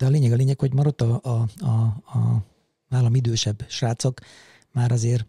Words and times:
De 0.00 0.06
a 0.06 0.08
lényeg 0.08 0.32
a 0.32 0.36
lényeg, 0.36 0.58
hogy 0.60 0.72
már 0.74 0.86
ott 0.86 1.00
a, 1.00 1.20
a, 1.22 1.48
a, 1.58 1.70
a 2.18 2.44
nálam 2.88 3.14
idősebb 3.14 3.64
srácok 3.68 4.20
már 4.72 4.92
azért 4.92 5.26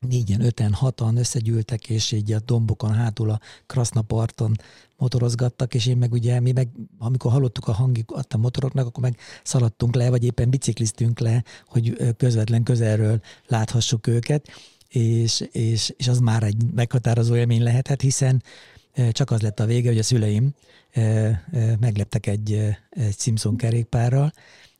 négyen, 0.00 0.40
öten, 0.40 0.72
hatan 0.72 1.16
összegyűltek, 1.16 1.88
és 1.90 2.12
így 2.12 2.32
a 2.32 2.40
dombokon 2.40 2.92
hátul 2.92 3.30
a 3.30 3.40
Krasznaparton 3.66 4.56
motorozgattak, 4.96 5.74
és 5.74 5.86
én 5.86 5.96
meg 5.96 6.12
ugye, 6.12 6.40
mi 6.40 6.52
meg, 6.52 6.68
amikor 6.98 7.32
hallottuk 7.32 7.68
a 7.68 7.72
hangikat 7.72 8.34
a 8.34 8.38
motoroknak, 8.38 8.86
akkor 8.86 9.02
meg 9.02 9.16
szaladtunk 9.42 9.94
le, 9.94 10.10
vagy 10.10 10.24
éppen 10.24 10.50
bicikliztünk 10.50 11.18
le, 11.18 11.44
hogy 11.66 12.14
közvetlen 12.16 12.62
közelről 12.62 13.20
láthassuk 13.46 14.06
őket, 14.06 14.48
és, 14.88 15.40
és, 15.52 15.94
és 15.96 16.08
az 16.08 16.18
már 16.18 16.42
egy 16.42 16.62
meghatározó 16.74 17.36
élmény 17.36 17.62
lehetett, 17.62 18.00
hiszen 18.00 18.42
csak 19.10 19.30
az 19.30 19.40
lett 19.40 19.60
a 19.60 19.66
vége, 19.66 19.88
hogy 19.88 19.98
a 19.98 20.02
szüleim 20.02 20.54
megleptek 21.80 22.26
egy, 22.26 22.52
egy 22.90 23.18
Simpson 23.18 23.56
kerékpárral, 23.56 24.32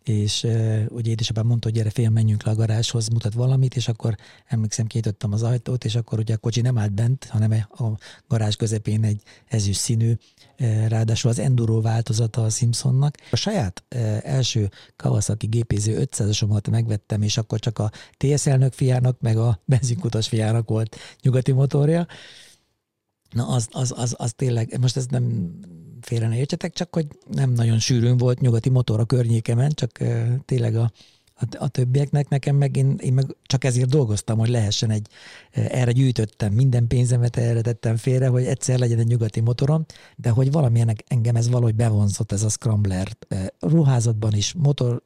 és 0.09 0.47
ugye 0.89 1.11
édesapám 1.11 1.47
mondta, 1.47 1.69
hogy 1.69 1.77
gyere 1.77 1.91
fél, 1.91 2.11
menjünk 2.11 2.43
le 2.43 2.51
a 2.51 2.55
garázshoz, 2.55 3.09
mutat 3.09 3.33
valamit, 3.33 3.77
és 3.77 3.89
akkor 3.89 4.15
emlékszem, 4.47 4.87
kinyitottam 4.87 5.33
az 5.33 5.43
ajtót, 5.43 5.85
és 5.85 5.95
akkor 5.95 6.19
ugye 6.19 6.35
a 6.35 6.37
kocsi 6.37 6.61
nem 6.61 6.79
állt 6.79 6.93
bent, 6.93 7.25
hanem 7.25 7.65
a 7.71 7.85
garázs 8.29 8.55
közepén 8.55 9.05
egy 9.05 9.23
ezüst 9.47 9.81
színű, 9.81 10.13
ráadásul 10.89 11.31
az 11.31 11.39
enduro 11.39 11.81
változata 11.81 12.45
a 12.45 12.51
Simpsonnak. 12.51 13.17
A 13.31 13.37
saját 13.37 13.85
első 14.23 14.71
Kawasaki 14.97 15.47
gépéző 15.47 16.07
500-asomat 16.11 16.71
megvettem, 16.71 17.23
és 17.23 17.37
akkor 17.37 17.59
csak 17.59 17.79
a 17.79 17.91
TS 18.17 18.47
elnök 18.47 18.73
fiának, 18.73 19.21
meg 19.21 19.37
a 19.37 19.61
benzinkutas 19.65 20.29
fiának 20.29 20.69
volt 20.69 20.97
nyugati 21.23 21.53
motorja, 21.53 22.07
Na 23.31 23.47
az, 23.47 23.69
az, 23.71 23.93
az, 23.97 24.15
az 24.19 24.33
tényleg, 24.33 24.79
most 24.81 24.97
ez 24.97 25.07
nem 25.07 25.55
félre 26.01 26.29
ne 26.29 26.37
értsetek, 26.37 26.73
csak 26.73 26.95
hogy 26.95 27.07
nem 27.31 27.51
nagyon 27.51 27.79
sűrűn 27.79 28.17
volt 28.17 28.41
nyugati 28.41 28.69
motor 28.69 29.01
a 29.01 29.05
környékemen, 29.05 29.71
csak 29.71 29.99
tényleg 30.45 30.77
a, 30.77 30.93
a, 31.35 31.45
a 31.59 31.69
többieknek, 31.69 32.29
nekem 32.29 32.57
meg 32.57 32.77
én, 32.77 32.97
én 33.03 33.13
meg 33.13 33.37
csak 33.43 33.65
ezért 33.65 33.89
dolgoztam, 33.89 34.39
hogy 34.39 34.49
lehessen 34.49 34.91
egy, 34.91 35.09
erre 35.51 35.93
gyűjtöttem, 35.93 36.53
minden 36.53 36.87
pénzemet 36.87 37.37
erre 37.37 37.61
tettem 37.61 37.97
félre, 37.97 38.29
hogy 38.29 38.45
egyszer 38.45 38.79
legyen 38.79 38.99
egy 38.99 39.07
nyugati 39.07 39.41
motorom, 39.41 39.85
de 40.17 40.31
hogy 40.31 40.53
valamilyen 40.53 40.97
engem 41.07 41.37
ez 41.37 41.49
valahogy 41.49 41.75
bevonzott 41.75 42.33
ez 42.33 42.43
a 42.43 42.49
Scrambler 42.49 43.17
ruházatban 43.61 44.33
is, 44.33 44.55
motor 44.55 45.03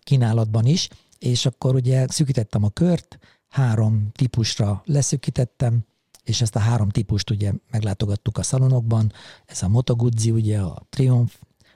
kínálatban 0.00 0.66
is, 0.66 0.88
és 1.18 1.46
akkor 1.46 1.74
ugye 1.74 2.06
szűkítettem 2.08 2.64
a 2.64 2.70
kört, 2.70 3.18
három 3.48 4.08
típusra 4.12 4.82
leszűkítettem, 4.84 5.86
és 6.26 6.40
ezt 6.40 6.56
a 6.56 6.58
három 6.58 6.88
típust 6.88 7.30
ugye 7.30 7.52
meglátogattuk 7.70 8.38
a 8.38 8.42
szalonokban, 8.42 9.12
ez 9.44 9.62
a 9.62 9.68
Moto 9.68 9.94
Guzzi, 9.94 10.30
ugye 10.30 10.58
a 10.58 10.82
Triumph 10.88 11.32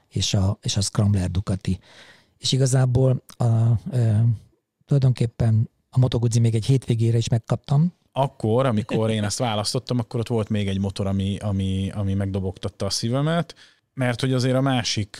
és 0.09 0.35
a, 0.35 0.59
és 0.63 0.77
a 0.77 0.81
Scrambler 0.81 1.31
Ducati. 1.31 1.79
És 2.39 2.53
igazából 2.53 3.23
a, 3.29 3.45
e, 3.93 4.25
tulajdonképpen 4.85 5.71
a 5.91 5.99
Moto 5.99 6.19
Guzzi 6.19 6.41
még 6.41 6.55
egy 6.55 6.65
hétvégére 6.65 7.17
is 7.17 7.29
megkaptam, 7.29 7.93
akkor, 8.13 8.67
amikor 8.67 9.11
én 9.11 9.25
ezt 9.25 9.39
választottam, 9.39 9.99
akkor 9.99 10.21
ott 10.21 10.29
volt 10.29 10.49
még 10.49 10.69
egy 10.69 10.79
motor, 10.79 11.07
ami, 11.07 11.37
ami, 11.39 11.91
ami 11.95 12.15
megdobogtatta 12.15 12.87
a 12.87 12.91
szívemet, 12.91 13.55
mert 13.95 14.21
hogy 14.21 14.33
azért 14.33 14.57
a 14.57 14.61
másik, 14.61 15.17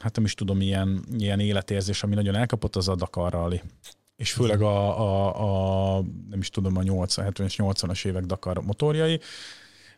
hát 0.00 0.16
nem 0.16 0.24
is 0.24 0.34
tudom, 0.34 0.60
ilyen, 0.60 1.04
ilyen 1.18 1.40
életérzés, 1.40 2.02
ami 2.02 2.14
nagyon 2.14 2.34
elkapott, 2.34 2.76
az 2.76 2.88
a 2.88 2.94
Dakar 2.94 3.32
Rally 3.32 3.60
és 4.22 4.32
főleg 4.32 4.62
a, 4.62 5.00
a, 5.00 5.96
a 5.96 6.02
nem 6.30 6.40
is 6.40 6.50
tudom, 6.50 6.76
a 6.76 6.82
80, 6.82 7.32
70-es, 7.32 7.54
80-as 7.56 8.06
évek 8.06 8.24
Dakar 8.24 8.62
motorjai. 8.62 9.20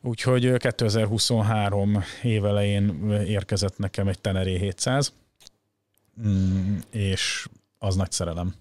Úgyhogy 0.03 0.57
2023 0.57 2.03
évelején 2.23 3.11
érkezett 3.27 3.79
nekem 3.79 4.09
egy 4.09 4.21
Teneré 4.21 4.59
700, 4.59 5.13
mm, 6.27 6.77
és 6.91 7.49
az 7.79 7.97
nagy 7.97 8.13
szerelem. 8.13 8.55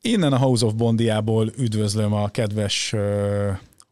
Innen 0.00 0.32
a 0.32 0.38
House 0.38 0.66
of 0.66 0.74
Bondiából 0.74 1.52
üdvözlöm 1.56 2.12
a 2.12 2.28
kedves 2.28 2.94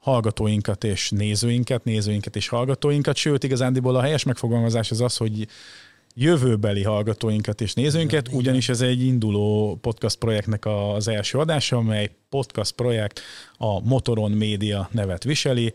hallgatóinkat 0.03 0.85
és 0.85 1.11
nézőinket, 1.11 1.85
nézőinket 1.85 2.37
és 2.37 2.49
hallgatóinkat, 2.49 3.17
sőt, 3.17 3.45
igazándiból 3.45 3.97
a 3.97 4.01
helyes 4.01 4.25
megfogalmazás 4.25 4.91
az 4.91 5.01
az, 5.01 5.17
hogy 5.17 5.47
jövőbeli 6.15 6.83
hallgatóinkat 6.83 7.61
és 7.61 7.75
nézőinket, 7.75 8.29
ugyanis 8.33 8.69
ez 8.69 8.81
egy 8.81 9.05
induló 9.05 9.79
podcast 9.81 10.17
projektnek 10.19 10.67
az 10.67 11.09
első 11.09 11.39
adása, 11.39 11.77
amely 11.77 12.11
podcast 12.29 12.73
projekt 12.73 13.21
a 13.57 13.81
Motoron 13.81 14.31
Média 14.31 14.89
nevet 14.93 15.25
viseli. 15.25 15.73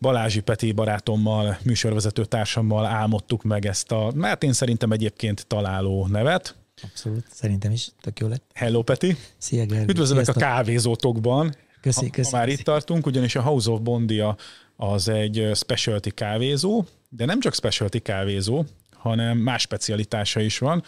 Balázsi 0.00 0.40
Peti 0.40 0.72
barátommal, 0.72 1.58
műsorvezető 1.62 2.24
társammal 2.24 2.86
álmodtuk 2.86 3.42
meg 3.42 3.66
ezt 3.66 3.92
a, 3.92 4.12
hát 4.20 4.42
én 4.42 4.52
szerintem 4.52 4.92
egyébként 4.92 5.46
találó 5.46 6.06
nevet. 6.06 6.56
Abszolút, 6.82 7.24
szerintem 7.30 7.72
is 7.72 7.88
tök 8.00 8.18
jó 8.18 8.28
lett. 8.28 8.42
Hello 8.54 8.82
Peti! 8.82 9.16
Szia 9.38 9.66
Gergő! 9.66 9.84
Üdvözlök 9.88 10.28
a 10.28 10.32
kávézótokban, 10.32 11.54
Köszi, 11.84 12.10
köszi, 12.10 12.30
ha 12.30 12.36
már 12.36 12.46
köszi. 12.46 12.58
itt 12.58 12.64
tartunk, 12.64 13.06
ugyanis 13.06 13.34
a 13.34 13.42
House 13.42 13.70
of 13.70 13.80
Bondia 13.80 14.36
az 14.76 15.08
egy 15.08 15.50
specialty 15.54 16.08
kávézó, 16.08 16.84
de 17.08 17.24
nem 17.24 17.40
csak 17.40 17.54
specialty 17.54 17.98
kávézó, 17.98 18.64
hanem 18.92 19.38
más 19.38 19.62
specialitása 19.62 20.40
is 20.40 20.58
van, 20.58 20.82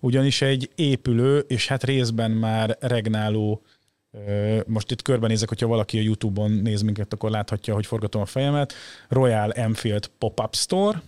ugyanis 0.00 0.42
egy 0.42 0.70
épülő, 0.74 1.38
és 1.38 1.66
hát 1.66 1.84
részben 1.84 2.30
már 2.30 2.76
regnáló 2.80 3.62
most 4.66 4.90
itt 4.90 5.02
körbenézek, 5.02 5.48
hogyha 5.48 5.66
valaki 5.66 5.98
a 5.98 6.02
YouTube-on 6.02 6.50
néz 6.50 6.82
minket, 6.82 7.12
akkor 7.12 7.30
láthatja, 7.30 7.74
hogy 7.74 7.86
forgatom 7.86 8.22
a 8.22 8.26
fejemet. 8.26 8.72
Royal 9.08 9.52
Enfield 9.52 10.10
Pop-Up 10.18 10.54
Store. 10.54 11.02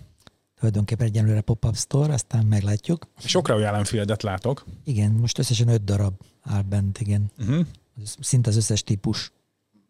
Tulajdonképpen 0.58 1.06
egyenlőre 1.06 1.40
Pop-Up 1.40 1.76
Store, 1.76 2.12
aztán 2.12 2.46
meglátjuk. 2.46 3.06
Sok 3.18 3.48
Royal 3.48 3.74
Enfieldet 3.74 4.22
látok. 4.22 4.64
Igen, 4.84 5.10
most 5.10 5.38
összesen 5.38 5.68
öt 5.68 5.84
darab 5.84 6.14
áll 6.42 6.62
bent, 6.62 7.00
igen. 7.00 7.30
Uh-huh 7.38 7.66
szinte 8.20 8.48
az 8.48 8.56
összes 8.56 8.82
típus. 8.82 9.32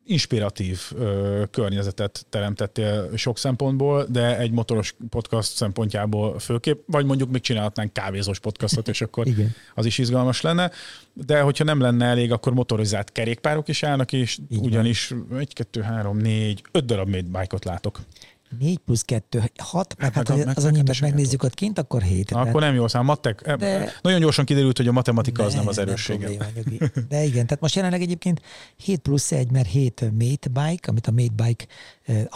Inspiratív 0.05 0.81
ö, 0.95 1.43
környezetet 1.51 2.27
teremtettél 2.29 3.17
sok 3.17 3.39
szempontból, 3.39 4.07
de 4.09 4.39
egy 4.39 4.51
motoros 4.51 4.95
podcast 5.09 5.55
szempontjából 5.55 6.39
főképp, 6.39 6.83
vagy 6.87 7.07
mondjuk 7.07 7.31
még 7.31 7.41
csinálhatnánk 7.41 7.93
kávézós 7.93 8.39
podcastot, 8.39 8.89
és 8.89 9.01
akkor 9.01 9.27
Igen. 9.33 9.55
az 9.75 9.87
is 9.87 9.99
izgalmas 9.99 10.41
lenne. 10.41 10.71
De 11.13 11.41
hogyha 11.41 11.65
nem 11.65 11.81
lenne 11.81 12.07
elég, 12.07 12.33
akkor 12.33 12.53
motorizált 12.55 13.13
kerékpárok 13.13 13.69
is 13.69 13.83
állnak, 13.83 14.13
és 14.13 14.39
Így 14.49 14.65
ugyanis 14.65 15.15
egy, 15.39 15.53
kettő, 15.53 15.81
három, 15.81 16.17
négy, 16.17 16.63
öt 16.73 16.85
darab 16.85 17.09
made 17.09 17.39
bike-ot 17.39 17.65
látok. 17.65 18.01
4 18.59 18.79
plusz 18.79 19.03
2, 19.03 19.43
6, 19.59 19.95
meg 19.99 20.13
hát, 20.13 20.29
hát 20.29 20.57
az 20.57 20.65
annyi, 20.65 20.83
megnézzük 21.01 21.43
ott 21.43 21.55
kint, 21.55 21.79
akkor 21.79 22.03
7. 22.03 22.31
Akkor 22.31 22.61
nem 22.61 22.75
jó 22.75 22.89
szám. 22.89 23.05
Matek, 23.05 23.57
de, 23.57 23.93
nagyon 24.03 24.21
gyorsan 24.21 24.45
kiderült, 24.45 24.77
hogy 24.77 24.89
a 24.89 24.93
matematika 24.93 25.45
az 25.45 25.55
nem 25.55 25.69
az 25.69 25.79
erőssége. 25.79 26.29
De 27.09 27.25
igen, 27.25 27.47
tehát 27.47 27.61
most 27.61 27.75
jelenleg 27.75 28.01
egyébként 28.03 28.43
7 28.77 28.99
plusz 28.99 29.33
1, 29.33 29.51
mert 29.51 29.69
7 29.69 30.01
Mate 30.01 30.49
Bike, 30.49 30.89
amit 30.89 31.07
a 31.07 31.11
Mate 31.11 31.45
Bike, 31.45 31.65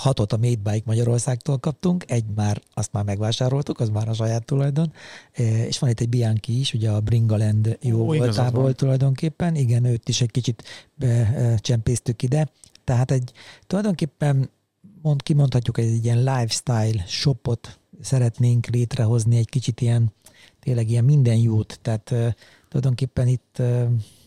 6-ot 0.05 0.33
a 0.33 0.37
Mate 0.37 0.71
Bike 0.71 0.83
Magyarországtól 0.85 1.59
kaptunk, 1.59 2.05
egy 2.07 2.25
már, 2.35 2.61
azt 2.75 2.93
már 2.93 3.05
megvásároltuk, 3.05 3.81
az 3.81 3.89
már 3.89 4.09
a 4.09 4.15
saját 4.15 4.45
tulajdon, 4.45 4.93
és 5.67 5.79
van 5.79 5.91
itt 5.91 6.01
egy 6.01 6.09
Bianchi 6.09 6.59
is, 6.59 6.75
ugye 6.75 6.91
a 6.91 7.01
Bringaland 7.01 7.79
jó 7.83 8.01
Ó, 8.01 8.05
voltából 8.05 8.75
tulajdonképpen, 8.75 9.55
igen, 9.55 9.85
őt 9.85 10.09
is 10.09 10.21
egy 10.21 10.31
kicsit 10.31 10.63
csempésztük 11.57 12.23
ide, 12.23 12.49
tehát 12.85 13.11
egy 13.11 13.33
tulajdonképpen 13.67 14.51
mond, 15.07 15.23
kimondhatjuk, 15.23 15.79
egy 15.79 16.05
ilyen 16.05 16.19
lifestyle 16.19 17.05
shopot 17.07 17.79
szeretnénk 18.01 18.67
létrehozni, 18.67 19.37
egy 19.37 19.49
kicsit 19.49 19.81
ilyen, 19.81 20.13
tényleg 20.61 20.91
ilyen 20.91 21.05
minden 21.05 21.37
jót, 21.37 21.79
tehát 21.83 22.15
tulajdonképpen 22.69 23.27
itt 23.27 23.63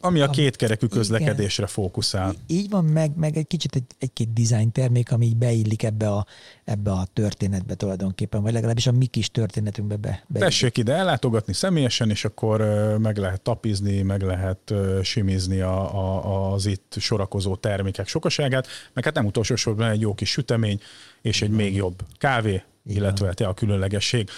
ami 0.01 0.19
a 0.19 0.29
kétkerekű 0.29 0.87
közlekedésre 0.87 1.63
igen, 1.63 1.73
fókuszál. 1.73 2.35
Így 2.47 2.69
van, 2.69 2.85
meg, 2.85 3.11
meg 3.15 3.37
egy 3.37 3.47
kicsit 3.47 3.75
egy, 3.75 3.83
egy-két 3.97 4.33
design 4.33 4.71
termék, 4.71 5.11
ami 5.11 5.25
így 5.25 5.37
beillik 5.37 5.83
ebbe 5.83 6.09
a, 6.09 6.25
ebbe 6.63 6.91
a 6.91 7.07
történetbe 7.13 7.75
tulajdonképpen, 7.75 8.41
vagy 8.41 8.53
legalábbis 8.53 8.87
a 8.87 8.91
mi 8.91 9.05
kis 9.05 9.29
történetünkbe 9.29 9.95
be. 9.95 10.23
be 10.27 10.39
Tessék 10.39 10.77
ide 10.77 10.93
ellátogatni 10.93 11.53
személyesen, 11.53 12.09
és 12.09 12.25
akkor 12.25 12.61
meg 13.01 13.17
lehet 13.17 13.41
tapizni, 13.41 14.01
meg 14.01 14.21
lehet 14.21 14.73
simizni 15.03 15.59
a, 15.59 15.95
a, 15.95 16.51
az 16.53 16.65
itt 16.65 16.95
sorakozó 16.99 17.55
termékek 17.55 18.07
sokaságát, 18.07 18.67
meg 18.93 19.03
hát 19.03 19.13
nem 19.13 19.25
utolsó 19.25 19.55
sorban 19.55 19.89
egy 19.89 20.01
jó 20.01 20.13
kis 20.13 20.29
sütemény, 20.29 20.79
és 21.21 21.41
egy 21.41 21.49
még 21.49 21.75
jobb 21.75 22.01
kávé, 22.17 22.63
illetve 22.85 23.33
te 23.33 23.47
a 23.47 23.53
különlegesség. 23.53 24.29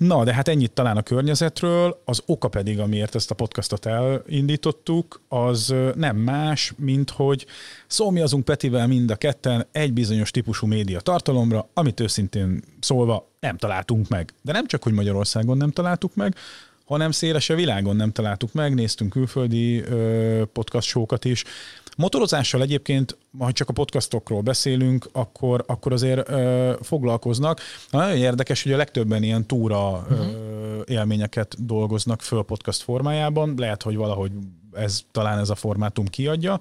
Na, 0.00 0.24
de 0.24 0.34
hát 0.34 0.48
ennyit 0.48 0.72
talán 0.72 0.96
a 0.96 1.02
környezetről, 1.02 2.00
az 2.04 2.22
oka 2.26 2.48
pedig, 2.48 2.78
amiért 2.78 3.14
ezt 3.14 3.30
a 3.30 3.34
podcastot 3.34 3.86
elindítottuk, 3.86 5.20
az 5.28 5.74
nem 5.94 6.16
más, 6.16 6.72
mint 6.76 7.10
hogy 7.10 7.46
szólmiazunk 7.86 8.44
Petivel 8.44 8.86
mind 8.86 9.10
a 9.10 9.16
ketten 9.16 9.66
egy 9.72 9.92
bizonyos 9.92 10.30
típusú 10.30 10.66
média 10.66 11.00
tartalomra, 11.00 11.68
amit 11.74 12.00
őszintén 12.00 12.62
szólva 12.80 13.28
nem 13.40 13.56
találtunk 13.56 14.08
meg. 14.08 14.32
De 14.42 14.52
nem 14.52 14.66
csak, 14.66 14.82
hogy 14.82 14.92
Magyarországon 14.92 15.56
nem 15.56 15.70
találtuk 15.70 16.14
meg, 16.14 16.34
hanem 16.84 17.10
széles 17.10 17.50
a 17.50 17.54
világon 17.54 17.96
nem 17.96 18.12
találtuk 18.12 18.52
meg, 18.52 18.74
néztünk 18.74 19.10
külföldi 19.10 19.80
ö, 19.80 20.42
podcast 20.52 20.88
showokat 20.88 21.24
is, 21.24 21.44
Motorozással 22.00 22.62
egyébként, 22.62 23.18
ha 23.38 23.52
csak 23.52 23.68
a 23.68 23.72
podcastokról 23.72 24.40
beszélünk, 24.40 25.08
akkor, 25.12 25.64
akkor 25.66 25.92
azért 25.92 26.28
ö, 26.28 26.72
foglalkoznak. 26.82 27.60
Nagyon 27.90 28.16
érdekes, 28.16 28.62
hogy 28.62 28.72
a 28.72 28.76
legtöbben 28.76 29.22
ilyen 29.22 29.46
túra 29.46 29.90
uh-huh. 29.90 30.18
ö, 30.18 30.80
élményeket 30.86 31.64
dolgoznak 31.66 32.22
föl 32.22 32.42
podcast 32.42 32.82
formájában. 32.82 33.54
Lehet, 33.56 33.82
hogy 33.82 33.96
valahogy 33.96 34.32
ez 34.72 35.00
talán 35.10 35.38
ez 35.38 35.50
a 35.50 35.54
formátum 35.54 36.06
kiadja. 36.06 36.60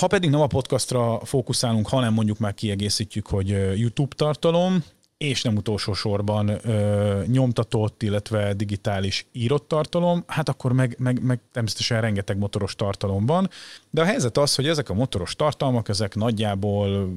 Ha 0.00 0.06
pedig 0.06 0.30
nem 0.30 0.40
a 0.40 0.46
podcastra 0.46 1.20
fókuszálunk, 1.24 1.88
hanem 1.88 2.12
mondjuk 2.12 2.38
már 2.38 2.54
kiegészítjük, 2.54 3.26
hogy 3.26 3.48
YouTube 3.78 4.14
tartalom, 4.16 4.84
és 5.18 5.42
nem 5.42 5.56
utolsó 5.56 5.92
sorban 5.92 6.48
ö, 6.48 7.22
nyomtatott, 7.26 8.02
illetve 8.02 8.52
digitális 8.54 9.26
írott 9.32 9.68
tartalom, 9.68 10.24
hát 10.26 10.48
akkor 10.48 10.72
meg, 10.72 10.96
meg, 10.98 11.22
meg 11.22 11.40
természetesen 11.52 12.00
rengeteg 12.00 12.38
motoros 12.38 12.74
tartalom 12.74 13.26
van, 13.26 13.50
de 13.90 14.00
a 14.00 14.04
helyzet 14.04 14.36
az, 14.36 14.54
hogy 14.54 14.68
ezek 14.68 14.88
a 14.88 14.94
motoros 14.94 15.36
tartalmak, 15.36 15.88
ezek 15.88 16.14
nagyjából 16.14 17.12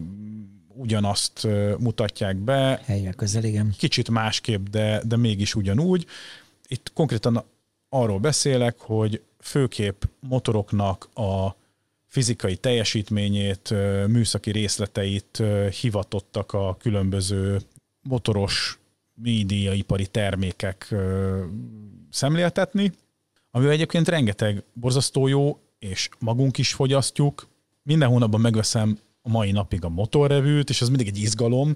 ugyanazt 0.75 1.47
mutatják 1.79 2.35
be. 2.35 2.81
Helyek 2.85 3.15
közel, 3.15 3.43
igen. 3.43 3.73
Kicsit 3.77 4.09
másképp, 4.09 4.67
de, 4.67 5.01
de 5.05 5.17
mégis 5.17 5.55
ugyanúgy. 5.55 6.05
Itt 6.67 6.91
konkrétan 6.93 7.43
arról 7.89 8.19
beszélek, 8.19 8.79
hogy 8.79 9.21
főképp 9.39 10.03
motoroknak 10.19 11.09
a 11.13 11.55
fizikai 12.07 12.55
teljesítményét, 12.55 13.73
műszaki 14.07 14.51
részleteit 14.51 15.43
hivatottak 15.81 16.53
a 16.53 16.77
különböző 16.79 17.61
motoros 18.01 18.79
médiaipari 19.13 20.07
termékek 20.07 20.95
szemléltetni, 22.09 22.91
amivel 23.51 23.73
egyébként 23.73 24.07
rengeteg 24.07 24.63
borzasztó 24.73 25.27
jó, 25.27 25.59
és 25.79 26.09
magunk 26.19 26.57
is 26.57 26.73
fogyasztjuk. 26.73 27.47
Minden 27.83 28.09
hónapban 28.09 28.41
megveszem 28.41 28.97
a 29.21 29.29
mai 29.29 29.51
napig 29.51 29.83
a 29.83 29.89
motorrevűt, 29.89 30.69
és 30.69 30.81
az 30.81 30.87
mindig 30.87 31.07
egy 31.07 31.17
izgalom, 31.17 31.75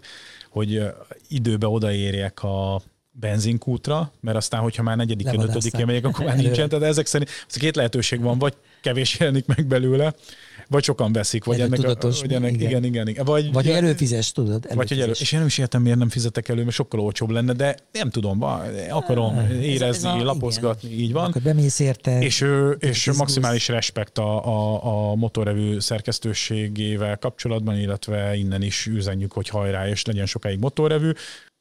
hogy 0.50 0.83
időbe 1.27 1.68
odaérjek 1.68 2.44
a 2.44 2.81
benzinkútra, 3.12 4.12
mert 4.19 4.38
aztán, 4.38 4.62
hogyha 4.62 4.83
már 4.83 4.98
negyedik, 4.98 5.28
ötödikén 5.28 5.86
megyek, 5.86 6.06
akkor 6.06 6.25
már 6.25 6.38
nincsen. 6.38 6.69
Tehát 6.69 6.86
ezek 6.86 7.06
szerint 7.06 7.30
ez 7.48 7.56
két 7.56 7.75
lehetőség 7.75 8.21
van, 8.21 8.39
vagy 8.39 8.54
kevés 8.85 9.19
jelenik 9.19 9.45
meg 9.45 9.65
belőle, 9.67 10.13
vagy 10.67 10.83
sokan 10.83 11.13
veszik, 11.13 11.43
vagy 11.43 11.59
ennek, 11.59 11.83
a, 11.83 11.95
vagy 11.99 12.33
ennek 12.33 12.53
igen. 12.53 12.69
igen, 12.69 12.83
igen, 12.83 13.07
igen. 13.07 13.25
Vagy, 13.25 13.51
vagy 13.53 13.69
előfizes, 13.69 14.31
tudod. 14.31 14.49
Előfizes. 14.49 14.75
Vagy 14.75 14.89
hogy 14.89 14.99
elő, 14.99 15.11
és 15.19 15.31
én 15.31 15.39
nem 15.39 15.47
is 15.47 15.57
értem, 15.57 15.81
miért 15.81 15.97
nem 15.97 16.09
fizetek 16.09 16.49
elő, 16.49 16.63
mert 16.63 16.75
sokkal 16.75 16.99
olcsóbb 16.99 17.29
lenne, 17.29 17.53
de 17.53 17.75
nem 17.91 18.09
tudom, 18.09 18.43
akarom 18.89 19.37
ez, 19.37 19.51
érezni, 19.51 20.09
ez 20.09 20.15
a, 20.15 20.23
lapozgatni, 20.23 20.89
igen. 20.89 21.03
így 21.03 21.11
van. 21.11 21.29
Akkor 21.29 21.41
bemész 21.41 21.79
érte. 21.79 22.21
És, 22.21 22.45
és 22.79 23.11
maximális 23.17 23.67
respekt 23.67 24.17
a, 24.17 24.45
a, 24.45 25.09
a 25.11 25.15
motorrevű 25.15 25.79
szerkesztőségével 25.79 27.17
kapcsolatban, 27.17 27.77
illetve 27.79 28.35
innen 28.35 28.61
is 28.61 28.85
üzenjük, 28.85 29.31
hogy 29.31 29.49
hajrá, 29.49 29.87
és 29.87 30.05
legyen 30.05 30.25
sokáig 30.25 30.59
motorrevű. 30.59 31.11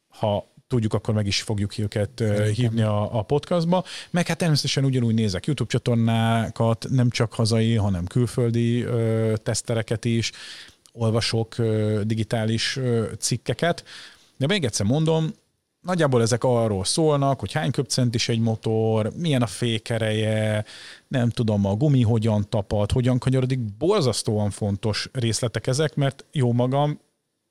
Ha 0.09 0.53
tudjuk, 0.75 0.95
akkor 0.95 1.15
meg 1.15 1.27
is 1.27 1.43
fogjuk 1.43 1.79
őket 1.79 2.23
hívni 2.55 2.83
a, 2.83 3.19
a 3.19 3.23
podcastba. 3.23 3.85
Meg 4.11 4.27
hát 4.27 4.39
természetesen 4.39 4.85
ugyanúgy 4.85 5.15
nézek 5.15 5.47
YouTube 5.47 5.71
csatornákat, 5.71 6.87
nem 6.91 7.11
csak 7.11 7.33
hazai, 7.33 7.75
hanem 7.75 8.05
külföldi 8.05 8.83
ö, 8.83 9.33
tesztereket 9.43 10.05
is, 10.05 10.33
olvasok 10.93 11.59
ö, 11.59 12.01
digitális 12.05 12.77
ö, 12.77 13.05
cikkeket. 13.19 13.85
De 14.37 14.47
még 14.47 14.65
egyszer 14.65 14.87
mondom, 14.87 15.35
nagyjából 15.81 16.23
ezek 16.23 16.45
arról 16.45 16.85
szólnak, 16.85 17.41
hogy 17.41 17.53
hány 17.53 17.71
köpcent 17.71 18.15
egy 18.27 18.41
motor, 18.41 19.13
milyen 19.17 19.43
a 19.43 19.47
fékereje, 19.47 20.65
nem 21.09 21.31
tudom, 21.31 21.67
a 21.67 21.75
gumi 21.75 22.03
hogyan 22.03 22.47
tapad, 22.49 22.93
hogyan 22.93 23.19
kanyarodik. 23.19 23.61
Borzasztóan 23.61 24.51
fontos 24.51 25.09
részletek 25.13 25.67
ezek, 25.67 25.95
mert 25.95 26.25
jó 26.33 26.53
magam 26.53 27.01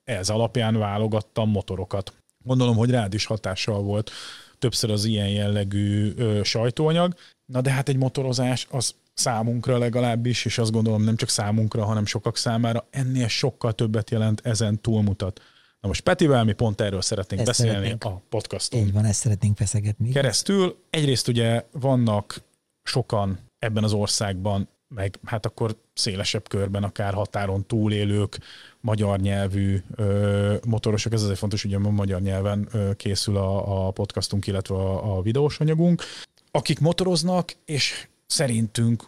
ez 0.03 0.29
alapján 0.29 0.77
válogattam 0.77 1.49
motorokat. 1.49 2.13
Gondolom, 2.44 2.75
hogy 2.75 2.90
rád 2.90 3.13
is 3.13 3.25
hatással 3.25 3.81
volt 3.81 4.12
többször 4.60 4.92
az 4.92 5.06
ilyen 5.06 5.30
jellegű 5.30 6.13
ö, 6.16 6.44
sajtóanyag. 6.44 7.13
Na 7.45 7.62
de 7.62 7.72
hát 7.72 7.90
egy 7.90 7.98
motorozás 7.98 8.68
az 8.72 8.94
számunkra 9.13 9.78
legalábbis, 9.78 10.45
és 10.45 10.57
azt 10.57 10.72
gondolom 10.72 11.04
nem 11.04 11.16
csak 11.16 11.30
számunkra, 11.30 11.86
hanem 11.86 12.06
sokak 12.06 12.38
számára 12.38 12.88
ennél 12.90 13.28
sokkal 13.28 13.74
többet 13.74 14.10
jelent, 14.10 14.42
ezen 14.44 14.81
túlmutat. 14.81 15.42
Na 15.80 15.88
most 15.88 16.01
Petivel 16.01 16.44
mi 16.44 16.54
pont 16.54 16.81
erről 16.81 17.01
szeretnénk 17.01 17.42
ezt 17.42 17.50
beszélni 17.50 17.74
szeretnénk. 17.74 18.04
a 18.04 18.22
podcaston. 18.30 18.80
Így 18.80 18.94
van, 18.94 19.06
ezt 19.06 19.19
szeretnénk 19.19 19.57
feszegetni. 19.57 20.12
Keresztül 20.12 20.78
egyrészt 20.90 21.28
ugye 21.28 21.63
vannak 21.72 22.42
sokan 22.84 23.40
ebben 23.60 23.84
az 23.84 23.94
országban, 23.94 24.69
meg 24.88 25.19
hát 25.25 25.45
akkor 25.45 25.75
szélesebb 25.94 26.48
körben, 26.48 26.84
akár 26.84 27.13
határon 27.13 27.66
túlélők, 27.66 28.40
magyar 28.83 29.19
nyelvű 29.19 29.81
ö, 29.95 30.56
motorosok, 30.65 31.13
ez 31.13 31.24
azért 31.24 31.38
fontos, 31.38 31.62
hogy 31.62 31.74
a 31.74 31.80
magyar 31.80 32.21
nyelven 32.21 32.68
ö, 32.71 32.95
készül 32.95 33.38
a, 33.38 33.88
a 33.88 33.91
podcastunk, 33.91 34.47
illetve 34.47 34.75
a, 34.75 35.18
a 35.18 35.21
videós 35.21 35.59
anyagunk, 35.59 36.03
akik 36.51 36.80
motoroznak, 36.80 37.56
és 37.65 38.07
szerintünk 38.25 39.03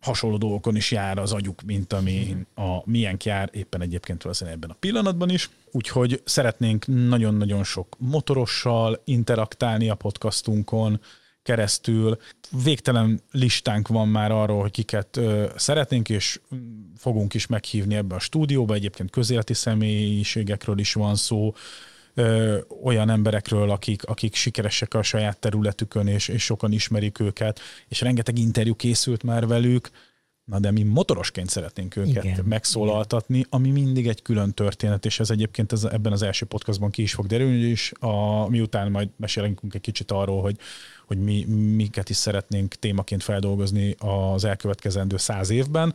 hasonló 0.00 0.36
dolgokon 0.36 0.76
is 0.76 0.90
jár 0.90 1.18
az 1.18 1.32
agyuk, 1.32 1.62
mint 1.62 1.92
ami 1.92 2.36
a 2.54 2.90
milyen 2.90 3.16
jár 3.24 3.50
éppen 3.52 3.80
egyébként 3.80 4.22
valószínűleg 4.22 4.58
ebben 4.58 4.70
a 4.70 4.78
pillanatban 4.80 5.30
is. 5.30 5.50
Úgyhogy 5.70 6.22
szeretnénk 6.24 6.86
nagyon-nagyon 6.86 7.64
sok 7.64 7.96
motorossal 7.98 9.00
interaktálni 9.04 9.88
a 9.88 9.94
podcastunkon, 9.94 11.00
keresztül. 11.42 12.18
Végtelen 12.64 13.20
listánk 13.30 13.88
van 13.88 14.08
már 14.08 14.30
arról, 14.30 14.60
hogy 14.60 14.70
kiket 14.70 15.16
ö, 15.16 15.50
szeretnénk, 15.56 16.08
és 16.08 16.40
fogunk 17.00 17.34
is 17.34 17.46
meghívni 17.46 17.94
ebbe 17.94 18.14
a 18.14 18.18
stúdióba. 18.18 18.74
Egyébként 18.74 19.10
közéleti 19.10 19.54
személyiségekről 19.54 20.78
is 20.78 20.92
van 20.92 21.16
szó, 21.16 21.54
ö, 22.14 22.58
olyan 22.82 23.10
emberekről, 23.10 23.70
akik, 23.70 24.04
akik 24.04 24.34
sikeresek 24.34 24.94
a 24.94 25.02
saját 25.02 25.38
területükön, 25.38 26.06
és, 26.06 26.28
és 26.28 26.42
sokan 26.44 26.72
ismerik 26.72 27.20
őket, 27.20 27.60
és 27.88 28.00
rengeteg 28.00 28.38
interjú 28.38 28.74
készült 28.74 29.22
már 29.22 29.46
velük, 29.46 29.90
Na 30.50 30.58
de 30.58 30.70
mi 30.70 30.82
motorosként 30.82 31.48
szeretnénk 31.48 31.96
őket 31.96 32.24
igen, 32.24 32.44
megszólaltatni, 32.44 33.38
igen. 33.38 33.48
ami 33.50 33.70
mindig 33.70 34.08
egy 34.08 34.22
külön 34.22 34.52
történet, 34.52 35.04
és 35.04 35.20
ez 35.20 35.30
egyébként 35.30 35.72
ez, 35.72 35.84
ebben 35.84 36.12
az 36.12 36.22
első 36.22 36.46
podcastban 36.46 36.90
ki 36.90 37.02
is 37.02 37.14
fog 37.14 37.26
derülni, 37.26 37.68
és 37.68 37.92
a, 38.00 38.48
miután 38.48 38.90
majd 38.90 39.08
mesélünk 39.16 39.60
egy 39.70 39.80
kicsit 39.80 40.10
arról, 40.10 40.42
hogy, 40.42 40.56
hogy 41.06 41.18
mi 41.18 41.44
miket 41.74 42.08
is 42.08 42.16
szeretnénk 42.16 42.74
témaként 42.74 43.22
feldolgozni 43.22 43.94
az 43.98 44.44
elkövetkezendő 44.44 45.16
száz 45.16 45.50
évben. 45.50 45.94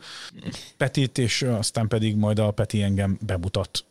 Petit, 0.76 1.18
és 1.18 1.42
aztán 1.42 1.88
pedig 1.88 2.16
majd 2.16 2.38
a 2.38 2.50
Peti 2.50 2.82
engem 2.82 3.18
bemutat 3.26 3.84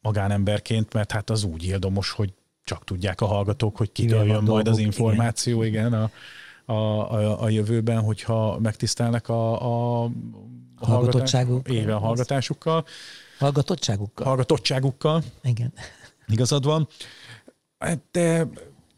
magánemberként, 0.00 0.92
mert 0.92 1.12
hát 1.12 1.30
az 1.30 1.44
úgy 1.44 1.62
ildomos, 1.62 2.10
hogy 2.10 2.32
csak 2.64 2.84
tudják 2.84 3.20
a 3.20 3.26
hallgatók, 3.26 3.76
hogy 3.76 3.92
kitől 3.92 4.26
jön 4.26 4.42
majd 4.42 4.68
az 4.68 4.78
információ, 4.78 5.62
igen, 5.62 5.86
igen 5.86 6.00
a, 6.00 6.10
a, 6.64 6.72
a, 6.72 7.42
a 7.42 7.48
jövőben, 7.48 8.02
hogyha 8.02 8.58
megtisztelnek 8.58 9.28
a, 9.28 10.02
a, 10.04 10.10
hallgatottságukkal. 10.76 11.74
Éve 11.74 11.94
a 11.94 11.98
hallgatásukkal. 11.98 12.84
Hallgatottságukkal. 13.38 14.26
Hallgatottságukkal. 14.26 15.22
Igen. 15.42 15.72
Igazad 16.26 16.64
van. 16.64 16.88
De 18.10 18.48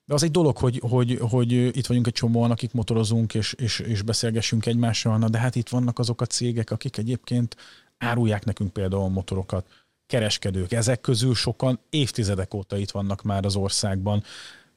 de 0.06 0.14
az 0.14 0.22
egy 0.22 0.30
dolog, 0.30 0.56
hogy, 0.56 0.80
hogy, 0.88 1.18
hogy 1.20 1.52
itt 1.52 1.86
vagyunk 1.86 2.06
egy 2.06 2.12
csomóan, 2.12 2.50
akik 2.50 2.72
motorozunk, 2.72 3.34
és, 3.34 3.52
és, 3.52 3.78
és 3.78 4.02
beszélgessünk 4.02 4.66
egymással, 4.66 5.18
na 5.18 5.28
de 5.28 5.38
hát 5.38 5.54
itt 5.54 5.68
vannak 5.68 5.98
azok 5.98 6.20
a 6.20 6.26
cégek, 6.26 6.70
akik 6.70 6.96
egyébként 6.96 7.56
árulják 7.98 8.44
nekünk 8.44 8.72
például 8.72 9.08
motorokat, 9.08 9.66
kereskedők. 10.06 10.72
Ezek 10.72 11.00
közül 11.00 11.34
sokan 11.34 11.78
évtizedek 11.90 12.54
óta 12.54 12.76
itt 12.76 12.90
vannak 12.90 13.22
már 13.22 13.44
az 13.44 13.56
országban. 13.56 14.22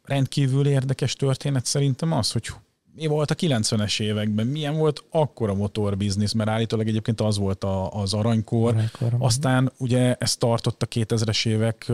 Rendkívül 0.03 0.67
érdekes 0.67 1.13
történet 1.13 1.65
szerintem 1.65 2.11
az, 2.11 2.31
hogy 2.31 2.47
mi 2.95 3.07
volt 3.07 3.31
a 3.31 3.35
90-es 3.35 4.01
években, 4.01 4.47
milyen 4.47 4.77
volt 4.77 5.03
akkor 5.09 5.49
a 5.49 5.53
motorbiznisz, 5.53 6.33
mert 6.33 6.49
állítólag 6.49 6.87
egyébként 6.87 7.21
az 7.21 7.37
volt 7.37 7.63
a, 7.63 7.91
az 7.91 8.13
aranykor, 8.13 8.73
aranykor 8.73 9.15
aztán 9.17 9.71
ugye 9.77 10.13
ez 10.13 10.35
tartott 10.35 10.81
a 10.81 10.85
2000-es 10.85 11.47
évek 11.47 11.91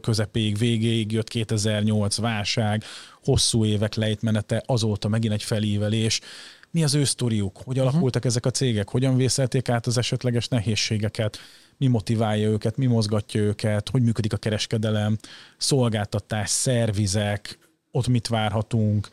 közepéig, 0.00 0.58
végéig 0.58 1.12
jött 1.12 1.28
2008 1.28 2.16
válság, 2.16 2.84
hosszú 3.24 3.64
évek 3.64 3.94
lejtmenete, 3.94 4.62
azóta 4.66 5.08
megint 5.08 5.32
egy 5.32 5.42
felívelés, 5.42 6.20
mi 6.70 6.84
az 6.84 6.94
ő 6.94 7.04
sztoriuk, 7.04 7.56
hogy 7.64 7.76
mhm. 7.76 7.86
alakultak 7.86 8.24
ezek 8.24 8.46
a 8.46 8.50
cégek, 8.50 8.88
hogyan 8.88 9.16
vészelték 9.16 9.68
át 9.68 9.86
az 9.86 9.98
esetleges 9.98 10.48
nehézségeket, 10.48 11.38
mi 11.76 11.86
motiválja 11.86 12.48
őket, 12.48 12.76
mi 12.76 12.86
mozgatja 12.86 13.40
őket, 13.40 13.88
hogy 13.88 14.02
működik 14.02 14.32
a 14.32 14.36
kereskedelem, 14.36 15.16
szolgáltatás, 15.56 16.50
szervizek, 16.50 17.58
ott 17.90 18.08
mit 18.08 18.28
várhatunk, 18.28 19.08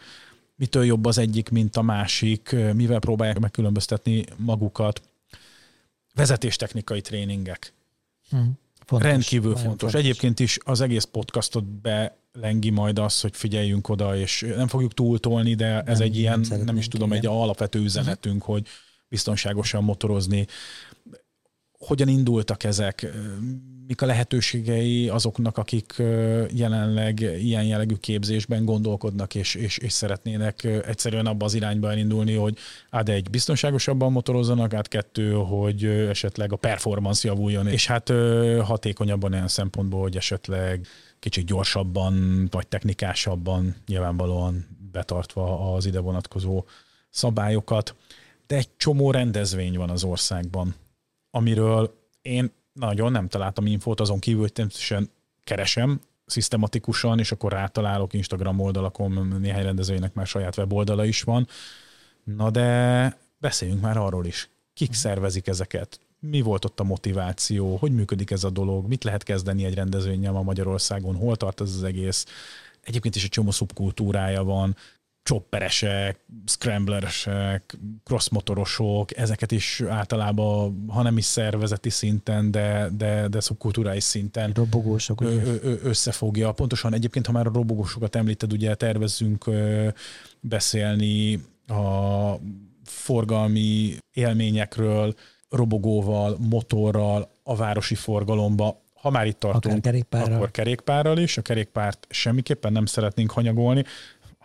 mitől 0.56 0.86
jobb 0.86 1.06
az 1.06 1.18
egyik, 1.18 1.50
mint 1.50 1.76
a 1.76 1.82
másik, 1.82 2.56
mivel 2.74 3.00
próbálják 3.00 3.40
megkülönböztetni 3.40 4.26
magukat. 4.36 5.02
Vezetéstechnikai 6.14 7.02
tréningek. 7.02 7.74
Hmm. 8.30 8.60
Fontos, 8.86 9.10
Rendkívül 9.10 9.56
fontos. 9.56 9.68
fontos. 9.68 9.94
Egyébként 9.94 10.40
is 10.40 10.58
az 10.64 10.82
egész 10.82 11.04
podcastot 11.04 11.64
belengi 11.66 12.70
majd 12.70 13.00
az, 13.00 13.22
hogy 13.22 13.36
figyeljünk 13.36 13.90
oda, 13.90 14.18
és 14.18 14.46
nem 14.56 14.68
fogjuk 14.68 14.94
túltolni, 14.94 15.56
de 15.56 15.82
ez 15.82 15.98
nem, 15.98 16.08
egy 16.08 16.18
ilyen, 16.18 16.46
nem, 16.50 16.62
nem 16.62 16.78
is 16.78 16.88
tudom, 16.88 17.08
igen. 17.08 17.20
egy 17.20 17.26
alapvető 17.26 17.80
üzenetünk, 17.80 18.44
hogy 18.44 18.68
biztonságosan 19.08 19.84
motorozni. 19.84 20.48
Hogyan 21.78 22.08
indultak 22.08 22.64
ezek? 22.64 23.08
Mik 23.88 24.02
a 24.02 24.06
lehetőségei 24.06 25.10
azoknak, 25.10 25.58
akik 25.58 25.94
jelenleg 26.50 27.20
ilyen 27.20 27.64
jellegű 27.64 27.96
képzésben 27.96 28.66
gondolkodnak, 28.66 29.36
és, 29.36 29.56
és, 29.56 29.78
és 29.78 29.94
szeretnének 29.94 30.64
egyszerűen 30.64 31.26
abba 31.26 31.46
az 31.46 31.54
irányba 31.54 31.92
elindulni, 31.92 32.34
hogy 32.34 32.58
át 32.90 33.10
egy 33.10 33.30
biztonságosabban 33.30 34.12
motorozzanak, 34.12 34.74
át 34.74 34.88
kettő, 34.88 35.32
hogy 35.32 35.86
esetleg 35.86 36.52
a 36.52 36.56
performance 36.56 37.28
javuljon, 37.28 37.68
és 37.68 37.88
hát 37.88 38.10
hatékonyabban 38.62 39.34
olyan 39.34 39.48
szempontból, 39.48 40.02
hogy 40.02 40.16
esetleg 40.16 40.88
kicsit 41.20 41.46
gyorsabban, 41.46 42.48
vagy 42.52 42.68
technikásabban, 42.68 43.76
nyilvánvalóan 43.88 44.66
betartva 44.92 45.74
az 45.74 45.86
ide 45.86 46.00
vonatkozó 46.00 46.66
szabályokat. 47.10 47.96
De 48.48 48.56
egy 48.56 48.70
csomó 48.78 49.12
rendezvény 49.12 49.78
van 49.78 49.90
az 49.90 50.04
országban, 50.04 50.76
amiről 51.36 52.08
én 52.22 52.52
nagyon 52.74 53.12
nem 53.12 53.28
találtam 53.28 53.66
infót, 53.66 54.00
azon 54.00 54.20
kívül, 54.20 54.42
hogy 54.42 54.52
természetesen 54.52 55.10
keresem 55.44 56.02
szisztematikusan, 56.26 57.20
és 57.20 57.32
akkor 57.32 57.52
rátalálok 57.52 58.14
Instagram 58.14 58.60
oldalakon, 58.60 59.36
néhány 59.42 59.64
rendezvénynek 59.64 60.14
már 60.14 60.28
saját 60.28 60.58
weboldala 60.58 61.06
is 61.06 61.22
van. 61.22 61.48
Na 62.24 62.50
de 62.50 63.18
beszéljünk 63.38 63.82
már 63.82 63.98
arról 63.98 64.26
is. 64.26 64.50
Kik 64.74 64.90
mhm. 64.90 64.98
szervezik 64.98 65.48
ezeket? 65.48 66.00
mi 66.20 66.42
volt 66.42 66.66
ott 66.66 66.80
a 66.80 66.84
motiváció, 66.84 67.76
hogy 67.76 67.92
működik 67.92 68.32
ez 68.32 68.44
a 68.44 68.50
dolog, 68.50 68.88
mit 68.88 69.04
lehet 69.04 69.24
kezdeni 69.24 69.66
egy 69.66 69.74
rendezvényel 69.74 70.32
ma 70.32 70.42
Magyarországon, 70.42 71.16
hol 71.16 71.36
tart 71.36 71.62
ez 71.62 71.74
az 71.74 71.84
egész. 71.84 72.26
Egyébként 72.82 73.16
is 73.16 73.24
egy 73.24 73.30
csomó 73.30 73.52
szubkultúrája 73.52 74.44
van, 74.44 74.76
chopperesek, 75.26 76.20
scrambleresek, 76.46 77.78
crossmotorosok, 78.04 79.18
ezeket 79.18 79.52
is 79.52 79.82
általában, 79.88 80.86
ha 80.88 81.02
nem 81.02 81.18
is 81.18 81.26
szervezeti 81.26 81.90
szinten, 81.90 82.52
de, 82.52 82.90
de, 82.98 83.28
de 83.28 83.40
szubkulturális 83.40 84.04
szinten 84.04 84.52
robogósok, 84.56 85.22
ö, 85.22 85.56
ö, 85.62 85.74
összefogja. 85.84 86.52
Pontosan 86.52 86.94
egyébként, 86.94 87.26
ha 87.26 87.32
már 87.32 87.48
a 87.48 87.52
robogósokat 87.54 88.16
említed, 88.16 88.54
ugye 88.54 88.76
tervezzünk 88.76 89.48
ö, 89.48 89.88
beszélni 90.40 91.44
a 91.68 92.40
forgalmi 92.84 93.98
élményekről, 94.14 95.14
robogóval, 95.50 96.38
motorral, 96.50 97.32
a 97.44 97.56
városi 97.56 97.96
forgalomba, 97.96 98.84
ha 99.06 99.12
már 99.12 99.26
itt 99.26 99.40
tartunk, 99.40 99.82
kerékpárral. 99.82 100.36
akkor 100.36 100.52
kerékpárral 100.52 101.18
is. 101.18 101.38
A 101.38 101.42
kerékpárt 101.42 102.08
semmiképpen 102.10 102.72
nem 102.72 102.86
szeretnénk 102.86 103.32
hanyagolni 103.32 103.84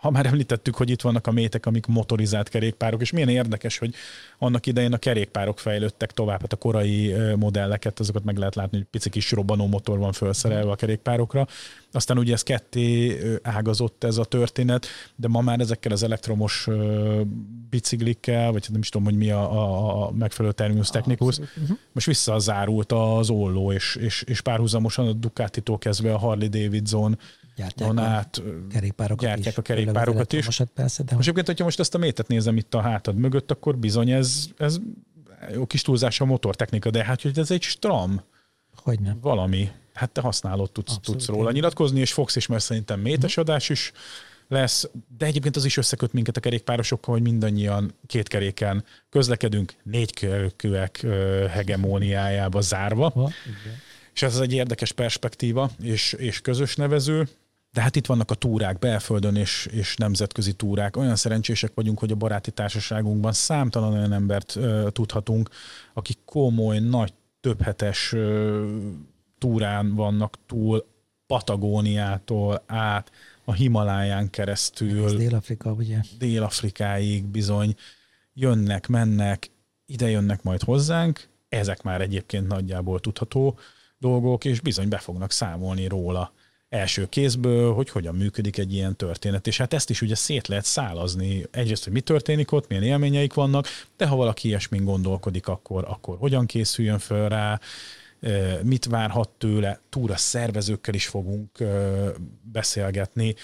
ha 0.01 0.09
már 0.09 0.25
említettük, 0.25 0.75
hogy 0.75 0.89
itt 0.89 1.01
vannak 1.01 1.27
a 1.27 1.31
métek, 1.31 1.65
amik 1.65 1.85
motorizált 1.85 2.49
kerékpárok, 2.49 3.01
és 3.01 3.11
milyen 3.11 3.29
érdekes, 3.29 3.77
hogy 3.77 3.93
annak 4.37 4.65
idején 4.65 4.93
a 4.93 4.97
kerékpárok 4.97 5.59
fejlődtek 5.59 6.11
tovább, 6.11 6.41
hát 6.41 6.53
a 6.53 6.55
korai 6.55 7.15
modelleket, 7.35 7.99
azokat 7.99 8.23
meg 8.23 8.37
lehet 8.37 8.55
látni, 8.55 8.77
hogy 8.77 8.87
pici 8.89 9.09
kis 9.09 9.31
robbanó 9.31 9.67
motor 9.67 9.97
van 9.97 10.11
felszerelve 10.11 10.71
a 10.71 10.75
kerékpárokra. 10.75 11.47
Aztán 11.91 12.17
ugye 12.17 12.33
ez 12.33 12.43
ketté 12.43 13.17
ágazott 13.41 14.03
ez 14.03 14.17
a 14.17 14.25
történet, 14.25 14.85
de 15.15 15.27
ma 15.27 15.41
már 15.41 15.59
ezekkel 15.59 15.91
az 15.91 16.03
elektromos 16.03 16.67
biciklikkel, 17.69 18.51
vagy 18.51 18.65
nem 18.69 18.81
is 18.81 18.89
tudom, 18.89 19.07
hogy 19.07 19.17
mi 19.17 19.31
a, 19.31 19.51
a, 19.51 20.05
a 20.07 20.11
megfelelő 20.11 20.53
terminus 20.53 20.89
technikus, 20.89 21.37
uh-huh. 21.37 21.77
most 21.91 22.05
visszazárult 22.05 22.91
az 22.91 23.29
olló, 23.29 23.71
és, 23.71 23.95
és, 23.95 24.23
és 24.27 24.41
párhuzamosan 24.41 25.07
a 25.07 25.13
Ducati-tól 25.13 25.77
kezdve 25.77 26.13
a 26.13 26.17
Harley 26.17 26.49
Davidson 26.49 27.17
gyártják 27.55 27.97
át, 27.97 28.37
a 28.37 28.67
kerékpárokat 28.69 29.25
gyártják 29.25 29.53
is, 29.53 29.57
a 29.57 29.61
kerékpárokat 29.61 30.33
is. 30.33 30.61
Persze, 30.73 31.03
de 31.03 31.15
most 31.15 31.27
egyébként, 31.27 31.47
hogyha 31.47 31.63
most 31.63 31.79
ezt 31.79 31.95
a 31.95 31.97
métet 31.97 32.27
nézem 32.27 32.57
itt 32.57 32.73
a 32.73 32.81
hátad 32.81 33.15
mögött, 33.15 33.51
akkor 33.51 33.77
bizony 33.77 34.09
ez, 34.09 34.47
ez 34.57 34.79
jó 35.53 35.65
kis 35.65 35.81
túlzás 35.81 36.21
a 36.21 36.25
motortechnika, 36.25 36.89
de 36.89 37.03
hát, 37.03 37.21
hogy 37.21 37.39
ez 37.39 37.51
egy 37.51 37.61
stram. 37.61 38.21
Hogy 38.75 38.99
nem. 38.99 39.17
Valami. 39.21 39.71
Hát 39.93 40.11
te 40.11 40.21
használod, 40.21 40.71
tudsz, 40.71 40.97
tudsz 41.01 41.27
róla 41.27 41.51
nyilatkozni, 41.51 41.99
és 41.99 42.13
fogsz 42.13 42.35
is, 42.35 42.47
mert 42.47 42.63
szerintem 42.63 42.99
métes 42.99 43.37
uh-huh. 43.37 43.49
adás 43.49 43.69
is 43.69 43.91
lesz, 44.47 44.89
de 45.17 45.25
egyébként 45.25 45.55
az 45.55 45.65
is 45.65 45.77
összeköt 45.77 46.13
minket 46.13 46.37
a 46.37 46.39
kerékpárosokkal, 46.39 47.13
hogy 47.13 47.23
mindannyian 47.23 47.93
két 48.07 48.27
keréken 48.27 48.83
közlekedünk, 49.09 49.73
négy 49.83 50.13
kerekűek 50.13 51.05
hegemóniájába 51.49 52.61
zárva. 52.61 53.09
Ha, 53.09 53.29
és 54.13 54.21
ez 54.21 54.39
egy 54.39 54.53
érdekes 54.53 54.91
perspektíva 54.91 55.71
és, 55.81 56.13
és 56.13 56.41
közös 56.41 56.75
nevező. 56.75 57.27
De 57.73 57.81
hát 57.81 57.95
itt 57.95 58.05
vannak 58.05 58.31
a 58.31 58.35
túrák 58.35 58.79
belföldön 58.79 59.35
és, 59.35 59.65
és 59.71 59.95
nemzetközi 59.95 60.53
túrák. 60.53 60.97
Olyan 60.97 61.15
szerencsések 61.15 61.71
vagyunk, 61.73 61.99
hogy 61.99 62.11
a 62.11 62.15
baráti 62.15 62.51
társaságunkban 62.51 63.33
számtalan 63.33 63.93
olyan 63.93 64.13
embert 64.13 64.55
ö, 64.55 64.87
tudhatunk, 64.91 65.49
akik 65.93 66.17
komoly, 66.25 66.79
nagy, 66.79 67.13
többhetes 67.41 68.13
ö, 68.13 68.77
túrán 69.37 69.95
vannak 69.95 70.37
túl, 70.45 70.85
Patagóniától 71.27 72.63
át, 72.67 73.11
a 73.45 73.53
Himaláján 73.53 74.29
keresztül. 74.29 75.05
Ez 75.05 75.13
Dél-Afrika, 75.13 75.71
ugye? 75.71 75.99
Dél-Afrikáig 76.17 77.23
bizony 77.23 77.75
jönnek, 78.33 78.87
mennek, 78.87 79.51
ide 79.85 80.09
jönnek 80.09 80.43
majd 80.43 80.61
hozzánk, 80.61 81.27
ezek 81.49 81.81
már 81.81 82.01
egyébként 82.01 82.47
nagyjából 82.47 82.99
tudható 82.99 83.57
dolgok, 83.97 84.45
és 84.45 84.61
bizony 84.61 84.87
be 84.87 84.97
fognak 84.97 85.31
számolni 85.31 85.87
róla 85.87 86.33
első 86.71 87.09
kézből, 87.09 87.73
hogy 87.73 87.89
hogyan 87.89 88.15
működik 88.15 88.57
egy 88.57 88.73
ilyen 88.73 88.95
történet. 88.95 89.47
És 89.47 89.57
hát 89.57 89.73
ezt 89.73 89.89
is 89.89 90.01
ugye 90.01 90.15
szét 90.15 90.47
lehet 90.47 90.65
szálazni. 90.65 91.45
Egyrészt, 91.51 91.83
hogy 91.83 91.93
mi 91.93 92.01
történik 92.01 92.51
ott, 92.51 92.67
milyen 92.67 92.83
élményeik 92.83 93.33
vannak, 93.33 93.67
de 93.97 94.05
ha 94.05 94.15
valaki 94.15 94.47
ilyesmin 94.47 94.83
gondolkodik, 94.83 95.47
akkor, 95.47 95.85
akkor 95.87 96.17
hogyan 96.17 96.45
készüljön 96.45 96.99
föl 96.99 97.29
rá, 97.29 97.59
mit 98.63 98.85
várhat 98.85 99.29
tőle, 99.29 99.79
túra 99.89 100.15
szervezőkkel 100.15 100.93
is 100.93 101.07
fogunk 101.07 101.57
beszélgetni, 102.41 103.35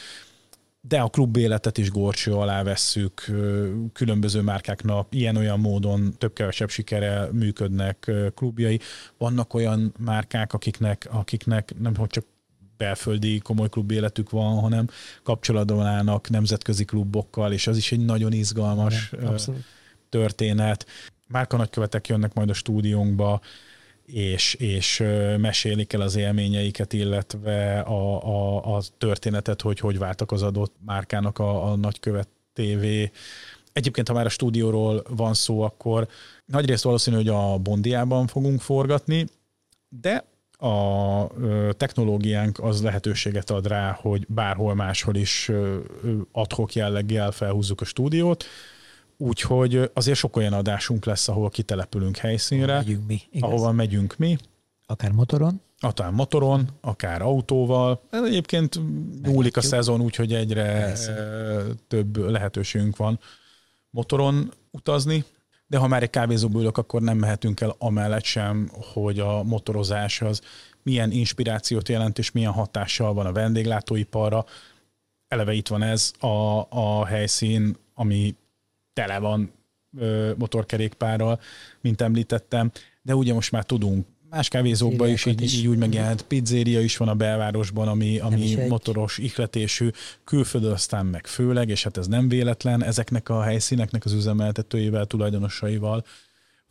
de 0.81 1.00
a 1.00 1.07
klub 1.07 1.38
életet 1.38 1.77
is 1.77 1.91
gorcső 1.91 2.34
alá 2.34 2.63
vesszük, 2.63 3.31
különböző 3.93 4.41
márkáknak 4.41 5.07
ilyen-olyan 5.10 5.60
módon 5.60 6.13
több-kevesebb 6.17 6.69
sikere 6.69 7.27
működnek 7.31 8.12
klubjai. 8.36 8.79
Vannak 9.17 9.53
olyan 9.53 9.93
márkák, 10.00 10.53
akiknek, 10.53 11.07
akiknek 11.12 11.74
nem 11.79 11.96
hogy 11.96 12.10
csak 12.10 12.25
belföldi 12.77 13.39
komoly 13.39 13.69
klub 13.69 13.91
életük 13.91 14.29
van, 14.29 14.60
hanem 14.60 14.88
kapcsolatban 15.24 15.86
állnak 15.86 16.29
nemzetközi 16.29 16.86
klubokkal, 16.86 17.51
és 17.53 17.67
az 17.67 17.77
is 17.77 17.91
egy 17.91 18.05
nagyon 18.05 18.31
izgalmas 18.31 19.12
Igen, 19.12 19.39
történet. 20.10 20.86
Márka 21.27 21.57
nagykövetek 21.57 22.07
jönnek 22.07 22.34
majd 22.34 22.50
a 22.50 22.53
stúdiónkba, 22.53 23.41
és, 24.05 24.53
és 24.53 25.03
mesélik 25.38 25.93
el 25.93 26.01
az 26.01 26.15
élményeiket, 26.15 26.93
illetve 26.93 27.79
a, 27.79 28.24
a, 28.24 28.75
a 28.75 28.81
történetet, 28.98 29.62
hogy 29.62 29.79
hogy 29.79 29.98
váltak 29.98 30.31
az 30.31 30.41
adott 30.43 30.75
márkának 30.86 31.39
a, 31.39 31.72
a 31.72 31.75
nagykövet 31.75 32.27
TV. 32.53 32.86
Egyébként, 33.74 34.07
ha 34.07 34.13
már 34.13 34.25
a 34.25 34.29
stúdióról 34.29 35.03
van 35.10 35.34
szó, 35.34 35.62
akkor 35.62 36.07
nagyrészt 36.46 36.84
valószínű, 36.84 37.15
hogy 37.15 37.27
a 37.27 37.57
Bondiában 37.57 38.27
fogunk 38.27 38.62
forgatni, 38.62 39.25
de 39.89 40.25
a 40.57 41.27
technológiánk 41.71 42.59
az 42.59 42.81
lehetőséget 42.81 43.49
ad 43.49 43.67
rá, 43.67 43.97
hogy 44.01 44.25
bárhol 44.27 44.75
máshol 44.75 45.15
is 45.15 45.51
adhok 46.31 46.73
jelleggel 46.73 47.31
felhúzzuk 47.31 47.81
a 47.81 47.85
stúdiót, 47.85 48.45
Úgyhogy 49.17 49.89
azért 49.93 50.17
sok 50.17 50.35
olyan 50.35 50.53
adásunk 50.53 51.05
lesz, 51.05 51.27
ahol 51.27 51.49
kitelepülünk 51.49 52.17
helyszínre. 52.17 52.73
Ahol 52.73 52.83
megyünk 52.83 53.07
mi. 53.07 53.21
Igaz? 53.31 53.49
Ahova 53.49 53.71
megyünk 53.71 54.17
mi. 54.17 54.37
Akár 54.85 55.11
motoron. 55.11 55.61
Akár 55.79 56.11
motoron, 56.11 56.69
akár 56.81 57.21
autóval. 57.21 58.01
Ez 58.09 58.23
egyébként 58.23 58.79
múlik 59.23 59.57
a 59.57 59.61
szezon, 59.61 60.01
úgyhogy 60.01 60.33
egyre 60.33 60.63
Persze. 60.63 61.13
több 61.87 62.17
lehetőségünk 62.17 62.97
van 62.97 63.19
motoron 63.89 64.53
utazni. 64.71 65.23
De 65.67 65.77
ha 65.77 65.88
már 65.88 66.03
egy 66.03 66.09
kávézóba 66.09 66.59
ülök, 66.59 66.77
akkor 66.77 67.01
nem 67.01 67.17
mehetünk 67.17 67.62
el 67.62 67.75
amellett 67.77 68.24
sem, 68.24 68.69
hogy 68.93 69.19
a 69.19 69.43
motorozás 69.43 70.21
az 70.21 70.41
milyen 70.83 71.12
inspirációt 71.12 71.89
jelent, 71.89 72.17
és 72.17 72.31
milyen 72.31 72.51
hatással 72.51 73.13
van 73.13 73.25
a 73.25 73.31
vendéglátóiparra. 73.31 74.45
Eleve 75.27 75.53
itt 75.53 75.67
van 75.67 75.81
ez 75.81 76.13
a, 76.19 76.67
a 76.69 77.05
helyszín, 77.05 77.77
ami 77.93 78.36
tele 78.93 79.19
van 79.19 79.51
ö, 79.97 80.31
motorkerékpárral, 80.38 81.39
mint 81.81 82.01
említettem, 82.01 82.71
de 83.01 83.15
ugye 83.15 83.33
most 83.33 83.51
már 83.51 83.63
tudunk 83.63 84.05
más 84.29 84.48
kávézókban 84.48 85.10
is 85.10 85.25
így, 85.25 85.41
így 85.41 85.67
úgy 85.67 85.77
megjelent, 85.77 86.22
pizzéria 86.22 86.81
is 86.81 86.98
van 86.98 87.07
a 87.07 87.15
belvárosban, 87.15 87.88
ami, 87.88 88.19
ami 88.19 88.55
motoros 88.67 89.17
ihletésű, 89.17 89.89
külföldön 90.24 90.72
aztán 90.72 91.05
meg 91.05 91.27
főleg, 91.27 91.69
és 91.69 91.84
hát 91.84 91.98
ez 91.98 92.07
nem 92.07 92.27
véletlen, 92.27 92.84
ezeknek 92.84 93.29
a 93.29 93.41
helyszíneknek 93.41 94.05
az 94.05 94.13
üzemeltetőivel, 94.13 95.05
tulajdonosaival 95.05 96.03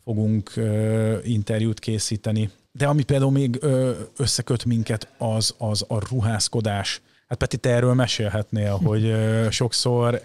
fogunk 0.03 0.55
ö, 0.55 1.17
interjút 1.23 1.79
készíteni. 1.79 2.49
De 2.71 2.87
ami 2.87 3.03
például 3.03 3.31
még 3.31 3.57
ö, 3.61 3.91
összeköt 4.17 4.65
minket, 4.65 5.07
az, 5.17 5.55
az 5.57 5.85
a 5.87 6.07
ruházkodás. 6.09 7.01
Hát 7.27 7.37
Peti, 7.37 7.57
te 7.57 7.69
erről 7.69 7.93
mesélhetnél, 7.93 8.79
hogy 8.83 9.03
ö, 9.05 9.47
sokszor 9.49 10.21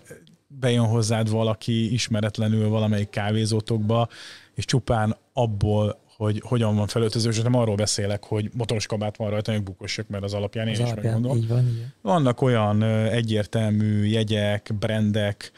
bejön 0.47 0.87
hozzád 0.87 1.31
valaki 1.31 1.93
ismeretlenül 1.93 2.69
valamelyik 2.69 3.11
kávézótokba, 3.11 4.09
és 4.55 4.65
csupán 4.65 5.17
abból, 5.33 6.02
hogy 6.23 6.43
hogyan 6.45 6.77
van 6.77 6.87
felöltöző, 6.87 7.31
és 7.31 7.41
nem 7.41 7.55
arról 7.55 7.75
beszélek, 7.75 8.25
hogy 8.25 8.51
motoros 8.53 8.87
kabát 8.87 9.17
van 9.17 9.31
rajta, 9.31 9.53
hogy 9.53 9.63
bukossak, 9.63 10.09
mert 10.09 10.25
az 10.25 10.35
alapján 10.35 10.67
én 10.67 10.73
az 10.73 10.79
is 10.79 10.85
alapján, 10.85 11.13
megmondom. 11.13 11.37
Így 11.43 11.49
van, 11.49 11.67
így. 11.67 11.87
Vannak 12.01 12.41
olyan 12.41 12.83
egyértelmű 13.09 14.05
jegyek, 14.05 14.71
brendek, 14.79 15.53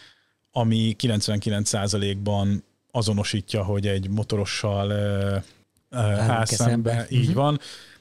ami 0.53 0.97
99%-ban 0.99 2.65
azonosítja, 2.91 3.65
hogy 3.65 3.87
egy 3.87 4.11
motorossal 4.11 4.93
áll 5.91 6.45
szembe. 6.45 7.07
Így 7.09 7.21
uh-huh. 7.21 7.35
van. 7.35 7.59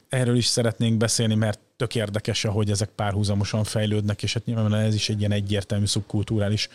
Erről 0.10 0.36
is 0.36 0.46
szeretnénk 0.46 0.98
beszélni, 0.98 1.36
mert 1.36 1.60
tök 1.76 1.96
érdekes, 1.96 2.44
hogy 2.44 2.70
ezek 2.70 2.90
párhuzamosan 2.90 3.64
fejlődnek, 3.64 4.24
és 4.24 4.34
hát 4.34 4.46
nyilván 4.46 4.74
ez 4.74 4.94
is 4.94 5.10
egy 5.10 5.20
ilyen 5.20 5.32
egyértelmű 5.32 5.86
szubkulturális 5.86 6.70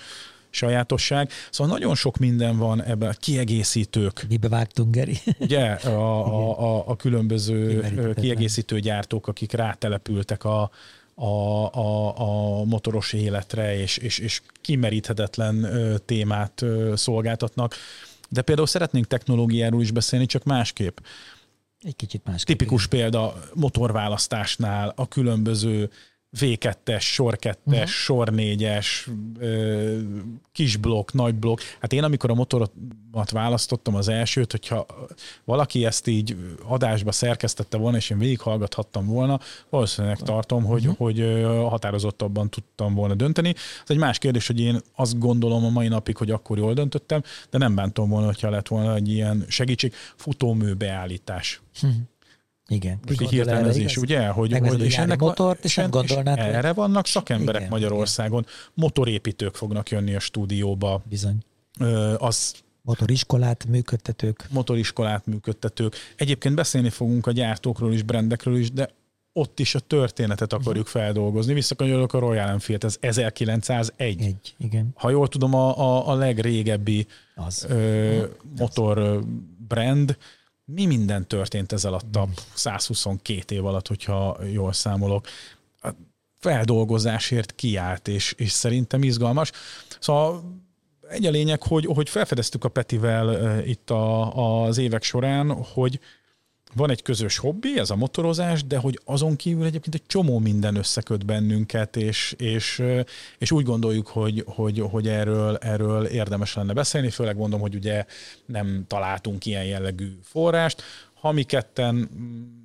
sajátosság. 0.51 1.31
Szóval 1.51 1.79
nagyon 1.79 1.95
sok 1.95 2.17
minden 2.17 2.59
van 2.59 2.83
ebben, 2.83 3.17
kiegészítők. 3.21 4.27
Mibe 4.29 4.49
vágtunk, 4.49 4.95
Geri? 4.95 5.19
Ugye, 5.39 5.65
a, 5.71 5.89
a, 5.89 6.61
a, 6.61 6.89
a 6.89 6.97
különböző 6.97 7.85
kiegészítő 8.15 8.81
gyártók, 8.81 9.27
akik 9.27 9.53
rátelepültek 9.53 10.45
a, 10.45 10.71
a, 11.15 11.25
a, 11.75 12.19
a 12.19 12.65
motoros 12.65 13.13
életre, 13.13 13.81
és, 13.81 13.97
és, 13.97 14.19
és 14.19 14.43
kimeríthetetlen 14.61 15.67
témát 16.07 16.65
szolgáltatnak. 16.95 17.75
De 18.29 18.43
például 18.43 18.67
szeretnénk 18.67 19.07
technológiáról 19.07 19.81
is 19.81 19.91
beszélni, 19.91 20.27
csak 20.27 20.45
másképp. 20.45 20.99
Egy 21.81 21.97
kicsit 21.97 22.25
másképp. 22.25 22.57
Tipikus 22.57 22.87
igen. 22.87 22.99
példa 22.99 23.35
motorválasztásnál 23.55 24.93
a 24.97 25.09
különböző 25.09 25.91
V2-es, 26.37 27.01
sor 27.01 27.39
2-es, 27.41 27.57
uh-huh. 27.65 27.87
sor 27.87 28.29
4-es, 28.33 28.87
kis 30.53 30.77
blokk, 30.77 31.13
nagy 31.13 31.35
blokk. 31.35 31.61
Hát 31.81 31.93
én 31.93 32.03
amikor 32.03 32.31
a 32.31 32.35
motoromat 32.35 33.31
választottam 33.31 33.95
az 33.95 34.09
elsőt, 34.09 34.51
hogyha 34.51 34.87
valaki 35.45 35.85
ezt 35.85 36.07
így 36.07 36.37
adásba 36.63 37.13
szerkesztette 37.13 37.77
volna, 37.77 37.97
és 37.97 38.11
én 38.11 38.19
végighallgathattam 38.19 39.07
volna, 39.07 39.41
valószínűleg 39.69 40.19
tartom, 40.19 40.65
hogy, 40.65 40.87
uh-huh. 40.87 40.97
hogy 40.97 41.45
határozottabban 41.69 42.51
tudtam 42.51 42.95
volna 42.95 43.15
dönteni. 43.15 43.55
Ez 43.57 43.91
egy 43.91 43.99
más 43.99 44.19
kérdés, 44.19 44.47
hogy 44.47 44.61
én 44.61 44.81
azt 44.97 45.19
gondolom 45.19 45.65
a 45.65 45.71
mai 45.71 45.89
napig, 45.89 46.17
hogy 46.17 46.31
akkor 46.31 46.59
jól 46.59 46.75
döntöttem, 46.75 47.23
de 47.51 47.59
nem 47.59 47.75
bántom 47.75 48.09
volna, 48.09 48.27
hogyha 48.27 48.51
lett 48.51 48.69
volna 48.69 48.95
egy 48.95 49.09
ilyen 49.09 49.45
segítség, 49.49 49.95
futómű 50.17 50.73
beállítás. 50.73 51.61
Uh-huh. 51.83 52.01
Igen. 52.69 52.99
Hirtelmezés, 53.31 53.97
ugye? 53.97 54.27
Hogy, 54.27 54.59
hogy 54.59 54.83
és 54.83 54.99
ennek 54.99 55.19
motort, 55.19 55.65
és 55.65 55.75
nem 55.75 55.91
gondolnád, 55.91 56.39
erre 56.39 56.73
vannak 56.73 57.07
szakemberek 57.07 57.61
igen, 57.61 57.73
Magyarországon. 57.73 58.43
Igen. 58.43 58.55
Motorépítők 58.75 59.55
fognak 59.55 59.91
jönni 59.91 60.15
a 60.15 60.21
stúdióba. 60.21 61.03
Bizony. 61.09 61.37
Ö, 61.81 62.15
az 62.19 62.55
Motoriskolát 62.83 63.67
működtetők. 63.69 64.47
Motoriskolát 64.51 65.27
működtetők. 65.27 65.97
Egyébként 66.17 66.55
beszélni 66.55 66.91
fogunk 66.91 67.27
a 67.27 67.33
gyártókról 67.33 67.93
is, 67.93 68.03
brendekről 68.03 68.57
is, 68.57 68.73
de 68.73 68.91
ott 69.33 69.59
is 69.59 69.75
a 69.75 69.81
történetet 69.81 70.53
akarjuk 70.53 70.87
feldolgozni. 70.87 71.55
Visszakanyolok 71.55 72.13
a 72.13 72.19
Royal 72.19 72.49
Enfield, 72.49 72.85
ez 72.85 72.97
1901. 73.01 74.23
Egy, 74.23 74.55
igen. 74.59 74.89
Ha 74.95 75.11
jól 75.11 75.29
tudom, 75.29 75.55
a, 75.55 75.79
a, 75.79 76.09
a 76.09 76.15
legrégebbi 76.15 77.07
az. 77.35 77.67
Ö, 77.69 78.25
motor 78.59 79.25
brand, 79.69 80.17
mi 80.75 80.87
minden 80.87 81.27
történt 81.27 81.73
ez 81.73 81.85
alatt 81.85 82.17
a 82.17 82.29
122 82.55 83.55
év 83.55 83.67
alatt, 83.67 83.89
hogyha 83.89 84.39
jól 84.53 84.73
számolok. 84.73 85.27
A 85.81 85.89
feldolgozásért 86.39 87.55
kiállt, 87.55 88.09
és, 88.09 88.35
és 88.37 88.51
szerintem 88.51 89.03
izgalmas. 89.03 89.51
Szóval 90.01 90.43
egy 91.09 91.27
a 91.27 91.31
lényeg, 91.31 91.63
hogy, 91.63 91.85
hogy 91.85 92.09
felfedeztük 92.09 92.65
a 92.65 92.69
Petivel 92.69 93.59
itt 93.67 93.91
a, 93.91 94.63
az 94.63 94.79
évek 94.79 95.03
során, 95.03 95.65
hogy 95.65 96.01
van 96.75 96.91
egy 96.91 97.03
közös 97.03 97.39
hobbi, 97.39 97.79
ez 97.79 97.91
a 97.91 97.97
motorozás, 97.97 98.65
de 98.65 98.77
hogy 98.77 99.01
azon 99.05 99.37
kívül 99.37 99.65
egyébként 99.65 99.95
egy 99.95 100.07
csomó 100.07 100.39
minden 100.39 100.77
összeköt 100.77 101.27
bennünket, 101.27 101.97
és, 101.97 102.35
és, 102.39 102.83
és 103.39 103.51
úgy 103.51 103.65
gondoljuk, 103.65 104.07
hogy, 104.07 104.45
hogy, 104.47 104.81
hogy 104.91 105.09
erről, 105.09 105.57
erről 105.57 106.05
érdemes 106.05 106.55
lenne 106.55 106.73
beszélni, 106.73 107.11
főleg 107.11 107.37
mondom, 107.37 107.61
hogy 107.61 107.75
ugye 107.75 108.05
nem 108.47 108.85
találtunk 108.87 109.47
ilyen 109.47 109.65
jellegű 109.65 110.19
forrást. 110.23 110.83
Ha 111.15 111.33
mi 111.33 111.43
ketten 111.43 111.95
mm, 111.95 112.59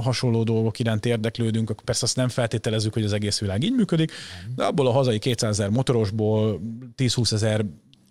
hasonló 0.00 0.42
dolgok 0.42 0.78
iránt 0.78 1.06
érdeklődünk, 1.06 1.70
akkor 1.70 1.84
persze 1.84 2.04
azt 2.04 2.16
nem 2.16 2.28
feltételezzük, 2.28 2.92
hogy 2.92 3.04
az 3.04 3.12
egész 3.12 3.38
világ 3.40 3.62
így 3.62 3.74
működik, 3.74 4.12
de 4.56 4.64
abból 4.64 4.86
a 4.86 4.92
hazai 4.92 5.18
200 5.18 5.50
ezer 5.50 5.70
motorosból 5.70 6.60
10-20 6.96 7.32
ezer 7.32 7.64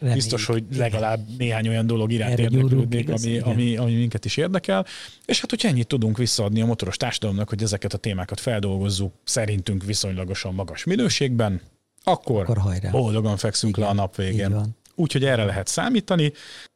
Reméljük. 0.03 0.23
Biztos, 0.23 0.45
hogy 0.45 0.63
legalább 0.75 1.19
néhány 1.37 1.67
olyan 1.67 1.87
dolog 1.87 2.11
iránt 2.11 2.39
érdeklődnék, 2.39 3.09
ami, 3.09 3.39
ami, 3.39 3.77
ami 3.77 3.93
minket 3.93 4.25
is 4.25 4.37
érdekel. 4.37 4.85
És 5.25 5.41
hát, 5.41 5.49
hogyha 5.49 5.67
ennyit 5.67 5.87
tudunk 5.87 6.17
visszaadni 6.17 6.61
a 6.61 6.65
motoros 6.65 6.97
társadalomnak, 6.97 7.49
hogy 7.49 7.63
ezeket 7.63 7.93
a 7.93 7.97
témákat 7.97 8.39
feldolgozzuk 8.39 9.13
szerintünk 9.23 9.83
viszonylagosan 9.83 10.53
magas 10.53 10.83
minőségben, 10.83 11.61
akkor, 12.03 12.41
akkor 12.41 12.57
hajrá. 12.57 12.89
boldogan 12.89 13.37
fekszünk 13.37 13.77
Igen, 13.77 13.89
le 13.89 13.93
a 13.95 13.95
nap 13.95 14.15
végén. 14.15 14.75
Úgyhogy 14.95 15.25
erre 15.25 15.43
lehet 15.43 15.67
számítani. 15.67 16.31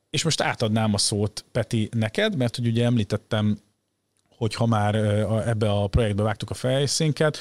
És 0.10 0.24
most 0.24 0.42
átadnám 0.42 0.94
a 0.94 0.98
szót, 0.98 1.46
Peti, 1.52 1.90
neked, 1.92 2.36
mert 2.36 2.56
hogy 2.56 2.68
ugye 2.68 2.86
említettem, 2.86 3.60
hogy 4.38 4.56
ha 4.56 4.66
már 4.66 4.96
ebbe 5.48 5.72
a 5.72 5.88
projektbe 5.88 6.24
vágtuk 6.24 6.50
a 6.50 6.54
fejszénket, 6.54 7.38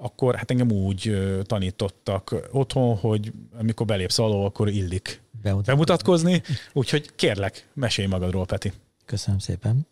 akkor 0.00 0.34
hát 0.34 0.50
engem 0.50 0.70
úgy 0.70 1.18
tanítottak 1.42 2.48
otthon, 2.50 2.96
hogy 2.96 3.32
amikor 3.58 3.86
belépsz 3.86 4.18
alól, 4.18 4.44
akkor 4.44 4.68
illik 4.68 5.22
bemutatkozni. 5.42 5.72
bemutatkozni. 5.72 6.42
Úgyhogy 6.72 7.14
kérlek, 7.14 7.68
mesélj 7.74 8.08
magadról, 8.08 8.46
Peti. 8.46 8.72
Köszönöm 9.04 9.38
szépen. 9.38 9.86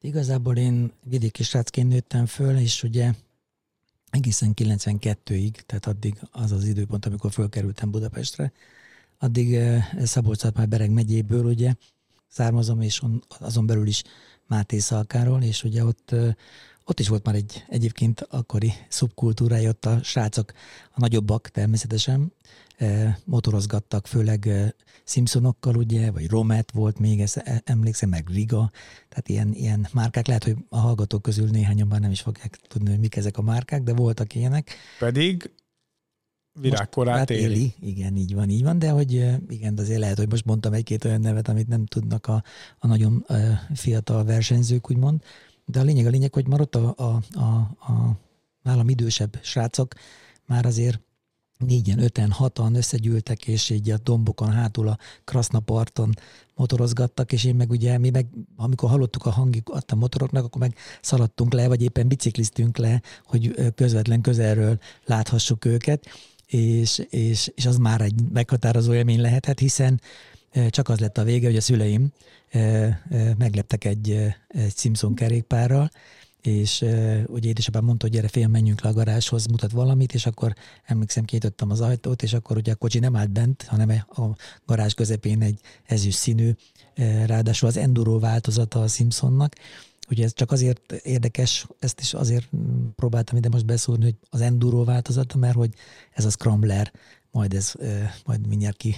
Igazából 0.00 0.56
én 0.56 0.92
vidéki 1.04 1.42
srácként 1.42 1.88
nőttem 1.88 2.26
föl, 2.26 2.56
és 2.56 2.82
ugye 2.82 3.12
egészen 4.10 4.52
92-ig, 4.56 5.52
tehát 5.66 5.86
addig 5.86 6.14
az 6.30 6.52
az 6.52 6.64
időpont, 6.64 7.06
amikor 7.06 7.30
fölkerültem 7.32 7.90
Budapestre, 7.90 8.52
addig 9.18 9.58
szabolcs 10.02 10.44
már 10.54 10.68
Bereg 10.68 10.90
megyéből 10.90 11.44
ugye 11.44 11.74
származom, 12.28 12.80
és 12.80 13.02
on, 13.02 13.22
azon 13.38 13.66
belül 13.66 13.86
is 13.86 14.02
Máté 14.46 14.78
Szalkáról, 14.78 15.42
és 15.42 15.64
ugye 15.64 15.84
ott 15.84 16.14
ott 16.84 17.00
is 17.00 17.08
volt 17.08 17.24
már 17.24 17.34
egy 17.34 17.64
egyébként 17.68 18.20
akkori 18.20 18.72
szubkultúrája, 18.88 19.68
ott 19.68 19.84
a 19.84 20.02
srácok, 20.02 20.52
a 20.90 21.00
nagyobbak 21.00 21.48
természetesen 21.48 22.32
e, 22.76 23.18
motorozgattak, 23.24 24.06
főleg 24.06 24.46
e, 24.46 24.74
Simpsonokkal, 25.04 25.76
ugye, 25.76 26.10
vagy 26.10 26.28
Romet 26.28 26.70
volt 26.70 26.98
még, 26.98 27.20
ezt 27.20 27.36
e, 27.36 27.62
emlékszem, 27.64 28.08
meg 28.08 28.28
Riga, 28.28 28.70
tehát 29.08 29.28
ilyen, 29.28 29.52
ilyen 29.52 29.88
márkák, 29.92 30.26
lehet, 30.26 30.44
hogy 30.44 30.56
a 30.68 30.78
hallgatók 30.78 31.22
közül 31.22 31.48
néhányan 31.48 31.86
már 31.86 32.00
nem 32.00 32.10
is 32.10 32.20
fogják 32.20 32.56
tudni, 32.68 32.90
hogy 32.90 33.00
mik 33.00 33.16
ezek 33.16 33.38
a 33.38 33.42
márkák, 33.42 33.82
de 33.82 33.94
voltak 33.94 34.34
ilyenek. 34.34 34.70
Pedig 34.98 35.50
virágkorát 36.60 37.16
hát 37.16 37.30
éli. 37.30 37.42
éli. 37.42 37.74
Igen, 37.80 38.16
így 38.16 38.34
van, 38.34 38.48
így 38.48 38.62
van, 38.62 38.78
de 38.78 38.90
hogy 38.90 39.12
igen, 39.48 39.78
azért 39.78 39.98
lehet, 39.98 40.18
hogy 40.18 40.30
most 40.30 40.44
mondtam 40.44 40.72
egy-két 40.72 41.04
olyan 41.04 41.20
nevet, 41.20 41.48
amit 41.48 41.68
nem 41.68 41.86
tudnak 41.86 42.26
a, 42.26 42.44
a 42.78 42.86
nagyon 42.86 43.26
fiatal 43.74 44.24
versenyzők, 44.24 44.90
úgymond. 44.90 45.22
De 45.64 45.80
a 45.80 45.82
lényeg 45.82 46.06
a 46.06 46.10
lényeg, 46.10 46.34
hogy 46.34 46.46
már 46.46 46.60
ott 46.60 46.74
a, 46.74 46.94
a, 46.96 47.22
a, 47.32 47.42
a 47.92 48.18
nálam 48.62 48.88
idősebb 48.88 49.38
srácok 49.42 49.94
már 50.46 50.66
azért 50.66 51.00
négyen, 51.58 51.98
öten, 51.98 52.30
hatan 52.30 52.74
összegyűltek, 52.74 53.46
és 53.46 53.70
így 53.70 53.90
a 53.90 53.98
dombokon 53.98 54.50
hátul 54.50 54.88
a 54.88 54.98
Krasznaparton 55.24 56.14
motorozgattak, 56.54 57.32
és 57.32 57.44
én 57.44 57.54
meg 57.54 57.70
ugye, 57.70 57.98
mi 57.98 58.10
meg, 58.10 58.26
amikor 58.56 58.88
hallottuk 58.88 59.26
a 59.26 59.30
hangikat 59.30 59.92
a 59.92 59.96
motoroknak, 59.96 60.44
akkor 60.44 60.60
meg 60.60 60.76
szaladtunk 61.00 61.52
le, 61.52 61.68
vagy 61.68 61.82
éppen 61.82 62.08
bicikliztünk 62.08 62.76
le, 62.76 63.02
hogy 63.24 63.72
közvetlen 63.74 64.20
közelről 64.20 64.78
láthassuk 65.04 65.64
őket, 65.64 66.06
és, 66.46 66.98
és, 66.98 67.50
és 67.54 67.66
az 67.66 67.76
már 67.76 68.00
egy 68.00 68.14
meghatározó 68.32 68.94
élmény 68.94 69.20
lehetett, 69.20 69.58
hiszen 69.58 70.00
csak 70.68 70.88
az 70.88 70.98
lett 70.98 71.18
a 71.18 71.24
vége, 71.24 71.46
hogy 71.46 71.56
a 71.56 71.60
szüleim 71.60 72.12
megleptek 73.38 73.84
egy, 73.84 74.10
egy 74.48 74.76
Simpson 74.76 75.14
kerékpárral, 75.14 75.90
és 76.40 76.84
ugye 77.26 77.48
édesapám 77.48 77.84
mondta, 77.84 78.06
hogy 78.06 78.14
gyere 78.14 78.28
fél, 78.28 78.48
menjünk 78.48 78.80
le 78.80 78.88
a 78.88 78.92
garázshoz, 78.92 79.46
mutat 79.46 79.70
valamit, 79.70 80.14
és 80.14 80.26
akkor 80.26 80.54
emlékszem, 80.84 81.24
kinyitottam 81.24 81.70
az 81.70 81.80
ajtót, 81.80 82.22
és 82.22 82.32
akkor 82.32 82.56
ugye 82.56 82.72
a 82.72 82.76
kocsi 82.76 82.98
nem 82.98 83.16
állt 83.16 83.30
bent, 83.30 83.62
hanem 83.62 83.90
a 84.08 84.22
garázs 84.66 84.92
közepén 84.92 85.42
egy 85.42 85.60
ezüst 85.84 86.18
színű, 86.18 86.50
ráadásul 87.26 87.68
az 87.68 87.76
enduro 87.76 88.18
változata 88.18 88.82
a 88.82 88.88
Simpsonnak, 88.88 89.54
Ugye 90.10 90.24
ez 90.24 90.32
csak 90.34 90.52
azért 90.52 90.92
érdekes, 90.92 91.66
ezt 91.78 92.00
is 92.00 92.14
azért 92.14 92.48
próbáltam 92.96 93.36
ide 93.36 93.48
most 93.48 93.66
beszúrni, 93.66 94.04
hogy 94.04 94.16
az 94.30 94.40
enduro 94.40 94.84
változata, 94.84 95.38
mert 95.38 95.54
hogy 95.54 95.74
ez 96.12 96.24
a 96.24 96.30
scrambler, 96.30 96.92
majd 97.30 97.54
ez 97.54 97.74
majd 98.24 98.46
mindjárt 98.46 98.76
ki 98.76 98.94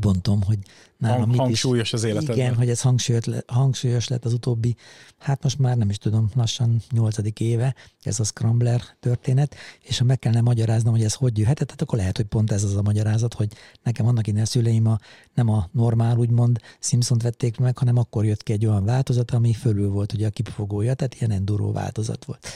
bontom, 0.00 0.42
hogy 0.42 0.58
nálam 0.98 1.18
Hang, 1.18 1.30
mit 1.30 1.38
hangsúlyos 1.38 1.92
az 1.92 2.04
életedben. 2.04 2.36
Igen, 2.36 2.54
hogy 2.54 2.70
ez 2.70 2.80
hangsúlyos, 2.80 3.24
hangsúlyos 3.46 4.08
lett 4.08 4.24
az 4.24 4.32
utóbbi, 4.32 4.76
hát 5.18 5.42
most 5.42 5.58
már 5.58 5.76
nem 5.76 5.90
is 5.90 5.98
tudom, 5.98 6.30
lassan 6.34 6.82
nyolcadik 6.90 7.40
éve, 7.40 7.74
ez 8.02 8.20
a 8.20 8.24
Scrambler 8.24 8.82
történet, 9.00 9.54
és 9.82 9.98
ha 9.98 10.04
meg 10.04 10.18
kellene 10.18 10.40
magyaráznom, 10.40 10.92
hogy 10.94 11.04
ez 11.04 11.14
hogy 11.14 11.38
jöhetett, 11.38 11.70
hát 11.70 11.82
akkor 11.82 11.98
lehet, 11.98 12.16
hogy 12.16 12.26
pont 12.26 12.52
ez 12.52 12.64
az 12.64 12.76
a 12.76 12.82
magyarázat, 12.82 13.34
hogy 13.34 13.52
nekem 13.82 14.06
annak 14.06 14.26
innen 14.26 14.44
szüleim 14.44 14.86
a, 14.86 14.98
nem 15.34 15.48
a 15.48 15.68
normál, 15.72 16.16
úgymond 16.16 16.58
Simpsont 16.80 17.22
vették 17.22 17.58
meg, 17.58 17.78
hanem 17.78 17.96
akkor 17.96 18.24
jött 18.24 18.42
ki 18.42 18.52
egy 18.52 18.66
olyan 18.66 18.84
változat, 18.84 19.30
ami 19.30 19.52
fölül 19.52 19.88
volt 19.88 20.12
ugye 20.12 20.26
a 20.26 20.30
kipufogója, 20.30 20.94
tehát 20.94 21.14
ilyen 21.14 21.30
enduro 21.30 21.72
változat 21.72 22.24
volt. 22.24 22.46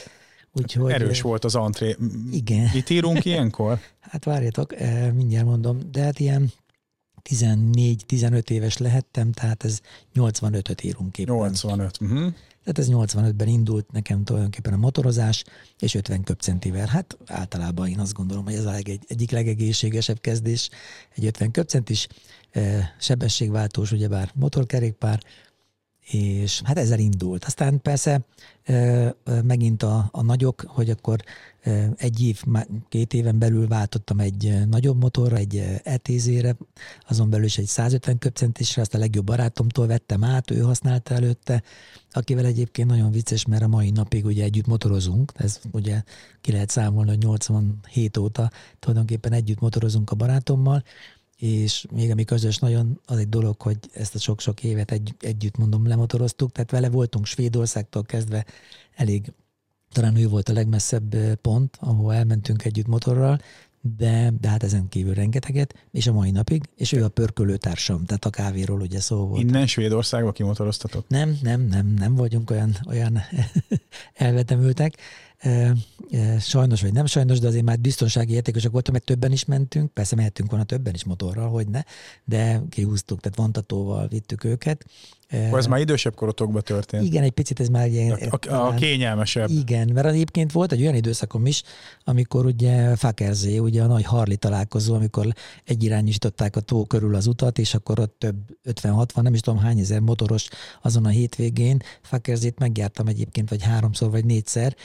Úgyhogy, 0.51 0.91
Erős 0.91 1.21
volt 1.21 1.45
az 1.45 1.55
antré. 1.55 1.95
Igen. 2.31 2.69
Mit 2.73 2.89
írunk 2.89 3.25
ilyenkor? 3.25 3.79
hát 4.11 4.23
várjatok, 4.23 4.75
mindjárt 5.13 5.45
mondom, 5.45 5.79
de 5.91 6.03
hát 6.03 6.19
ilyen 6.19 6.51
14-15 7.29 8.49
éves 8.49 8.77
lehettem, 8.77 9.31
tehát 9.31 9.63
ez 9.63 9.79
85-öt 10.15 10.83
írunk 10.83 11.17
éppen. 11.17 11.35
85. 11.35 11.97
Uh-huh. 12.01 12.33
Tehát 12.63 12.79
ez 12.79 12.87
85-ben 12.89 13.47
indult 13.47 13.91
nekem 13.91 14.23
tulajdonképpen 14.23 14.73
a 14.73 14.77
motorozás, 14.77 15.43
és 15.79 15.95
50 15.95 16.23
köpcentivel. 16.23 16.87
Hát 16.87 17.17
általában 17.25 17.87
én 17.87 17.99
azt 17.99 18.13
gondolom, 18.13 18.43
hogy 18.43 18.53
ez 18.53 18.65
a 18.65 18.71
leg, 18.71 18.99
egyik 19.07 19.31
legegészségesebb 19.31 20.19
kezdés, 20.19 20.69
egy 21.15 21.25
50 21.25 21.51
köpcentis, 21.51 22.07
sebességváltós, 22.99 23.91
ugyebár 23.91 24.31
motorkerékpár, 24.33 25.19
és 26.11 26.61
hát 26.63 26.77
ezzel 26.77 26.99
indult. 26.99 27.45
Aztán 27.45 27.81
persze 27.81 28.25
megint 29.43 29.83
a, 29.83 30.09
a 30.11 30.21
nagyok, 30.21 30.63
hogy 30.67 30.89
akkor 30.89 31.23
egy 31.95 32.21
év, 32.21 32.43
két 32.89 33.13
éven 33.13 33.39
belül 33.39 33.67
váltottam 33.67 34.19
egy 34.19 34.67
nagyobb 34.67 35.01
motorra, 35.01 35.35
egy 35.35 35.63
ETZ-re, 35.83 36.55
azon 37.07 37.29
belül 37.29 37.45
is 37.45 37.57
egy 37.57 37.65
150 37.65 38.17
köpcentisre, 38.17 38.81
azt 38.81 38.93
a 38.93 38.97
legjobb 38.97 39.25
barátomtól 39.25 39.87
vettem 39.87 40.23
át, 40.23 40.51
ő 40.51 40.59
használta 40.59 41.13
előtte, 41.13 41.63
akivel 42.11 42.45
egyébként 42.45 42.87
nagyon 42.87 43.11
vicces, 43.11 43.45
mert 43.45 43.63
a 43.63 43.67
mai 43.67 43.89
napig 43.89 44.25
ugye 44.25 44.43
együtt 44.43 44.67
motorozunk, 44.67 45.31
ez 45.35 45.59
ugye 45.71 46.03
ki 46.41 46.51
lehet 46.51 46.69
számolni, 46.69 47.09
hogy 47.09 47.23
87 47.23 48.17
óta 48.17 48.51
tulajdonképpen 48.79 49.33
együtt 49.33 49.59
motorozunk 49.59 50.11
a 50.11 50.15
barátommal, 50.15 50.83
és 51.37 51.85
még 51.91 52.11
ami 52.11 52.23
közös 52.23 52.57
nagyon, 52.57 52.99
az 53.05 53.17
egy 53.17 53.29
dolog, 53.29 53.61
hogy 53.61 53.77
ezt 53.93 54.15
a 54.15 54.19
sok-sok 54.19 54.63
évet 54.63 54.91
egy, 54.91 55.15
együtt 55.19 55.57
mondom 55.57 55.87
lemotoroztuk, 55.87 56.51
tehát 56.51 56.71
vele 56.71 56.89
voltunk 56.89 57.25
Svédországtól 57.25 58.03
kezdve 58.03 58.45
elég, 58.95 59.31
talán 59.91 60.15
ő 60.15 60.27
volt 60.27 60.49
a 60.49 60.53
legmesszebb 60.53 61.15
pont, 61.41 61.77
ahol 61.81 62.13
elmentünk 62.13 62.65
együtt 62.65 62.87
motorral, 62.87 63.39
de, 63.81 64.33
de 64.39 64.49
hát 64.49 64.63
ezen 64.63 64.89
kívül 64.89 65.13
rengeteget, 65.13 65.87
és 65.91 66.07
a 66.07 66.13
mai 66.13 66.31
napig, 66.31 66.63
és 66.75 66.91
ő 66.91 67.03
a 67.03 67.09
pörkölő 67.09 67.57
társam, 67.57 68.05
tehát 68.05 68.25
a 68.25 68.29
kávéról 68.29 68.81
ugye 68.81 68.99
szó 68.99 69.27
volt. 69.27 69.41
Innen 69.41 69.67
Svédországba 69.67 70.31
kimotoroztatok? 70.31 71.07
Nem, 71.07 71.37
nem, 71.41 71.61
nem, 71.61 71.87
nem 71.87 72.15
vagyunk 72.15 72.49
olyan, 72.49 72.75
olyan 72.87 73.19
elvetemültek, 74.13 74.97
Sajnos 76.39 76.81
vagy 76.81 76.93
nem 76.93 77.05
sajnos, 77.05 77.39
de 77.39 77.47
azért 77.47 77.63
már 77.63 77.79
biztonsági 77.79 78.33
értékesek 78.33 78.71
voltam, 78.71 78.93
mert 78.93 79.05
többen 79.05 79.31
is 79.31 79.45
mentünk, 79.45 79.93
persze 79.93 80.15
mehetünk 80.15 80.49
volna 80.49 80.65
többen 80.65 80.93
is 80.93 81.03
motorral, 81.03 81.49
hogy 81.49 81.67
ne, 81.67 81.83
de 82.25 82.61
kihúztuk, 82.69 83.19
tehát 83.19 83.37
vontatóval 83.37 84.07
vittük 84.07 84.43
őket. 84.43 84.85
Akkor 85.31 85.59
ez 85.59 85.65
már 85.65 85.79
idősebb 85.79 86.15
korotokban 86.15 86.61
történt. 86.61 87.03
Igen, 87.03 87.23
egy 87.23 87.31
picit 87.31 87.59
ez 87.59 87.67
már 87.67 87.87
ilyen... 87.87 88.11
A, 88.11 88.53
a, 88.53 88.67
a 88.67 88.73
kényelmesebb. 88.73 89.49
Igen, 89.49 89.89
mert 89.93 90.07
egyébként 90.07 90.51
volt 90.51 90.71
egy 90.71 90.81
olyan 90.81 90.95
időszakom 90.95 91.45
is, 91.45 91.63
amikor 92.03 92.45
ugye 92.45 92.95
Fakerzé, 92.95 93.57
ugye 93.57 93.83
a 93.83 93.87
nagy 93.87 94.03
Harli 94.03 94.37
találkozó, 94.37 94.93
amikor 94.93 95.27
egyirányosították 95.65 96.55
a 96.55 96.59
tó 96.59 96.85
körül 96.85 97.15
az 97.15 97.27
utat, 97.27 97.57
és 97.57 97.73
akkor 97.73 97.99
ott 97.99 98.15
több 98.17 98.35
50-60, 98.81 99.21
nem 99.21 99.33
is 99.33 99.39
tudom 99.39 99.59
hány 99.59 99.79
ezer 99.79 99.99
motoros 99.99 100.47
azon 100.81 101.05
a 101.05 101.09
hétvégén. 101.09 101.81
Fakerzét 102.01 102.59
megjártam 102.59 103.07
egyébként, 103.07 103.49
vagy 103.49 103.63
háromszor, 103.63 104.11
vagy 104.11 104.25
négyszer, 104.25 104.75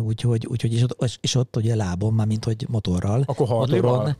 úgyhogy, 0.00 0.46
úgyhogy 0.46 0.72
és, 0.72 0.82
ott, 0.82 1.18
és 1.20 1.34
ott 1.34 1.56
ugye 1.56 1.74
lábom, 1.74 2.14
már 2.14 2.26
mint 2.26 2.44
hogy 2.44 2.66
motorral. 2.68 3.22
Akkor 3.26 3.48
motoron. 3.48 4.16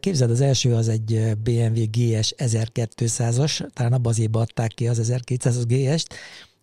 Képzeld, 0.00 0.30
az 0.30 0.40
első 0.40 0.74
az 0.74 0.88
egy 0.88 1.36
BMW 1.42 1.84
GS 1.90 2.34
1200-as, 2.36 3.72
talán 3.72 3.92
abban 3.92 4.12
az 4.12 4.18
évben 4.18 4.42
adták 4.42 4.70
ki 4.70 4.88
az 4.88 5.00
1200-as 5.02 5.64
GS-t, 5.66 6.14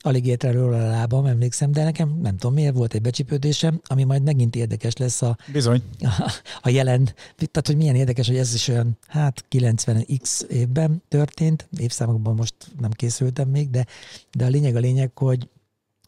alig 0.02 0.26
ért 0.26 0.44
elől 0.44 0.74
a 0.74 0.88
lábam, 0.88 1.26
emlékszem, 1.26 1.72
de 1.72 1.84
nekem 1.84 2.20
nem 2.22 2.38
tudom 2.38 2.54
miért 2.54 2.76
volt 2.76 2.94
egy 2.94 3.02
becsipődésem, 3.02 3.82
ami 3.86 4.04
majd 4.04 4.24
megint 4.24 4.56
érdekes 4.56 4.96
lesz 4.96 5.22
a, 5.22 5.38
Bizony. 5.52 5.82
a, 6.00 6.32
a 6.62 6.70
jelen. 6.70 7.04
Tehát, 7.36 7.68
hogy 7.68 7.78
milyen 7.78 7.96
érdekes, 7.96 8.28
hogy 8.28 8.38
ez 8.38 8.54
is 8.54 8.68
olyan, 8.68 8.98
hát 9.08 9.46
90x 9.52 10.48
évben 10.48 11.04
történt, 11.08 11.68
évszámokban 11.78 12.36
most 12.36 12.54
nem 12.80 12.92
készültem 12.92 13.50
még, 13.50 13.70
de, 13.70 13.86
de 14.32 14.46
a 14.46 14.50
lényeg 14.50 14.76
a 14.76 14.80
lényeg, 14.80 15.12
hogy 15.18 15.50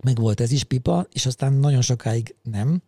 meg 0.03 0.15
volt 0.17 0.39
ez 0.39 0.51
is 0.51 0.63
pipa, 0.63 1.07
és 1.11 1.25
aztán 1.25 1.53
nagyon 1.53 1.81
sokáig 1.81 2.35
nem, 2.41 2.81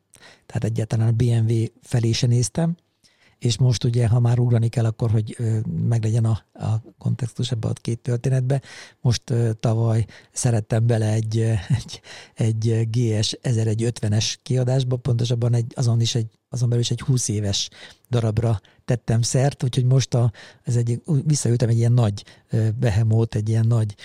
tehát 0.46 0.64
egyáltalán 0.64 1.08
a 1.08 1.12
BMW 1.12 1.64
felé 1.82 2.12
se 2.12 2.28
néztem, 2.28 2.76
és 3.46 3.58
most 3.58 3.84
ugye, 3.84 4.08
ha 4.08 4.20
már 4.20 4.40
ugrani 4.40 4.68
kell, 4.68 4.86
akkor, 4.86 5.12
hogy 5.12 5.38
meglegyen 5.88 6.26
a, 6.26 6.44
a 6.54 6.82
kontextus 6.98 7.52
ebbe 7.52 7.68
a 7.68 7.74
két 7.74 8.00
történetbe, 8.00 8.62
most 9.02 9.34
tavaly 9.60 10.06
szerettem 10.32 10.88
bele 10.88 11.12
egy, 11.12 11.38
egy, 11.68 12.02
egy 12.34 12.90
GS 12.90 13.38
1150-es 13.44 14.36
kiadásba, 14.44 14.96
pontosabban 14.96 15.54
egy, 15.54 15.74
azon 15.76 16.02
is 16.02 16.16
egy 16.16 16.28
azon 16.50 16.70
belül 16.70 16.84
is 16.84 16.92
egy 16.92 17.02
20 17.02 17.28
éves 17.28 17.70
darabra 18.10 18.62
tettem 18.86 19.22
szert, 19.22 19.64
úgyhogy 19.64 19.86
most 19.86 20.14
a, 20.14 20.32
ez 20.64 20.76
egy, 20.76 21.02
visszajöttem 21.26 21.70
egy 21.70 21.78
ilyen 21.78 21.92
nagy 21.92 22.24
behemót, 22.80 23.36
egy 23.36 23.50
ilyen 23.50 23.68
nagy 23.68 23.96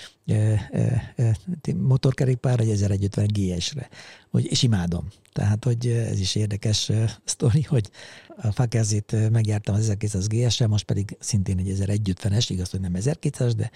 motorkerékpár, 1.75 2.59
egy 2.59 2.69
1150 2.69 3.27
GS-re, 3.33 3.89
és 4.31 4.63
imádom. 4.63 5.07
Tehát, 5.33 5.63
hogy 5.63 5.87
ez 5.87 6.19
is 6.19 6.35
érdekes 6.35 6.91
sztori, 7.23 7.61
hogy 7.61 7.89
a 8.37 8.51
Fakerzét 8.51 9.29
megjártam 9.31 9.75
az 9.75 9.79
1200 9.79 10.27
GS-re, 10.27 10.67
most 10.67 10.85
pedig 10.85 11.17
szintén 11.19 11.57
egy 11.57 11.75
1150-es, 11.79 12.45
igaz, 12.47 12.69
hogy 12.69 12.79
nem 12.79 12.95
1200, 12.95 13.55
de 13.55 13.71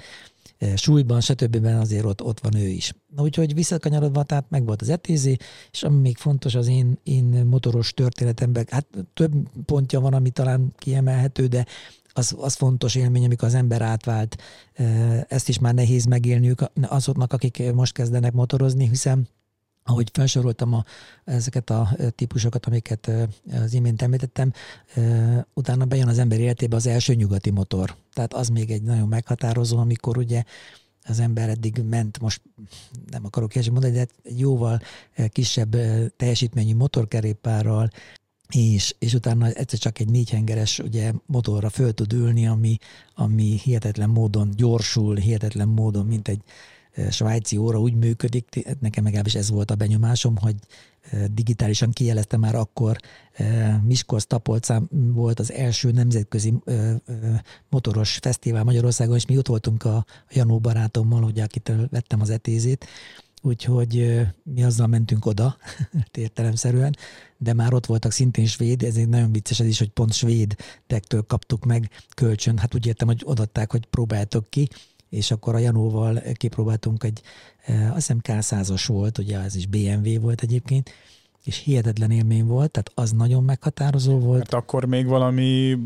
súlyban, 0.75 1.21
stb. 1.21 1.65
azért 1.65 2.05
ott, 2.05 2.23
ott 2.23 2.39
van 2.39 2.55
ő 2.55 2.67
is. 2.67 2.93
Na, 3.15 3.21
úgyhogy 3.21 3.53
visszakanyarodva, 3.53 4.23
tehát 4.23 4.45
meg 4.49 4.65
volt 4.65 4.81
az 4.81 4.89
etézi, 4.89 5.37
és 5.71 5.83
ami 5.83 5.99
még 5.99 6.17
fontos 6.17 6.55
az 6.55 6.67
én, 6.67 6.99
én 7.03 7.23
motoros 7.23 7.93
történetemben, 7.93 8.65
hát 8.69 8.87
több 9.13 9.33
pontja 9.65 9.99
van, 9.99 10.13
ami 10.13 10.29
talán 10.29 10.73
kiemelhető, 10.77 11.47
de 11.47 11.65
az, 12.13 12.35
az 12.37 12.53
fontos 12.53 12.95
élmény, 12.95 13.25
amikor 13.25 13.47
az 13.47 13.53
ember 13.53 13.81
átvált. 13.81 14.41
Ezt 15.27 15.49
is 15.49 15.59
már 15.59 15.73
nehéz 15.73 16.05
megélniük 16.05 16.61
azoknak, 16.81 17.33
akik 17.33 17.73
most 17.73 17.93
kezdenek 17.93 18.33
motorozni, 18.33 18.87
hiszen 18.87 19.27
ahogy 19.85 20.09
felsoroltam 20.13 20.73
a, 20.73 20.83
ezeket 21.23 21.69
a 21.69 21.89
típusokat, 22.15 22.65
amiket 22.65 23.11
az 23.51 23.73
imént 23.73 24.01
említettem, 24.01 24.51
utána 25.53 25.85
bejön 25.85 26.07
az 26.07 26.19
ember 26.19 26.39
életébe 26.39 26.75
az 26.75 26.87
első 26.87 27.13
nyugati 27.13 27.49
motor. 27.49 27.95
Tehát 28.13 28.33
az 28.33 28.47
még 28.47 28.71
egy 28.71 28.81
nagyon 28.81 29.07
meghatározó, 29.07 29.77
amikor 29.77 30.17
ugye 30.17 30.43
az 31.07 31.19
ember 31.19 31.49
eddig 31.49 31.83
ment, 31.89 32.19
most 32.19 32.41
nem 33.09 33.25
akarok 33.25 33.53
ilyesmi 33.53 33.71
mondani, 33.71 33.93
de 33.93 33.99
egy 34.23 34.39
jóval 34.39 34.81
kisebb 35.29 35.75
teljesítményű 36.17 36.75
motorkerékpárral, 36.75 37.89
és, 38.49 38.95
és 38.99 39.13
utána 39.13 39.47
egyszer 39.47 39.79
csak 39.79 39.99
egy 39.99 40.09
négyhengeres 40.09 40.79
ugye, 40.79 41.11
motorra 41.25 41.69
föl 41.69 41.93
tud 41.93 42.13
ülni, 42.13 42.47
ami, 42.47 42.77
ami 43.15 43.59
hihetetlen 43.63 44.09
módon 44.09 44.49
gyorsul, 44.55 45.15
hihetetlen 45.15 45.67
módon, 45.67 46.05
mint 46.05 46.27
egy 46.27 46.41
svájci 47.09 47.57
óra 47.57 47.79
úgy 47.79 47.95
működik, 47.95 48.77
nekem 48.79 49.03
legalábbis 49.03 49.35
ez 49.35 49.49
volt 49.49 49.71
a 49.71 49.75
benyomásom, 49.75 50.37
hogy 50.37 50.55
digitálisan 51.31 51.91
kijelezte 51.91 52.37
már 52.37 52.55
akkor 52.55 52.97
Miskolc 53.83 54.23
Tapolcán 54.23 54.89
volt 54.91 55.39
az 55.39 55.51
első 55.51 55.91
nemzetközi 55.91 56.53
motoros 57.69 58.17
fesztivál 58.21 58.63
Magyarországon, 58.63 59.15
és 59.15 59.25
mi 59.25 59.37
ott 59.37 59.47
voltunk 59.47 59.83
a 59.83 60.05
Janó 60.31 60.59
barátommal, 60.59 61.23
ugye, 61.23 61.43
akitől 61.43 61.87
vettem 61.91 62.21
az 62.21 62.29
etézét, 62.29 62.85
úgyhogy 63.41 64.21
mi 64.43 64.63
azzal 64.63 64.87
mentünk 64.87 65.25
oda, 65.25 65.57
értelemszerűen, 66.11 66.95
de 67.37 67.53
már 67.53 67.73
ott 67.73 67.85
voltak 67.85 68.11
szintén 68.11 68.45
svéd, 68.45 68.83
ez 68.83 68.95
egy 68.95 69.09
nagyon 69.09 69.31
vicces 69.31 69.59
ez 69.59 69.67
is, 69.67 69.79
hogy 69.79 69.89
pont 69.89 70.13
svéd 70.13 70.55
tektől 70.87 71.21
kaptuk 71.21 71.65
meg 71.65 71.89
kölcsön, 72.15 72.57
hát 72.57 72.75
úgy 72.75 72.85
értem, 72.85 73.07
hogy 73.07 73.21
odatták, 73.25 73.71
hogy 73.71 73.85
próbáltok 73.85 74.49
ki, 74.49 74.69
és 75.15 75.31
akkor 75.31 75.55
a 75.55 75.57
Janóval 75.57 76.21
kipróbáltunk 76.33 77.03
egy, 77.03 77.21
azt 77.67 77.93
hiszem 77.93 78.19
K100-as 78.23 78.83
volt, 78.87 79.17
ugye 79.17 79.39
ez 79.39 79.55
is 79.55 79.67
BMW 79.67 80.19
volt 80.19 80.41
egyébként, 80.41 80.89
és 81.43 81.57
hihetetlen 81.57 82.11
élmény 82.11 82.45
volt, 82.45 82.71
tehát 82.71 82.91
az 82.93 83.11
nagyon 83.11 83.43
meghatározó 83.43 84.19
volt. 84.19 84.39
Hát 84.39 84.53
akkor 84.53 84.85
még 84.85 85.05
valami 85.05 85.77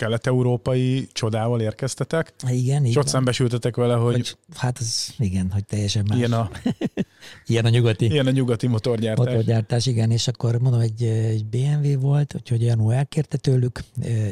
kelet-európai 0.00 1.08
csodával 1.12 1.60
érkeztetek. 1.60 2.32
Igen, 2.48 2.84
És 2.84 2.96
ott 2.96 3.06
szembesültetek 3.06 3.76
vele, 3.76 3.94
hogy... 3.94 4.12
hogy 4.12 4.36
hát 4.56 4.78
az, 4.78 5.14
igen, 5.18 5.50
hogy 5.50 5.64
teljesen 5.64 6.04
más. 6.08 6.18
Ilyen 6.18 6.32
a 6.32 6.50
Ilyen 7.46 7.64
a 7.64 7.68
nyugati. 7.68 8.10
Ilyen 8.10 8.26
a 8.26 8.30
nyugati 8.30 8.66
motorgyártás. 8.66 9.26
Motorgyártás, 9.26 9.86
igen, 9.86 10.10
és 10.10 10.28
akkor 10.28 10.58
mondom, 10.58 10.80
egy, 10.80 11.02
egy 11.02 11.44
BMW 11.44 12.00
volt, 12.00 12.34
úgyhogy 12.34 12.62
Janu 12.62 12.90
elkérte 12.90 13.36
tőlük, 13.36 13.80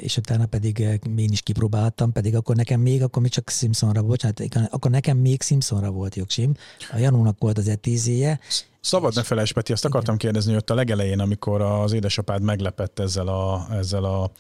és 0.01 0.17
utána 0.17 0.47
pedig 0.47 0.79
én 1.17 1.31
is 1.31 1.41
kipróbáltam, 1.41 2.13
pedig 2.13 2.37
akkor 2.37 2.57
nekem 2.57 2.81
még, 2.81 3.03
akkor 3.03 3.23
még 3.23 3.31
csak 3.31 3.51
Simpsonra, 3.51 4.03
bocsánat, 4.03 4.43
akkor 4.71 4.91
nekem 4.91 5.17
még 5.17 5.43
Simpsonra 5.43 5.91
volt 5.91 6.15
jogsim. 6.15 6.55
A 6.93 6.99
Janúnak 6.99 7.37
volt 7.39 7.59
az 7.59 7.69
etízéje. 7.69 8.41
Szabad 8.81 9.15
ne 9.15 9.23
felejtsd, 9.23 9.55
Peti, 9.55 9.73
azt 9.73 9.85
akartam 9.85 10.17
kérdezni, 10.17 10.51
hogy 10.51 10.61
ott 10.61 10.71
a 10.71 10.75
legelején, 10.75 11.21
amikor 11.21 11.61
az 11.61 11.93
édesapád 11.93 12.43
meglepett 12.43 12.99
ezzel 12.99 13.29
a, 13.29 13.67
ezzel 13.71 14.05
a 14.05 14.31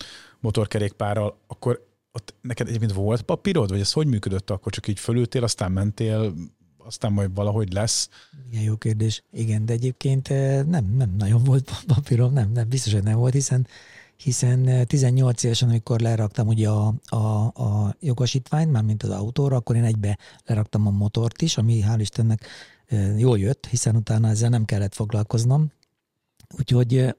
motorkerékpárral, 0.40 1.38
akkor 1.46 1.86
ott 2.12 2.34
neked 2.40 2.68
egyébként 2.68 2.92
volt 2.92 3.22
papírod, 3.22 3.70
vagy 3.70 3.80
ez 3.80 3.92
hogy 3.92 4.06
működött 4.06 4.50
akkor? 4.50 4.72
Csak 4.72 4.88
így 4.88 4.98
fölültél, 4.98 5.42
aztán 5.42 5.72
mentél, 5.72 6.34
aztán 6.78 7.12
majd 7.12 7.34
valahogy 7.34 7.72
lesz? 7.72 8.08
Igen, 8.50 8.62
jó 8.62 8.76
kérdés. 8.76 9.22
Igen, 9.32 9.64
de 9.64 9.72
egyébként 9.72 10.28
eh, 10.28 10.64
nem, 10.64 10.94
nem 10.96 11.14
nagyon 11.18 11.44
volt 11.44 11.70
papírom, 11.94 12.32
nem, 12.32 12.52
nem, 12.52 12.68
biztos, 12.68 12.92
hogy 12.92 13.02
nem 13.02 13.18
volt, 13.18 13.32
hiszen 13.32 13.66
hiszen 14.16 14.86
18 14.86 15.38
eh, 15.38 15.44
évesen, 15.44 15.68
amikor 15.68 16.00
leraktam 16.00 16.46
ugye 16.46 16.68
a, 16.68 16.94
a, 17.04 17.16
a 17.44 17.96
jogosítványt, 18.00 18.72
mármint 18.72 19.02
az 19.02 19.10
autóra, 19.10 19.56
akkor 19.56 19.76
én 19.76 19.84
egybe 19.84 20.18
leraktam 20.46 20.86
a 20.86 20.90
motort 20.90 21.42
is, 21.42 21.56
ami 21.56 21.84
hál' 21.86 22.00
Istennek 22.00 22.46
eh, 22.86 23.18
jól 23.18 23.38
jött, 23.38 23.66
hiszen 23.66 23.96
utána 23.96 24.28
ezzel 24.28 24.48
nem 24.48 24.64
kellett 24.64 24.94
foglalkoznom. 24.94 25.72
Úgyhogy 26.58 27.14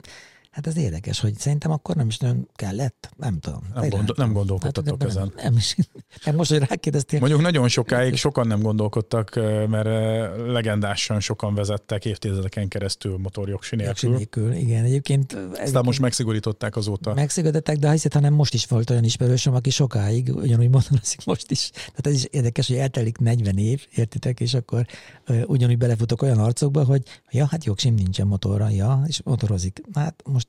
Hát 0.51 0.67
ez 0.67 0.77
érdekes, 0.77 1.19
hogy 1.19 1.37
szerintem 1.37 1.71
akkor 1.71 1.95
nem 1.95 2.07
is 2.07 2.17
nagyon 2.17 2.49
kellett, 2.53 3.09
nem 3.17 3.39
tudom. 3.39 3.61
Nem, 3.73 3.89
gondol, 3.89 4.15
nem 4.17 4.33
gondolkodtatok 4.33 5.01
hát, 5.01 5.09
ezen. 5.09 5.31
Nem, 5.35 5.43
nem 5.43 5.57
is. 5.57 5.75
Hát 6.21 6.35
most, 6.35 6.49
hogy 6.49 6.59
rákérdeztél. 6.59 7.19
Mondjuk 7.19 7.41
nagyon 7.41 7.67
sokáig 7.67 8.15
sokan 8.15 8.47
nem 8.47 8.61
gondolkodtak, 8.61 9.35
mert 9.67 9.87
legendásan 10.47 11.19
sokan 11.19 11.55
vezettek 11.55 12.05
évtizedeken 12.05 12.67
keresztül 12.67 13.17
motorjogsi 13.17 13.75
nélkül. 13.75 14.15
nélkül. 14.15 14.53
igen. 14.53 14.83
Egyébként... 14.83 15.37
Aztán 15.53 15.83
most 15.85 15.99
megszigorították 15.99 16.75
azóta. 16.75 17.13
Megszigorították, 17.13 17.77
de 17.77 17.91
hiszed, 17.91 18.13
hanem 18.13 18.33
most 18.33 18.53
is 18.53 18.65
volt 18.65 18.89
olyan 18.89 19.03
ismerősöm, 19.03 19.53
aki 19.53 19.69
sokáig 19.69 20.35
ugyanúgy 20.35 20.69
motorozik 20.69 21.25
most 21.25 21.51
is. 21.51 21.69
Tehát 21.69 22.07
ez 22.07 22.13
is 22.13 22.23
érdekes, 22.23 22.67
hogy 22.67 22.77
eltelik 22.77 23.17
40 23.17 23.57
év, 23.57 23.87
értitek, 23.95 24.39
és 24.39 24.53
akkor 24.53 24.85
ugyanúgy 25.45 25.77
belefutok 25.77 26.21
olyan 26.21 26.39
arcokba, 26.39 26.83
hogy 26.83 27.03
ja, 27.31 27.45
hát 27.45 27.65
jogsim 27.65 27.93
nincsen 27.93 28.27
motorra, 28.27 28.69
ja, 28.69 29.03
és 29.07 29.21
motorozik. 29.23 29.81
Hát 29.93 30.21
most 30.25 30.47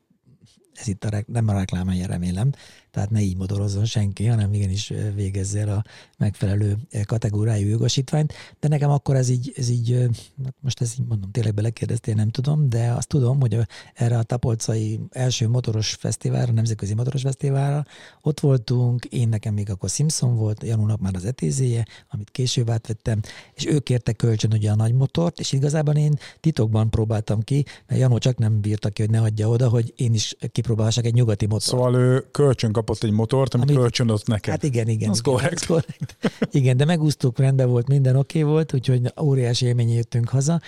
ez 0.81 0.89
itt 0.89 1.05
a, 1.05 1.23
nem 1.27 1.49
a 1.49 1.53
reklámhelye 1.53 2.07
remélem, 2.07 2.51
tehát 2.91 3.11
ne 3.11 3.21
így 3.21 3.37
motorozzon 3.37 3.85
senki, 3.85 4.27
hanem 4.27 4.53
igenis 4.53 4.93
végezze 5.15 5.61
el 5.61 5.69
a 5.69 5.85
megfelelő 6.19 6.77
kategóriájú 7.07 7.69
jogosítványt. 7.69 8.33
De 8.61 8.69
nekem 8.69 8.91
akkor 8.91 9.17
ez 9.17 9.29
így, 9.29 9.53
ez 9.57 9.69
így, 9.69 10.09
hát 10.45 10.55
most 10.61 10.81
ez 10.81 10.95
így 11.01 11.07
mondom, 11.07 11.31
tényleg 11.31 11.55
belekérdeztél, 11.55 12.15
nem 12.15 12.31
tudom, 12.31 12.69
de 12.69 12.91
azt 12.91 13.09
tudom, 13.09 13.41
hogy 13.41 13.59
erre 13.95 14.19
a 14.19 14.23
Tapolcai 14.23 15.01
első 15.11 15.49
motoros 15.49 15.95
fesztiválra, 15.95 16.53
nemzetközi 16.53 16.95
motoros 16.95 17.23
fesztiválra 17.23 17.85
ott 18.23 18.41
voltunk, 18.41 19.05
én 19.05 19.29
nekem 19.29 19.55
még 19.55 19.71
akkor 19.71 19.89
Simpson 19.89 20.37
volt, 20.37 20.65
Janúnak 20.65 21.01
már 21.01 21.15
az 21.15 21.25
etézéje, 21.25 21.87
amit 22.11 22.31
később 22.31 22.71
átvettem, 22.71 23.21
és 23.55 23.67
ők 23.67 23.83
kértek 23.83 24.17
kölcsön 24.17 24.53
ugye 24.53 24.71
a 24.71 24.75
nagy 24.75 24.93
motort, 24.93 25.41
és 25.41 25.53
igazából 25.53 25.95
én 25.95 26.19
titokban 26.41 26.91
próbáltam 26.91 27.41
ki, 27.41 27.65
mert 27.87 28.01
Janó 28.01 28.19
csak 28.19 28.39
nem 28.39 28.61
bírta 28.61 28.89
ki, 28.89 29.03
hogy 29.03 29.11
ne 29.11 29.21
adja 29.21 29.49
oda, 29.49 29.69
hogy 29.69 29.93
én 29.97 30.15
is 30.15 30.37
kipróbálhassak 30.53 31.05
egy 31.05 31.15
nyugati 31.15 31.47
motort. 31.47 31.65
Szóval 31.65 31.95
ő 31.95 32.27
kölcsön 32.31 32.73
kapott 32.81 33.03
egy 33.03 33.11
motort, 33.11 33.55
amit, 33.55 33.69
amit 33.69 33.81
kölcsönött 33.81 34.27
neked. 34.27 34.53
Hát 34.53 34.63
igen, 34.63 34.89
igen. 34.89 35.11
Az 35.11 35.19
igen, 35.19 35.33
korrekt. 35.33 35.67
korrekt. 35.67 36.17
igen, 36.51 36.77
de 36.77 36.85
megúsztuk, 36.85 37.39
rendben 37.39 37.69
volt, 37.69 37.89
minden 37.89 38.17
oké 38.17 38.39
okay 38.39 38.53
volt, 38.53 38.75
úgyhogy 38.75 39.13
óriási 39.21 39.67
élmény 39.67 39.93
jöttünk 39.93 40.29
haza. 40.29 40.61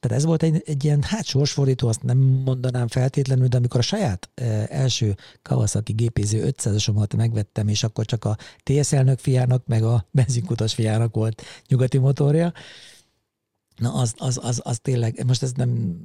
Tehát 0.00 0.18
ez 0.18 0.24
volt 0.24 0.42
egy, 0.42 0.62
egy 0.66 0.84
ilyen 0.84 1.02
hát 1.02 1.24
sorsfordító, 1.24 1.88
azt 1.88 2.02
nem 2.02 2.18
mondanám 2.18 2.88
feltétlenül, 2.88 3.46
de 3.46 3.56
amikor 3.56 3.80
a 3.80 3.82
saját 3.82 4.30
e, 4.34 4.66
első 4.68 5.16
Kawasaki 5.42 5.92
GPZ 5.92 6.32
500-asomat 6.34 7.16
megvettem, 7.16 7.68
és 7.68 7.84
akkor 7.84 8.04
csak 8.04 8.24
a 8.24 8.36
TS 8.62 8.92
elnök 8.92 9.18
fiának, 9.18 9.66
meg 9.66 9.82
a 9.82 10.06
benzinkutas 10.10 10.74
fiának 10.74 11.14
volt 11.14 11.42
nyugati 11.68 11.98
motorja, 11.98 12.52
na 13.76 13.92
az, 13.92 14.14
az, 14.16 14.38
az, 14.42 14.60
az 14.64 14.78
tényleg, 14.78 15.24
most 15.26 15.42
ez 15.42 15.52
nem 15.52 16.00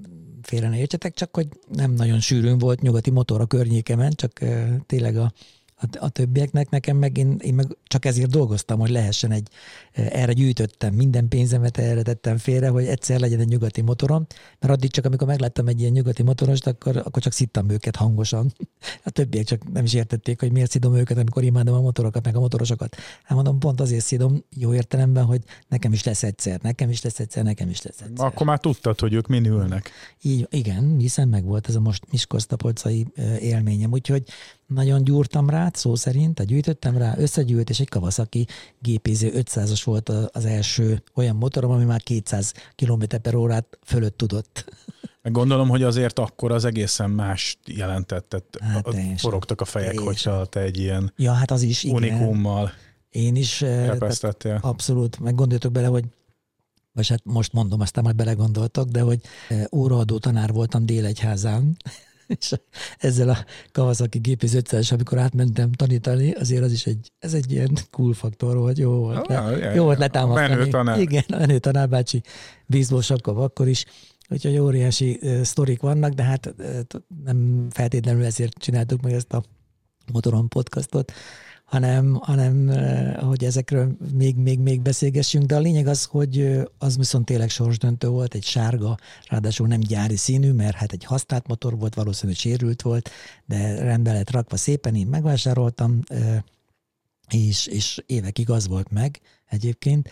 félre 0.47 0.69
ne 0.69 0.77
értsetek, 0.77 1.13
csak 1.13 1.35
hogy 1.35 1.47
nem 1.67 1.91
nagyon 1.91 2.19
sűrűn 2.19 2.57
volt 2.57 2.81
nyugati 2.81 3.09
motor 3.09 3.41
a 3.41 3.45
környékemen, 3.45 4.11
csak 4.11 4.39
tényleg 4.85 5.17
a 5.17 5.31
a, 5.79 5.85
a 5.99 6.09
többieknek, 6.09 6.69
nekem 6.69 6.97
meg 6.97 7.17
én, 7.17 7.37
én 7.43 7.53
meg 7.53 7.77
csak 7.83 8.05
ezért 8.05 8.29
dolgoztam, 8.29 8.79
hogy 8.79 8.89
lehessen 8.89 9.31
egy, 9.31 9.47
erre 9.91 10.33
gyűjtöttem, 10.33 10.93
minden 10.93 11.27
pénzemet 11.27 11.77
erre 11.77 12.01
tettem 12.01 12.37
félre, 12.37 12.69
hogy 12.69 12.85
egyszer 12.85 13.19
legyen 13.19 13.39
egy 13.39 13.47
nyugati 13.47 13.81
motorom, 13.81 14.25
mert 14.59 14.73
addig 14.73 14.91
csak 14.91 15.05
amikor 15.05 15.27
megláttam 15.27 15.67
egy 15.67 15.79
ilyen 15.79 15.91
nyugati 15.91 16.23
motorost, 16.23 16.67
akkor, 16.67 16.97
akkor 16.97 17.21
csak 17.21 17.33
szittam 17.33 17.69
őket 17.69 17.95
hangosan. 17.95 18.53
A 19.03 19.09
többiek 19.09 19.45
csak 19.45 19.71
nem 19.71 19.83
is 19.83 19.93
értették, 19.93 20.39
hogy 20.39 20.51
miért 20.51 20.71
szidom 20.71 20.95
őket, 20.95 21.17
amikor 21.17 21.43
imádom 21.43 21.75
a 21.75 21.81
motorokat, 21.81 22.25
meg 22.25 22.35
a 22.35 22.39
motorosokat. 22.39 22.95
Hát 23.23 23.35
mondom, 23.35 23.59
pont 23.59 23.81
azért 23.81 24.05
szidom 24.05 24.43
jó 24.55 24.73
értelemben, 24.73 25.25
hogy 25.25 25.41
nekem 25.67 25.93
is 25.93 26.03
lesz 26.03 26.23
egyszer, 26.23 26.59
nekem 26.61 26.89
is 26.89 27.01
lesz 27.01 27.19
egyszer, 27.19 27.43
nekem 27.43 27.69
is 27.69 27.81
lesz 27.81 28.01
egyszer. 28.01 28.25
Akkor 28.25 28.45
már 28.45 28.59
tudtad, 28.59 28.99
hogy 28.99 29.13
ők 29.13 29.27
min 29.27 29.45
ülnek. 29.45 29.91
Így, 30.21 30.47
igen, 30.49 30.97
hiszen 30.97 31.27
meg 31.27 31.43
volt 31.43 31.67
ez 31.67 31.75
a 31.75 31.79
most 31.79 32.03
Miskolc 32.11 32.45
élményem, 33.39 33.91
úgyhogy 33.91 34.23
nagyon 34.67 35.03
gyúrtam 35.03 35.49
rá, 35.49 35.71
szó 35.73 35.95
szerint, 35.95 36.45
gyűjtöttem 36.45 36.97
rá, 36.97 37.17
összegyűjt, 37.17 37.69
és 37.69 37.79
egy 37.79 37.89
Kawasaki 37.89 38.47
GPZ 38.79 39.21
500-as 39.23 39.81
volt 39.83 40.09
az 40.09 40.45
első 40.45 41.03
olyan 41.15 41.35
motorom, 41.35 41.71
ami 41.71 41.83
már 41.83 42.01
200 42.01 42.53
km 42.75 43.03
per 43.21 43.35
órát 43.35 43.77
fölött 43.85 44.17
tudott. 44.17 44.65
Gondolom, 45.23 45.69
hogy 45.69 45.83
azért 45.83 46.19
akkor 46.19 46.51
az 46.51 46.65
egészen 46.65 47.09
más 47.09 47.57
jelentett, 47.65 48.29
tehát 48.29 48.57
hát 48.59 49.19
forogtak 49.19 49.61
a 49.61 49.65
fejek, 49.65 49.87
teljesen. 49.87 50.13
hogyha 50.13 50.45
te 50.45 50.59
egy 50.59 50.77
ilyen 50.77 51.13
ja, 51.15 51.31
hát 51.31 51.51
az 51.51 51.61
is, 51.61 51.83
unikummal 51.83 52.71
Én 53.09 53.35
is 53.35 53.61
repesztettél. 53.61 54.59
Abszolút, 54.61 55.19
meg 55.19 55.35
gondoljatok 55.35 55.71
bele, 55.71 55.87
hogy 55.87 56.03
vagy 56.93 57.07
hát 57.07 57.21
most 57.23 57.53
mondom, 57.53 57.79
aztán 57.81 58.03
majd 58.03 58.15
belegondoltok, 58.15 58.89
de 58.89 59.01
hogy 59.01 59.21
óraadó 59.71 60.17
tanár 60.17 60.51
voltam 60.51 60.85
Délegyházán, 60.85 61.77
és 62.39 62.53
ezzel 62.97 63.29
a 63.29 63.37
Kawasaki 63.71 64.19
gépész 64.19 64.53
500 64.53 64.91
amikor 64.91 65.17
átmentem 65.17 65.71
tanítani, 65.71 66.31
azért 66.31 66.63
az 66.63 66.71
is 66.71 66.85
egy, 66.85 67.11
ez 67.19 67.33
egy 67.33 67.51
ilyen 67.51 67.77
cool 67.91 68.13
faktor 68.13 68.57
volt, 68.57 68.77
jó 68.77 68.91
volt. 68.91 69.27
Ah, 69.27 69.57
le, 69.57 69.73
jó 69.73 69.83
volt 69.83 69.97
letámasztani. 69.97 70.55
Menő 70.55 70.69
tanár. 70.69 70.99
Igen, 70.99 71.23
a 71.27 71.37
menő 71.37 71.59
tanárbácsi 71.59 72.21
vízból 72.65 73.01
sapkov 73.01 73.37
akkor 73.37 73.67
is. 73.67 73.85
Úgyhogy 74.29 74.57
óriási 74.57 75.19
uh, 75.21 75.41
sztorik 75.41 75.81
vannak, 75.81 76.13
de 76.13 76.23
hát 76.23 76.53
uh, 76.57 76.79
nem 77.23 77.67
feltétlenül 77.69 78.25
ezért 78.25 78.57
csináltuk 78.57 79.01
meg 79.01 79.13
ezt 79.13 79.33
a 79.33 79.43
Motoron 80.11 80.47
podcastot, 80.47 81.11
hanem, 81.67 82.13
hanem 82.13 82.69
eh, 82.69 83.13
hogy 83.13 83.43
ezekről 83.43 83.97
még, 84.13 84.35
még, 84.35 84.59
még 84.59 84.81
beszélgessünk, 84.81 85.45
de 85.45 85.55
a 85.55 85.59
lényeg 85.59 85.87
az, 85.87 86.03
hogy 86.03 86.39
eh, 86.39 86.63
az 86.77 86.97
viszont 86.97 87.25
tényleg 87.25 87.49
sorsdöntő 87.49 88.07
volt, 88.07 88.33
egy 88.33 88.43
sárga, 88.43 88.97
ráadásul 89.29 89.67
nem 89.67 89.79
gyári 89.79 90.15
színű, 90.15 90.51
mert 90.51 90.75
hát 90.75 90.91
egy 90.91 91.03
használt 91.03 91.47
motor 91.47 91.77
volt, 91.77 91.95
valószínűleg 91.95 92.39
sérült 92.39 92.81
volt, 92.81 93.09
de 93.45 93.83
rendbe 93.83 94.13
lett 94.13 94.31
rakva 94.31 94.57
szépen, 94.57 94.95
én 94.95 95.07
megvásároltam, 95.07 95.99
eh, 96.05 96.41
és, 97.29 97.67
és 97.67 98.03
évekig 98.05 98.49
az 98.49 98.67
volt 98.67 98.91
meg 98.91 99.21
egyébként, 99.45 100.09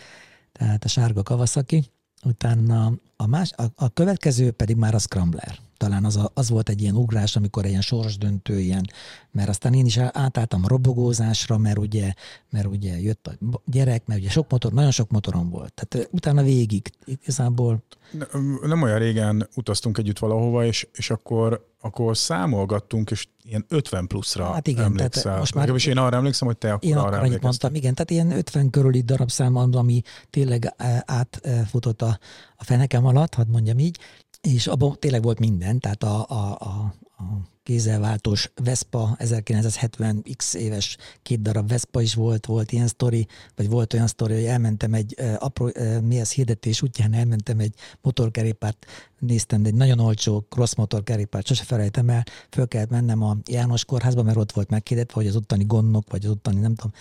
tehát 0.51 0.83
a 0.83 0.87
sárga 0.87 1.23
Kawasaki, 1.23 1.83
utána 2.23 2.93
a, 3.15 3.27
más, 3.27 3.51
a, 3.51 3.63
a 3.75 3.89
következő 3.89 4.51
pedig 4.51 4.75
már 4.75 4.93
a 4.93 4.99
Scrambler 4.99 5.64
talán 5.77 6.05
az, 6.05 6.15
a, 6.15 6.31
az 6.33 6.49
volt 6.49 6.69
egy 6.69 6.81
ilyen 6.81 6.95
ugrás, 6.95 7.35
amikor 7.35 7.63
egy 7.63 7.69
ilyen 7.69 7.81
sorsdöntő 7.81 8.59
ilyen, 8.59 8.85
mert 9.31 9.49
aztán 9.49 9.73
én 9.73 9.85
is 9.85 9.97
átálltam 9.97 10.65
robogózásra, 10.65 11.57
mert 11.57 11.77
ugye, 11.77 12.13
mert 12.49 12.65
ugye 12.65 12.99
jött 12.99 13.27
a 13.27 13.61
gyerek, 13.65 14.05
mert 14.05 14.19
ugye 14.19 14.29
sok 14.29 14.51
motor, 14.51 14.73
nagyon 14.73 14.91
sok 14.91 15.09
motorom 15.09 15.49
volt. 15.49 15.73
Tehát 15.73 16.09
utána 16.11 16.43
végig 16.43 16.91
igazából... 17.05 17.83
Nem, 18.11 18.59
nem 18.61 18.81
olyan 18.81 18.99
régen 18.99 19.49
utaztunk 19.55 19.97
együtt 19.97 20.19
valahova, 20.19 20.65
és, 20.65 20.87
és 20.93 21.09
akkor, 21.09 21.67
akkor 21.81 22.17
számolgattunk, 22.17 23.11
és 23.11 23.27
ilyen 23.43 23.65
50 23.67 24.07
pluszra 24.07 24.53
hát 24.53 24.67
igen, 24.67 24.83
emlékszel. 24.83 25.23
Tehát 25.23 25.39
most 25.39 25.55
már, 25.55 25.87
én 25.87 25.97
arra 25.97 26.17
emlékszem, 26.17 26.47
hogy 26.47 26.57
te 26.57 26.73
akkor 26.73 26.89
én 26.89 26.97
arra 26.97 27.17
akkor 27.17 27.39
mondtam, 27.41 27.75
igen, 27.75 27.93
tehát 27.93 28.11
ilyen 28.11 28.31
50 28.31 28.69
körüli 28.69 29.01
darabszám, 29.01 29.55
ami 29.55 30.01
tényleg 30.29 30.73
átfutott 31.05 32.01
a, 32.01 32.19
a 32.55 32.63
fenekem 32.63 33.05
alatt, 33.05 33.33
hadd 33.33 33.47
mondjam 33.47 33.79
így, 33.79 33.99
és 34.45 34.67
abban 34.67 34.95
tényleg 34.99 35.23
volt 35.23 35.39
minden, 35.39 35.79
tehát 35.79 36.03
a, 36.03 36.25
a, 36.29 36.57
a, 36.59 36.93
a 37.17 37.39
kézzelváltós 37.63 38.51
Vespa, 38.63 39.15
1970x 39.19 40.53
éves 40.53 40.97
két 41.21 41.41
darab 41.41 41.67
Vespa 41.67 42.01
is 42.01 42.13
volt, 42.13 42.45
volt 42.45 42.71
ilyen 42.71 42.87
sztori, 42.87 43.27
vagy 43.55 43.69
volt 43.69 43.93
olyan 43.93 44.07
sztori, 44.07 44.33
hogy 44.33 44.43
elmentem 44.43 44.93
egy 44.93 45.15
apró, 45.37 45.71
mi 46.03 46.19
az 46.19 46.31
hirdetés 46.31 46.81
útján, 46.81 47.13
elmentem 47.13 47.59
egy 47.59 47.73
motorkerékpárt, 48.01 48.85
néztem, 49.19 49.65
egy 49.65 49.73
nagyon 49.73 49.99
olcsó 49.99 50.45
cross 50.49 50.75
motorkerékpárt, 50.75 51.47
sose 51.47 51.63
felejtem 51.63 52.09
el, 52.09 52.23
föl 52.49 52.67
kellett 52.67 52.89
mennem 52.89 53.21
a 53.21 53.37
János 53.45 53.85
kórházba, 53.85 54.23
mert 54.23 54.37
ott 54.37 54.51
volt 54.51 54.69
megkérdetve, 54.69 55.13
hogy 55.13 55.27
az 55.27 55.35
ottani 55.35 55.63
gondnok, 55.63 56.09
vagy 56.09 56.25
az 56.25 56.31
ottani 56.31 56.59
nem 56.59 56.75
tudom, 56.75 56.91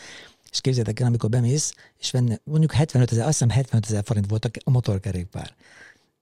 és 0.50 0.60
képzeljétek 0.60 1.00
el, 1.00 1.06
amikor 1.06 1.30
bemész, 1.30 1.74
és 1.98 2.10
venne, 2.10 2.40
mondjuk 2.44 2.72
75 2.72 3.12
ezer, 3.12 3.22
azt 3.26 3.32
hiszem 3.32 3.50
75 3.50 3.86
ezer 3.86 4.02
forint 4.04 4.28
volt 4.28 4.50
a 4.64 4.70
motorkerékpár. 4.70 5.54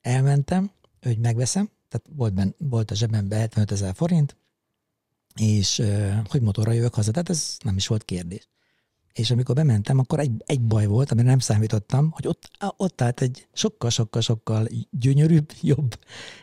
Elmentem, 0.01 0.71
hogy 1.03 1.19
megveszem, 1.19 1.71
tehát 1.89 2.07
volt, 2.17 2.35
ben, 2.35 2.55
volt 2.59 2.91
a 2.91 2.95
zsebemben 2.95 3.39
75 3.39 3.73
ezer 3.73 3.95
forint, 3.95 4.37
és 5.35 5.83
hogy 6.29 6.41
motorra 6.41 6.73
jövök 6.73 6.95
haza, 6.95 7.11
tehát 7.11 7.31
ez 7.31 7.57
nem 7.65 7.77
is 7.77 7.87
volt 7.87 8.05
kérdés. 8.05 8.49
És 9.13 9.31
amikor 9.31 9.55
bementem, 9.55 9.99
akkor 9.99 10.19
egy, 10.19 10.43
egy 10.47 10.61
baj 10.61 10.87
volt, 10.87 11.11
amire 11.11 11.29
nem 11.29 11.39
számítottam, 11.39 12.11
hogy 12.11 12.27
ott, 12.27 12.51
ott 12.77 13.01
állt 13.01 13.21
egy 13.21 13.47
sokkal-sokkal-sokkal 13.53 14.69
gyönyörűbb, 14.91 15.53
jobb, 15.73 15.99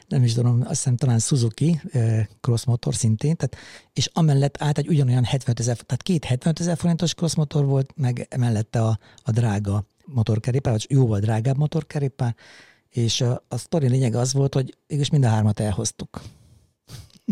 nem 0.07 0.23
is 0.23 0.33
tudom, 0.33 0.59
azt 0.61 0.69
hiszem 0.69 0.95
talán 0.95 1.19
Suzuki 1.19 1.81
cross 2.41 2.63
motor 2.65 2.95
szintén, 2.95 3.35
tehát, 3.35 3.55
és 3.93 4.09
amellett 4.13 4.61
állt 4.61 4.77
egy 4.77 4.87
ugyanolyan 4.87 5.23
75 5.23 5.59
ezer, 5.59 5.77
tehát 5.77 6.03
két 6.03 6.25
75 6.25 6.59
ezer 6.59 6.77
forintos 6.77 7.13
cross 7.13 7.35
motor 7.35 7.65
volt, 7.65 7.93
meg 7.95 8.27
mellette 8.37 8.81
a, 8.81 8.99
a 9.23 9.31
drága 9.31 9.85
motorkerékpár, 10.05 10.73
vagy 10.73 10.85
jóval 10.89 11.19
drágább 11.19 11.57
motorkerékpár, 11.57 12.35
és 12.99 13.21
a, 13.21 13.43
a 13.47 13.57
sztori 13.57 13.87
lényeg 13.87 14.15
az 14.15 14.33
volt, 14.33 14.53
hogy 14.53 14.75
mégis 14.87 15.09
mind 15.09 15.25
a 15.25 15.27
hármat 15.27 15.59
elhoztuk. 15.59 16.21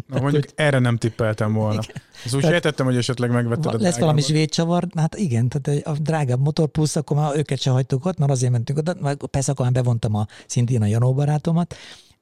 Na 0.08 0.22
mondjuk 0.22 0.44
hogy... 0.44 0.54
erre 0.56 0.80
nem 0.80 0.98
tippeltem 0.98 1.54
volna. 1.54 1.82
Igen. 1.84 2.02
Ez 2.26 2.34
úgy 2.34 2.44
sejtettem, 2.44 2.86
hogy 2.86 2.98
esetleg 2.98 3.32
megvetted 3.32 3.74
a 3.74 3.78
Lesz 3.80 4.00
valami 4.00 4.22
svédcsavar, 4.22 4.88
hát 4.96 5.16
igen, 5.16 5.50
tehát 5.50 5.86
a 5.86 5.92
drágább 5.92 6.40
motor 6.40 6.68
plusz, 6.68 6.96
akkor 6.96 7.18
már 7.18 7.38
őket 7.38 7.60
se 7.60 7.70
hagytuk 7.70 8.06
ott, 8.06 8.18
mert 8.18 8.32
azért 8.32 8.52
mentünk 8.52 8.80
oda, 8.80 9.16
persze 9.16 9.52
akkor 9.52 9.66
már 9.66 9.74
bevontam 9.74 10.16
a, 10.16 10.28
szintén 10.46 10.82
a 10.82 10.86
Janó 10.86 11.14
barátomat, 11.14 11.76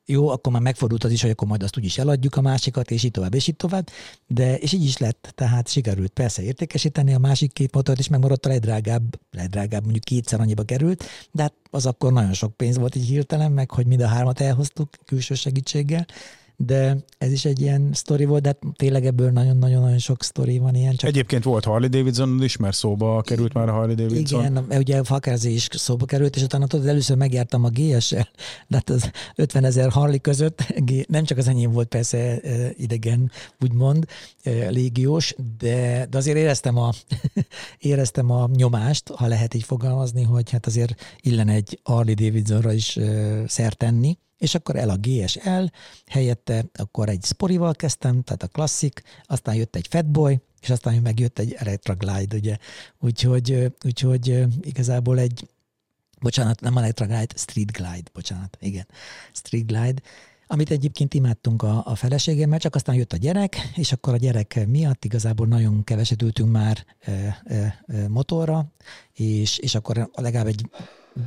jó, 0.06 0.30
akkor 0.30 0.54
már 0.54 0.62
megfordult 0.62 1.04
az 1.04 1.12
is, 1.12 1.22
hogy 1.22 1.30
akkor 1.30 1.48
majd 1.48 1.64
azt 1.64 1.78
úgyis 1.78 1.98
eladjuk 1.98 2.36
a 2.36 2.42
másikat, 2.42 2.92
és 2.92 3.04
így 3.04 3.12
tovább, 3.12 3.34
és 3.34 3.48
így 3.48 3.56
tovább. 3.56 3.90
De, 4.28 4.58
és 4.58 4.74
így 4.74 4.84
is 4.84 4.98
lett, 4.98 5.32
tehát 5.36 5.68
sikerült 5.68 6.12
persze 6.12 6.42
értékesíteni 6.42 7.14
a 7.14 7.20
másik 7.20 7.54
két 7.54 7.74
motort, 7.74 8.00
és 8.00 8.08
megmaradt 8.08 8.46
a 8.46 8.50
legdrágább, 8.50 9.20
legdrágább 9.32 9.84
mondjuk 9.84 10.04
kétszer 10.04 10.40
annyiba 10.40 10.64
került, 10.64 11.04
de 11.32 11.42
hát 11.42 11.54
az 11.72 11.86
akkor 11.86 12.14
nagyon 12.14 12.34
sok 12.34 12.58
pénz 12.58 12.78
volt 12.78 12.96
így 12.96 13.08
hirtelen, 13.08 13.52
meg 13.52 13.72
hogy 13.72 13.86
mind 13.86 14.02
a 14.02 14.08
hármat 14.08 14.40
elhoztuk 14.40 14.90
külső 15.06 15.36
segítséggel 15.36 16.06
de 16.58 16.98
ez 17.18 17.32
is 17.32 17.46
egy 17.46 17.62
ilyen 17.62 17.90
sztori 17.94 18.26
volt, 18.26 18.42
de 18.42 18.48
hát 18.48 18.76
tényleg 18.76 19.06
ebből 19.06 19.32
nagyon-nagyon 19.32 19.98
sok 19.98 20.24
sztori 20.24 20.58
van 20.58 20.76
ilyen. 20.76 20.96
Csak... 20.96 21.10
Egyébként 21.10 21.44
volt 21.44 21.64
Harley 21.64 21.90
Davidson 21.90 22.44
is, 22.44 22.58
mert 22.58 22.76
szóba 22.76 23.22
került 23.22 23.54
már 23.54 23.70
a 23.70 23.72
Harley 23.72 23.96
Davidson. 23.96 24.46
Igen, 24.46 24.66
ugye 24.80 24.98
a 24.98 25.04
fakerzi 25.04 25.54
is 25.54 25.68
szóba 25.72 26.06
került, 26.06 26.36
és 26.36 26.42
utána 26.42 26.68
tudod, 26.68 26.88
először 26.88 27.18
megjártam 27.18 27.64
a 27.64 27.70
GS-el, 27.70 28.30
de 28.68 28.76
hát 28.76 28.90
az 28.90 29.12
50 29.36 29.64
ezer 29.64 29.92
Harley 29.92 30.20
között, 30.20 30.74
nem 31.08 31.24
csak 31.24 31.38
az 31.38 31.48
enyém 31.48 31.72
volt 31.72 31.88
persze 31.88 32.18
e, 32.18 32.72
idegen, 32.78 33.32
úgymond, 33.62 34.06
e, 34.44 34.70
légiós, 34.70 35.36
de, 35.58 36.08
de 36.10 36.18
azért 36.18 36.38
éreztem 36.38 36.78
a, 36.78 36.92
éreztem 37.80 38.32
a 38.32 38.50
nyomást, 38.54 39.10
ha 39.10 39.28
lehet 39.28 39.54
így 39.54 39.64
fogalmazni, 39.64 40.24
hogy 40.24 40.50
hát 40.50 40.66
azért 40.66 41.02
illen 41.20 41.48
egy 41.48 41.80
Harley 41.84 42.14
Davidsonra 42.14 42.74
is 42.74 42.98
e, 42.98 43.44
szert 43.48 43.78
tenni, 43.78 44.18
és 44.38 44.56
akkor 44.56 44.76
el 44.76 44.90
a 44.90 44.98
GSL, 44.98 45.64
helyette 46.06 46.66
akkor 46.74 47.10
egy 47.10 47.24
Sporival 47.24 47.74
kezdtem, 47.74 48.22
tehát 48.22 48.44
a 48.44 48.48
klasszik, 48.48 49.02
aztán 49.24 49.56
jött 49.56 49.76
egy 49.76 49.88
Fatboy, 49.88 50.40
és 50.62 50.70
aztán 50.70 51.02
megjött 51.02 51.40
egy 51.40 51.54
Electra 51.54 51.94
Glide, 51.94 52.36
ugye. 52.36 52.58
Úgyhogy, 53.00 53.74
úgyhogy 53.86 54.46
igazából 54.62 55.20
egy, 55.20 55.48
bocsánat, 56.22 56.62
nem 56.62 56.78
Electra 56.78 57.06
Glide, 57.06 57.36
Street 57.36 57.72
Glide, 57.72 58.10
bocsánat, 58.14 58.58
igen, 58.60 58.88
Street 59.34 59.66
Glide, 59.66 60.02
amit 60.48 60.72
egyébként 60.72 61.14
imádtunk 61.14 61.64
a, 61.64 61.82
a 61.86 61.96
feleségemmel, 61.96 62.60
csak 62.60 62.76
aztán 62.76 62.96
jött 62.96 63.14
a 63.14 63.18
gyerek, 63.18 63.58
és 63.76 63.92
akkor 63.92 64.14
a 64.14 64.18
gyerek 64.18 64.68
miatt 64.68 65.06
igazából 65.06 65.48
nagyon 65.48 65.84
keveset 65.84 66.22
ültünk 66.22 66.52
már 66.52 66.86
e, 67.00 67.42
e, 67.46 67.84
motorra, 68.08 68.66
és, 69.14 69.58
és 69.58 69.76
akkor 69.76 70.10
legalább 70.14 70.48
egy 70.48 70.70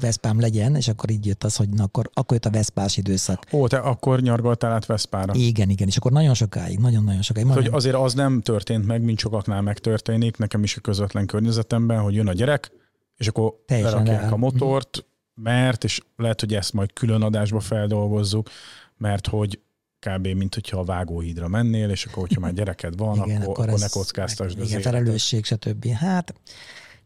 Veszpám 0.01 0.41
legyen, 0.41 0.77
és 0.77 0.89
akkor 0.89 1.11
így 1.11 1.27
jött 1.27 1.45
az, 1.45 1.57
hogy 1.57 1.69
na, 1.69 1.83
akkor, 1.83 2.11
akkor 2.13 2.33
jött 2.33 2.45
a 2.45 2.51
Veszpás 2.51 2.97
időszak. 2.97 3.47
Ó, 3.53 3.67
te 3.67 3.79
akkor 3.79 4.21
nyargaltál 4.21 4.73
át 4.73 4.87
Veszpára. 4.87 5.35
Igen, 5.35 5.71
igen, 5.71 5.89
és 5.89 5.97
akkor 5.97 6.13
nagyon 6.13 6.35
sokáig, 6.35 6.79
nagyon-nagyon 6.79 7.23
sokáig. 7.23 7.47
Hát, 7.47 7.57
hogy 7.57 7.69
azért 7.73 7.95
az 7.95 8.15
nem 8.15 8.41
történt 8.41 8.87
meg, 8.87 9.03
mint 9.03 9.19
sokaknál 9.19 9.63
megtörténik, 9.63 10.37
nekem 10.37 10.63
is 10.63 10.77
a 10.77 10.81
közvetlen 10.81 11.27
környezetemben, 11.27 12.01
hogy 12.01 12.15
jön 12.15 12.29
a 12.29 12.33
gyerek, 12.33 12.71
és 13.17 13.29
akkor 13.29 13.55
Teljesen 13.67 14.03
lerakják 14.03 14.33
a 14.33 14.37
motort, 14.37 15.07
mert, 15.35 15.85
és 15.85 16.01
lehet, 16.17 16.41
hogy 16.41 16.55
ezt 16.55 16.73
majd 16.73 16.93
külön 16.93 17.23
adásba 17.23 17.61
feldolgozzuk, 17.61 18.51
mert 18.97 19.27
hogy 19.27 19.61
kb. 20.07 20.27
mint 20.27 20.55
hogyha 20.55 20.79
a 20.79 20.85
vágóhídra 20.85 21.49
mennél, 21.49 21.91
és 21.91 22.05
akkor, 22.05 22.23
hogyha 22.23 22.41
már 22.41 22.53
gyereked 22.53 22.97
van, 22.97 23.15
igen, 23.15 23.41
akkor, 23.41 23.53
akkor, 23.53 23.69
akkor 23.69 23.81
ne 23.81 23.89
kockáztasd 23.89 24.61
az 24.61 24.69
Igen, 24.69 24.81
felelősség, 24.81 25.45
stb. 25.45 25.87
Hát 25.87 26.35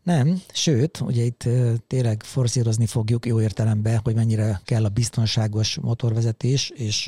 nem, 0.03 0.43
sőt, 0.53 1.01
ugye 1.01 1.23
itt 1.23 1.49
tényleg 1.87 2.23
forszírozni 2.23 2.87
fogjuk 2.87 3.27
jó 3.27 3.41
értelemben, 3.41 4.01
hogy 4.05 4.15
mennyire 4.15 4.61
kell 4.65 4.85
a 4.85 4.89
biztonságos 4.89 5.79
motorvezetés, 5.79 6.71
és 6.71 7.05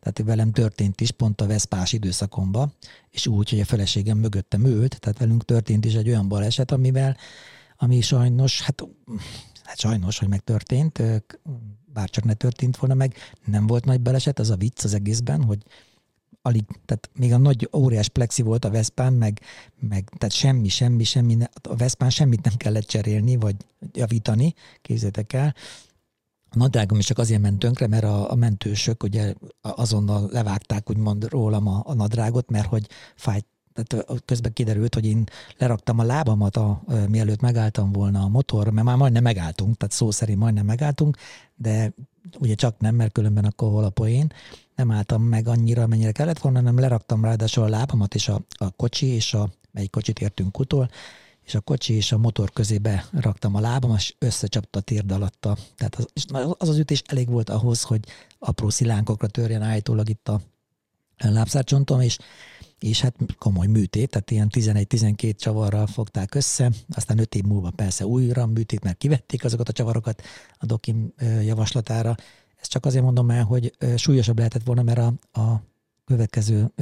tehát 0.00 0.22
velem 0.24 0.52
történt 0.52 1.00
is 1.00 1.10
pont 1.10 1.40
a 1.40 1.46
Veszpás 1.46 1.92
időszakomba, 1.92 2.72
és 3.10 3.26
úgy, 3.26 3.50
hogy 3.50 3.60
a 3.60 3.64
feleségem 3.64 4.18
mögöttem 4.18 4.64
ült, 4.64 5.00
tehát 5.00 5.18
velünk 5.18 5.44
történt 5.44 5.84
is 5.84 5.94
egy 5.94 6.08
olyan 6.08 6.28
baleset, 6.28 6.70
amivel, 6.70 7.16
ami 7.76 8.00
sajnos, 8.00 8.62
hát, 8.62 8.82
hát 9.62 9.78
sajnos, 9.78 10.18
hogy 10.18 10.28
megtörtént, 10.28 11.02
bár 11.92 12.10
csak 12.10 12.24
ne 12.24 12.34
történt 12.34 12.76
volna 12.76 12.94
meg, 12.94 13.14
nem 13.44 13.66
volt 13.66 13.84
nagy 13.84 14.00
baleset, 14.00 14.38
az 14.38 14.50
a 14.50 14.56
vicc 14.56 14.84
az 14.84 14.94
egészben, 14.94 15.42
hogy 15.42 15.62
alig, 16.46 16.64
tehát 16.84 17.10
még 17.18 17.32
a 17.32 17.38
nagy 17.38 17.68
óriás 17.72 18.08
plexi 18.08 18.42
volt 18.42 18.64
a 18.64 18.70
Veszpán, 18.70 19.12
meg, 19.12 19.40
meg 19.80 20.10
tehát 20.18 20.34
semmi, 20.34 20.68
semmi, 20.68 21.04
semmi, 21.04 21.36
a 21.62 21.76
Veszpán 21.76 22.10
semmit 22.10 22.44
nem 22.44 22.54
kellett 22.56 22.86
cserélni, 22.86 23.36
vagy 23.36 23.56
javítani, 23.92 24.54
képzétek 24.82 25.32
el. 25.32 25.54
A 26.50 26.58
nadrágom 26.58 26.98
is 26.98 27.06
csak 27.06 27.18
azért 27.18 27.40
ment 27.40 27.58
tönkre, 27.58 27.86
mert 27.86 28.04
a, 28.04 28.30
a 28.30 28.34
mentősök 28.34 29.02
ugye 29.02 29.34
azonnal 29.60 30.28
levágták 30.32 30.90
úgymond 30.90 31.28
rólam 31.28 31.66
a, 31.66 31.82
a 31.84 31.94
nadrágot, 31.94 32.50
mert 32.50 32.66
hogy 32.66 32.88
fájt, 33.16 33.46
tehát 33.72 34.22
közben 34.24 34.52
kiderült, 34.52 34.94
hogy 34.94 35.06
én 35.06 35.24
leraktam 35.58 35.98
a 35.98 36.04
lábamat, 36.04 36.56
a, 36.56 36.82
mielőtt 37.08 37.40
megálltam 37.40 37.92
volna 37.92 38.20
a 38.20 38.28
motor, 38.28 38.70
mert 38.70 38.86
már 38.86 38.96
majdnem 38.96 39.22
megálltunk, 39.22 39.76
tehát 39.76 39.94
szó 39.94 40.10
szerint 40.10 40.38
majdnem 40.38 40.66
megálltunk, 40.66 41.16
de 41.54 41.92
ugye 42.38 42.54
csak 42.54 42.80
nem, 42.80 42.94
mert 42.94 43.12
különben 43.12 43.44
akkor 43.44 43.70
hol 43.70 43.84
a 43.84 43.90
poén, 43.90 44.32
nem 44.76 44.90
álltam 44.90 45.22
meg 45.22 45.48
annyira, 45.48 45.82
amennyire 45.82 46.12
kellett 46.12 46.38
volna, 46.38 46.58
hanem 46.58 46.78
leraktam 46.78 47.24
ráadásul 47.24 47.64
a 47.64 47.68
lábamat 47.68 48.14
és 48.14 48.28
a, 48.28 48.40
a 48.48 48.70
kocsi, 48.70 49.06
és 49.06 49.34
a, 49.34 49.50
melyik 49.72 49.90
kocsit 49.90 50.20
értünk 50.20 50.58
utol, 50.58 50.90
és 51.42 51.54
a 51.54 51.60
kocsi 51.60 51.94
és 51.94 52.12
a 52.12 52.18
motor 52.18 52.52
közébe 52.52 53.04
raktam 53.12 53.54
a 53.54 53.60
lábam, 53.60 53.94
és 53.96 54.14
összecsapta 54.18 54.78
a 54.78 54.82
térd 54.82 55.12
alatta. 55.12 55.56
Tehát 55.76 55.96
az, 55.96 56.54
az 56.58 56.68
az 56.68 56.78
ütés 56.78 57.02
elég 57.06 57.28
volt 57.28 57.50
ahhoz, 57.50 57.82
hogy 57.82 58.04
apró 58.38 58.70
szilánkokra 58.70 59.26
törjen 59.26 59.62
állítólag 59.62 60.08
itt 60.08 60.28
a 60.28 60.40
lábszárcsontom, 61.16 62.00
és, 62.00 62.18
és 62.78 63.00
hát 63.00 63.14
komoly 63.38 63.66
műtét, 63.66 64.10
tehát 64.10 64.30
ilyen 64.30 64.48
11-12 64.54 65.36
csavarral 65.36 65.86
fogták 65.86 66.34
össze, 66.34 66.70
aztán 66.90 67.18
5 67.18 67.34
év 67.34 67.42
múlva 67.42 67.70
persze 67.70 68.06
újra 68.06 68.46
műtét, 68.46 68.82
mert 68.82 68.98
kivették 68.98 69.44
azokat 69.44 69.68
a 69.68 69.72
csavarokat 69.72 70.22
a 70.58 70.66
dokim 70.66 71.12
javaslatára, 71.42 72.14
ezt 72.60 72.70
csak 72.70 72.84
azért 72.84 73.04
mondom 73.04 73.30
el, 73.30 73.44
hogy 73.44 73.76
súlyosabb 73.96 74.36
lehetett 74.36 74.64
volna, 74.64 74.82
mert 74.82 74.98
a, 74.98 75.40
a 75.40 75.62
következő 76.04 76.72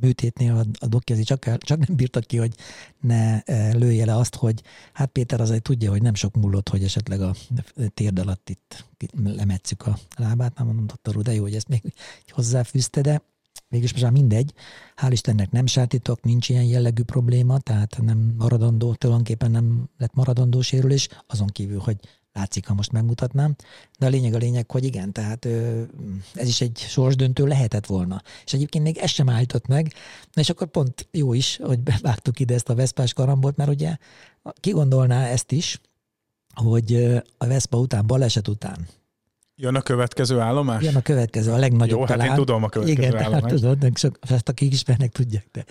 műtétnél 0.00 0.56
a, 0.56 0.64
a 0.84 0.86
doki 0.86 1.22
csak, 1.22 1.58
csak 1.58 1.86
nem 1.86 1.96
bírtak 1.96 2.24
ki, 2.24 2.36
hogy 2.36 2.54
ne 3.00 3.42
lője 3.72 4.04
le 4.04 4.16
azt, 4.16 4.34
hogy 4.34 4.62
hát 4.92 5.10
Péter 5.10 5.40
azért 5.40 5.62
tudja, 5.62 5.90
hogy 5.90 6.02
nem 6.02 6.14
sok 6.14 6.34
múlott, 6.34 6.68
hogy 6.68 6.84
esetleg 6.84 7.20
a 7.20 7.34
térd 7.94 8.18
alatt 8.18 8.48
itt 8.50 8.84
lemetszük 9.24 9.86
a 9.86 9.98
lábát. 10.16 10.56
Nem 10.56 10.66
mondom, 10.66 10.86
doktor 10.86 11.22
de 11.22 11.34
jó, 11.34 11.42
hogy 11.42 11.54
ezt 11.54 11.68
még 11.68 11.82
hozzáfűzte, 12.28 13.00
de 13.00 13.22
mégis 13.68 13.90
most 13.92 14.02
már 14.02 14.12
mindegy. 14.12 14.54
Hál' 14.96 15.08
Istennek 15.10 15.50
nem 15.50 15.66
sátítok, 15.66 16.22
nincs 16.22 16.48
ilyen 16.48 16.64
jellegű 16.64 17.02
probléma, 17.02 17.58
tehát 17.58 17.98
nem 18.02 18.34
maradandó, 18.38 18.94
tulajdonképpen 18.94 19.50
nem 19.50 19.88
lett 19.98 20.14
maradandó 20.14 20.60
sérülés, 20.60 21.08
azon 21.26 21.46
kívül, 21.46 21.78
hogy 21.78 21.96
látszik, 22.32 22.66
ha 22.66 22.74
most 22.74 22.92
megmutatnám. 22.92 23.54
De 23.98 24.06
a 24.06 24.08
lényeg 24.08 24.34
a 24.34 24.38
lényeg, 24.38 24.70
hogy 24.70 24.84
igen, 24.84 25.12
tehát 25.12 25.46
ez 26.34 26.48
is 26.48 26.60
egy 26.60 26.84
sorsdöntő 26.88 27.46
lehetett 27.46 27.86
volna. 27.86 28.22
És 28.44 28.52
egyébként 28.52 28.84
még 28.84 28.98
ez 28.98 29.10
sem 29.10 29.28
állított 29.28 29.66
meg, 29.66 29.92
na 30.32 30.40
és 30.40 30.50
akkor 30.50 30.66
pont 30.66 31.08
jó 31.10 31.32
is, 31.32 31.58
hogy 31.62 31.80
bevágtuk 31.80 32.40
ide 32.40 32.54
ezt 32.54 32.68
a 32.68 32.74
Veszpás 32.74 33.12
karambot, 33.12 33.56
mert 33.56 33.70
ugye 33.70 33.96
ki 34.60 34.70
gondolná 34.70 35.26
ezt 35.26 35.52
is, 35.52 35.80
hogy 36.54 36.94
a 37.38 37.46
Veszpa 37.46 37.78
után, 37.78 38.06
baleset 38.06 38.48
után, 38.48 38.86
Jön 39.56 39.74
a 39.74 39.82
következő 39.82 40.38
állomás? 40.38 40.82
Jön 40.82 40.96
a 40.96 41.00
következő, 41.00 41.52
a 41.52 41.56
legnagyobb 41.56 41.98
Jó, 41.98 42.06
talán. 42.06 42.20
hát 42.20 42.38
én 42.38 42.44
tudom 42.44 42.62
a 42.62 42.68
következő 42.68 43.00
Igen, 43.00 43.16
állomás. 43.16 43.40
hát 43.40 43.50
tudod, 43.50 43.98
sok, 43.98 44.18
ezt 44.20 44.48
akik 44.48 44.72
ismernek, 44.72 45.12
tudják, 45.12 45.46
de 45.52 45.64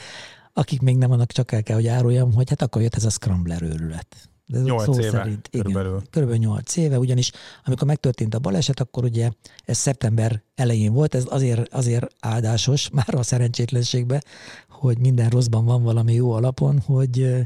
akik 0.54 0.82
még 0.82 0.98
nem 0.98 1.12
annak 1.12 1.32
csak 1.32 1.52
el 1.52 1.64
kell, 1.64 1.76
hogy 1.76 1.88
áruljam, 1.88 2.34
hogy 2.34 2.50
hát 2.50 2.62
akkor 2.62 2.82
jött 2.82 2.96
ez 2.96 3.06
a 3.06 3.10
Scrambler 3.10 3.62
őrület 3.62 4.31
De 4.52 4.60
8 4.60 4.84
szó 4.84 5.00
éve 5.00 5.10
szerint, 5.10 5.50
körülbelül. 5.52 5.96
Igen, 5.96 6.08
körülbelül 6.10 6.44
8 6.44 6.76
éve, 6.76 7.00
ugyanis 7.00 7.32
amikor 7.66 7.88
megtörtént 7.88 8.36
a 8.36 8.40
baleset, 8.40 8.80
akkor 8.80 9.04
ugye 9.04 9.32
ez 9.66 9.78
szeptember 9.78 10.44
elején 10.56 10.94
volt, 10.94 11.16
ez 11.16 11.26
azért, 11.30 11.74
azért 11.74 12.08
áldásos 12.20 12.90
már 12.94 13.16
a 13.16 13.24
szerencsétlenségbe, 13.24 14.22
hogy 14.70 15.00
minden 15.00 15.30
rosszban 15.30 15.66
van 15.66 15.84
valami 15.84 16.14
jó 16.14 16.32
alapon, 16.32 16.80
hogy 16.80 17.46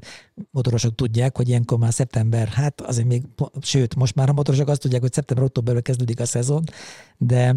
motorosok 0.52 0.96
tudják, 0.96 1.38
hogy 1.38 1.50
ilyenkor 1.50 1.78
már 1.78 1.94
szeptember, 1.94 2.48
hát 2.48 2.82
azért 2.82 3.08
még, 3.08 3.24
sőt, 3.62 3.96
most 3.96 4.16
már 4.16 4.30
a 4.30 4.34
motorosok 4.34 4.68
azt 4.68 4.82
tudják, 4.82 5.02
hogy 5.02 5.14
szeptember-októberben 5.14 5.84
kezdődik 5.84 6.20
a 6.20 6.26
szezon, 6.26 6.64
de 7.18 7.56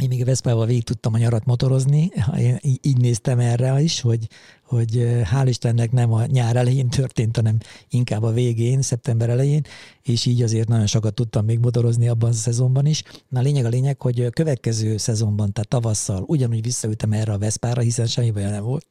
én 0.00 0.08
még 0.08 0.22
a 0.22 0.24
Veszpával 0.24 0.66
végig 0.66 0.84
tudtam 0.84 1.14
a 1.14 1.18
nyarat 1.18 1.44
motorozni, 1.44 2.10
én 2.38 2.58
így 2.80 2.96
néztem 2.96 3.38
erre 3.38 3.80
is, 3.80 4.00
hogy, 4.00 4.28
hogy 4.64 4.90
hál' 5.32 5.46
Istennek 5.46 5.92
nem 5.92 6.12
a 6.12 6.26
nyár 6.26 6.56
elején 6.56 6.88
történt, 6.88 7.36
hanem 7.36 7.58
inkább 7.88 8.22
a 8.22 8.32
végén, 8.32 8.82
szeptember 8.82 9.28
elején, 9.28 9.62
és 10.02 10.26
így 10.26 10.42
azért 10.42 10.68
nagyon 10.68 10.86
sokat 10.86 11.14
tudtam 11.14 11.44
még 11.44 11.58
motorozni 11.58 12.08
abban 12.08 12.30
a 12.30 12.32
szezonban 12.32 12.86
is. 12.86 13.02
Na 13.28 13.38
a 13.38 13.42
lényeg 13.42 13.64
a 13.64 13.68
lényeg, 13.68 14.00
hogy 14.00 14.20
a 14.20 14.30
következő 14.30 14.96
szezonban, 14.96 15.52
tehát 15.52 15.68
tavasszal 15.68 16.24
ugyanúgy 16.26 16.62
visszaültem 16.62 17.12
erre 17.12 17.32
a 17.32 17.38
Veszpára, 17.38 17.80
hiszen 17.80 18.06
semmi 18.06 18.30
baj 18.30 18.42
nem 18.42 18.64
volt. 18.64 18.86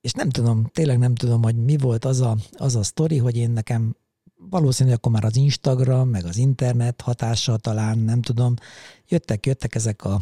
És 0.00 0.12
nem 0.12 0.30
tudom, 0.30 0.66
tényleg 0.72 0.98
nem 0.98 1.14
tudom, 1.14 1.42
hogy 1.42 1.56
mi 1.56 1.76
volt 1.76 2.04
az 2.04 2.20
a, 2.20 2.36
az 2.52 2.76
a 2.76 2.82
sztori, 2.82 3.18
hogy 3.18 3.36
én 3.36 3.50
nekem 3.50 3.96
valószínűleg 4.50 4.98
akkor 4.98 5.12
már 5.12 5.24
az 5.24 5.36
Instagram, 5.36 6.08
meg 6.08 6.24
az 6.24 6.36
internet 6.36 7.00
hatással 7.00 7.58
talán, 7.58 7.98
nem 7.98 8.22
tudom, 8.22 8.54
jöttek, 9.08 9.46
jöttek 9.46 9.74
ezek 9.74 10.04
a 10.04 10.20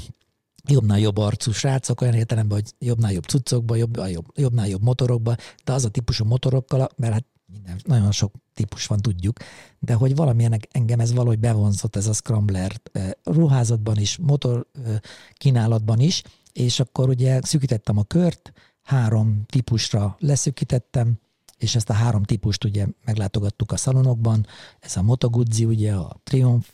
jobbnál 0.64 0.98
jobb 0.98 1.16
arcú 1.16 1.52
srácok, 1.52 2.00
olyan 2.00 2.14
értelemben, 2.14 2.60
hogy 2.60 2.86
jobbnál 2.88 3.12
jobb 3.12 3.24
cuccokba, 3.24 3.76
jobb, 3.76 3.96
jobb, 3.96 4.26
jobbnál 4.34 4.68
jobb 4.68 4.82
motorokba, 4.82 5.34
de 5.64 5.72
az 5.72 5.84
a 5.84 5.88
típusú 5.88 6.24
motorokkal, 6.24 6.88
mert 6.96 7.12
hát 7.12 7.24
minden, 7.52 7.80
nagyon 7.84 8.12
sok 8.12 8.34
típus 8.54 8.86
van, 8.86 9.00
tudjuk, 9.00 9.38
de 9.78 9.94
hogy 9.94 10.16
valamilyen 10.16 10.60
engem 10.70 11.00
ez 11.00 11.12
valahogy 11.12 11.38
bevonzott 11.38 11.96
ez 11.96 12.06
a 12.06 12.12
Scrambler 12.12 12.80
ruházatban 13.24 13.96
is, 13.96 14.18
motor 14.18 14.66
kínálatban 15.32 16.00
is, 16.00 16.22
és 16.52 16.80
akkor 16.80 17.08
ugye 17.08 17.40
szűkítettem 17.42 17.98
a 17.98 18.04
kört, 18.04 18.52
három 18.82 19.42
típusra 19.46 20.16
leszűkítettem, 20.18 21.18
és 21.60 21.74
ezt 21.74 21.90
a 21.90 21.92
három 21.92 22.22
típust 22.22 22.64
ugye 22.64 22.86
meglátogattuk 23.04 23.72
a 23.72 23.76
szalonokban, 23.76 24.46
ez 24.78 24.96
a 24.96 25.02
Moto 25.02 25.28
Guzzi, 25.28 25.64
ugye 25.64 25.94
a 25.94 26.20
Triumph 26.22 26.68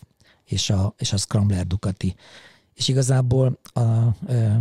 és 0.45 0.71
a, 0.71 0.95
és 0.99 1.13
a 1.13 1.17
Scrambler 1.17 1.67
Ducati. 1.67 2.15
És 2.75 2.89
igazából 2.89 3.59
a, 3.65 3.81
e, 4.27 4.61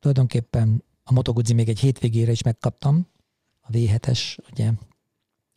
tulajdonképpen 0.00 0.84
a 1.04 1.12
Moto 1.12 1.32
Guzzi 1.32 1.54
még 1.54 1.68
egy 1.68 1.78
hétvégére 1.78 2.30
is 2.30 2.42
megkaptam, 2.42 3.06
a 3.60 3.70
V7-es, 3.70 4.38
ugye 4.50 4.72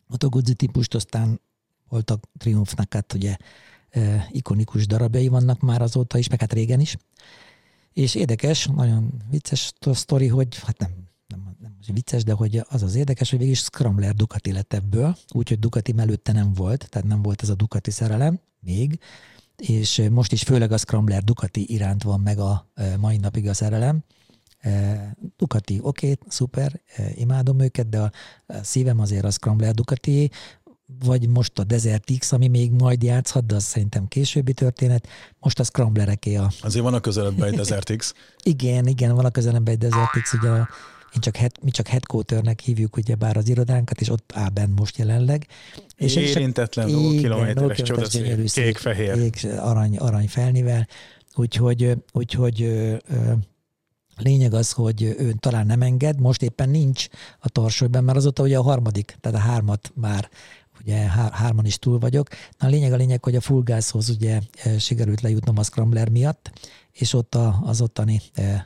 Moto 0.06 0.28
Guzzi 0.28 0.54
típust, 0.54 0.94
aztán 0.94 1.40
voltak 1.88 2.24
Triumphnak, 2.38 2.92
hát 2.92 3.12
ugye 3.12 3.36
e, 3.90 4.28
ikonikus 4.30 4.86
darabjai 4.86 5.28
vannak 5.28 5.60
már 5.60 5.82
azóta 5.82 6.18
is, 6.18 6.28
meg 6.28 6.40
hát 6.40 6.52
régen 6.52 6.80
is. 6.80 6.96
És 7.92 8.14
érdekes, 8.14 8.66
nagyon 8.66 9.22
vicces 9.30 9.72
sztori, 9.92 10.26
hogy 10.26 10.56
hát 10.56 10.78
nem 10.78 11.07
vicces, 11.92 12.24
de 12.24 12.32
hogy 12.32 12.62
az 12.68 12.82
az 12.82 12.94
érdekes, 12.94 13.30
hogy 13.30 13.38
végig 13.38 13.56
Scrambler 13.56 14.14
Ducati 14.14 14.52
lett 14.52 14.72
ebből, 14.72 15.16
úgyhogy 15.32 15.58
Ducati 15.58 15.94
előtte 15.96 16.32
nem 16.32 16.52
volt, 16.52 16.88
tehát 16.90 17.08
nem 17.08 17.22
volt 17.22 17.42
ez 17.42 17.48
a 17.48 17.54
Ducati 17.54 17.90
szerelem 17.90 18.40
még, 18.60 18.98
és 19.56 20.08
most 20.10 20.32
is 20.32 20.42
főleg 20.42 20.72
a 20.72 20.76
Scrambler 20.76 21.24
Ducati 21.24 21.72
iránt 21.72 22.02
van 22.02 22.20
meg 22.20 22.38
a 22.38 22.66
mai 22.98 23.16
napig 23.16 23.48
a 23.48 23.54
szerelem. 23.54 24.04
Ducati, 25.36 25.78
oké, 25.82 26.10
okay, 26.10 26.18
szuper, 26.28 26.80
imádom 27.14 27.60
őket, 27.60 27.88
de 27.88 28.00
a 28.00 28.12
szívem 28.62 29.00
azért 29.00 29.24
a 29.24 29.30
Scrambler 29.30 29.74
Ducati, 29.74 30.30
vagy 31.04 31.28
most 31.28 31.58
a 31.58 31.64
Desert 31.64 32.10
X, 32.18 32.32
ami 32.32 32.48
még 32.48 32.70
majd 32.70 33.02
játszhat, 33.02 33.46
de 33.46 33.54
az 33.54 33.64
szerintem 33.64 34.08
későbbi 34.08 34.52
történet. 34.52 35.08
Most 35.38 35.58
a 35.58 35.64
Scramblereké 35.64 36.34
a... 36.34 36.50
Azért 36.60 36.84
van 36.84 36.94
a 36.94 37.00
közeledben 37.00 37.48
egy 37.48 37.54
Desert 37.54 37.96
X. 37.96 38.14
igen, 38.42 38.86
igen, 38.86 39.14
van 39.14 39.24
a 39.24 39.30
közeledben 39.30 39.74
egy 39.74 39.80
Desert 39.80 40.22
X, 40.22 40.32
ugye 40.32 40.48
a 40.48 40.68
én 41.14 41.20
csak 41.20 41.36
head, 41.36 41.52
mi 41.62 41.70
csak 41.70 41.86
headquarternek 41.86 42.60
hívjuk 42.60 42.96
ugye 42.96 43.14
bár 43.14 43.36
az 43.36 43.48
irodánkat, 43.48 44.00
és 44.00 44.08
ott 44.08 44.32
áll 44.34 44.48
benn 44.48 44.72
most 44.76 44.96
jelenleg. 44.96 45.46
És 45.96 46.16
Érintetlen 46.16 46.86
kilométeres 46.86 47.82
csodaszép, 47.82 48.50
kék-fehér. 48.50 49.12
Kék, 49.14 49.52
arany, 49.58 49.96
arany 49.96 50.28
felnivel. 50.28 50.88
Úgyhogy, 51.34 51.92
úgyhogy 52.12 52.62
ö, 52.62 52.96
ö, 53.08 53.32
lényeg 54.16 54.54
az, 54.54 54.72
hogy 54.72 55.02
ő 55.02 55.34
talán 55.38 55.66
nem 55.66 55.82
enged, 55.82 56.20
most 56.20 56.42
éppen 56.42 56.68
nincs 56.68 57.06
a 57.38 57.48
tarsolyban, 57.48 58.04
mert 58.04 58.18
azóta 58.18 58.42
ugye 58.42 58.58
a 58.58 58.62
harmadik, 58.62 59.16
tehát 59.20 59.38
a 59.38 59.42
hármat 59.42 59.92
már 59.94 60.28
ugye 60.80 60.96
hár, 60.96 61.32
hárman 61.32 61.64
is 61.64 61.78
túl 61.78 61.98
vagyok. 61.98 62.28
Na 62.58 62.66
a 62.66 62.70
lényeg 62.70 62.92
a 62.92 62.96
lényeg, 62.96 63.24
hogy 63.24 63.36
a 63.36 63.40
fullgázhoz 63.40 64.08
ugye 64.08 64.40
sikerült 64.78 65.20
lejutnom 65.20 65.58
a 65.58 65.62
Scrambler 65.62 66.08
miatt, 66.08 66.50
és 66.92 67.12
ott 67.12 67.34
a, 67.34 67.60
az 67.64 67.80
ottani 67.80 68.20
Eh, 68.34 68.62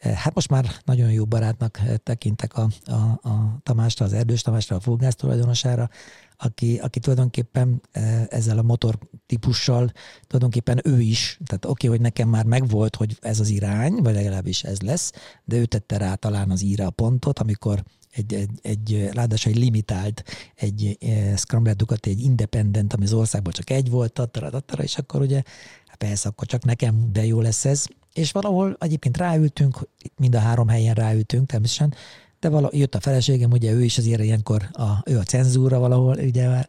hát 0.00 0.34
most 0.34 0.48
már 0.48 0.70
nagyon 0.84 1.12
jó 1.12 1.24
barátnak 1.24 1.78
eh, 1.78 1.96
tekintek 1.96 2.56
a, 2.56 2.68
a, 2.84 3.28
a 3.28 3.58
Tamásra, 3.62 4.04
az 4.04 4.12
Erdős 4.12 4.42
Tamásra, 4.42 4.76
a 4.76 4.80
Fulgász 4.80 5.14
tulajdonosára, 5.14 5.88
aki, 6.36 6.78
aki 6.78 7.00
tulajdonképpen 7.00 7.82
eh, 7.90 8.24
ezzel 8.26 8.58
a 8.58 8.62
motor 8.62 8.98
típussal 9.26 9.92
tulajdonképpen 10.26 10.80
ő 10.84 11.00
is, 11.00 11.38
tehát 11.44 11.64
oké, 11.64 11.86
okay, 11.86 11.90
hogy 11.90 12.00
nekem 12.00 12.28
már 12.28 12.44
megvolt, 12.44 12.96
hogy 12.96 13.16
ez 13.20 13.40
az 13.40 13.48
irány, 13.48 13.94
vagy 13.94 14.14
legalábbis 14.14 14.62
ez 14.62 14.80
lesz, 14.80 15.12
de 15.44 15.56
ő 15.56 15.64
tette 15.64 15.96
rá 15.96 16.14
talán 16.14 16.50
az 16.50 16.62
íra 16.62 16.86
a 16.86 16.90
pontot, 16.90 17.38
amikor 17.38 17.84
egy, 18.10 18.34
egy, 18.34 18.50
egy 18.62 19.08
ráadásul 19.12 19.52
egy 19.52 19.58
limitált, 19.58 20.24
egy 20.54 20.98
Scrambler 21.36 21.76
Ducati, 21.76 22.10
egy 22.10 22.20
independent, 22.20 22.92
ami 22.92 23.04
az 23.04 23.12
országból 23.12 23.52
csak 23.52 23.70
egy 23.70 23.90
volt, 23.90 24.12
tattara, 24.12 24.50
tattara, 24.50 24.82
és 24.82 24.98
akkor 24.98 25.20
ugye, 25.20 25.42
hát 25.86 25.96
persze, 25.96 26.28
akkor 26.28 26.46
csak 26.46 26.64
nekem, 26.64 27.12
de 27.12 27.24
jó 27.24 27.40
lesz 27.40 27.64
ez, 27.64 27.86
és 28.12 28.32
valahol 28.32 28.76
egyébként 28.80 29.16
ráültünk, 29.16 29.88
mind 30.16 30.34
a 30.34 30.38
három 30.38 30.68
helyen 30.68 30.94
ráültünk 30.94 31.46
természetesen, 31.46 31.94
de 32.40 32.48
vala, 32.48 32.68
jött 32.72 32.94
a 32.94 33.00
feleségem, 33.00 33.50
ugye 33.50 33.72
ő 33.72 33.84
is 33.84 33.98
azért 33.98 34.22
ilyenkor, 34.22 34.68
a, 34.72 35.02
ő 35.04 35.18
a 35.18 35.22
cenzúra 35.22 35.78
valahol, 35.78 36.16
ugye 36.18 36.64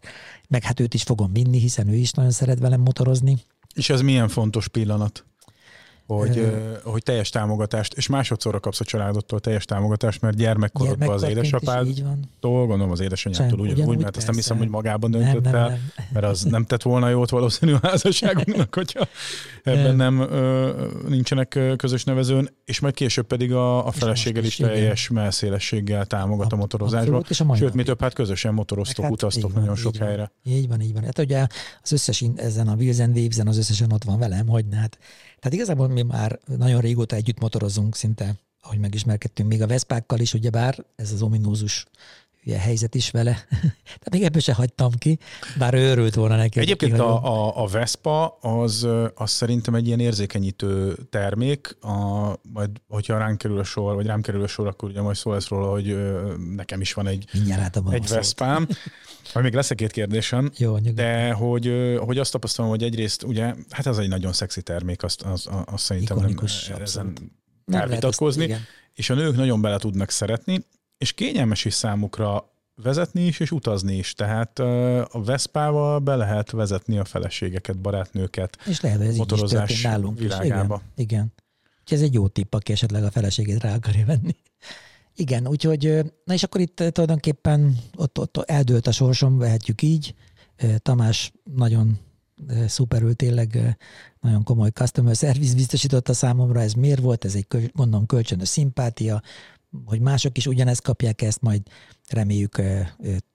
meg 0.48 0.64
hát 0.64 0.80
őt 0.80 0.94
is 0.94 1.04
fogom 1.04 1.34
vinni, 1.34 1.60
hiszen 1.60 1.88
ő 1.88 1.96
is 1.96 2.12
nagyon 2.12 2.32
szeret 2.32 2.60
velem 2.60 2.82
motorozni. 2.82 3.38
És 3.76 3.90
ez 3.90 4.02
milyen 4.02 4.28
fontos 4.28 4.68
pillanat? 4.68 5.26
Hogy, 6.18 6.38
ö, 6.38 6.74
hogy 6.84 7.04
teljes 7.04 7.30
támogatást, 7.30 7.94
és 7.94 8.08
másodszorra 8.08 8.60
kapsz 8.60 8.80
a 8.80 8.84
családodtól 8.84 9.40
teljes 9.40 9.66
támogatást, 9.66 10.22
mert 10.22 10.38
gyermekkorodban 10.38 11.10
az 11.10 11.24
édesapádtól, 11.24 12.66
gondolom 12.66 12.92
az 12.92 13.00
édesanyától 13.00 13.60
úgy, 13.60 13.82
úgy, 13.82 13.98
mert 13.98 14.18
azt 14.18 14.26
nem 14.26 14.36
hiszem, 14.36 14.58
hogy 14.58 14.70
magában 14.70 15.12
döntött 15.12 15.44
nem, 15.44 15.56
el, 15.56 15.68
nem. 15.68 15.80
mert 16.14 16.26
az 16.26 16.42
nem 16.42 16.66
tett 16.66 16.82
volna 16.82 17.10
jót 17.10 17.30
valószínű 17.30 17.74
a 17.74 17.80
házasságunknak, 17.82 18.76
hogyha 18.76 19.08
ebben 19.64 19.96
nem 19.96 20.28
nincsenek 21.08 21.60
közös 21.78 22.04
nevezőn, 22.04 22.50
és 22.66 22.80
majd 22.80 22.94
később 22.94 23.26
pedig 23.26 23.54
a, 23.54 23.88
a 23.88 23.92
feleséged 23.92 24.46
is 24.46 24.56
teljes 24.56 25.10
melszélességgel 25.10 26.06
támogat 26.06 26.54
a 26.54 26.56
motorozásba. 26.56 27.24
Sőt, 27.56 27.74
mi 27.74 27.84
több, 27.84 28.02
hát 28.02 28.14
közösen 28.14 28.54
motoroztok, 28.54 29.04
hát, 29.04 29.14
utaztok 29.14 29.54
nagyon 29.54 29.68
van, 29.68 29.76
sok 29.76 29.96
így 29.96 30.02
helyre. 30.02 30.32
Van, 30.44 30.54
így 30.54 30.68
van, 30.68 30.82
így 30.82 30.94
van. 30.94 31.04
Hát 31.04 31.20
ugye 31.20 31.48
az 31.82 31.92
összes 31.92 32.26
ezen 32.36 32.68
a 32.68 32.78
and 33.00 33.18
Waves-en 33.18 33.48
az 33.48 33.58
összesen 33.58 33.92
ott 33.92 34.04
van 34.04 34.20
velem, 34.20 34.48
hogy 34.48 34.66
hát 34.72 34.98
tehát 35.40 35.54
igazából 35.54 35.88
mi 35.88 36.02
már 36.02 36.40
nagyon 36.46 36.82
régóta 36.82 37.16
együtt 37.16 37.40
motorozunk, 37.40 37.96
szinte, 37.96 38.36
ahogy 38.62 38.80
megismerkedtünk, 38.80 39.50
még 39.50 39.62
a 39.62 39.68
Veszpákkal 39.68 40.20
is, 40.20 40.34
ugyebár 40.34 40.86
ez 40.96 41.12
az 41.12 41.22
ominózus 41.22 41.86
ugye, 42.50 42.60
helyzet 42.60 42.96
is 42.96 43.12
vele. 43.12 43.32
Tehát 43.84 44.10
még 44.12 44.24
ebből 44.24 44.42
se 44.42 44.54
hagytam 44.54 44.92
ki, 44.92 45.20
bár 45.58 45.74
ő 45.74 45.90
örült 45.90 46.16
volna 46.16 46.36
neki. 46.36 46.60
Egyébként 46.60 47.00
a, 47.00 47.24
a, 47.24 47.64
a 47.64 47.68
Vespa 47.68 48.28
az, 48.42 48.88
az 49.16 49.32
szerintem 49.32 49.76
egy 49.76 49.88
ilyen 49.88 50.00
érzékenyítő 50.00 50.98
termék, 51.10 51.78
a, 51.82 52.34
majd 52.54 52.70
hogyha 52.88 53.18
ránk 53.18 53.38
kerül 53.38 53.60
a 53.60 53.64
sor, 53.64 53.96
vagy 53.96 54.06
rám 54.06 54.22
kerül 54.22 54.44
a 54.44 54.48
sor, 54.48 54.68
akkor 54.68 54.90
ugye 54.90 55.02
majd 55.02 55.16
szó 55.16 55.32
lesz 55.32 55.48
róla, 55.48 55.70
hogy 55.70 55.98
nekem 56.56 56.82
is 56.82 56.94
van 56.94 57.08
egy, 57.08 57.26
egy 57.90 58.08
Veszpám. 58.08 58.68
Majd 59.34 59.46
még 59.46 59.56
lesz 59.56 59.72
egy-két 59.72 59.92
kérdésem, 59.92 60.52
Jó, 60.58 60.78
de 60.78 61.32
hogy, 61.32 61.98
hogy 62.00 62.18
azt 62.18 62.32
tapasztalom, 62.32 62.72
hogy 62.72 62.84
egyrészt 62.84 63.24
ugye, 63.24 63.54
hát 63.70 63.86
ez 63.86 63.98
egy 63.98 64.08
nagyon 64.08 64.34
szexi 64.34 64.62
termék, 64.62 65.04
azt, 65.04 65.22
azt, 65.22 65.50
azt 65.66 65.84
szerintem 65.84 66.18
Ikonikus, 66.18 66.68
nem, 66.68 66.82
ezen 66.82 67.14
kell 67.66 67.88
vitatkozni, 67.88 68.56
és 68.94 69.10
a 69.10 69.14
nők 69.14 69.36
nagyon 69.36 69.62
bele 69.62 69.78
tudnak 69.78 70.10
szeretni, 70.10 70.66
és 71.00 71.12
kényelmes 71.14 71.66
is 71.66 71.74
számukra 71.74 72.50
vezetni 72.76 73.26
is, 73.26 73.40
és 73.40 73.52
utazni 73.52 73.96
is. 73.96 74.14
Tehát 74.14 74.60
a 74.60 75.24
Veszpával 75.24 76.00
be 76.00 76.16
lehet 76.16 76.52
vezetni 76.52 76.98
a 76.98 77.06
feleségeket, 77.06 77.78
barátnőket 77.78 78.58
és 78.66 78.82
lehet, 78.82 79.02
ez 79.02 79.16
motorozás 79.16 79.70
is 79.70 79.82
nálunk 79.82 80.20
világába. 80.20 80.76
Is. 80.76 81.04
Igen, 81.06 81.20
igen. 81.20 81.34
Úgyhogy 81.82 81.98
ez 81.98 82.04
egy 82.04 82.14
jó 82.14 82.28
tipp, 82.28 82.54
aki 82.54 82.72
esetleg 82.72 83.04
a 83.04 83.12
feleségét 83.12 83.62
rá 83.62 83.74
akarja 83.74 84.06
venni. 84.06 84.36
Igen, 85.16 85.48
úgyhogy, 85.48 86.14
na 86.26 86.34
és 86.34 86.44
akkor 86.44 86.62
itt 86.62 86.76
tulajdonképpen 86.76 87.78
ott, 87.96 88.20
ott 88.20 88.38
eldőlt 88.38 88.88
a 88.88 88.92
sorsom, 88.92 89.38
vehetjük 89.38 89.82
így. 89.82 90.16
Tamás 90.78 91.32
nagyon 91.56 92.00
szuperül 92.68 93.16
tényleg 93.16 93.78
nagyon 94.22 94.44
komoly 94.44 94.70
customer 94.70 95.16
service 95.16 95.56
biztosította 95.56 96.14
számomra, 96.14 96.62
ez 96.62 96.74
miért 96.74 97.02
volt, 97.02 97.26
ez 97.26 97.36
egy 97.36 97.72
gondolom 97.74 98.06
kölcsönös 98.06 98.48
szimpátia, 98.48 99.22
hogy 99.86 100.00
mások 100.00 100.38
is 100.38 100.48
ugyanezt 100.48 100.82
kapják 100.82 101.22
ezt, 101.22 101.42
majd 101.42 101.62
reméljük 102.10 102.62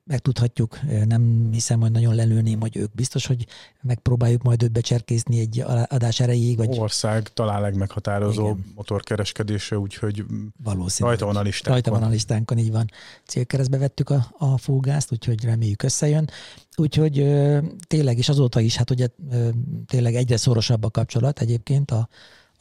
megtudhatjuk, 0.07 0.79
nem 1.07 1.49
hiszem, 1.53 1.81
hogy 1.81 1.91
nagyon 1.91 2.15
lelőném, 2.15 2.61
hogy 2.61 2.77
ők 2.77 2.95
biztos, 2.95 3.27
hogy 3.27 3.47
megpróbáljuk 3.83 4.43
majd 4.43 4.63
őt 4.63 4.73
becserkészni 4.73 5.39
egy 5.39 5.65
adás 5.89 6.21
erejéig. 6.21 6.57
Vagy... 6.57 6.79
Ország 6.79 7.29
talán 7.29 7.61
legmeghatározó 7.61 8.45
Igen. 8.45 8.65
motorkereskedése, 8.75 9.79
úgyhogy 9.79 10.25
rajta 10.99 11.27
van 11.27 11.37
a 11.37 11.43
listánkon. 11.43 11.73
Rajta 11.73 11.91
van 11.91 12.03
a 12.03 12.09
listánkon, 12.09 12.59
így 12.59 12.71
van. 12.71 12.91
Célkeresztbe 13.27 13.79
vettük 13.79 14.11
a, 14.11 14.35
a 14.39 14.59
fúgást, 14.59 15.13
úgyhogy 15.13 15.45
reméljük 15.45 15.83
összejön. 15.83 16.31
Úgyhogy 16.77 17.15
tényleg, 17.87 18.19
és 18.19 18.29
azóta 18.29 18.61
is, 18.61 18.77
hát 18.77 18.91
ugye 18.91 19.09
tényleg 19.87 20.15
egyre 20.15 20.37
szorosabb 20.37 20.85
a 20.85 20.91
kapcsolat 20.91 21.41
egyébként 21.41 21.91
a, 21.91 22.09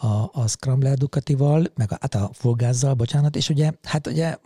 a, 0.04 0.30
a 0.34 0.48
Scrambler 0.48 0.98
Ducatival, 0.98 1.66
meg 1.76 1.92
a, 1.92 1.98
hát 2.02 2.16
a 2.16 2.30
Fulgázzal, 2.34 2.94
bocsánat, 2.94 3.36
és 3.36 3.50
ugye, 3.50 3.72
hát 3.84 4.08
ugye 4.08 4.38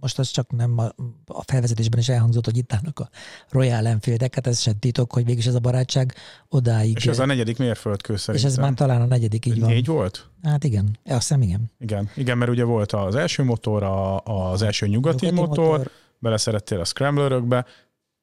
most 0.00 0.18
az 0.18 0.30
csak 0.30 0.50
nem 0.50 0.78
a, 0.78 0.84
a 1.26 1.42
felvezetésben 1.42 1.98
is 1.98 2.08
elhangzott, 2.08 2.44
hogy 2.44 2.56
itt 2.56 2.72
állnak 2.72 2.98
a 2.98 3.08
Royal 3.50 3.86
Enfieldek, 3.86 4.34
hát 4.34 4.46
ez 4.46 4.60
sem 4.60 4.78
titok, 4.78 5.12
hogy 5.12 5.24
végig 5.24 5.46
ez 5.46 5.54
a 5.54 5.58
barátság 5.58 6.14
odáig. 6.48 6.96
És 6.96 7.06
ez 7.06 7.18
a 7.18 7.26
negyedik 7.26 7.58
mérföldkő 7.58 8.16
szerintem. 8.16 8.50
És 8.50 8.56
ez 8.56 8.62
már 8.62 8.74
talán 8.74 9.00
a 9.00 9.06
negyedik, 9.06 9.46
így 9.46 9.60
van. 9.60 9.70
Négy 9.70 9.86
volt? 9.86 10.30
Hát 10.42 10.64
igen, 10.64 10.98
azt 11.04 11.20
hiszem 11.20 11.42
igen. 11.42 11.70
Igen, 11.78 12.10
igen, 12.16 12.38
mert 12.38 12.50
ugye 12.50 12.64
volt 12.64 12.92
az 12.92 13.14
első 13.14 13.42
motor, 13.42 13.82
a, 13.82 14.20
az 14.20 14.62
első 14.62 14.86
nyugati, 14.86 15.26
nyugati 15.26 15.46
motor, 15.46 15.68
motor, 15.68 15.90
beleszerettél 16.18 16.80
a 16.80 16.84
Scramblerökbe, 16.84 17.66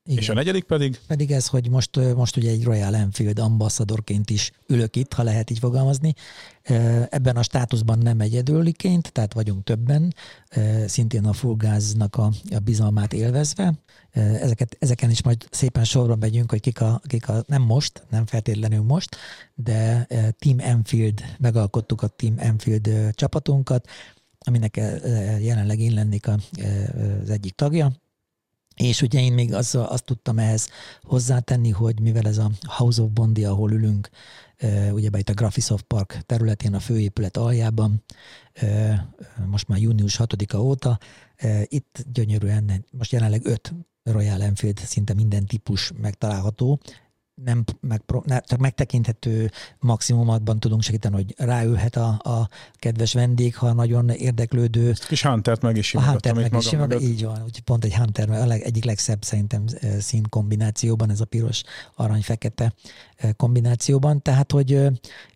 igen. 0.09 0.21
És 0.21 0.29
a 0.29 0.33
negyedik 0.33 0.63
pedig? 0.63 0.99
Pedig 1.07 1.31
ez, 1.31 1.47
hogy 1.47 1.69
most, 1.69 2.15
most 2.15 2.37
ugye 2.37 2.49
egy 2.49 2.63
Royal 2.63 2.95
Enfield 2.95 3.39
ambassadorként 3.39 4.29
is 4.29 4.51
ülök 4.67 4.95
itt, 4.95 5.13
ha 5.13 5.23
lehet 5.23 5.49
így 5.49 5.59
fogalmazni. 5.59 6.13
Ebben 7.09 7.35
a 7.35 7.43
státuszban 7.43 7.97
nem 7.97 8.19
egyedüliként, 8.19 9.11
tehát 9.11 9.33
vagyunk 9.33 9.63
többen, 9.63 10.13
szintén 10.85 11.25
a 11.25 11.33
fullgáznak 11.33 12.15
a, 12.15 12.31
a 12.51 12.59
bizalmát 12.59 13.13
élvezve. 13.13 13.73
Ezeket, 14.11 14.75
ezeken 14.79 15.09
is 15.09 15.23
majd 15.23 15.47
szépen 15.51 15.83
sorban 15.83 16.17
megyünk, 16.17 16.49
hogy 16.49 16.61
kik 16.61 16.81
a, 16.81 17.01
kik 17.07 17.29
a, 17.29 17.43
nem 17.47 17.61
most, 17.61 18.03
nem 18.09 18.25
feltétlenül 18.25 18.81
most, 18.81 19.15
de 19.55 20.07
Team 20.39 20.59
Enfield, 20.59 21.21
megalkottuk 21.37 22.01
a 22.01 22.07
Team 22.07 22.35
Enfield 22.37 22.89
csapatunkat, 23.11 23.87
aminek 24.39 24.75
jelenleg 25.39 25.79
én 25.79 25.93
lennék 25.93 26.27
az 26.27 27.29
egyik 27.29 27.55
tagja, 27.55 27.91
és 28.83 29.01
ugye 29.01 29.19
én 29.19 29.33
még 29.33 29.53
az, 29.53 29.75
azt 29.75 30.05
tudtam 30.05 30.39
ehhez 30.39 30.69
hozzátenni, 31.01 31.69
hogy 31.69 31.99
mivel 31.99 32.27
ez 32.27 32.37
a 32.37 32.51
House 32.61 33.01
of 33.01 33.09
Bondi, 33.09 33.45
ahol 33.45 33.71
ülünk, 33.71 34.09
ugye 34.91 35.09
itt 35.17 35.29
a 35.29 35.33
Graphisoft 35.33 35.83
Park 35.83 36.21
területén, 36.25 36.73
a 36.73 36.79
főépület 36.79 37.37
aljában, 37.37 38.03
most 39.45 39.67
már 39.67 39.79
június 39.79 40.19
6-a 40.23 40.57
óta, 40.57 40.99
itt 41.63 42.05
gyönyörűen, 42.13 42.85
most 42.91 43.11
jelenleg 43.11 43.45
öt 43.45 43.73
Royal 44.03 44.41
Enfield 44.41 44.77
szinte 44.77 45.13
minden 45.13 45.45
típus 45.45 45.91
megtalálható, 46.01 46.79
nem, 47.43 47.63
megpro, 47.81 48.21
ne, 48.25 48.39
csak 48.39 48.59
megtekinthető 48.59 49.51
maximumatban 49.79 50.59
tudunk 50.59 50.81
segíteni, 50.81 51.15
hogy 51.15 51.33
ráülhet 51.37 51.95
a, 51.95 52.07
a 52.07 52.49
kedves 52.75 53.13
vendég, 53.13 53.55
ha 53.55 53.73
nagyon 53.73 54.09
érdeklődő. 54.09 54.93
És 55.09 55.23
Huntert 55.23 55.61
meg 55.61 55.77
is 55.77 55.93
A 55.95 56.01
Hunter 56.01 56.33
meg 56.33 56.53
is 56.53 56.67
simogat, 56.67 57.01
így 57.01 57.23
van, 57.23 57.35
úgyhogy 57.35 57.63
pont 57.63 57.83
egy 57.83 57.95
Hunter, 57.95 58.29
a 58.29 58.45
leg, 58.45 58.61
egyik 58.61 58.83
legszebb 58.83 59.23
szerintem 59.23 59.65
szín 59.99 60.23
kombinációban, 60.29 61.09
ez 61.09 61.21
a 61.21 61.25
piros, 61.25 61.63
arany-fekete 61.95 62.73
kombinációban, 63.37 64.21
tehát 64.21 64.51
hogy, 64.51 64.87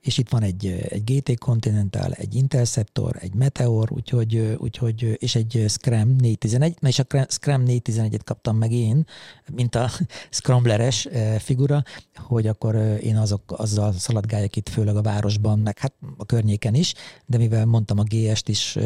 és 0.02 0.18
itt 0.18 0.30
van 0.30 0.44
egy, 0.44 0.86
egy 0.90 1.04
GT 1.04 1.40
Continental, 1.40 2.12
egy 2.12 2.36
Interceptor, 2.36 3.16
egy 3.20 3.34
Meteor, 3.34 3.92
úgyhogy, 3.92 4.56
úgyhogy 4.58 5.18
és 5.20 5.36
egy 5.36 5.66
Scram 5.68 6.16
411, 6.16 6.76
na 6.80 6.88
és 6.88 7.00
a 7.00 7.06
Scram 7.28 7.64
411-et 7.68 8.20
kaptam 8.24 8.58
meg 8.58 8.72
én, 8.72 9.06
mint 9.52 9.76
a 9.76 9.90
Scrambleres 10.30 11.08
figura, 11.38 11.84
hogy 12.16 12.48
akkor 12.48 12.76
én 13.02 13.18
azok, 13.18 13.42
azzal 13.48 13.94
szaladgáljak 13.94 14.56
itt, 14.56 14.70
főleg 14.70 14.96
a 14.96 15.02
városban, 15.02 15.60
meg 15.60 15.80
hát 15.80 15.94
a 16.18 16.26
környéken 16.26 16.74
is, 16.74 16.94
de 17.26 17.38
mivel 17.38 17.66
mondtam 17.66 18.00
a 18.00 18.04
GS-t 18.04 18.50
is, 18.50 18.78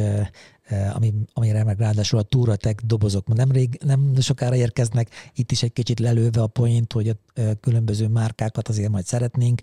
ami, 0.94 1.14
amire 1.34 1.64
meg 1.64 1.80
ráadásul 1.80 2.20
a 2.20 2.24
Touratech 2.24 2.84
dobozok 2.86 3.28
nem, 3.28 3.52
rég, 3.52 3.80
nem 3.86 4.14
sokára 4.20 4.56
érkeznek, 4.56 5.10
itt 5.36 5.52
is 5.52 5.64
egy 5.64 5.74
kicsit 5.74 6.00
lelőve 6.00 6.42
a 6.42 6.48
point, 6.48 6.94
hogy 6.94 7.10
a 7.10 7.42
különböző 7.60 8.08
márkákat 8.08 8.68
azért 8.68 8.90
majd 8.90 9.06
szeretnénk 9.06 9.62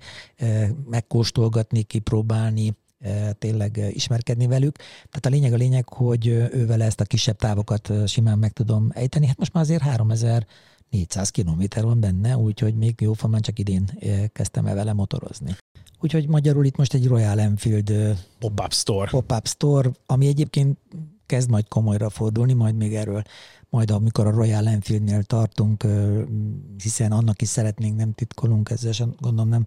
megkóstolgatni, 0.91 1.83
kipróbálni, 1.83 2.75
tényleg 3.39 3.81
ismerkedni 3.91 4.47
velük. 4.47 4.77
Tehát 4.77 5.27
a 5.27 5.29
lényeg 5.29 5.53
a 5.53 5.57
lényeg, 5.57 5.89
hogy 5.89 6.27
ővel 6.27 6.83
ezt 6.83 7.01
a 7.01 7.05
kisebb 7.05 7.37
távokat 7.37 7.93
simán 8.07 8.39
meg 8.39 8.53
tudom 8.53 8.91
ejteni. 8.95 9.27
Hát 9.27 9.39
most 9.39 9.53
már 9.53 9.63
azért 9.63 9.83
3000 9.83 10.47
400 10.95 11.31
kilométer 11.31 11.85
van 11.85 12.01
benne, 12.01 12.37
úgyhogy 12.37 12.75
még 12.75 13.01
jófamán 13.01 13.41
csak 13.41 13.59
idén 13.59 13.91
kezdtem 14.33 14.67
el 14.67 14.75
vele 14.75 14.93
motorozni. 14.93 15.57
Úgyhogy 16.01 16.29
magyarul 16.29 16.65
itt 16.65 16.77
most 16.77 16.95
egy 16.95 17.07
Royal 17.07 17.41
Enfield 17.41 17.93
pop-up 18.39 18.73
store. 18.73 19.11
pop-up 19.11 19.47
store, 19.47 19.91
ami 20.07 20.27
egyébként 20.27 20.79
kezd 21.27 21.51
majd 21.51 21.69
komolyra 21.69 22.11
fordulni, 22.11 22.53
majd 22.53 22.77
még 22.77 22.95
erről 22.95 23.23
majd 23.75 23.91
amikor 23.91 24.27
a 24.27 24.31
Royal 24.31 24.69
Enfieldnél 24.69 25.23
tartunk, 25.23 25.87
hiszen 26.83 27.13
annak 27.13 27.43
is 27.43 27.49
szeretnénk, 27.49 27.97
nem 27.97 28.13
titkolunk, 28.13 28.71
ezzel 28.71 28.93
sem 28.93 29.15
gondolom 29.21 29.49
nem 29.49 29.67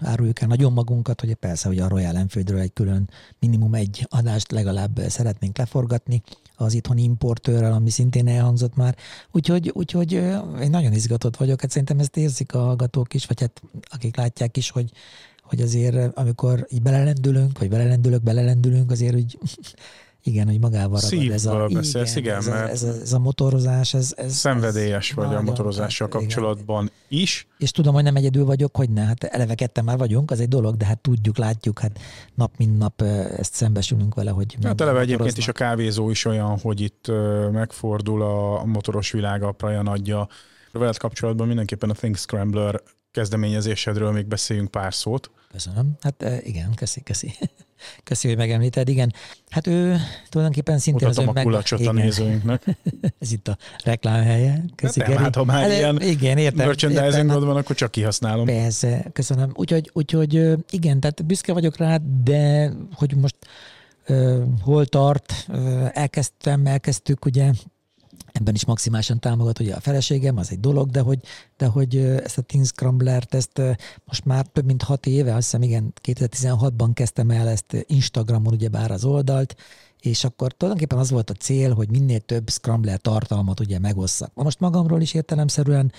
áruljuk 0.00 0.40
el 0.40 0.48
nagyon 0.48 0.72
magunkat, 0.72 1.20
hogy 1.20 1.34
persze, 1.34 1.68
hogy 1.68 1.78
a 1.78 1.88
Royal 1.88 2.16
Enfieldről 2.16 2.58
egy 2.58 2.72
külön 2.72 3.10
minimum 3.38 3.74
egy 3.74 4.06
adást 4.10 4.50
legalább 4.50 5.00
szeretnénk 5.08 5.58
leforgatni 5.58 6.22
az 6.56 6.74
itthoni 6.74 7.02
importőrrel, 7.02 7.72
ami 7.72 7.90
szintén 7.90 8.28
elhangzott 8.28 8.76
már. 8.76 8.96
Úgyhogy, 9.30 9.70
úgyhogy 9.74 10.12
én 10.60 10.70
nagyon 10.70 10.92
izgatott 10.92 11.36
vagyok, 11.36 11.60
hát 11.60 11.70
szerintem 11.70 11.98
ezt 11.98 12.16
érzik 12.16 12.54
a 12.54 12.58
hallgatók 12.58 13.14
is, 13.14 13.26
vagy 13.26 13.40
hát 13.40 13.62
akik 13.82 14.16
látják 14.16 14.56
is, 14.56 14.70
hogy 14.70 14.92
hogy 15.42 15.60
azért 15.60 16.16
amikor 16.16 16.66
így 16.70 16.82
belelendülünk, 16.82 17.58
vagy 17.58 17.68
belelendülök, 17.68 18.22
belelendülünk, 18.22 18.90
azért 18.90 19.14
úgy 19.14 19.38
igen, 20.28 20.46
hogy 20.46 20.60
magával 20.60 21.00
ragad 21.00 21.30
ez 21.30 21.46
a, 21.46 21.66
beszélsz, 21.66 22.16
igen, 22.16 22.40
igen 22.40 22.54
mert 22.54 22.70
ez, 22.70 22.82
a, 22.82 22.88
ez 22.88 23.12
a 23.12 23.18
motorozás, 23.18 23.94
ez, 23.94 24.12
ez 24.16 24.34
szenvedélyes 24.34 25.10
ez 25.10 25.16
vagy 25.16 25.34
a 25.34 25.42
motorozással 25.42 26.08
kapcsolatban 26.08 26.90
igen. 27.08 27.22
is. 27.22 27.46
És 27.58 27.70
tudom, 27.70 27.94
hogy 27.94 28.02
nem 28.02 28.16
egyedül 28.16 28.44
vagyok, 28.44 28.76
hogy 28.76 28.90
ne, 28.90 29.04
hát 29.04 29.24
eleve 29.24 29.54
ketten 29.54 29.84
már 29.84 29.98
vagyunk, 29.98 30.30
az 30.30 30.40
egy 30.40 30.48
dolog, 30.48 30.76
de 30.76 30.84
hát 30.84 30.98
tudjuk, 30.98 31.38
látjuk, 31.38 31.78
hát 31.78 31.98
nap 32.34 32.56
mint 32.56 32.78
nap 32.78 33.02
ezt 33.36 33.54
szembesülünk 33.54 34.14
vele, 34.14 34.30
hogy 34.30 34.56
Hát 34.62 34.80
eleve 34.80 35.00
egyébként 35.00 35.36
is 35.36 35.48
a 35.48 35.52
kávézó 35.52 36.10
is 36.10 36.24
olyan, 36.24 36.58
hogy 36.58 36.80
itt 36.80 37.10
megfordul 37.52 38.22
a 38.22 38.64
motoros 38.64 39.10
világ, 39.10 39.42
a 39.42 39.52
Prajan 39.52 39.86
adja. 39.86 40.28
Veled 40.72 40.96
kapcsolatban 40.96 41.46
mindenképpen 41.46 41.90
a 41.90 41.94
Think 41.94 42.16
Scrambler 42.16 42.80
kezdeményezésedről 43.10 44.12
még 44.12 44.26
beszéljünk 44.26 44.70
pár 44.70 44.94
szót. 44.94 45.30
Köszönöm. 45.50 45.96
Hát 46.00 46.24
igen, 46.42 46.74
köszi, 46.74 47.02
köszi. 47.02 47.34
Köszi, 48.04 48.28
hogy 48.28 48.36
megemlíted, 48.36 48.88
igen. 48.88 49.12
Hát 49.48 49.66
ő 49.66 49.96
tulajdonképpen 50.28 50.78
szintén 50.78 51.08
Mutatom 51.08 51.28
az 51.28 51.44
a 51.44 51.76
meg... 51.76 51.86
a 51.86 51.92
nézőinknek. 51.92 52.62
Ez 53.20 53.32
itt 53.32 53.48
a 53.48 53.56
reklámhelye. 53.84 54.64
Köszi, 54.74 55.00
hát 55.00 55.08
nem, 55.08 55.18
hát 55.18 55.34
ha 55.34 55.44
már 55.44 55.62
hát, 55.62 55.72
ilyen 55.72 56.00
igen, 56.00 56.38
értem, 56.38 56.66
merchandising 56.66 57.30
van, 57.30 57.56
akkor 57.56 57.76
csak 57.76 57.90
kihasználom. 57.90 58.46
Persze, 58.46 59.06
köszönöm. 59.12 59.50
Úgyhogy, 59.54 59.90
úgyhogy 59.92 60.34
igen, 60.70 61.00
tehát 61.00 61.26
büszke 61.26 61.52
vagyok 61.52 61.76
rá, 61.76 61.98
de 62.24 62.72
hogy 62.94 63.16
most 63.16 63.36
hol 64.62 64.86
tart, 64.86 65.46
elkezdtem, 65.92 66.66
elkezdtük 66.66 67.24
ugye 67.24 67.52
ebben 68.38 68.54
is 68.54 68.64
maximálisan 68.64 69.20
támogat 69.20 69.60
ugye 69.60 69.74
a 69.74 69.80
feleségem, 69.80 70.36
az 70.36 70.50
egy 70.50 70.60
dolog, 70.60 70.90
de 70.90 71.00
hogy, 71.00 71.18
de 71.56 71.66
hogy 71.66 71.96
ezt 71.96 72.38
a 72.38 72.42
Teen 72.42 72.64
Scrambler-t, 72.64 73.34
ezt 73.34 73.60
most 74.04 74.24
már 74.24 74.46
több 74.46 74.64
mint 74.64 74.82
hat 74.82 75.06
éve, 75.06 75.34
azt 75.34 75.42
hiszem 75.42 75.62
igen, 75.62 75.92
2016-ban 76.02 76.90
kezdtem 76.94 77.30
el 77.30 77.48
ezt 77.48 77.76
Instagramon 77.86 78.52
ugyebár 78.52 78.90
az 78.90 79.04
oldalt, 79.04 79.56
és 80.00 80.24
akkor 80.24 80.52
tulajdonképpen 80.52 80.98
az 80.98 81.10
volt 81.10 81.30
a 81.30 81.34
cél, 81.34 81.74
hogy 81.74 81.90
minél 81.90 82.20
több 82.20 82.50
Scrambler 82.50 83.00
tartalmat 83.00 83.60
ugye 83.60 83.78
megosszak. 83.78 84.30
Most 84.34 84.60
magamról 84.60 85.00
is 85.00 85.14
értelemszerűen 85.14 85.92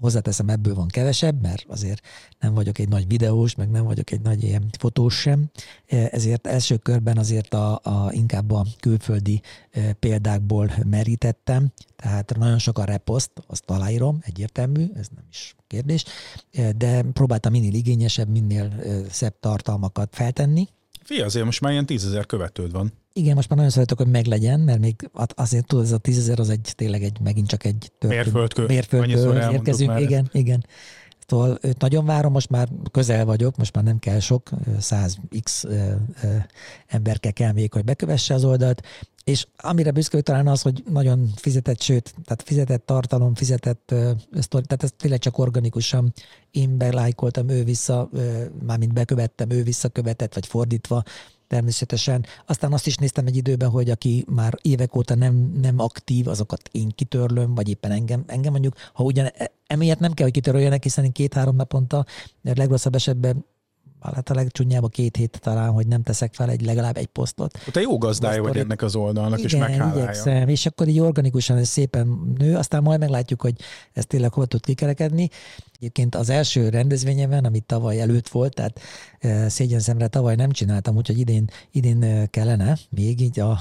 Hozzáteszem, 0.00 0.48
ebből 0.48 0.74
van 0.74 0.88
kevesebb, 0.88 1.42
mert 1.42 1.64
azért 1.68 2.06
nem 2.38 2.54
vagyok 2.54 2.78
egy 2.78 2.88
nagy 2.88 3.06
videós, 3.06 3.54
meg 3.54 3.70
nem 3.70 3.84
vagyok 3.84 4.10
egy 4.10 4.20
nagy 4.20 4.42
ilyen 4.42 4.70
fotós 4.78 5.20
sem, 5.20 5.50
e, 5.86 6.08
ezért 6.12 6.46
első 6.46 6.76
körben 6.76 7.18
azért 7.18 7.54
a, 7.54 7.80
a 7.82 8.12
inkább 8.12 8.50
a 8.50 8.66
külföldi 8.80 9.40
e, 9.70 9.92
példákból 9.92 10.72
merítettem, 10.84 11.72
tehát 11.96 12.36
nagyon 12.36 12.58
sok 12.58 12.78
a 12.78 12.84
reposzt, 12.84 13.30
azt 13.46 13.70
aláírom, 13.70 14.18
egyértelmű, 14.22 14.86
ez 14.94 15.08
nem 15.14 15.24
is 15.30 15.54
kérdés, 15.66 16.04
e, 16.52 16.72
de 16.72 17.02
próbáltam 17.02 17.52
minél 17.52 17.74
igényesebb, 17.74 18.28
minél 18.28 18.72
szebb 19.10 19.34
tartalmakat 19.40 20.14
feltenni. 20.14 20.68
Fia, 21.10 21.24
azért 21.24 21.44
most 21.44 21.60
már 21.60 21.72
ilyen 21.72 21.86
tízezer 21.86 22.26
követőd 22.26 22.72
van. 22.72 22.92
Igen, 23.12 23.34
most 23.34 23.48
már 23.48 23.56
nagyon 23.58 23.72
szeretek, 23.72 23.98
hogy 23.98 24.06
meglegyen, 24.10 24.60
mert 24.60 24.80
még 24.80 25.10
azért 25.34 25.66
tudod, 25.66 25.84
ez 25.84 25.92
a 25.92 25.98
tízezer 25.98 26.38
az 26.38 26.50
egy 26.50 26.72
tényleg 26.76 27.02
egy, 27.02 27.20
megint 27.20 27.48
csak 27.48 27.64
egy 27.64 27.92
mérföldkő. 28.06 28.66
Mérföldkő 28.66 29.52
érkezünk, 29.52 30.00
igen, 30.00 30.28
igen. 30.32 30.66
Szóval 31.30 31.58
őt 31.60 31.80
nagyon 31.80 32.04
várom, 32.04 32.32
most 32.32 32.50
már 32.50 32.68
közel 32.90 33.24
vagyok, 33.24 33.56
most 33.56 33.74
már 33.74 33.84
nem 33.84 33.98
kell 33.98 34.18
sok, 34.18 34.50
100x 34.80 35.64
ember 36.86 37.20
kell 37.20 37.52
még, 37.52 37.72
hogy 37.72 37.84
bekövesse 37.84 38.34
az 38.34 38.44
oldalt, 38.44 38.82
és 39.24 39.46
amire 39.56 39.90
büszke 39.90 40.20
talán 40.20 40.48
az, 40.48 40.62
hogy 40.62 40.82
nagyon 40.88 41.30
fizetett, 41.36 41.80
sőt, 41.80 42.14
tehát 42.24 42.42
fizetett 42.42 42.86
tartalom, 42.86 43.34
fizetett 43.34 43.94
sztori, 44.40 44.64
tehát 44.64 44.82
ez 44.82 44.90
tényleg 44.96 45.18
csak 45.18 45.38
organikusan 45.38 46.12
én 46.50 46.76
belájkoltam, 46.76 47.48
ő 47.48 47.64
vissza, 47.64 48.08
uh, 48.12 48.44
mármint 48.66 48.92
bekövettem, 48.92 49.50
ő 49.50 49.62
visszakövetett, 49.62 50.34
vagy 50.34 50.46
fordítva, 50.46 51.02
természetesen. 51.50 52.26
Aztán 52.46 52.72
azt 52.72 52.86
is 52.86 52.96
néztem 52.96 53.26
egy 53.26 53.36
időben, 53.36 53.68
hogy 53.68 53.90
aki 53.90 54.24
már 54.28 54.54
évek 54.62 54.96
óta 54.96 55.14
nem, 55.14 55.52
nem 55.60 55.78
aktív, 55.78 56.28
azokat 56.28 56.68
én 56.72 56.88
kitörlöm, 56.94 57.54
vagy 57.54 57.68
éppen 57.68 57.90
engem, 57.90 58.24
engem 58.26 58.52
mondjuk, 58.52 58.74
ha 58.92 59.04
ugyan 59.04 59.26
e, 59.36 59.50
emiatt 59.66 59.98
nem 59.98 60.12
kell, 60.12 60.24
hogy 60.24 60.34
kitöröljenek, 60.34 60.82
hiszen 60.82 61.04
én 61.04 61.12
két-három 61.12 61.56
naponta, 61.56 62.04
mert 62.40 62.58
legrosszabb 62.58 62.94
esetben 62.94 63.44
hát 64.00 64.30
a 64.30 64.34
legcsúnyább 64.34 64.82
a 64.82 64.88
két 64.88 65.16
hét 65.16 65.40
talán, 65.42 65.70
hogy 65.70 65.86
nem 65.86 66.02
teszek 66.02 66.34
fel 66.34 66.50
egy 66.50 66.64
legalább 66.64 66.96
egy 66.96 67.06
posztot. 67.06 67.58
Te 67.72 67.80
jó 67.80 67.98
gazdája 67.98 68.42
vagy 68.42 68.56
ennek 68.56 68.82
az 68.82 68.96
oldalnak, 68.96 69.38
Igen, 69.38 69.50
és 69.50 69.56
meghálálja. 69.56 70.02
igyekszem, 70.02 70.48
és 70.48 70.66
akkor 70.66 70.88
így 70.88 71.00
organikusan 71.00 71.56
ez 71.56 71.68
szépen 71.68 72.34
nő, 72.38 72.56
aztán 72.56 72.82
majd 72.82 73.00
meglátjuk, 73.00 73.42
hogy 73.42 73.54
ez 73.92 74.06
tényleg 74.06 74.32
hol 74.32 74.46
tud 74.46 74.64
kikerekedni. 74.64 75.30
Egyébként 75.80 76.14
az 76.14 76.30
első 76.30 76.68
rendezvényemen, 76.68 77.44
amit 77.44 77.64
tavaly 77.64 78.00
előtt 78.00 78.28
volt, 78.28 78.54
tehát 78.54 78.80
e, 79.18 79.48
szégyen 79.48 79.80
szemre 79.80 80.06
tavaly 80.06 80.34
nem 80.34 80.50
csináltam, 80.50 80.96
úgyhogy 80.96 81.18
idén, 81.18 81.50
idén 81.70 82.28
kellene, 82.30 82.78
még 82.90 83.20
így 83.20 83.40
a 83.40 83.60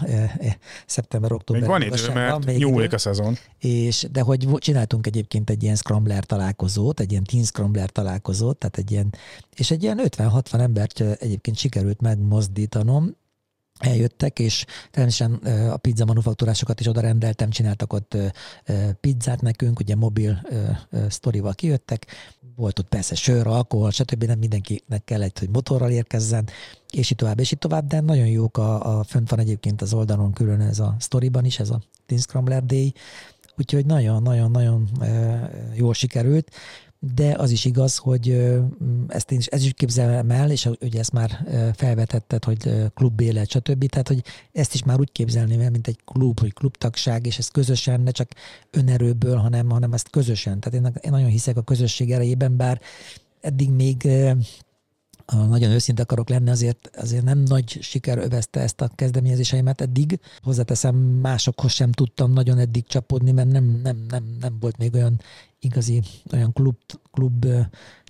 szeptember-október. 0.85 1.61
Még 1.61 1.69
van 1.69 1.81
idő, 1.81 2.13
mert 2.13 2.45
még 2.45 2.57
nyúlik 2.57 2.85
idő. 2.85 2.95
a 2.95 2.99
szezon. 2.99 3.37
És, 3.59 4.07
de 4.11 4.21
hogy 4.21 4.47
csináltunk 4.57 5.07
egyébként 5.07 5.49
egy 5.49 5.63
ilyen 5.63 5.75
scrambler 5.75 6.23
találkozót, 6.23 6.99
egy 6.99 7.11
ilyen 7.11 7.23
teen 7.23 7.43
scrambler 7.43 7.89
találkozót, 7.89 8.57
tehát 8.57 8.77
egy 8.77 8.91
ilyen, 8.91 9.13
és 9.55 9.71
egy 9.71 9.83
ilyen 9.83 9.99
50-60 10.03 10.59
embert 10.59 11.01
egyébként 11.01 11.57
sikerült 11.57 12.01
megmozdítanom, 12.01 13.15
eljöttek, 13.79 14.39
és 14.39 14.65
természetesen 14.91 15.33
a 15.69 15.77
pizza 15.77 16.05
manufaktúrásokat 16.05 16.79
is 16.79 16.87
oda 16.87 17.01
rendeltem, 17.01 17.49
csináltak 17.49 17.93
ott 17.93 18.17
pizzát 18.99 19.41
nekünk, 19.41 19.79
ugye 19.79 19.95
mobil 19.95 20.41
sztorival 21.09 21.53
kijöttek, 21.53 22.05
volt 22.55 22.79
ott 22.79 22.87
persze 22.87 23.15
sör, 23.15 23.47
alkohol, 23.47 23.91
stb. 23.91 24.23
Nem 24.23 24.39
mindenkinek 24.39 25.03
kellett, 25.03 25.39
hogy 25.39 25.49
motorral 25.49 25.89
érkezzen, 25.89 26.49
és 26.91 27.11
így 27.11 27.17
tovább, 27.17 27.39
és 27.39 27.51
így 27.51 27.59
tovább, 27.59 27.87
de 27.87 27.99
nagyon 27.99 28.27
jók 28.27 28.57
a, 28.57 28.99
a 28.99 29.03
fönt 29.03 29.29
van 29.29 29.39
egyébként 29.39 29.81
az 29.81 29.93
oldalon 29.93 30.33
külön 30.33 30.61
ez 30.61 30.79
a 30.79 30.95
sztoriban 30.99 31.45
is, 31.45 31.59
ez 31.59 31.69
a 31.69 31.81
Teen 32.05 32.19
Scrambler 32.19 32.65
Day, 32.65 32.93
úgyhogy 33.57 33.85
nagyon-nagyon-nagyon 33.85 34.89
jól 35.73 35.93
sikerült 35.93 36.51
de 36.99 37.35
az 37.37 37.51
is 37.51 37.65
igaz, 37.65 37.97
hogy 37.97 38.29
ezt 39.07 39.31
én 39.31 39.37
is, 39.37 39.45
ez 39.45 39.63
is 39.63 39.73
képzelem 39.73 40.31
el, 40.31 40.51
és 40.51 40.69
ugye 40.81 40.99
ezt 40.99 41.13
már 41.13 41.45
felvetetted, 41.75 42.43
hogy 42.43 42.89
klubélet, 42.93 43.49
stb. 43.49 43.85
Tehát, 43.85 44.07
hogy 44.07 44.23
ezt 44.51 44.73
is 44.73 44.83
már 44.83 44.99
úgy 44.99 45.11
képzelném 45.11 45.59
el, 45.59 45.69
mint 45.69 45.87
egy 45.87 45.99
klub, 46.05 46.39
hogy 46.39 46.53
klubtagság, 46.53 47.25
és 47.25 47.37
ezt 47.37 47.51
közösen, 47.51 48.01
ne 48.01 48.11
csak 48.11 48.29
önerőből, 48.71 49.35
hanem, 49.35 49.69
hanem 49.69 49.93
ezt 49.93 50.09
közösen. 50.09 50.59
Tehát 50.59 50.85
én, 50.85 50.93
én 51.01 51.11
nagyon 51.11 51.29
hiszek 51.29 51.57
a 51.57 51.61
közösség 51.61 52.11
erejében, 52.11 52.57
bár 52.57 52.81
eddig 53.41 53.69
még 53.69 54.07
nagyon 55.35 55.71
őszinte 55.71 56.01
akarok 56.01 56.29
lenni, 56.29 56.49
azért, 56.49 56.89
azért 56.97 57.23
nem 57.23 57.39
nagy 57.39 57.77
siker 57.81 58.17
övezte 58.17 58.59
ezt 58.59 58.81
a 58.81 58.89
kezdeményezéseimet 58.95 59.81
eddig. 59.81 60.19
Hozzáteszem, 60.41 60.95
másokhoz 60.95 61.71
sem 61.71 61.91
tudtam 61.91 62.31
nagyon 62.31 62.57
eddig 62.57 62.87
csapodni, 62.87 63.31
mert 63.31 63.51
nem, 63.51 63.79
nem, 63.83 64.05
nem, 64.09 64.23
nem 64.39 64.57
volt 64.59 64.77
még 64.77 64.93
olyan 64.93 65.21
igazi, 65.59 66.01
olyan 66.31 66.53
klub, 66.53 66.77
klub 67.11 67.45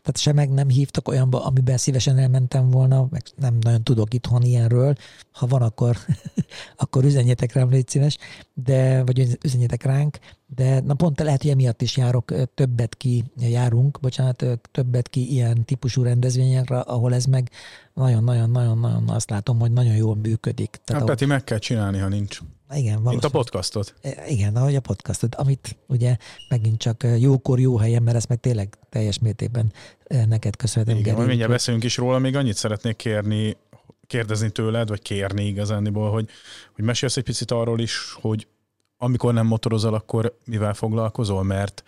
tehát 0.02 0.18
se 0.18 0.34
meg 0.34 0.50
nem 0.50 0.70
hívtak 0.70 1.08
olyanba, 1.08 1.45
amiben 1.45 1.78
szívesen 1.78 2.18
elmentem 2.18 2.70
volna, 2.70 3.08
meg 3.10 3.24
nem 3.36 3.58
nagyon 3.62 3.84
tudok 3.84 4.14
itthon 4.14 4.41
ilyenről. 4.41 4.95
Ha 5.32 5.47
van, 5.47 5.62
akkor, 5.62 5.97
akkor 6.84 7.04
üzenjetek 7.04 7.54
rám, 7.54 7.70
légy 7.70 7.88
szíves, 7.88 8.18
de, 8.54 9.04
vagy 9.04 9.38
üzenjetek 9.43 9.84
ránk, 9.84 10.20
de 10.56 10.80
na 10.80 10.93
pont 10.93 11.20
lehet, 11.20 11.41
hogy 11.41 11.52
emiatt 11.52 11.82
is 11.82 11.97
járok, 11.97 12.34
többet 12.54 12.95
ki 12.95 13.24
járunk, 13.36 14.00
bocsánat, 14.02 14.45
többet 14.72 15.08
ki 15.08 15.32
ilyen 15.32 15.66
típusú 15.66 16.04
rendezvényekre, 16.04 16.80
ahol 16.80 17.14
ez 17.14 17.26
meg 17.26 17.50
nagyon-nagyon-nagyon-nagyon 17.93 19.10
azt 19.10 19.30
látom, 19.30 19.60
hogy 19.60 19.72
nagyon 19.72 19.95
jól 19.95 20.16
működik. 20.16 20.80
Tehát 20.84 21.02
hát 21.02 21.12
Peti, 21.12 21.26
meg 21.26 21.43
kell 21.43 21.58
csinálni, 21.58 21.97
ha 21.97 22.08
nincs. 22.08 22.39
Igen, 22.74 22.99
Mint 23.01 23.24
a 23.24 23.30
podcastot. 23.30 23.93
E, 24.01 24.24
igen, 24.28 24.55
ahogy 24.55 24.76
a 24.76 24.80
podcastot, 24.80 25.36
amit 25.36 25.78
ugye 25.88 26.17
megint 26.49 26.78
csak 26.78 27.05
jókor, 27.20 27.59
jó 27.59 27.78
helyen, 27.78 28.03
mert 28.03 28.17
ezt 28.17 28.28
meg 28.28 28.39
tényleg 28.39 28.78
teljes 28.89 29.20
mértékben 29.20 29.74
neked 30.28 30.55
köszönhetem. 30.55 30.97
Igen, 30.97 31.15
majd 31.15 31.28
mindjárt 31.28 31.51
beszélünk 31.51 31.84
is 31.84 31.97
róla, 31.97 32.20
még 32.20 32.36
annyit 32.36 32.55
szeretnék 32.55 32.95
kérni, 32.95 33.57
kérdezni 34.07 34.49
tőled, 34.49 34.89
vagy 34.89 35.01
kérni 35.01 35.45
igazániból, 35.45 36.11
hogy, 36.11 36.30
hogy 36.76 36.84
mesélsz 36.84 37.17
egy 37.17 37.24
picit 37.24 37.51
arról 37.51 37.80
is, 37.80 38.17
hogy 38.22 38.47
amikor 38.97 39.34
nem 39.34 39.45
motorozol, 39.45 39.93
akkor 39.93 40.38
mivel 40.45 40.74
foglalkozol, 40.74 41.43
mert 41.43 41.84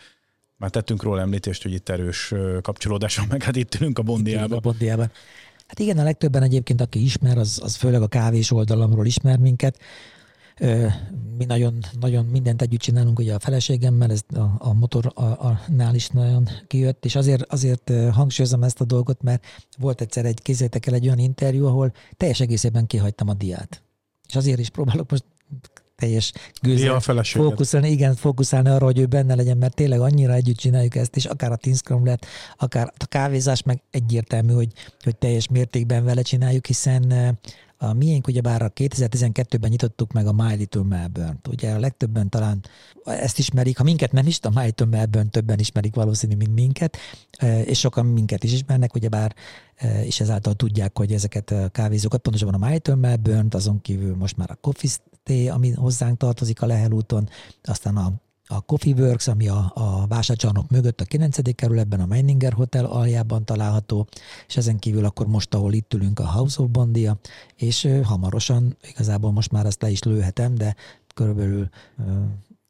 már 0.58 0.70
tettünk 0.70 1.04
róla 1.04 1.22
említést, 1.22 1.64
hogy 1.64 1.74
itt 1.74 1.90
erős 1.90 2.34
kapcsolódás 2.62 3.18
van, 3.18 3.28
meg 3.30 3.44
hát 3.44 3.56
itt 3.56 3.76
ülünk 3.76 4.00
a 4.00 4.02
Bondiában. 4.02 4.58
A 4.58 4.62
Bondiában. 4.62 5.12
Hát 5.68 5.80
igen, 5.80 5.98
a 5.98 6.04
legtöbben 6.04 6.44
egyébként, 6.44 6.82
aki 6.82 7.04
ismer, 7.04 7.38
az, 7.38 7.60
az 7.64 7.76
főleg 7.76 8.02
a 8.02 8.08
kávés 8.08 8.52
oldalamról 8.52 9.06
ismer 9.06 9.38
minket. 9.38 9.78
Mi 11.38 11.46
nagyon, 11.46 11.80
nagyon 12.00 12.26
mindent 12.26 12.62
együtt 12.62 12.80
csinálunk 12.80 13.20
ugye 13.20 13.34
a 13.34 13.40
feleségemmel, 13.40 14.12
ez 14.12 14.22
a, 14.34 14.40
a 14.58 14.74
motornál 14.74 15.96
is 15.96 16.08
nagyon 16.08 16.48
kijött, 16.68 17.06
és 17.06 17.16
azért, 17.16 17.52
azért 17.52 17.92
hangsúlyozom 18.12 18.64
ezt 18.64 18.82
a 18.82 18.86
dolgot, 18.86 19.22
mert 19.22 19.46
volt 19.78 20.02
egyszer 20.02 20.26
egy, 20.26 20.42
kézzétek 20.42 20.86
el 20.86 20.94
egy 20.94 21.06
olyan 21.06 21.20
interjú, 21.20 21.66
ahol 21.66 21.94
teljes 22.18 22.40
egészében 22.40 22.88
kihagytam 22.88 23.30
a 23.30 23.34
diát. 23.34 23.84
És 24.28 24.36
azért 24.36 24.60
is 24.60 24.70
próbálok 24.70 25.12
most 25.12 25.26
teljes 26.02 26.32
gőzzel 26.62 27.00
fókuszálni, 27.24 27.90
igen, 27.90 28.16
fókuszálni 28.16 28.70
arra, 28.70 28.86
hogy 28.86 29.00
ő 29.00 29.06
benne 29.06 29.36
legyen, 29.36 29.58
mert 29.58 29.76
tényleg 29.76 30.00
annyira 30.00 30.34
együtt 30.34 30.58
csináljuk 30.58 30.96
ezt, 30.96 31.16
és 31.16 31.26
akár 31.26 31.52
a 31.52 31.56
Team 31.56 32.06
lett, 32.06 32.26
akár 32.58 32.94
a 32.98 33.06
kávézás 33.06 33.64
meg 33.64 33.82
egyértelmű, 33.92 34.54
hogy, 34.54 34.72
hogy 35.04 35.16
teljes 35.16 35.48
mértékben 35.48 36.04
vele 36.04 36.22
csináljuk, 36.22 36.66
hiszen 36.66 37.38
a 37.84 37.94
miénk 37.94 38.28
ugyebár 38.28 38.62
a 38.62 38.70
2012-ben 38.70 39.70
nyitottuk 39.70 40.12
meg 40.12 40.28
a 40.28 40.32
My 40.32 40.56
Little 40.56 40.84
Melbourne-t. 40.84 41.48
Ugye 41.48 41.72
a 41.72 41.80
legtöbben 41.80 42.30
talán 42.30 42.64
ezt 43.06 43.40
ismerik, 43.40 43.78
ha 43.78 43.84
minket 43.84 44.12
nem 44.12 44.28
is, 44.28 44.40
a 44.42 44.50
My 44.50 44.64
Little 44.64 44.86
Melbourne 44.86 45.30
többen 45.30 45.60
ismerik 45.60 45.96
valószínű, 45.96 46.36
mint 46.36 46.54
minket, 46.54 46.98
és 47.66 47.80
sokan 47.80 48.06
minket 48.06 48.44
is 48.44 48.54
ismernek, 48.54 48.96
ugyebár 48.96 49.36
és 50.04 50.20
ezáltal 50.20 50.54
tudják, 50.54 50.98
hogy 50.98 51.14
ezeket 51.14 51.52
a 51.52 51.70
kávézókat, 51.70 52.22
pontosabban 52.22 52.62
a 52.62 52.66
My 52.66 52.72
Little 52.72 52.96
Melbourne-t, 52.96 53.54
azon 53.54 53.82
kívül 53.82 54.16
most 54.16 54.38
már 54.38 54.52
a 54.52 54.56
Coffee 54.62 54.90
Stay, 54.90 55.50
ami 55.50 55.72
hozzánk 55.72 56.18
tartozik 56.18 56.62
a 56.62 56.66
Lehel 56.66 56.92
úton, 56.92 57.30
aztán 57.64 57.98
a 57.98 58.14
a 58.52 58.62
Coffee 58.62 58.94
Works, 58.94 59.28
ami 59.28 59.48
a, 59.48 59.72
a 59.74 60.08
vásárcsarnok 60.08 60.70
mögött 60.70 61.02
a 61.02 61.06
9. 61.06 61.56
kerületben, 61.56 62.00
a 62.00 62.06
Meininger 62.06 62.54
Hotel 62.54 62.86
aljában 62.86 63.46
található, 63.46 64.08
és 64.48 64.58
ezen 64.58 64.80
kívül 64.80 65.06
akkor 65.06 65.28
most, 65.28 65.54
ahol 65.54 65.74
itt 65.74 65.94
ülünk, 65.94 66.20
a 66.20 66.32
House 66.32 66.62
of 66.62 66.70
Bondia, 66.70 67.18
és 67.56 67.88
hamarosan, 68.04 68.78
igazából 68.90 69.32
most 69.32 69.52
már 69.52 69.66
ezt 69.66 69.82
le 69.82 69.90
is 69.90 70.04
lőhetem, 70.04 70.56
de 70.56 70.76
körülbelül 71.16 71.70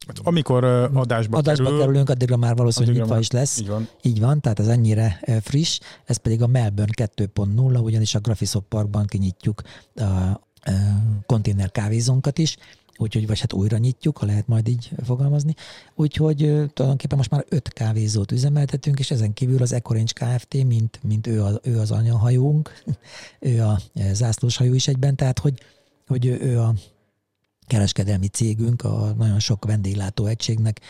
Hát 0.06 0.18
amikor 0.22 0.64
adásba, 0.64 1.38
adásba 1.38 1.64
kerül, 1.64 1.78
kerülünk, 1.78 2.10
addigra 2.10 2.36
már 2.36 2.56
valószínűleg 2.56 2.96
nyitva 2.96 3.18
is 3.18 3.30
lesz. 3.30 3.58
Így 3.58 3.68
van. 3.68 3.88
így 4.02 4.20
van, 4.20 4.40
tehát 4.40 4.58
ez 4.58 4.68
ennyire 4.68 5.20
friss. 5.40 5.80
Ez 6.04 6.16
pedig 6.16 6.42
a 6.42 6.46
Melbourne 6.46 6.92
2.0, 7.16 7.82
ugyanis 7.82 8.14
a 8.14 8.18
Graphisoft 8.18 8.66
Parkban 8.68 9.06
kinyitjuk 9.06 9.62
a, 9.94 10.02
a 10.02 10.40
konténer 11.26 11.70
kávézónkat 11.70 12.38
is, 12.38 12.56
úgyhogy 13.02 13.26
vagy 13.26 13.40
hát 13.40 13.52
újra 13.52 13.78
nyitjuk, 13.78 14.18
ha 14.18 14.26
lehet 14.26 14.46
majd 14.46 14.68
így 14.68 14.90
fogalmazni. 15.04 15.54
Úgyhogy 15.94 16.36
tulajdonképpen 16.36 17.16
most 17.16 17.30
már 17.30 17.44
öt 17.48 17.68
kávézót 17.68 18.32
üzemeltetünk, 18.32 18.98
és 18.98 19.10
ezen 19.10 19.32
kívül 19.32 19.62
az 19.62 19.72
Ecorange 19.72 20.12
Kft., 20.12 20.64
mint, 20.64 21.00
mint 21.02 21.26
ő, 21.26 21.42
a, 21.42 21.60
ő 21.62 21.78
az 21.78 21.90
anyahajónk, 21.90 22.82
ő 23.40 23.62
a 23.62 23.80
zászlós 24.12 24.56
hajó 24.56 24.74
is 24.74 24.88
egyben, 24.88 25.16
tehát 25.16 25.38
hogy, 25.38 25.60
hogy 26.06 26.26
ő, 26.26 26.60
a 26.60 26.74
kereskedelmi 27.66 28.26
cégünk, 28.26 28.82
a 28.82 29.14
nagyon 29.18 29.38
sok 29.38 29.64
vendéglátó 29.64 30.26
egységnek 30.26 30.80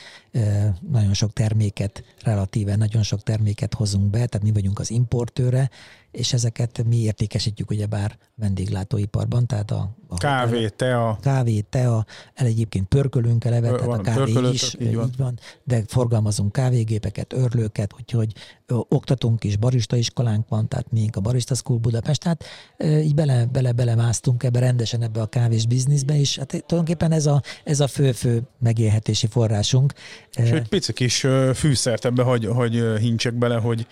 nagyon 0.90 1.14
sok 1.14 1.32
terméket, 1.32 2.04
relatíve 2.22 2.76
nagyon 2.76 3.02
sok 3.02 3.22
terméket 3.22 3.74
hozunk 3.74 4.10
be, 4.10 4.26
tehát 4.26 4.42
mi 4.42 4.52
vagyunk 4.52 4.78
az 4.78 4.90
importőre, 4.90 5.70
és 6.12 6.32
ezeket 6.32 6.84
mi 6.86 6.96
értékesítjük 6.96 7.70
ugyebár 7.70 8.18
vendéglátóiparban, 8.34 9.46
tehát 9.46 9.70
a, 9.70 9.96
a 10.08 10.16
kávé, 10.16 10.68
tea. 10.68 11.18
Kávé, 11.20 11.60
tea, 11.60 12.06
el 12.34 12.46
egyébként 12.46 12.88
pörkölünk 12.88 13.44
eleve, 13.44 13.70
tehát 13.70 13.98
a 13.98 14.00
kávé 14.00 14.48
is, 14.52 14.74
így 14.80 14.94
van. 14.94 15.06
így 15.06 15.16
van, 15.16 15.38
de 15.64 15.82
forgalmazunk 15.86 16.52
kávégépeket, 16.52 17.32
örlőket, 17.32 17.94
úgyhogy 17.98 18.32
ö, 18.66 18.74
oktatunk 18.88 19.44
is, 19.44 19.56
barista 19.56 19.96
iskolánk 19.96 20.48
van, 20.48 20.68
tehát 20.68 20.92
mi 20.92 21.08
a 21.12 21.20
Barista 21.20 21.54
School 21.54 21.78
Budapest, 21.78 22.20
tehát 22.20 22.44
ö, 22.76 22.98
így 22.98 23.14
bele, 23.14 23.46
bele, 23.52 23.72
bele 23.72 23.94
másztunk 23.94 24.42
ebbe 24.42 24.58
rendesen 24.58 25.02
ebbe 25.02 25.20
a 25.20 25.26
kávés 25.26 25.66
bizniszbe, 25.66 26.18
és 26.18 26.38
hát 26.38 26.48
tulajdonképpen 26.48 27.12
ez 27.12 27.26
a, 27.26 27.42
ez 27.64 27.80
a 27.80 27.86
fő-fő 27.86 28.42
megélhetési 28.58 29.26
forrásunk. 29.26 29.92
És 30.34 30.50
egy 30.50 30.68
pici 30.68 30.92
kis 30.92 31.26
fűszert 31.54 32.04
ebbe, 32.04 32.22
hogy, 32.22 32.46
hogy 32.46 32.82
hincsek 32.98 33.34
bele, 33.34 33.56
hogy 33.56 33.86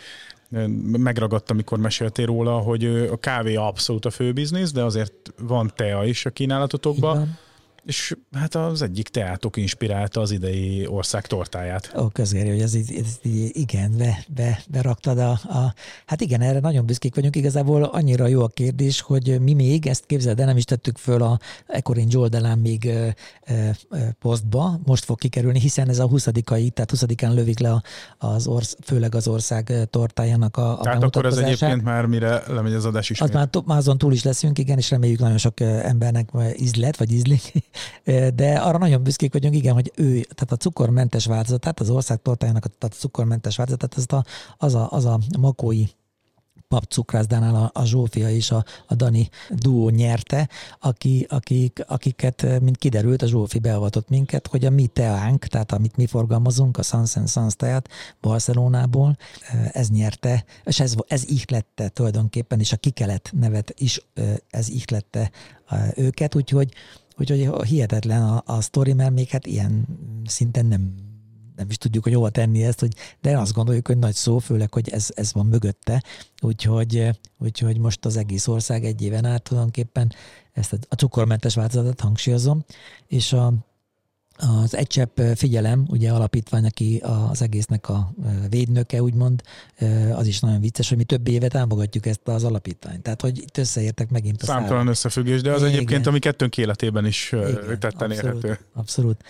megragadtam, 0.82 1.57
amikor 1.57 1.78
meséltél 1.78 2.26
róla, 2.26 2.59
hogy 2.59 2.84
a 2.84 3.16
kávé 3.16 3.55
abszolút 3.55 4.05
a 4.05 4.11
fő 4.11 4.32
biznisz, 4.32 4.72
de 4.72 4.82
azért 4.82 5.32
van 5.38 5.72
tea 5.74 6.05
is 6.05 6.26
a 6.26 6.30
kínálatotokban. 6.30 7.38
És 7.84 8.16
hát 8.32 8.54
az 8.54 8.82
egyik 8.82 9.08
teátok 9.08 9.56
inspirálta 9.56 10.20
az 10.20 10.30
idei 10.30 10.86
ország 10.86 11.26
tortáját. 11.26 11.92
Ó, 11.96 12.08
közgeri, 12.08 12.48
hogy 12.48 12.60
ez, 12.60 12.74
így, 12.74 12.94
ez 12.94 13.18
így, 13.22 13.50
igen, 13.56 13.96
be, 13.96 14.24
be, 14.28 14.62
beraktad 14.68 15.18
a, 15.18 15.30
a... 15.30 15.74
Hát 16.06 16.20
igen, 16.20 16.40
erre 16.40 16.60
nagyon 16.60 16.86
büszkék 16.86 17.14
vagyunk. 17.14 17.36
Igazából 17.36 17.82
annyira 17.82 18.26
jó 18.26 18.42
a 18.42 18.48
kérdés, 18.48 19.00
hogy 19.00 19.40
mi 19.40 19.52
még, 19.52 19.86
ezt 19.86 20.06
képzeld, 20.06 20.36
de 20.36 20.44
nem 20.44 20.56
is 20.56 20.64
tettük 20.64 20.98
föl 20.98 21.22
a 21.22 21.38
Ekorin 21.66 22.06
Joldelán 22.10 22.58
még 22.58 22.84
ö, 22.84 23.08
ö, 23.46 23.98
posztba, 24.18 24.80
most 24.84 25.04
fog 25.04 25.18
kikerülni, 25.18 25.60
hiszen 25.60 25.88
ez 25.88 25.98
a 25.98 26.06
20 26.06 26.24
tehát 26.24 26.92
20-án 26.96 27.34
lövik 27.34 27.58
le 27.58 27.82
az 28.18 28.46
orsz, 28.46 28.76
főleg 28.84 29.14
az 29.14 29.28
ország 29.28 29.72
tortájának 29.90 30.56
a, 30.56 30.78
a 30.78 30.82
Tehát 30.82 31.02
akkor 31.02 31.26
ez 31.26 31.36
egyébként 31.36 31.82
már 31.82 32.06
mire 32.06 32.42
lemegy 32.46 32.72
az 32.72 32.84
adás 32.84 33.10
is. 33.10 33.20
Az 33.20 33.30
már, 33.30 33.48
már 33.64 33.78
azon 33.78 33.98
túl 33.98 34.12
is 34.12 34.22
leszünk, 34.22 34.58
igen, 34.58 34.78
és 34.78 34.90
reméljük 34.90 35.18
nagyon 35.18 35.38
sok 35.38 35.60
embernek 35.60 36.28
ízlet, 36.56 36.96
vagy 36.96 37.12
ízlik 37.12 37.52
de 38.34 38.58
arra 38.58 38.78
nagyon 38.78 39.02
büszkék 39.02 39.32
vagyunk, 39.32 39.54
igen, 39.54 39.74
hogy 39.74 39.92
ő, 39.96 40.20
tehát 40.20 40.52
a 40.52 40.56
cukormentes 40.56 41.26
változatát, 41.26 41.80
az 41.80 41.90
ország 41.90 42.22
tortájának 42.22 42.64
a, 42.64 42.86
a 42.86 42.88
cukormentes 42.88 43.56
változatát, 43.56 43.94
az 43.94 44.06
a, 44.08 44.24
az 44.58 44.74
a, 44.74 44.88
az 44.90 45.04
a 45.04 45.18
makói 45.38 45.84
papcukrászdánál 46.70 47.54
a, 47.54 47.80
a 47.80 47.84
Zsófia 47.84 48.30
és 48.30 48.50
a, 48.50 48.64
a 48.86 48.94
Dani 48.94 49.28
duó 49.50 49.88
nyerte, 49.88 50.48
aki, 50.80 51.26
akik, 51.28 51.84
akiket, 51.86 52.60
mint 52.60 52.76
kiderült, 52.76 53.22
a 53.22 53.26
Zsófi 53.26 53.58
beavatott 53.58 54.08
minket, 54.08 54.46
hogy 54.46 54.64
a 54.64 54.70
mi 54.70 54.86
teánk, 54.86 55.44
tehát 55.44 55.72
amit 55.72 55.96
mi 55.96 56.06
forgalmazunk, 56.06 56.76
a 56.76 56.82
Sans 56.82 57.16
Sans 57.26 57.56
teát 57.56 57.88
Barcelonából, 58.20 59.16
ez 59.72 59.88
nyerte, 59.88 60.44
és 60.64 60.80
ez, 60.80 60.94
ez 61.06 61.28
ihlette 61.28 61.88
tulajdonképpen, 61.88 62.60
és 62.60 62.72
a 62.72 62.76
Kikelet 62.76 63.30
nevet 63.32 63.74
is 63.78 64.06
ez 64.50 64.68
ihlette 64.68 65.30
őket, 65.96 66.34
úgyhogy 66.34 66.72
Úgyhogy 67.20 67.66
hihetetlen 67.66 68.22
a, 68.22 68.42
a 68.46 68.60
sztori, 68.60 68.92
mert 68.92 69.12
még 69.12 69.28
hát 69.28 69.46
ilyen 69.46 69.86
szinten 70.24 70.66
nem, 70.66 70.94
nem 71.56 71.66
is 71.68 71.76
tudjuk, 71.76 72.04
hogy 72.04 72.14
hova 72.14 72.30
tenni 72.30 72.64
ezt, 72.64 72.80
hogy, 72.80 72.94
de 73.20 73.38
azt 73.38 73.52
gondoljuk, 73.52 73.86
hogy 73.86 73.98
nagy 73.98 74.14
szó, 74.14 74.38
főleg, 74.38 74.72
hogy 74.72 74.88
ez, 74.88 75.08
ez 75.14 75.32
van 75.32 75.46
mögötte. 75.46 76.02
Úgyhogy, 76.42 77.08
úgyhogy 77.38 77.78
most 77.78 78.04
az 78.04 78.16
egész 78.16 78.46
ország 78.46 78.84
egy 78.84 79.02
éven 79.02 79.24
át 79.24 79.42
tulajdonképpen 79.42 80.12
ezt 80.52 80.78
a 80.88 80.94
cukormentes 80.94 81.54
változatot 81.54 82.00
hangsúlyozom, 82.00 82.64
és 83.06 83.32
a, 83.32 83.54
az 84.41 84.76
egy 84.76 84.86
csepp 84.86 85.20
figyelem, 85.34 85.84
ugye 85.88 86.11
alapítvány, 86.11 86.64
aki 86.64 87.03
az 87.30 87.43
egésznek 87.43 87.88
a 87.88 88.12
védnöke, 88.51 89.03
úgymond, 89.03 89.43
az 90.12 90.26
is 90.26 90.41
nagyon 90.41 90.61
vicces, 90.61 90.88
hogy 90.88 90.97
mi 90.99 91.05
több 91.05 91.28
éve 91.28 91.49
támogatjuk 91.49 92.07
ezt 92.07 92.28
az 92.28 92.45
alapítványt. 92.45 93.03
Tehát, 93.03 93.20
hogy 93.20 93.38
itt 93.38 93.57
összeértek 93.57 94.11
megint 94.11 94.43
a 94.43 94.45
Számtalan 94.45 94.68
szállal. 94.68 94.88
összefüggés, 94.88 95.41
de 95.43 95.53
az 95.53 95.61
Igen. 95.61 95.72
egyébként, 95.72 96.07
ami 96.07 96.18
kettőnk 96.18 96.57
életében 96.59 97.07
is 97.07 97.32
Igen, 97.32 97.78
tetten 97.78 98.11
abszolút, 98.11 98.12
érhető. 98.12 98.59
Abszolút. 98.74 99.24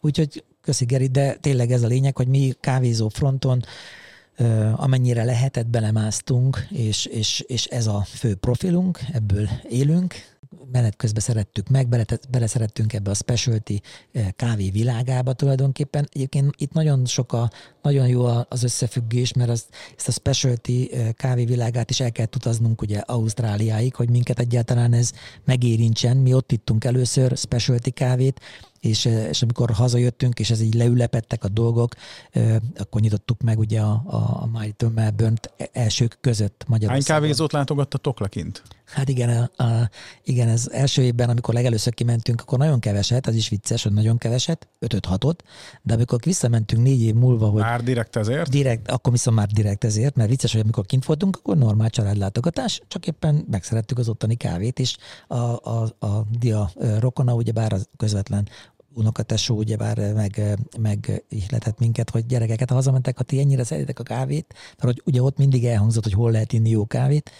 Úgyhogy 0.00 0.44
köszi 0.62 0.84
Geri, 0.84 1.06
de 1.06 1.34
tényleg 1.34 1.70
ez 1.70 1.82
a 1.82 1.86
lényeg, 1.86 2.16
hogy 2.16 2.28
mi 2.28 2.52
kávézó 2.60 3.08
fronton 3.08 3.62
amennyire 4.74 5.24
lehetett, 5.24 5.66
belemásztunk, 5.66 6.66
és, 6.70 7.06
és, 7.06 7.44
és 7.46 7.64
ez 7.64 7.86
a 7.86 8.02
fő 8.08 8.34
profilunk, 8.34 9.00
ebből 9.12 9.48
élünk, 9.68 10.14
menet 10.72 10.96
közben 10.96 11.22
szerettük 11.22 11.68
meg, 11.68 11.88
bele, 12.30 12.46
szerettünk 12.46 12.92
ebbe 12.92 13.10
a 13.10 13.14
specialty 13.14 13.80
eh, 14.12 14.28
kávé 14.36 14.70
világába 14.70 15.32
tulajdonképpen. 15.32 16.08
Egyébként 16.12 16.54
itt 16.56 16.72
nagyon 16.72 17.06
sok 17.06 17.32
a, 17.32 17.50
nagyon 17.82 18.08
jó 18.08 18.24
az 18.48 18.62
összefüggés, 18.62 19.32
mert 19.32 19.50
az, 19.50 19.66
ezt 19.96 20.08
a 20.08 20.12
specialty 20.12 20.90
eh, 20.92 21.08
kávé 21.12 21.44
világát 21.44 21.90
is 21.90 22.00
el 22.00 22.12
kell 22.12 22.26
utaznunk 22.36 22.82
ugye 22.82 22.98
Ausztráliáig, 22.98 23.94
hogy 23.94 24.10
minket 24.10 24.38
egyáltalán 24.38 24.92
ez 24.92 25.12
megérintsen. 25.44 26.16
Mi 26.16 26.34
ott 26.34 26.52
ittunk 26.52 26.84
először 26.84 27.36
specialty 27.36 27.90
kávét, 27.90 28.40
és, 28.80 29.06
eh, 29.06 29.28
és 29.28 29.42
amikor 29.42 29.70
hazajöttünk, 29.70 30.38
és 30.38 30.50
ez 30.50 30.60
így 30.60 30.74
leülepettek 30.74 31.44
a 31.44 31.48
dolgok, 31.48 31.94
akkor 32.76 33.00
nyitottuk 33.00 33.40
meg 33.42 33.58
ugye 33.58 33.80
a, 33.80 34.02
a, 34.06 34.16
a 34.16 34.48
Mighty 34.52 34.84
melbourne 34.94 35.36
elsők 35.72 36.18
között 36.20 36.64
Magyarországon. 36.66 37.14
Hány 37.14 37.22
kávézót 37.22 37.52
látogattatok 37.52 38.20
lekint? 38.20 38.62
Hát 38.90 39.08
igen, 39.08 39.50
a, 39.56 39.62
a, 39.62 39.90
igen, 40.24 40.48
ez 40.48 40.68
első 40.72 41.02
évben, 41.02 41.28
amikor 41.28 41.54
legelőször 41.54 41.94
kimentünk, 41.94 42.40
akkor 42.40 42.58
nagyon 42.58 42.80
keveset, 42.80 43.26
az 43.26 43.34
is 43.34 43.48
vicces, 43.48 43.82
hogy 43.82 43.92
nagyon 43.92 44.18
keveset, 44.18 44.68
5 44.78 45.04
6 45.04 45.44
de 45.82 45.94
amikor 45.94 46.18
visszamentünk 46.24 46.82
négy 46.82 47.02
év 47.02 47.14
múlva, 47.14 47.48
hogy... 47.48 47.60
Már 47.60 47.82
direkt 47.82 48.16
ezért? 48.16 48.50
Direkt, 48.50 48.90
akkor 48.90 49.12
viszont 49.12 49.36
már 49.36 49.46
direkt 49.46 49.84
ezért, 49.84 50.16
mert 50.16 50.28
vicces, 50.28 50.52
hogy 50.52 50.60
amikor 50.60 50.86
kint 50.86 51.04
voltunk, 51.04 51.36
akkor 51.36 51.56
normál 51.56 51.90
családlátogatás, 51.90 52.80
csak 52.88 53.06
éppen 53.06 53.46
megszerettük 53.50 53.98
az 53.98 54.08
ottani 54.08 54.34
kávét, 54.34 54.78
és 54.78 54.96
a, 55.26 55.36
a, 55.36 55.96
a 55.98 56.26
dia 56.38 56.70
rokona, 56.98 57.34
ugyebár 57.34 57.72
a 57.72 57.78
közvetlen 57.96 58.48
unokatesó 58.94 59.56
ugyebár 59.56 60.12
meg, 60.14 60.58
meg 60.80 61.24
ihletett 61.28 61.78
minket, 61.78 62.10
hogy 62.10 62.26
gyerekeket, 62.26 62.68
ha 62.68 62.74
hazamentek, 62.74 63.16
ha 63.16 63.22
ti 63.22 63.40
ennyire 63.40 63.64
szeretitek 63.64 63.98
a 63.98 64.02
kávét, 64.02 64.54
mert 64.78 64.94
hogy 64.94 65.02
ugye 65.04 65.22
ott 65.22 65.38
mindig 65.38 65.64
elhangzott, 65.64 66.02
hogy 66.02 66.12
hol 66.12 66.30
lehet 66.30 66.52
inni 66.52 66.70
jó 66.70 66.86
kávét, 66.86 67.30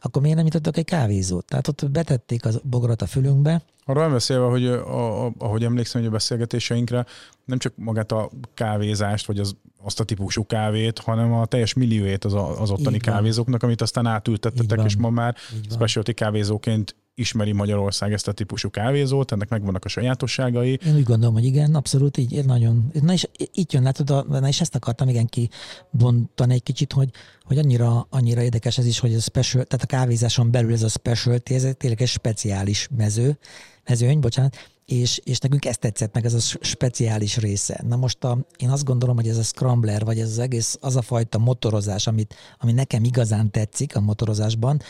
akkor 0.00 0.22
miért 0.22 0.36
nem 0.36 0.44
nyitottak 0.44 0.76
egy 0.76 0.84
kávézót? 0.84 1.44
Tehát 1.44 1.68
ott 1.68 1.90
betették 1.90 2.44
a 2.44 2.50
bogarat 2.62 3.02
a 3.02 3.06
fülünkbe. 3.06 3.62
Arról 3.84 4.02
elbeszélve, 4.02 4.46
hogy 4.46 4.66
a, 4.66 5.26
a, 5.26 5.32
ahogy 5.38 5.64
emlékszem, 5.64 6.00
hogy 6.00 6.10
a 6.10 6.12
beszélgetéseinkre 6.12 7.06
nem 7.44 7.58
csak 7.58 7.72
magát 7.76 8.12
a 8.12 8.30
kávézást, 8.54 9.26
vagy 9.26 9.38
az, 9.38 9.56
azt 9.82 10.00
a 10.00 10.04
típusú 10.04 10.46
kávét, 10.46 10.98
hanem 10.98 11.32
a 11.32 11.46
teljes 11.46 11.74
millióét 11.74 12.24
az, 12.24 12.34
az 12.34 12.70
ottani 12.70 12.98
kávézóknak, 12.98 13.62
amit 13.62 13.80
aztán 13.80 14.06
átültettetek, 14.06 14.84
és 14.84 14.96
ma 14.96 15.10
már 15.10 15.36
specialty 15.70 16.12
kávézóként 16.12 16.94
ismeri 17.18 17.52
Magyarország 17.52 18.12
ezt 18.12 18.28
a 18.28 18.32
típusú 18.32 18.70
kávézót, 18.70 19.32
ennek 19.32 19.48
megvannak 19.48 19.84
a 19.84 19.88
sajátosságai. 19.88 20.78
Én 20.86 20.94
úgy 20.94 21.02
gondolom, 21.02 21.34
hogy 21.34 21.44
igen, 21.44 21.74
abszolút 21.74 22.16
így, 22.16 22.44
nagyon, 22.44 22.90
na 23.02 23.12
és 23.12 23.28
itt 23.52 23.72
jön, 23.72 23.82
látod, 23.82 24.28
na 24.28 24.48
és 24.48 24.60
ezt 24.60 24.74
akartam 24.74 25.08
igen 25.08 25.26
kibontani 25.26 26.54
egy 26.54 26.62
kicsit, 26.62 26.92
hogy, 26.92 27.10
hogy 27.42 27.58
annyira, 27.58 28.06
annyira 28.10 28.42
érdekes 28.42 28.78
ez 28.78 28.86
is, 28.86 28.98
hogy 28.98 29.14
a 29.14 29.20
special, 29.20 29.64
tehát 29.64 29.84
a 29.84 29.96
kávézáson 29.96 30.50
belül 30.50 30.72
ez 30.72 30.82
a 30.82 30.88
specialty, 30.88 31.54
ez 31.54 31.66
tényleg 31.76 32.02
egy 32.02 32.08
speciális 32.08 32.88
mező, 32.96 33.38
mezőny, 33.84 34.20
bocsánat, 34.20 34.56
és, 34.86 35.20
és 35.24 35.38
nekünk 35.38 35.64
ezt 35.64 35.80
tetszett 35.80 36.14
meg, 36.14 36.24
ez 36.24 36.34
a 36.34 36.58
speciális 36.60 37.36
része. 37.36 37.84
Na 37.88 37.96
most 37.96 38.24
a, 38.24 38.38
én 38.56 38.70
azt 38.70 38.84
gondolom, 38.84 39.16
hogy 39.16 39.28
ez 39.28 39.36
a 39.36 39.42
scrambler, 39.42 40.04
vagy 40.04 40.18
ez 40.18 40.28
az 40.28 40.38
egész, 40.38 40.78
az 40.80 40.96
a 40.96 41.02
fajta 41.02 41.38
motorozás, 41.38 42.06
amit, 42.06 42.34
ami 42.58 42.72
nekem 42.72 43.04
igazán 43.04 43.50
tetszik 43.50 43.96
a 43.96 44.00
motorozásban, 44.00 44.80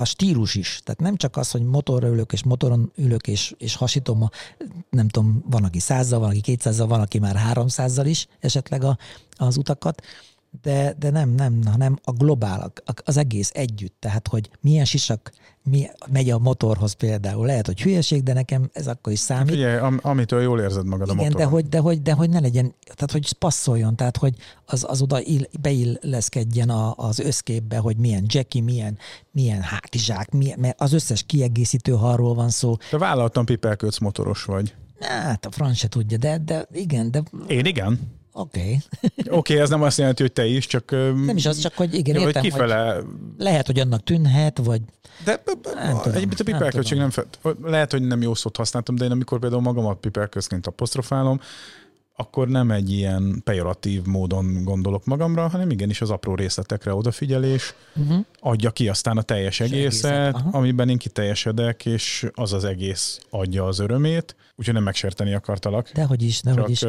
a 0.00 0.04
stílus 0.04 0.54
is. 0.54 0.80
Tehát 0.84 1.00
nem 1.00 1.16
csak 1.16 1.36
az, 1.36 1.50
hogy 1.50 1.62
motorra 1.62 2.08
ülök, 2.08 2.32
és 2.32 2.42
motoron 2.42 2.92
ülök, 2.96 3.26
és, 3.26 3.54
és 3.58 3.74
hasítom, 3.74 4.22
a, 4.22 4.30
nem 4.90 5.08
tudom, 5.08 5.44
van, 5.50 5.64
aki 5.64 5.78
százzal, 5.78 6.18
van, 6.18 6.28
aki 6.28 6.40
kétszázzal, 6.40 6.86
van, 6.86 7.00
aki 7.00 7.18
már 7.18 7.36
háromszázzal 7.36 8.06
is 8.06 8.26
esetleg 8.40 8.84
a, 8.84 8.98
az 9.36 9.56
utakat, 9.56 10.02
de, 10.62 10.94
de 10.98 11.10
nem, 11.10 11.30
nem, 11.30 11.60
hanem 11.64 11.98
a 12.04 12.12
globál, 12.12 12.72
az 13.04 13.16
egész 13.16 13.50
együtt, 13.54 13.96
tehát 13.98 14.28
hogy 14.28 14.50
milyen 14.60 14.84
sisak 14.84 15.32
mi, 15.62 15.88
megy 16.12 16.30
a 16.30 16.38
motorhoz 16.38 16.92
például. 16.92 17.46
Lehet, 17.46 17.66
hogy 17.66 17.82
hülyeség, 17.82 18.22
de 18.22 18.32
nekem 18.32 18.70
ez 18.72 18.86
akkor 18.86 19.12
is 19.12 19.18
számít. 19.18 19.54
Ugye, 19.54 19.76
am, 19.76 19.98
amitől 20.02 20.42
jól 20.42 20.60
érzed 20.60 20.86
magad 20.86 21.06
Igen, 21.06 21.18
a 21.18 21.22
motoron. 21.22 21.46
de 21.46 21.54
hogy, 21.54 21.68
de, 21.68 21.78
hogy, 21.78 22.02
de 22.02 22.12
hogy 22.12 22.30
ne 22.30 22.40
legyen, 22.40 22.74
tehát 22.84 23.12
hogy 23.12 23.32
passzoljon, 23.32 23.96
tehát 23.96 24.16
hogy 24.16 24.34
az, 24.66 24.84
az 24.88 25.02
oda 25.02 25.20
ill, 25.20 25.42
beilleszkedjen 25.60 26.70
a, 26.70 26.94
az 26.96 27.18
összképbe, 27.18 27.78
hogy 27.78 27.96
milyen 27.96 28.24
Jackie, 28.26 28.62
milyen, 28.62 28.98
milyen 29.30 29.60
hátizsák, 29.60 30.30
milyen, 30.30 30.58
mert 30.58 30.80
az 30.80 30.92
összes 30.92 31.22
kiegészítő, 31.22 31.92
ha 31.92 32.08
arról 32.08 32.34
van 32.34 32.50
szó. 32.50 32.76
Te 32.90 32.98
vállaltam 32.98 33.44
pipelköc 33.44 33.98
motoros 33.98 34.44
vagy. 34.44 34.74
Hát 35.00 35.46
a 35.46 35.50
franc 35.50 35.76
se 35.76 35.88
tudja, 35.88 36.18
de, 36.18 36.38
de 36.38 36.66
igen, 36.72 37.10
de... 37.10 37.22
Én 37.46 37.64
igen. 37.64 38.17
Oké. 38.38 38.60
Okay. 38.60 38.78
Oké, 39.16 39.30
okay, 39.30 39.58
ez 39.58 39.68
nem 39.68 39.82
azt 39.82 39.98
jelenti, 39.98 40.22
hogy 40.22 40.32
te 40.32 40.46
is, 40.46 40.66
csak... 40.66 40.90
Nem 40.90 41.36
is 41.36 41.46
az, 41.46 41.58
csak 41.58 41.74
hogy 41.74 41.94
igen, 41.94 42.16
értem, 42.16 42.32
vagy 42.32 42.42
kifele... 42.42 42.94
hogy 42.94 43.04
lehet, 43.38 43.66
hogy 43.66 43.78
annak 43.78 44.02
tűnhet, 44.04 44.58
vagy... 44.58 44.82
De 45.24 45.42
egyébként 46.04 46.40
a 46.40 46.44
piperköltség 46.44 46.98
nem, 46.98 47.10
nem 47.42 47.56
lehet, 47.62 47.90
hogy 47.90 48.02
nem 48.02 48.22
jó 48.22 48.34
szót 48.34 48.56
használtam, 48.56 48.94
de 48.94 49.04
én 49.04 49.10
amikor 49.10 49.38
például 49.38 49.62
magamat 49.62 49.98
piperközként 49.98 50.66
apostrofálom, 50.66 51.40
akkor 52.16 52.48
nem 52.48 52.70
egy 52.70 52.90
ilyen 52.90 53.40
pejoratív 53.44 54.04
módon 54.04 54.64
gondolok 54.64 55.04
magamra, 55.04 55.48
hanem 55.48 55.70
igenis 55.70 56.00
az 56.00 56.10
apró 56.10 56.34
részletekre 56.34 56.94
odafigyelés 56.94 57.74
uh-huh. 57.96 58.24
adja 58.40 58.70
ki 58.70 58.88
aztán 58.88 59.16
a 59.16 59.22
teljes 59.22 59.60
egészet, 59.60 60.12
egészet 60.12 60.54
amiben 60.54 60.88
én 60.88 60.98
kiteljesedek, 60.98 61.86
és 61.86 62.26
az 62.34 62.52
az 62.52 62.64
egész 62.64 63.20
adja 63.30 63.66
az 63.66 63.78
örömét, 63.78 64.36
úgyhogy 64.56 64.74
nem 64.74 64.82
megsérteni 64.82 65.34
akartalak. 65.34 65.90
Dehogy 65.92 66.22
is, 66.22 66.40
dehogy 66.42 66.70
is. 66.70 66.84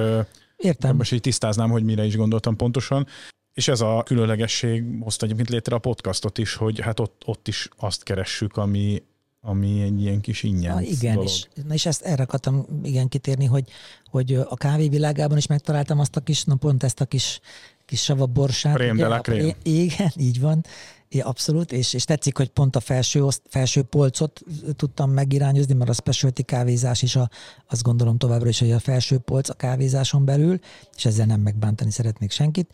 Értem. 0.59 0.95
Most 0.95 1.11
így 1.11 1.21
tisztáznám, 1.21 1.69
hogy 1.69 1.83
mire 1.83 2.05
is 2.05 2.15
gondoltam 2.15 2.55
pontosan. 2.55 3.07
És 3.53 3.67
ez 3.67 3.81
a 3.81 4.03
különlegesség 4.05 4.83
hozta 4.99 5.25
egyébként 5.25 5.49
létre 5.49 5.75
a 5.75 5.79
podcastot 5.79 6.37
is, 6.37 6.53
hogy 6.53 6.79
hát 6.79 6.99
ott, 6.99 7.21
ott 7.25 7.47
is 7.47 7.69
azt 7.77 8.03
keressük, 8.03 8.57
ami, 8.57 9.03
ami 9.41 9.81
egy 9.81 10.01
ilyen 10.01 10.21
kis 10.21 10.43
ingyen 10.43 10.75
ah, 10.75 10.91
Igen, 10.91 11.13
dolog. 11.13 11.29
és, 11.29 11.45
na 11.67 11.73
és 11.73 11.85
ezt 11.85 12.01
erre 12.01 12.23
akartam 12.23 12.65
igen 12.83 13.07
kitérni, 13.07 13.45
hogy, 13.45 13.69
hogy 14.09 14.33
a 14.33 14.55
kávévilágában 14.55 15.37
is 15.37 15.47
megtaláltam 15.47 15.99
azt 15.99 16.15
a 16.15 16.19
kis, 16.19 16.43
na 16.43 16.55
pont 16.55 16.83
ezt 16.83 17.01
a 17.01 17.05
kis, 17.05 17.39
kis 17.85 18.03
savaborsát. 18.03 18.75
Krém 18.75 18.97
de 18.97 19.07
la 19.07 19.19
krém. 19.19 19.55
Igen, 19.63 20.11
így 20.17 20.39
van. 20.39 20.65
É, 21.09 21.19
abszolút, 21.19 21.71
és, 21.71 21.93
és 21.93 22.03
tetszik, 22.03 22.37
hogy 22.37 22.49
pont 22.49 22.75
a 22.75 22.79
felső, 22.79 23.25
felső 23.49 23.81
polcot 23.81 24.41
tudtam 24.75 25.11
megirányozni, 25.11 25.73
mert 25.73 25.89
a 25.89 25.93
specialty 25.93 26.41
kávézás 26.41 27.01
is 27.01 27.15
a, 27.15 27.29
azt 27.69 27.83
gondolom 27.83 28.17
továbbra 28.17 28.49
is, 28.49 28.59
hogy 28.59 28.71
a 28.71 28.79
felső 28.79 29.17
polc 29.17 29.49
a 29.49 29.53
kávézáson 29.53 30.25
belül, 30.25 30.59
és 30.97 31.05
ezzel 31.05 31.25
nem 31.25 31.41
megbántani 31.41 31.91
szeretnék 31.91 32.31
senkit. 32.31 32.73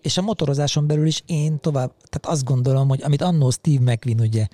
És 0.00 0.16
a 0.16 0.22
motorozáson 0.22 0.86
belül 0.86 1.06
is 1.06 1.22
én 1.26 1.60
tovább, 1.60 1.92
tehát 2.08 2.36
azt 2.36 2.44
gondolom, 2.44 2.88
hogy 2.88 3.02
amit 3.02 3.22
annó 3.22 3.50
Steve 3.50 3.92
McQueen 3.92 4.20
ugye 4.20 4.46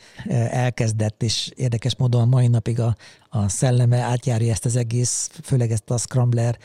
elkezdett, 0.49 1.23
és 1.23 1.51
érdekes 1.55 1.97
módon 1.97 2.23
a 2.23 2.27
mai 2.27 2.49
napig 2.49 2.81
a, 2.81 2.97
a 3.35 3.49
szelleme 3.49 3.99
átjárja 3.99 4.53
ezt 4.53 4.65
az 4.65 4.77
egész, 4.77 5.31
főleg 5.43 5.71
ezt 5.71 5.91
a 5.91 5.99
Scrambler 5.99 6.59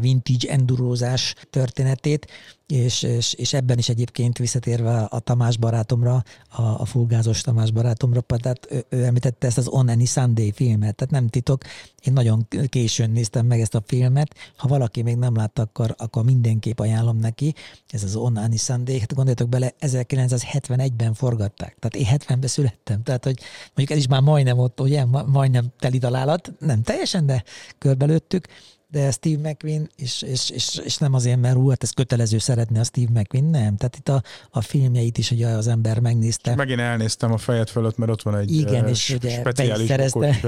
vintage 0.00 0.50
endurozás 0.50 1.34
történetét, 1.50 2.26
és, 2.68 3.02
és, 3.02 3.32
és 3.32 3.52
ebben 3.52 3.78
is 3.78 3.88
egyébként 3.88 4.38
visszatérve 4.38 4.98
a 4.98 5.18
Tamás 5.18 5.56
barátomra, 5.56 6.22
a, 6.48 6.62
a 6.62 6.84
fulgázos 6.84 7.40
Tamás 7.40 7.70
barátomra, 7.70 8.20
tehát 8.20 8.66
ő, 8.70 8.84
ő 8.88 9.04
említette 9.04 9.46
ezt 9.46 9.58
az 9.58 9.68
On 9.68 9.88
Any 9.88 10.04
Sunday 10.04 10.52
filmet, 10.52 10.94
tehát 10.94 11.12
nem 11.12 11.28
titok, 11.28 11.64
én 12.02 12.12
nagyon 12.12 12.48
későn 12.68 13.10
néztem 13.10 13.46
meg 13.46 13.60
ezt 13.60 13.74
a 13.74 13.82
filmet, 13.86 14.34
ha 14.56 14.68
valaki 14.68 15.02
még 15.02 15.16
nem 15.16 15.34
látta, 15.34 15.62
akkor, 15.62 15.94
akkor 15.98 16.24
mindenképp 16.24 16.78
ajánlom 16.78 17.16
neki, 17.16 17.54
ez 17.88 18.02
az 18.02 18.16
On 18.16 18.36
Any 18.36 18.56
Sunday, 18.56 18.98
hát 18.98 19.14
gondoljatok 19.14 19.48
bele, 19.48 19.74
1971-ben 19.80 21.14
forgatták, 21.14 21.76
tehát 21.78 22.08
én 22.08 22.18
70-ben 22.18 22.48
születtem, 22.48 23.02
tehát 23.02 23.24
hogy 23.24 23.38
mondjuk 23.74 23.90
ez 23.90 23.96
is 23.96 24.06
már 24.06 24.20
majdnem 24.20 24.58
ott, 24.58 24.80
ugye, 24.80 25.04
majdnem 25.26 25.66
teli 25.78 25.98
találat, 26.08 26.52
nem 26.58 26.82
teljesen, 26.82 27.26
de 27.26 27.44
körbelőttük, 27.78 28.46
de 28.90 29.10
Steve 29.10 29.50
McQueen, 29.50 29.90
és, 29.96 30.22
és, 30.22 30.50
és, 30.50 30.80
és 30.84 30.96
nem 30.96 31.14
azért, 31.14 31.40
mert 31.40 31.54
hú, 31.54 31.68
hát 31.68 31.82
ez 31.82 31.90
kötelező 31.90 32.38
szeretni 32.38 32.78
a 32.78 32.84
Steve 32.84 33.20
McQueen, 33.20 33.44
nem. 33.44 33.76
Tehát 33.76 33.96
itt 33.96 34.08
a, 34.08 34.22
a 34.50 34.60
filmjeit 34.60 35.18
is 35.18 35.30
ugye 35.30 35.46
az 35.46 35.66
ember 35.66 36.00
megnézte. 36.00 36.50
És 36.50 36.56
megint 36.56 36.80
elnéztem 36.80 37.32
a 37.32 37.36
fejed 37.36 37.68
fölött, 37.68 37.96
mert 37.96 38.10
ott 38.10 38.22
van 38.22 38.36
egy 38.36 38.52
Igen, 38.52 38.84
uh, 38.84 38.90
és 38.90 39.10
ugye 39.10 39.38
speciális 39.38 39.86
szerezte, 39.86 40.38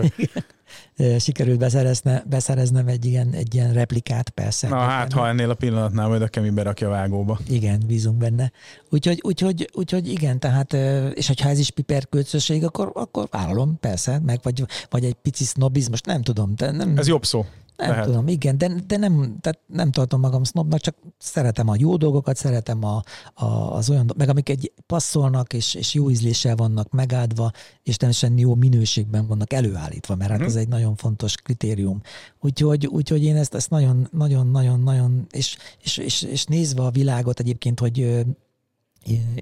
sikerült 1.18 1.58
beszerezne, 1.58 2.24
beszereznem 2.26 2.86
egy 2.86 3.04
ilyen, 3.04 3.32
egy 3.32 3.54
ilyen 3.54 3.72
replikát, 3.72 4.30
persze. 4.30 4.68
Na 4.68 4.78
hát, 4.78 5.12
ha 5.12 5.28
ennél 5.28 5.50
a 5.50 5.54
pillanatnál 5.54 6.08
majd 6.08 6.22
a 6.22 6.28
Kemi 6.28 6.50
berakja 6.50 6.86
a 6.86 6.90
vágóba. 6.90 7.38
Igen, 7.48 7.82
bízunk 7.86 8.16
benne. 8.16 8.52
Úgyhogy, 8.90 9.20
úgyhogy, 9.22 9.70
úgyhogy 9.72 10.08
igen, 10.08 10.38
tehát, 10.38 10.72
és 11.14 11.26
hogyha 11.26 11.48
ez 11.48 11.58
is 11.58 11.70
piperkölcsösség, 11.70 12.64
akkor, 12.64 12.90
akkor 12.94 13.26
vállalom, 13.30 13.78
persze, 13.80 14.18
meg 14.18 14.40
vagy, 14.42 14.64
vagy 14.90 15.04
egy 15.04 15.14
pici 15.14 15.44
sznobizmus, 15.44 16.00
nem 16.00 16.22
tudom. 16.22 16.52
De 16.56 16.70
nem, 16.70 16.96
ez 16.96 17.06
jobb 17.06 17.24
szó. 17.24 17.46
Nem 17.80 17.90
lehet. 17.90 18.04
tudom, 18.04 18.28
igen, 18.28 18.58
de, 18.58 18.68
de 18.86 18.96
nem, 18.96 19.36
tehát 19.40 19.60
nem 19.66 19.90
tartom 19.90 20.20
magam 20.20 20.44
sznobnak, 20.44 20.80
csak 20.80 20.96
szeretem 21.18 21.68
a 21.68 21.74
jó 21.78 21.96
dolgokat, 21.96 22.36
szeretem 22.36 22.84
a, 22.84 23.02
a, 23.34 23.44
az 23.74 23.90
olyan, 23.90 24.12
meg 24.16 24.28
amik 24.28 24.48
egy 24.48 24.72
passzolnak, 24.86 25.52
és, 25.52 25.74
és 25.74 25.94
jó 25.94 26.10
ízléssel 26.10 26.56
vannak 26.56 26.90
megáldva, 26.90 27.50
és 27.82 27.96
természetesen 27.96 28.38
jó 28.38 28.54
minőségben 28.54 29.26
vannak 29.26 29.52
előállítva, 29.52 30.16
mert 30.16 30.30
hát 30.30 30.40
mm. 30.40 30.44
ez 30.44 30.56
egy 30.56 30.68
nagyon 30.68 30.94
fontos 30.96 31.36
kritérium. 31.36 32.00
Úgyhogy, 32.40 32.86
úgyhogy 32.86 33.24
én 33.24 33.36
ezt, 33.36 33.54
ezt 33.54 33.70
nagyon, 33.70 34.08
nagyon, 34.12 34.46
nagyon, 34.46 34.80
nagyon, 34.80 35.26
és, 35.30 35.56
és, 35.82 35.96
és, 35.96 36.22
és 36.22 36.44
nézve 36.44 36.82
a 36.82 36.90
világot 36.90 37.40
egyébként, 37.40 37.80
hogy 37.80 38.24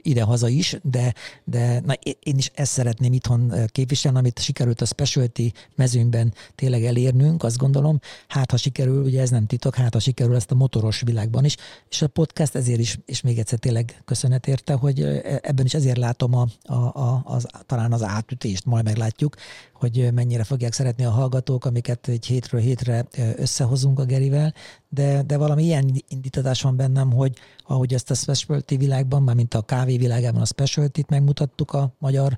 ide-haza 0.03 0.49
is, 0.49 0.79
de, 0.83 1.15
de 1.45 1.81
na, 1.81 1.93
én 2.03 2.37
is 2.37 2.51
ezt 2.55 2.73
szeretném 2.73 3.13
itthon 3.13 3.53
képviselni, 3.67 4.19
amit 4.19 4.39
sikerült 4.39 4.81
a 4.81 4.85
specialty 4.85 5.53
mezőnyben 5.75 6.35
tényleg 6.55 6.85
elérnünk, 6.85 7.43
azt 7.43 7.57
gondolom, 7.57 8.01
hát 8.29 8.51
ha 8.51 8.57
sikerül, 8.57 9.05
ugye 9.05 9.21
ez 9.21 9.31
nem 9.31 9.47
titok, 9.47 9.75
hát 9.75 9.93
ha 9.93 9.99
sikerül 9.99 10.35
ezt 10.35 10.51
a 10.51 10.55
motoros 10.55 11.01
világban 11.01 11.45
is, 11.45 11.57
és 11.91 12.03
a 12.03 12.09
podcast 12.09 12.55
ezért 12.55 12.81
is, 12.81 12.99
és 13.07 13.21
még 13.21 13.39
egyszer 13.39 13.59
tényleg 13.59 14.03
köszönet 14.05 14.47
érte, 14.47 14.73
hogy 14.73 15.03
ebben 15.43 15.65
is 15.65 15.75
ezért 15.75 15.99
látom 15.99 16.35
a, 16.35 16.47
a, 16.63 16.75
a, 16.75 17.23
az, 17.25 17.47
talán 17.67 17.93
az 17.93 18.03
átütést, 18.03 18.65
majd 18.65 18.85
meglátjuk, 18.85 19.37
hogy 19.79 20.09
mennyire 20.15 20.45
fogják 20.45 20.73
szeretni 20.73 21.05
a 21.05 21.11
hallgatók, 21.11 21.65
amiket 21.65 22.09
egy 22.09 22.27
hétről 22.27 22.61
hétre 22.61 23.07
összehozunk 23.37 23.99
a 23.99 24.05
Gerivel, 24.05 24.55
de, 24.89 25.23
de 25.23 25.37
valami 25.37 25.63
ilyen 25.65 26.05
indítatás 26.09 26.63
van 26.63 26.77
bennem, 26.77 27.13
hogy 27.13 27.39
ahogy 27.67 27.95
ezt 27.95 28.11
a 28.11 28.15
specialty 28.15 28.77
világban, 28.77 29.23
már 29.23 29.35
mint 29.35 29.55
a 29.55 29.63
kávé 29.63 29.97
világában 29.97 30.41
a 30.41 30.45
specialty 30.45 31.01
megmutattuk 31.09 31.73
a 31.73 31.95
magyar 31.99 32.37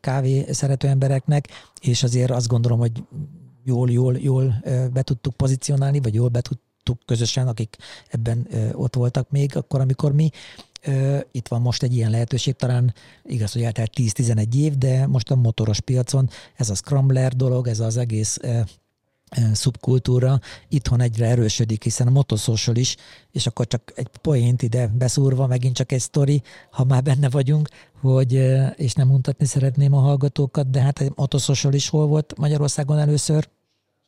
kávé 0.00 0.52
szerető 0.52 0.88
embereknek, 0.88 1.48
és 1.80 2.02
azért 2.02 2.30
azt 2.30 2.48
gondolom, 2.48 2.78
hogy 2.78 3.04
jól, 3.64 3.90
jól, 3.90 4.16
jól 4.18 4.62
be 4.92 5.02
tudtuk 5.02 5.34
pozícionálni, 5.34 6.00
vagy 6.00 6.14
jól 6.14 6.28
be 6.28 6.40
tudtuk 6.40 6.98
közösen, 7.06 7.48
akik 7.48 7.76
ebben 8.08 8.46
ott 8.72 8.94
voltak 8.94 9.30
még, 9.30 9.56
akkor, 9.56 9.80
amikor 9.80 10.12
mi 10.12 10.30
itt 11.30 11.48
van 11.48 11.60
most 11.60 11.82
egy 11.82 11.96
ilyen 11.96 12.10
lehetőség, 12.10 12.54
talán 12.54 12.94
igaz, 13.24 13.52
hogy 13.52 13.62
eltelt 13.62 13.92
10-11 13.96 14.54
év, 14.54 14.78
de 14.78 15.06
most 15.06 15.30
a 15.30 15.34
motoros 15.34 15.80
piacon 15.80 16.30
ez 16.56 16.70
a 16.70 16.74
scrambler 16.74 17.32
dolog, 17.32 17.68
ez 17.68 17.80
az 17.80 17.96
egész 17.96 18.38
szubkultúra 19.52 20.40
itthon 20.68 21.00
egyre 21.00 21.26
erősödik, 21.26 21.82
hiszen 21.82 22.06
a 22.06 22.10
motoszósol 22.10 22.76
is, 22.76 22.96
és 23.30 23.46
akkor 23.46 23.66
csak 23.66 23.92
egy 23.94 24.08
poént 24.20 24.62
ide 24.62 24.86
beszúrva, 24.86 25.46
megint 25.46 25.76
csak 25.76 25.92
egy 25.92 26.00
sztori, 26.00 26.42
ha 26.70 26.84
már 26.84 27.02
benne 27.02 27.30
vagyunk, 27.30 27.68
hogy, 28.00 28.32
és 28.76 28.92
nem 28.92 29.08
mutatni 29.08 29.46
szeretném 29.46 29.94
a 29.94 30.00
hallgatókat, 30.00 30.70
de 30.70 30.80
hát 30.80 31.00
egy 31.00 31.12
motoszósol 31.14 31.72
is 31.72 31.88
hol 31.88 32.06
volt 32.06 32.34
Magyarországon 32.36 32.98
először? 32.98 33.48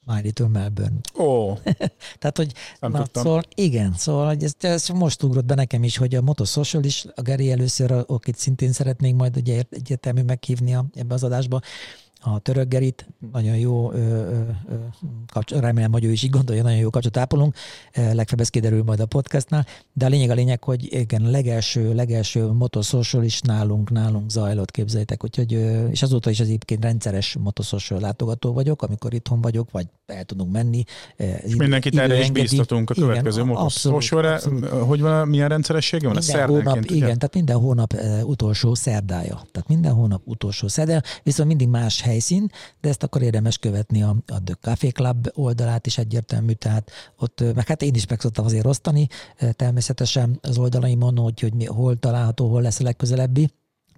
My 0.04 0.20
Little 0.22 0.48
Melbourne. 0.48 0.96
Ó. 1.14 1.24
Oh. 1.24 1.58
Tehát, 2.18 2.36
hogy 2.36 2.52
nem 2.80 2.90
na, 2.90 2.98
tudtam. 3.02 3.22
szóval 3.22 3.42
igen, 3.54 3.94
szóval 3.96 4.26
hogy 4.26 4.44
ez, 4.44 4.52
ez, 4.60 4.88
most 4.88 5.22
ugrott 5.22 5.44
be 5.44 5.54
nekem 5.54 5.84
is, 5.84 5.96
hogy 5.96 6.14
a 6.14 6.22
Motosocial 6.22 6.84
is, 6.84 7.06
a 7.14 7.22
Geri 7.22 7.50
először, 7.50 8.04
akit 8.06 8.36
szintén 8.36 8.72
szeretnénk 8.72 9.16
majd 9.16 9.36
ugye 9.36 9.62
egyértelmű 9.70 10.22
meghívni 10.22 10.74
a, 10.74 10.84
ebbe 10.94 11.14
az 11.14 11.24
adásba, 11.24 11.60
a 12.26 12.38
török 12.38 12.68
Gerit, 12.68 13.06
nagyon 13.32 13.56
jó, 13.56 13.92
ö, 13.92 13.98
ö, 13.98 14.40
kapcs- 15.32 15.52
remélem, 15.52 15.92
hogy 15.92 16.04
ő 16.04 16.12
is 16.12 16.22
így 16.22 16.30
gondolja, 16.30 16.62
nagyon 16.62 16.78
jó 16.78 16.90
kapcsolatot 16.90 17.22
ápolunk, 17.22 17.54
legfeljebb 17.94 18.40
ez 18.40 18.48
kiderül 18.48 18.82
majd 18.82 19.00
a 19.00 19.06
podcastnál, 19.06 19.66
de 19.92 20.04
a 20.06 20.08
lényeg 20.08 20.30
a 20.30 20.34
lényeg, 20.34 20.64
hogy 20.64 20.92
igen, 20.92 21.30
legelső, 21.30 21.94
legelső 21.94 22.46
motoszosol 22.46 23.24
is 23.24 23.40
nálunk, 23.40 23.90
nálunk 23.90 24.30
zajlott, 24.30 24.70
képzeljétek, 24.70 25.24
úgyhogy, 25.24 25.52
és 25.90 26.02
azóta 26.02 26.30
is 26.30 26.40
az 26.40 26.46
egyébként 26.46 26.82
rendszeres 26.82 27.36
motoszosol 27.40 28.00
látogató 28.00 28.52
vagyok, 28.52 28.82
amikor 28.82 29.14
itthon 29.14 29.40
vagyok, 29.40 29.70
vagy 29.70 29.86
el 30.06 30.24
tudunk 30.24 30.52
menni. 30.52 30.84
És 31.16 31.54
mindenkit 31.56 31.98
erre 31.98 32.18
is 32.18 32.30
bíztatunk 32.30 32.90
a 32.90 32.94
következő 32.94 33.44
motoszolsóra. 33.44 34.40
Hogy 34.70 35.00
van, 35.00 35.28
milyen 35.28 35.48
rendszeressége 35.48 36.08
van? 36.08 36.18
Minden 36.26 36.48
hónap, 36.48 36.76
ugye? 36.76 36.94
igen, 36.94 37.18
tehát 37.18 37.34
minden 37.34 37.56
hónap 37.56 37.94
utolsó 38.24 38.74
szerdája. 38.74 39.42
Tehát 39.52 39.68
minden 39.68 39.92
hónap 39.92 40.22
utolsó 40.24 40.68
szerdája, 40.68 41.00
viszont 41.22 41.48
mindig 41.48 41.68
más 41.68 42.00
hely 42.00 42.13
helyszín, 42.14 42.50
de 42.80 42.88
ezt 42.88 43.02
akkor 43.02 43.22
érdemes 43.22 43.58
követni 43.58 44.02
a, 44.02 44.16
a 44.26 44.42
The 44.42 44.54
Café 44.60 44.88
Club 44.88 45.30
oldalát 45.34 45.86
is 45.86 45.98
egyértelmű, 45.98 46.52
tehát 46.52 46.90
ott, 47.18 47.54
meg 47.54 47.66
hát 47.66 47.82
én 47.82 47.94
is 47.94 48.06
meg 48.06 48.20
szoktam 48.20 48.44
azért 48.44 48.66
osztani, 48.66 49.08
természetesen 49.52 50.38
az 50.42 50.58
oldalaimon, 50.58 51.16
hogy, 51.16 51.40
hogy 51.40 51.54
mi, 51.54 51.64
hol 51.64 51.98
található, 51.98 52.50
hol 52.50 52.62
lesz 52.62 52.80
a 52.80 52.82
legközelebbi. 52.82 53.50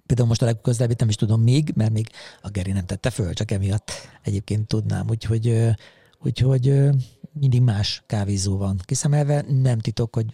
Például 0.05 0.27
most 0.27 0.41
a 0.41 0.45
legközelebbi 0.45 0.95
nem 0.97 1.09
is 1.09 1.15
tudom 1.15 1.41
még, 1.41 1.71
mert 1.75 1.91
még 1.91 2.09
a 2.41 2.49
Geri 2.49 2.71
nem 2.71 2.85
tette 2.85 3.09
föl, 3.09 3.33
csak 3.33 3.51
emiatt 3.51 3.91
egyébként 4.23 4.67
tudnám. 4.67 5.09
Úgyhogy, 5.09 5.75
úgyhogy 6.23 6.89
mindig 7.39 7.61
más 7.61 8.03
kávézó 8.05 8.57
van 8.57 8.79
kiszemelve. 8.85 9.45
Nem 9.61 9.79
titok, 9.79 10.15
hogy 10.15 10.25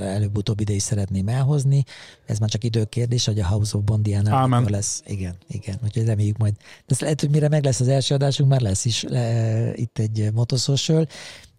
előbb-utóbb 0.00 0.60
ide 0.60 0.72
is 0.72 0.82
szeretném 0.82 1.28
elhozni. 1.28 1.84
Ez 2.26 2.38
már 2.38 2.48
csak 2.48 2.64
időkérdés, 2.64 3.26
hogy 3.26 3.40
a 3.40 3.46
House 3.46 3.76
of 3.76 3.84
Bondiánál 3.84 4.64
lesz. 4.68 5.02
Igen, 5.06 5.36
igen. 5.48 5.78
Úgyhogy 5.84 6.04
reméljük 6.04 6.36
majd. 6.36 6.54
De 6.86 6.96
lehet, 6.98 7.20
hogy 7.20 7.30
mire 7.30 7.48
meg 7.48 7.64
lesz 7.64 7.80
az 7.80 7.88
első 7.88 8.14
adásunk, 8.14 8.50
már 8.50 8.60
lesz 8.60 8.84
is 8.84 9.02
le, 9.02 9.72
itt 9.74 9.98
egy 9.98 10.30
motoszosöl. 10.32 11.06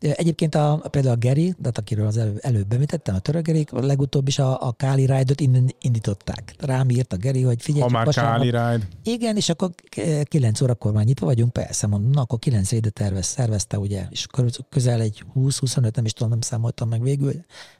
Egyébként 0.02 0.56
a, 0.56 0.82
például 0.90 1.14
a 1.14 1.18
Geri, 1.18 1.56
tehát 1.62 1.78
akiről 1.78 2.06
az 2.06 2.18
előbb, 2.18 2.38
előbb 2.42 2.68
bemutattam, 2.68 3.16
a 3.16 3.20
török 3.20 3.46
Geri, 3.46 3.68
a 3.72 3.86
legutóbb 3.86 4.28
is 4.28 4.40
a, 4.40 4.68
a 4.68 4.72
Káli 4.72 5.06
Ride-ot 5.06 5.42
innen 5.42 5.76
indították. 5.82 6.56
Rám 6.60 6.90
írt 6.90 7.14
a 7.14 7.18
Geri, 7.18 7.42
hogy 7.42 7.62
figyelj, 7.62 7.82
Ha 7.82 7.90
már 7.90 8.08
Káli 8.08 8.46
Ride. 8.46 8.88
Igen, 9.04 9.36
és 9.36 9.50
akkor 9.50 9.70
9 10.24 10.62
órakor 10.62 10.92
már 10.92 11.06
nyitva 11.06 11.26
vagyunk, 11.26 11.54
persze, 11.54 11.88
mondom, 11.88 12.12
na, 12.12 12.22
akkor 12.22 12.40
9 12.40 12.72
éde 12.72 12.90
tervez, 12.90 13.26
szervezte, 13.26 13.80
ugye, 13.80 14.06
és 14.10 14.28
közel 14.70 15.02
egy 15.02 15.24
20-25, 15.36 15.96
nem 15.96 16.06
is 16.06 16.14
tudom, 16.14 16.30
nem 16.30 16.42
számoltam 16.42 16.90
meg 16.90 17.02
végül, 17.02 17.34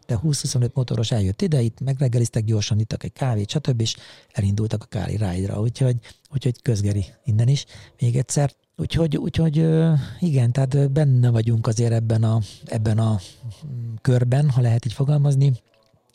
de 0.08 0.20
20-25 0.24 0.74
motoros 0.74 1.12
eljött 1.12 1.42
ide, 1.42 1.62
itt 1.62 1.80
megreggeliztek 1.80 2.44
gyorsan, 2.44 2.80
ittak 2.80 3.04
egy 3.04 3.14
kávét, 3.14 3.50
stb. 3.50 3.82
és 3.82 3.96
elindultak 4.32 4.84
a 4.84 4.86
Káli 4.86 5.18
Ride-ra, 5.18 5.60
úgyhogy, 5.60 5.96
úgyhogy 6.34 6.62
közgeri 6.62 7.06
innen 7.24 7.48
is 7.48 7.66
még 8.00 8.16
egyszer. 8.16 8.52
Úgyhogy, 8.82 9.18
úgyhogy 9.18 9.68
igen, 10.20 10.52
tehát 10.52 10.92
benne 10.92 11.30
vagyunk 11.30 11.68
azért 11.68 11.92
ebben 11.92 12.24
a, 12.24 12.40
ebben 12.66 12.98
a 12.98 13.20
mm, 13.68 13.94
körben, 14.02 14.50
ha 14.50 14.62
lehet 14.62 14.86
így 14.86 14.94
fogalmazni, 14.94 15.54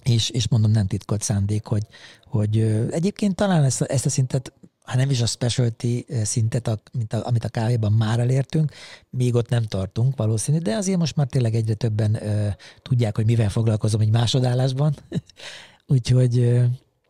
és, 0.03 0.31
és 0.31 0.49
mondom, 0.49 0.71
nem 0.71 0.87
titkolt 0.87 1.23
szándék, 1.23 1.67
hogy, 1.67 1.87
hogy 2.25 2.59
egyébként 2.91 3.35
talán 3.35 3.65
ezt, 3.65 3.83
ezt 3.83 4.07
a 4.07 4.11
szintet 4.11 4.53
ha 4.83 4.97
nem 4.97 5.11
is 5.11 5.21
a 5.21 5.27
specialty 5.27 6.07
szintet, 6.25 6.69
a, 6.69 6.79
mint 6.93 7.13
a, 7.13 7.27
amit 7.27 7.45
a 7.45 7.49
kávéban 7.49 7.93
már 7.93 8.19
elértünk, 8.19 8.73
még 9.11 9.35
ott 9.35 9.49
nem 9.49 9.63
tartunk 9.63 10.17
valószínű, 10.17 10.59
de 10.59 10.77
azért 10.77 10.99
most 10.99 11.17
már 11.17 11.27
tényleg 11.27 11.55
egyre 11.55 11.75
többen 11.75 12.27
ö, 12.27 12.49
tudják, 12.83 13.17
hogy 13.17 13.25
mivel 13.25 13.49
foglalkozom 13.49 14.01
egy 14.01 14.11
másodállásban. 14.11 14.95
Úgyhogy, 15.87 16.37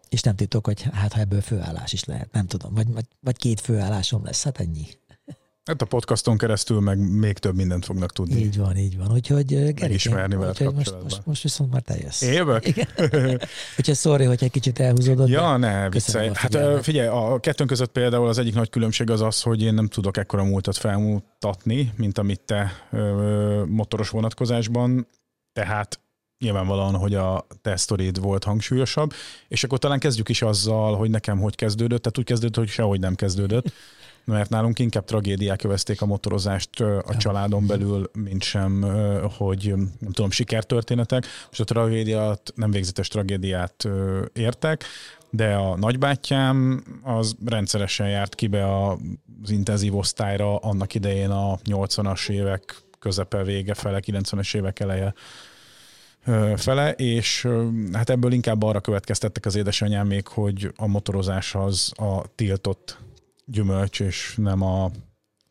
és 0.09 0.23
nem 0.23 0.37
titok, 0.37 0.67
hogy 0.67 0.83
hát 0.83 1.13
ha 1.13 1.21
ebből 1.21 1.41
főállás 1.41 1.93
is 1.93 2.05
lehet, 2.05 2.33
nem 2.33 2.47
tudom, 2.47 2.75
vagy, 2.75 2.93
vagy, 2.93 3.07
vagy 3.21 3.37
két 3.37 3.61
főállásom 3.61 4.25
lesz, 4.25 4.45
hát 4.45 4.61
ennyi. 4.61 4.87
Hát 5.67 5.83
a 5.83 5.85
podcaston 5.85 6.39
keresztül 6.39 6.81
meg 6.81 6.99
még 6.99 7.39
több 7.39 7.55
mindent 7.55 7.85
fognak 7.85 8.13
tudni. 8.13 8.41
Így 8.41 8.59
van, 8.59 8.77
így 8.77 8.99
van. 8.99 9.13
Úgyhogy 9.13 9.47
Gerikén, 9.47 9.75
Megismerni 9.81 10.35
veled 10.35 10.75
most, 10.75 10.95
most, 11.03 11.21
most 11.25 11.43
viszont 11.43 11.73
már 11.73 11.83
teljes. 11.83 12.23
Évek? 12.23 12.67
Igen. 12.67 12.89
úgyhogy 13.79 13.97
sorry, 13.97 14.25
hogy 14.25 14.45
egy 14.45 14.51
kicsit 14.51 14.81
elhúzódott. 14.81 15.29
Ja, 15.29 15.57
ne, 15.57 15.91
viccelj. 15.91 16.31
Hát 16.35 16.83
figyelj, 16.83 17.07
a 17.07 17.41
kettőnk 17.41 17.69
között 17.69 17.93
például 17.93 18.29
az 18.29 18.39
egyik 18.39 18.55
nagy 18.55 18.71
különbség 18.71 19.11
az 19.11 19.21
az, 19.21 19.43
hogy 19.43 19.63
én 19.63 19.75
nem 19.75 19.87
tudok 19.87 20.17
ekkora 20.17 20.45
múltat 20.45 20.77
felmutatni, 20.77 21.93
mint 21.97 22.19
amit 22.19 22.41
te 22.41 22.73
motoros 23.67 24.11
vonatkozásban, 24.11 25.07
tehát 25.53 26.01
nyilvánvalóan, 26.39 26.95
hogy 26.95 27.15
a 27.15 27.47
te 27.63 27.77
sztorid 27.77 28.21
volt 28.21 28.45
hangsúlyosabb, 28.45 29.13
és 29.49 29.65
akkor 29.65 29.79
talán 29.79 29.99
kezdjük 29.99 30.29
is 30.29 30.43
azzal, 30.43 30.97
hogy 30.97 31.11
nekem 31.11 31.39
hogy 31.39 31.55
kezdődött, 31.55 32.03
tehát 32.03 32.19
úgy 32.19 32.25
kezdődött, 32.25 32.57
hogy 32.57 32.69
sehogy 32.69 33.01
nem 33.01 33.15
kezdődött 33.15 33.73
mert 34.27 34.51
nálunk 34.51 34.79
inkább 34.79 35.05
tragédiák 35.05 35.65
övezték 35.65 36.03
a 36.03 36.07
motorozást 36.07 36.81
a 36.81 37.17
családon 37.17 37.67
belül, 37.67 38.11
mint 38.13 38.43
sem, 38.43 38.83
hogy 39.39 39.73
nem 39.77 40.13
tudom, 40.13 40.31
sikertörténetek. 40.31 41.27
Most 41.47 41.61
a 41.61 41.65
tragédiát, 41.65 42.53
nem 42.55 42.71
végzetes 42.71 43.09
tragédiát 43.09 43.89
értek, 44.33 44.85
de 45.31 45.55
a 45.55 45.77
nagybátyám 45.77 46.85
az 47.03 47.37
rendszeresen 47.45 48.09
járt 48.09 48.35
ki 48.35 48.47
be 48.47 48.83
az 48.83 49.51
intenzív 49.51 49.97
osztályra 49.97 50.57
annak 50.57 50.95
idején 50.95 51.31
a 51.31 51.57
80-as 51.57 52.29
évek 52.31 52.77
közepe 52.99 53.45
vége 53.45 53.75
fele, 53.75 54.01
90-es 54.07 54.57
évek 54.57 54.81
eleje 54.81 55.15
fele, 56.57 56.93
és 56.93 57.49
hát 57.93 58.11
ebből 58.11 58.33
inkább 58.33 58.63
arra 58.63 58.81
következtettek 58.81 59.47
az 59.47 59.55
édesanyámék, 59.55 60.27
hogy 60.27 60.73
a 60.77 60.87
motorozás 60.87 61.55
az 61.55 61.93
a 61.97 62.25
tiltott 62.35 62.99
gyümölcs, 63.47 64.01
és 64.01 64.35
nem 64.37 64.63
a 64.63 64.91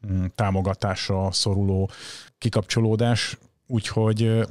mm, 0.08 0.26
támogatásra 0.36 1.32
szoruló 1.32 1.90
kikapcsolódás. 2.38 3.38
Úgyhogy 3.68 4.46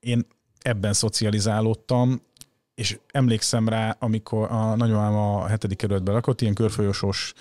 én 0.00 0.26
ebben 0.62 0.92
szocializálódtam, 0.92 2.20
és 2.74 2.98
emlékszem 3.12 3.68
rá, 3.68 3.96
amikor 3.98 4.50
a 4.50 4.74
nagymamám 4.74 5.14
a 5.14 5.46
hetedik 5.46 5.78
kerületbe 5.78 6.12
lakott, 6.12 6.40
ilyen 6.40 6.54
körfolyosós 6.54 7.34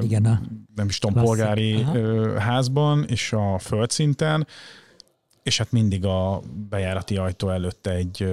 igen, 0.00 0.24
a 0.24 0.40
nem 0.74 0.88
is 0.88 0.98
tudom, 0.98 1.14
klasszik. 1.14 1.36
polgári 1.36 1.82
Aha. 1.82 2.40
házban, 2.40 3.04
és 3.04 3.32
a 3.32 3.58
földszinten, 3.58 4.46
és 5.42 5.58
hát 5.58 5.72
mindig 5.72 6.04
a 6.04 6.40
bejárati 6.68 7.16
ajtó 7.16 7.48
előtt 7.48 7.86
egy 7.86 8.26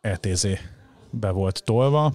ETZ 0.00 0.46
be 1.10 1.30
volt 1.30 1.62
tolva, 1.64 2.14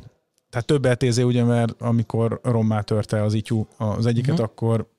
tehát 0.51 0.67
több 0.67 0.85
ETZ 0.85 1.17
ugye, 1.17 1.43
mert 1.43 1.81
amikor 1.81 2.39
rommá 2.43 2.81
törte 2.81 3.23
az 3.23 3.33
ityú 3.33 3.67
az 3.77 4.05
egyiket, 4.05 4.31
uh-huh. 4.31 4.45
akkor 4.45 4.89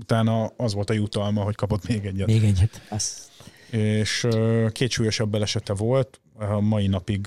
utána 0.00 0.44
az 0.44 0.74
volt 0.74 0.90
a 0.90 0.92
jutalma, 0.92 1.42
hogy 1.42 1.54
kapott 1.54 1.88
még 1.88 2.06
egyet. 2.06 2.26
Még 2.26 2.44
egyet. 2.44 2.82
Az... 2.90 3.30
És 3.70 4.26
két 4.72 4.90
súlyosabb 4.90 5.30
belesete 5.30 5.74
volt, 5.74 6.20
a 6.34 6.60
mai 6.60 6.86
napig 6.86 7.26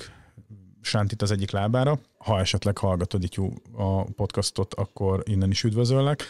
sántít 0.81 1.21
az 1.21 1.31
egyik 1.31 1.51
lábára. 1.51 1.99
Ha 2.17 2.39
esetleg 2.39 2.77
hallgatod 2.77 3.23
itt 3.23 3.35
a 3.73 4.03
podcastot, 4.03 4.73
akkor 4.73 5.23
innen 5.25 5.49
is 5.49 5.63
üdvözöllek. 5.63 6.23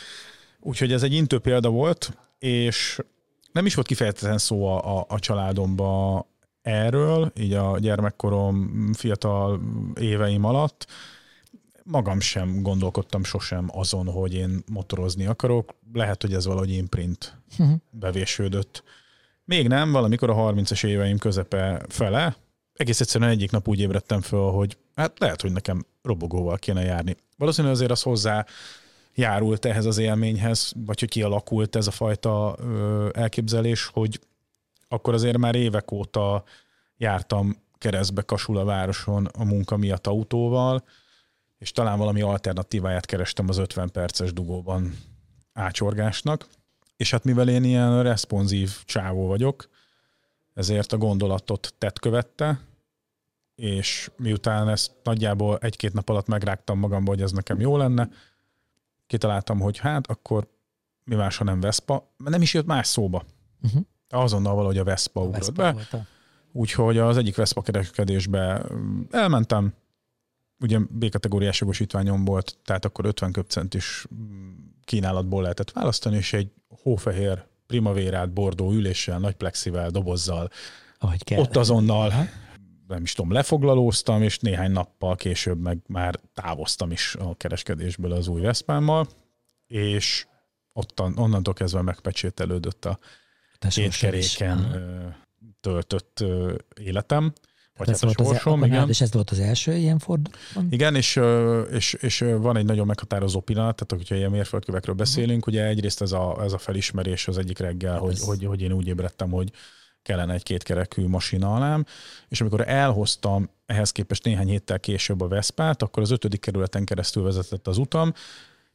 Úgyhogy 0.60 0.92
ez 0.92 1.04
egy 1.04 1.14
intő 1.14 1.40
példa 1.40 1.70
volt, 1.70 2.18
és 2.40 3.00
nem 3.52 3.66
is 3.66 3.76
volt 3.76 3.88
kifejezetten 3.88 4.38
szó 4.38 4.68
a, 4.68 4.98
a, 4.98 5.06
a 5.08 5.20
családomba 5.20 6.26
erről, 6.62 7.32
így 7.40 7.54
a 7.54 7.80
gyermekkorom 7.80 8.72
fiatal 8.94 9.62
éveim 10.00 10.44
alatt, 10.44 10.88
magam 11.86 12.20
sem 12.20 12.62
gondolkodtam 12.62 13.24
sosem 13.24 13.70
azon, 13.72 14.08
hogy 14.08 14.34
én 14.34 14.64
motorozni 14.72 15.26
akarok. 15.26 15.76
Lehet, 15.94 16.22
hogy 16.22 16.34
ez 16.34 16.46
valahogy 16.46 16.72
imprint 16.72 17.42
uh-huh. 17.60 17.78
bevésődött. 17.90 18.84
Még 19.44 19.68
nem, 19.68 19.92
valamikor 19.92 20.30
a 20.30 20.36
30-as 20.36 20.86
éveim 20.86 21.18
közepe 21.18 21.86
fele, 21.90 22.36
egész 22.76 23.00
egyszerűen 23.00 23.30
egyik 23.30 23.52
nap 23.52 23.68
úgy 23.68 23.80
ébredtem 23.80 24.22
föl, 24.22 24.52
hogy 24.52 24.78
hát 24.96 25.20
lehet, 25.20 25.42
hogy 25.42 25.52
nekem 25.52 25.86
robogóval 26.02 26.58
kéne 26.58 26.82
járni. 26.82 27.16
Valószínűleg 27.38 27.76
azért 27.76 27.92
az 27.92 28.02
hozzá 28.02 28.46
járult 29.14 29.66
ehhez 29.66 29.86
az 29.86 29.98
élményhez, 29.98 30.74
vagy 30.86 31.00
hogy 31.00 31.10
kialakult 31.10 31.76
ez 31.76 31.88
a 31.88 31.92
fajta 31.92 32.56
ö, 32.60 33.10
elképzelés, 33.14 33.86
hogy 33.86 34.20
akkor 34.88 35.14
azért 35.14 35.38
már 35.38 35.56
évek 35.56 35.92
óta 35.92 36.44
jártam 36.98 37.64
keresztbe 37.78 38.22
Kasul 38.22 38.58
a 38.58 38.64
városon 38.64 39.26
a 39.26 39.44
munka 39.44 39.78
miatt 39.78 40.08
autóval, 40.08 40.84
és 41.66 41.72
talán 41.72 41.98
valami 41.98 42.22
alternatíváját 42.22 43.06
kerestem 43.06 43.50
az 43.50 43.58
50 43.58 43.92
perces 43.92 44.34
dugóban 44.34 44.98
ácsorgásnak, 45.54 46.48
és 46.98 47.12
hát 47.12 47.24
mivel 47.24 47.50
én 47.50 47.64
ilyen 47.64 48.04
responsív 48.04 48.84
csávó 48.84 49.28
vagyok, 49.28 49.70
ezért 50.54 50.92
a 50.92 50.98
gondolatot 50.98 51.74
tett 51.78 52.00
követte, 52.00 52.60
és 53.56 54.12
miután 54.18 54.70
ezt 54.70 54.92
nagyjából 55.04 55.58
egy-két 55.58 55.94
nap 55.94 56.10
alatt 56.10 56.28
megrágtam 56.28 56.80
magamba, 56.80 57.12
hogy 57.12 57.22
ez 57.22 57.32
nekem 57.32 57.60
jó 57.60 57.78
lenne, 57.78 58.10
kitaláltam, 59.08 59.60
hogy 59.60 59.78
hát 59.78 60.08
akkor 60.08 60.48
mi 61.04 61.16
más, 61.16 61.38
ha 61.38 61.44
nem 61.44 61.60
Vespa, 61.60 62.14
mert 62.18 62.32
nem 62.32 62.42
is 62.42 62.54
jött 62.54 62.66
más 62.66 62.88
szóba. 62.88 63.24
Uh-huh. 63.62 63.82
Azonnal 64.10 64.56
valahogy 64.56 64.78
a 64.78 64.84
Vespa 64.84 65.22
ugrott 65.22 65.54
be. 65.54 65.76
Úgyhogy 66.52 66.98
az 66.98 67.18
egyik 67.18 67.36
Vespa 67.36 67.62
kereskedésbe 67.62 68.66
elmentem, 69.12 69.74
ugye 70.66 70.80
B-kategóriás 70.90 71.60
jogosítványom 71.60 72.26
volt, 72.26 72.58
tehát 72.64 72.86
akkor 72.86 73.06
50 73.06 73.32
köpcentis 73.32 74.06
kínálatból 74.84 75.42
lehetett 75.42 75.72
választani, 75.72 76.16
és 76.16 76.34
egy 76.34 76.52
hófehér 76.68 77.46
primavérát 77.68 78.34
bordó 78.34 78.72
üléssel, 78.72 79.20
nagy 79.20 79.34
plexivel, 79.34 79.90
dobozzal, 79.90 80.50
Ahogy 81.00 81.24
kell. 81.24 81.40
ott 81.40 81.56
azonnal, 81.56 82.10
ha? 82.10 82.24
nem 82.88 83.04
is 83.04 83.14
tudom, 83.14 83.32
lefoglalóztam, 83.32 84.22
és 84.22 84.40
néhány 84.40 84.72
nappal 84.72 85.16
később 85.16 85.60
meg 85.60 85.78
már 85.88 86.20
távoztam 86.34 86.92
is 86.92 87.16
a 87.16 87.36
kereskedésből 87.36 88.12
az 88.12 88.28
új 88.28 88.42
Veszpámmal, 88.42 89.08
és 89.68 90.28
ottan, 90.74 91.18
onnantól 91.18 91.54
kezdve 91.54 91.82
megpecsételődött 91.82 92.86
a 92.86 93.00
két 93.70 93.98
keréken 93.98 94.84
töltött 95.62 96.24
életem. 96.82 97.34
Vagy 97.78 97.88
hát 97.88 97.96
ez 97.96 98.04
volt 98.04 98.28
sorsom, 98.28 98.62
az, 98.62 98.68
igen. 98.68 98.90
És 98.90 99.02
ez 99.02 99.14
volt 99.14 99.30
az 99.30 99.40
első 99.40 99.74
ilyen 99.76 100.00
fordulat? 100.00 100.40
Igen, 100.70 100.96
és, 100.96 101.20
és, 101.72 101.94
és 101.94 102.20
van 102.38 102.58
egy 102.58 102.66
nagyon 102.66 102.86
meghatározó 102.86 103.40
pillanat, 103.40 103.76
tehát 103.76 104.04
hogyha 104.04 104.16
ilyen 104.16 104.32
mérföldkövekről 104.32 104.96
beszélünk, 104.96 105.48
uh-huh. 105.48 105.54
ugye 105.54 105.68
egyrészt 105.68 106.02
ez 106.02 106.12
a, 106.12 106.44
ez 106.44 106.54
a 106.54 106.58
felismerés 106.58 107.28
az 107.28 107.38
egyik 107.38 107.58
reggel, 107.58 107.92
hát 107.92 108.02
hogy, 108.02 108.12
ez... 108.12 108.26
hogy, 108.26 108.46
hogy 108.46 108.62
én 108.62 108.72
úgy 108.72 108.88
ébredtem, 108.88 109.30
hogy 109.30 109.52
kellene 110.02 110.34
egy 110.34 110.44
kétkerekű 110.44 111.08
masina 111.08 111.54
alám, 111.56 111.86
és 112.28 112.42
amikor 112.42 112.68
elhoztam 112.68 113.50
ehhez 113.66 113.92
képest 113.92 114.24
néhány 114.24 114.48
héttel 114.48 114.80
később 114.80 115.22
a 115.22 115.28
Veszpát, 115.28 115.82
akkor 115.82 116.04
az 116.04 116.12
ötödik 116.12 116.40
kerületen 116.40 116.86
keresztül 116.86 117.24
vezetett 117.24 117.68
az 117.68 117.78
utam, 117.78 118.14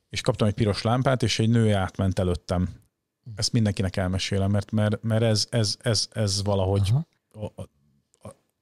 és 0.09 0.21
kaptam 0.21 0.49
egy 0.49 0.55
piros 0.55 0.83
lámpát, 0.83 1.23
és 1.23 1.39
egy 1.39 1.49
nő 1.49 1.75
átment 1.75 2.19
előttem. 2.19 2.69
Ezt 3.35 3.53
mindenkinek 3.53 3.97
elmesélem, 3.97 4.51
mert, 4.51 4.71
mert, 4.71 5.03
mert 5.03 5.23
ez, 5.23 5.47
ez, 5.51 5.77
ez, 5.81 6.09
ez 6.13 6.43
valahogy 6.43 6.93
a, 7.33 7.63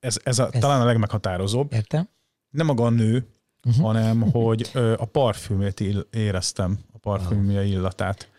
ez, 0.09 0.17
ez, 0.25 0.39
a, 0.39 0.49
ez 0.53 0.61
talán 0.61 0.81
a 0.81 0.85
legmeghatározóbb. 0.85 1.73
Értem. 1.73 2.09
Nem 2.51 2.67
maga 2.67 2.85
a 2.85 2.91
nő, 2.91 3.27
uh-huh. 3.67 3.85
hanem 3.85 4.21
hogy 4.21 4.71
a 4.97 5.05
parfümét 5.05 5.81
éreztem, 6.11 6.79
a 6.93 6.99
parfümje 6.99 7.65
illatát. 7.65 8.31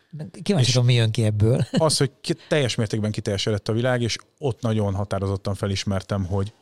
Kíváncsi 0.44 0.72
tudom, 0.72 0.86
mi 0.86 0.94
jön 0.94 1.12
ki 1.12 1.24
ebből. 1.24 1.66
Az, 1.72 1.98
hogy 1.98 2.12
teljes 2.48 2.76
mértékben 2.76 3.12
kiteljesedett 3.12 3.68
a 3.68 3.74
világ, 3.74 4.02
és 4.02 4.18
ott 4.38 4.62
nagyon 4.62 4.94
határozottan 4.94 5.56
felismertem, 5.56 6.26
hogy 6.26 6.54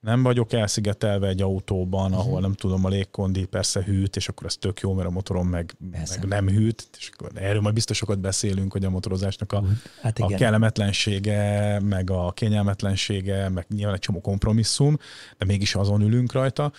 nem 0.00 0.22
vagyok 0.22 0.52
elszigetelve 0.52 1.28
egy 1.28 1.42
autóban, 1.42 2.12
ahol 2.12 2.24
uh-huh. 2.24 2.40
nem 2.40 2.52
tudom, 2.52 2.84
a 2.84 2.88
légkondi 2.88 3.44
persze 3.44 3.82
hűt, 3.82 4.16
és 4.16 4.28
akkor 4.28 4.46
ez 4.46 4.56
tök 4.56 4.80
jó, 4.80 4.94
mert 4.94 5.08
a 5.08 5.10
motorom 5.10 5.48
meg, 5.48 5.76
meg 5.90 6.24
nem 6.28 6.48
hűt, 6.48 6.88
és 6.98 7.10
akkor 7.12 7.30
erről 7.34 7.60
majd 7.60 7.74
biztos 7.74 7.96
sokat 7.96 8.18
beszélünk, 8.18 8.72
hogy 8.72 8.84
a 8.84 8.90
motorozásnak 8.90 9.52
a, 9.52 9.64
hát 10.00 10.18
a 10.18 10.26
kellemetlensége, 10.26 11.80
meg 11.80 12.10
a 12.10 12.32
kényelmetlensége, 12.32 13.48
meg 13.48 13.66
nyilván 13.68 13.94
egy 13.94 14.00
csomó 14.00 14.20
kompromisszum, 14.20 14.96
de 15.38 15.44
mégis 15.44 15.74
azon 15.74 16.00
ülünk 16.00 16.32
rajta, 16.32 16.72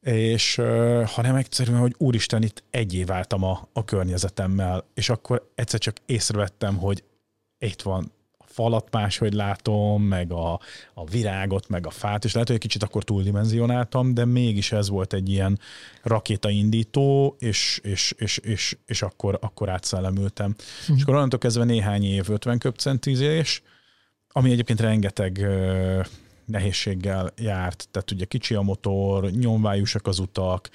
és 0.00 0.54
hanem 1.04 1.34
egyszerűen, 1.34 1.78
hogy 1.78 1.94
úristen, 1.98 2.42
itt 2.42 2.62
egyé 2.70 3.04
váltam 3.04 3.42
a, 3.42 3.68
a 3.72 3.84
környezetemmel, 3.84 4.84
és 4.94 5.08
akkor 5.08 5.50
egyszer 5.54 5.80
csak 5.80 5.96
észrevettem, 6.06 6.76
hogy 6.76 7.04
itt 7.58 7.82
van 7.82 8.12
falat 8.54 8.88
máshogy 8.90 9.32
látom, 9.32 10.02
meg 10.02 10.32
a, 10.32 10.60
a 10.94 11.04
virágot, 11.04 11.68
meg 11.68 11.86
a 11.86 11.90
fát, 11.90 12.24
és 12.24 12.32
lehet, 12.32 12.48
hogy 12.48 12.56
egy 12.56 12.62
kicsit 12.62 12.82
akkor 12.82 13.04
túldimenzionáltam, 13.04 14.14
de 14.14 14.24
mégis 14.24 14.72
ez 14.72 14.88
volt 14.88 15.12
egy 15.12 15.28
ilyen 15.28 15.58
rakétaindító, 16.02 17.36
és, 17.38 17.80
és, 17.82 18.14
és, 18.18 18.38
és, 18.38 18.76
és 18.86 19.02
akkor, 19.02 19.38
akkor 19.40 19.68
átszellemültem. 19.68 20.54
Mm. 20.92 20.96
És 20.96 21.02
akkor 21.02 21.14
onnantól 21.14 21.38
kezdve 21.38 21.64
néhány 21.64 22.04
év 22.04 22.30
50 22.30 22.58
köpcentizés, 22.58 23.62
ami 24.28 24.50
egyébként 24.50 24.80
rengeteg 24.80 25.46
nehézséggel 26.44 27.32
járt, 27.36 27.88
tehát 27.90 28.10
ugye 28.10 28.24
kicsi 28.24 28.54
a 28.54 28.62
motor, 28.62 29.30
nyomvájusak 29.30 30.06
az 30.06 30.18
utak, 30.18 30.70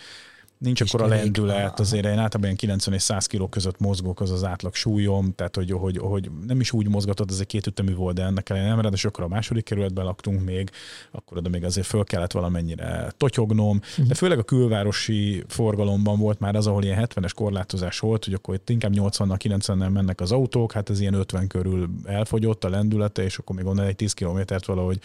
nincs 0.60 0.82
akkor 0.82 1.01
a 1.01 1.07
lendület, 1.07 1.80
azért 1.80 2.05
én 2.05 2.18
általában 2.18 2.55
90 2.55 2.95
és 2.95 3.01
100 3.01 3.26
kg 3.26 3.49
között 3.49 3.80
mozgok, 3.80 4.22
az 4.22 4.32
az 4.32 4.43
átlag 4.43 4.76
súlyom, 4.76 5.34
tehát 5.36 5.55
hogy, 5.55 5.72
hogy, 5.72 5.97
hogy 5.97 6.32
nem 6.47 6.60
is 6.60 6.72
úgy 6.72 6.88
mozgatott, 6.88 7.32
ez 7.32 7.39
egy 7.39 7.45
kétütemű 7.45 7.95
volt, 7.95 8.16
de 8.16 8.24
ennek 8.24 8.49
ellenére 8.49 8.72
nem, 8.72 8.82
ráadásul 8.82 9.10
akkor 9.10 9.24
a 9.24 9.28
második 9.28 9.64
kerületben 9.64 10.05
laktunk 10.05 10.43
még, 10.43 10.70
akkor 11.12 11.38
oda 11.38 11.49
még 11.49 11.64
azért 11.64 11.88
föl 11.88 12.03
kellett 12.03 12.32
valamennyire 12.32 13.12
totyognom, 13.18 13.78
uh-huh. 13.78 14.07
de 14.07 14.14
főleg 14.14 14.38
a 14.38 14.43
külvárosi 14.43 15.43
forgalomban 15.47 16.20
volt 16.20 16.39
már 16.39 16.55
az, 16.55 16.68
ahol 16.68 16.84
ilyen 16.84 17.07
70-es 17.07 17.32
korlátozás 17.36 17.99
volt, 17.99 18.26
hogy 18.26 18.34
akkor 18.34 18.55
itt 18.55 18.70
inkább 18.70 18.93
80-nal, 18.95 19.38
90-nel 19.43 19.91
mennek 19.91 20.22
az 20.22 20.32
autók, 20.32 20.72
hát 20.72 20.89
ez 20.89 20.99
ilyen 20.99 21.14
50 21.14 21.47
körül 21.47 21.89
elfogyott 22.03 22.64
a 22.64 22.70
lendülete, 22.70 23.24
és 23.24 23.38
akkor 23.38 23.55
még 23.55 23.66
onnan 23.66 23.86
egy 23.86 23.95
10 23.95 24.14
kilométert 24.14 24.66
valahogy 24.66 24.99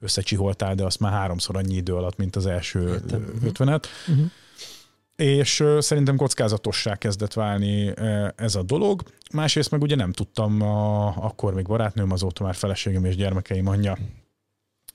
összecsiholtál, 0.00 0.74
de 0.74 0.84
azt 0.84 1.00
már 1.00 1.12
háromszor 1.12 1.56
annyi 1.56 1.74
idő 1.74 1.94
alatt, 1.94 2.16
mint 2.16 2.36
az 2.36 2.46
első 2.46 3.02
50-et. 3.44 3.84
Uh-huh 4.08 4.30
és 5.20 5.64
szerintem 5.78 6.16
kockázatossá 6.16 6.96
kezdett 6.96 7.32
válni 7.32 7.92
ez 8.36 8.54
a 8.54 8.62
dolog. 8.62 9.02
Másrészt 9.32 9.70
meg 9.70 9.82
ugye 9.82 9.94
nem 9.94 10.12
tudtam, 10.12 10.62
a, 10.62 11.06
akkor 11.06 11.54
még 11.54 11.66
barátnőm, 11.66 12.10
azóta 12.10 12.44
már 12.44 12.54
feleségem 12.54 13.04
és 13.04 13.16
gyermekeim 13.16 13.66
anyja, 13.66 13.98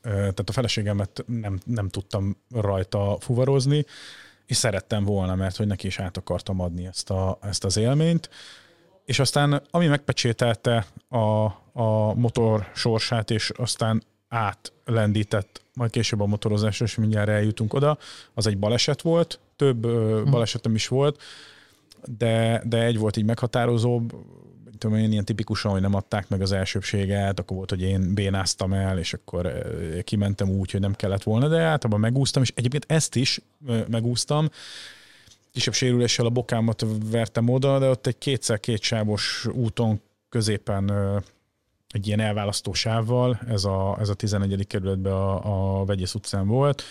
tehát 0.01 0.49
a 0.49 0.51
feleségemet 0.51 1.23
nem, 1.27 1.59
nem 1.65 1.89
tudtam 1.89 2.37
rajta 2.53 3.17
fuvarozni, 3.19 3.85
és 4.45 4.57
szerettem 4.57 5.03
volna, 5.03 5.35
mert 5.35 5.55
hogy 5.55 5.67
neki 5.67 5.87
is 5.87 5.99
át 5.99 6.17
akartam 6.17 6.59
adni 6.59 6.85
ezt, 6.85 7.09
a, 7.09 7.37
ezt 7.41 7.63
az 7.63 7.77
élményt. 7.77 8.29
És 9.05 9.19
aztán, 9.19 9.61
ami 9.71 9.87
megpecsételte 9.87 10.85
a, 11.09 11.45
a 11.73 12.13
motor 12.13 12.71
sorsát, 12.75 13.31
és 13.31 13.49
aztán 13.49 14.03
átlendített, 14.27 15.61
majd 15.73 15.91
később 15.91 16.19
a 16.19 16.25
motorozásra, 16.25 16.85
és 16.85 16.95
mindjárt 16.95 17.29
eljutunk 17.29 17.73
oda, 17.73 17.97
az 18.33 18.47
egy 18.47 18.57
baleset 18.57 19.01
volt, 19.01 19.39
több 19.55 19.85
hmm. 19.85 20.31
balesetem 20.31 20.75
is 20.75 20.87
volt, 20.87 21.21
de, 22.17 22.61
de 22.65 22.83
egy 22.83 22.97
volt 22.97 23.17
így 23.17 23.25
meghatározóbb, 23.25 24.13
tudom 24.77 24.97
én, 24.97 25.11
ilyen 25.11 25.25
tipikusan, 25.25 25.71
hogy 25.71 25.81
nem 25.81 25.93
adták 25.93 26.29
meg 26.29 26.41
az 26.41 26.51
elsőbséget, 26.51 27.39
akkor 27.39 27.57
volt, 27.57 27.69
hogy 27.69 27.81
én 27.81 28.13
bénáztam 28.13 28.73
el, 28.73 28.97
és 28.97 29.13
akkor 29.13 29.51
kimentem 30.03 30.49
úgy, 30.49 30.71
hogy 30.71 30.79
nem 30.79 30.93
kellett 30.93 31.23
volna, 31.23 31.47
de 31.47 31.61
általában 31.61 31.99
megúsztam, 31.99 32.41
és 32.41 32.51
egyébként 32.55 32.85
ezt 32.87 33.15
is 33.15 33.41
megúsztam, 33.87 34.49
kisebb 35.51 35.73
sérüléssel 35.73 36.25
a 36.25 36.29
bokámat 36.29 36.85
vertem 37.11 37.49
oda, 37.49 37.79
de 37.79 37.89
ott 37.89 38.07
egy 38.07 38.17
kétszer 38.17 38.59
kétsávos 38.59 39.45
úton 39.53 40.01
középen 40.29 40.91
egy 41.89 42.07
ilyen 42.07 42.19
elválasztó 42.19 42.73
sávval, 42.73 43.39
ez 43.47 43.63
a, 43.63 43.97
ez 43.99 44.09
a 44.09 44.13
11. 44.13 44.67
kerületben 44.67 45.13
a, 45.13 45.79
a 45.79 45.85
Vegyész 45.85 46.13
utcán 46.13 46.47
volt. 46.47 46.83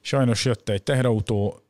Sajnos 0.00 0.44
jött 0.44 0.68
egy 0.68 0.82
teherautó, 0.82 1.60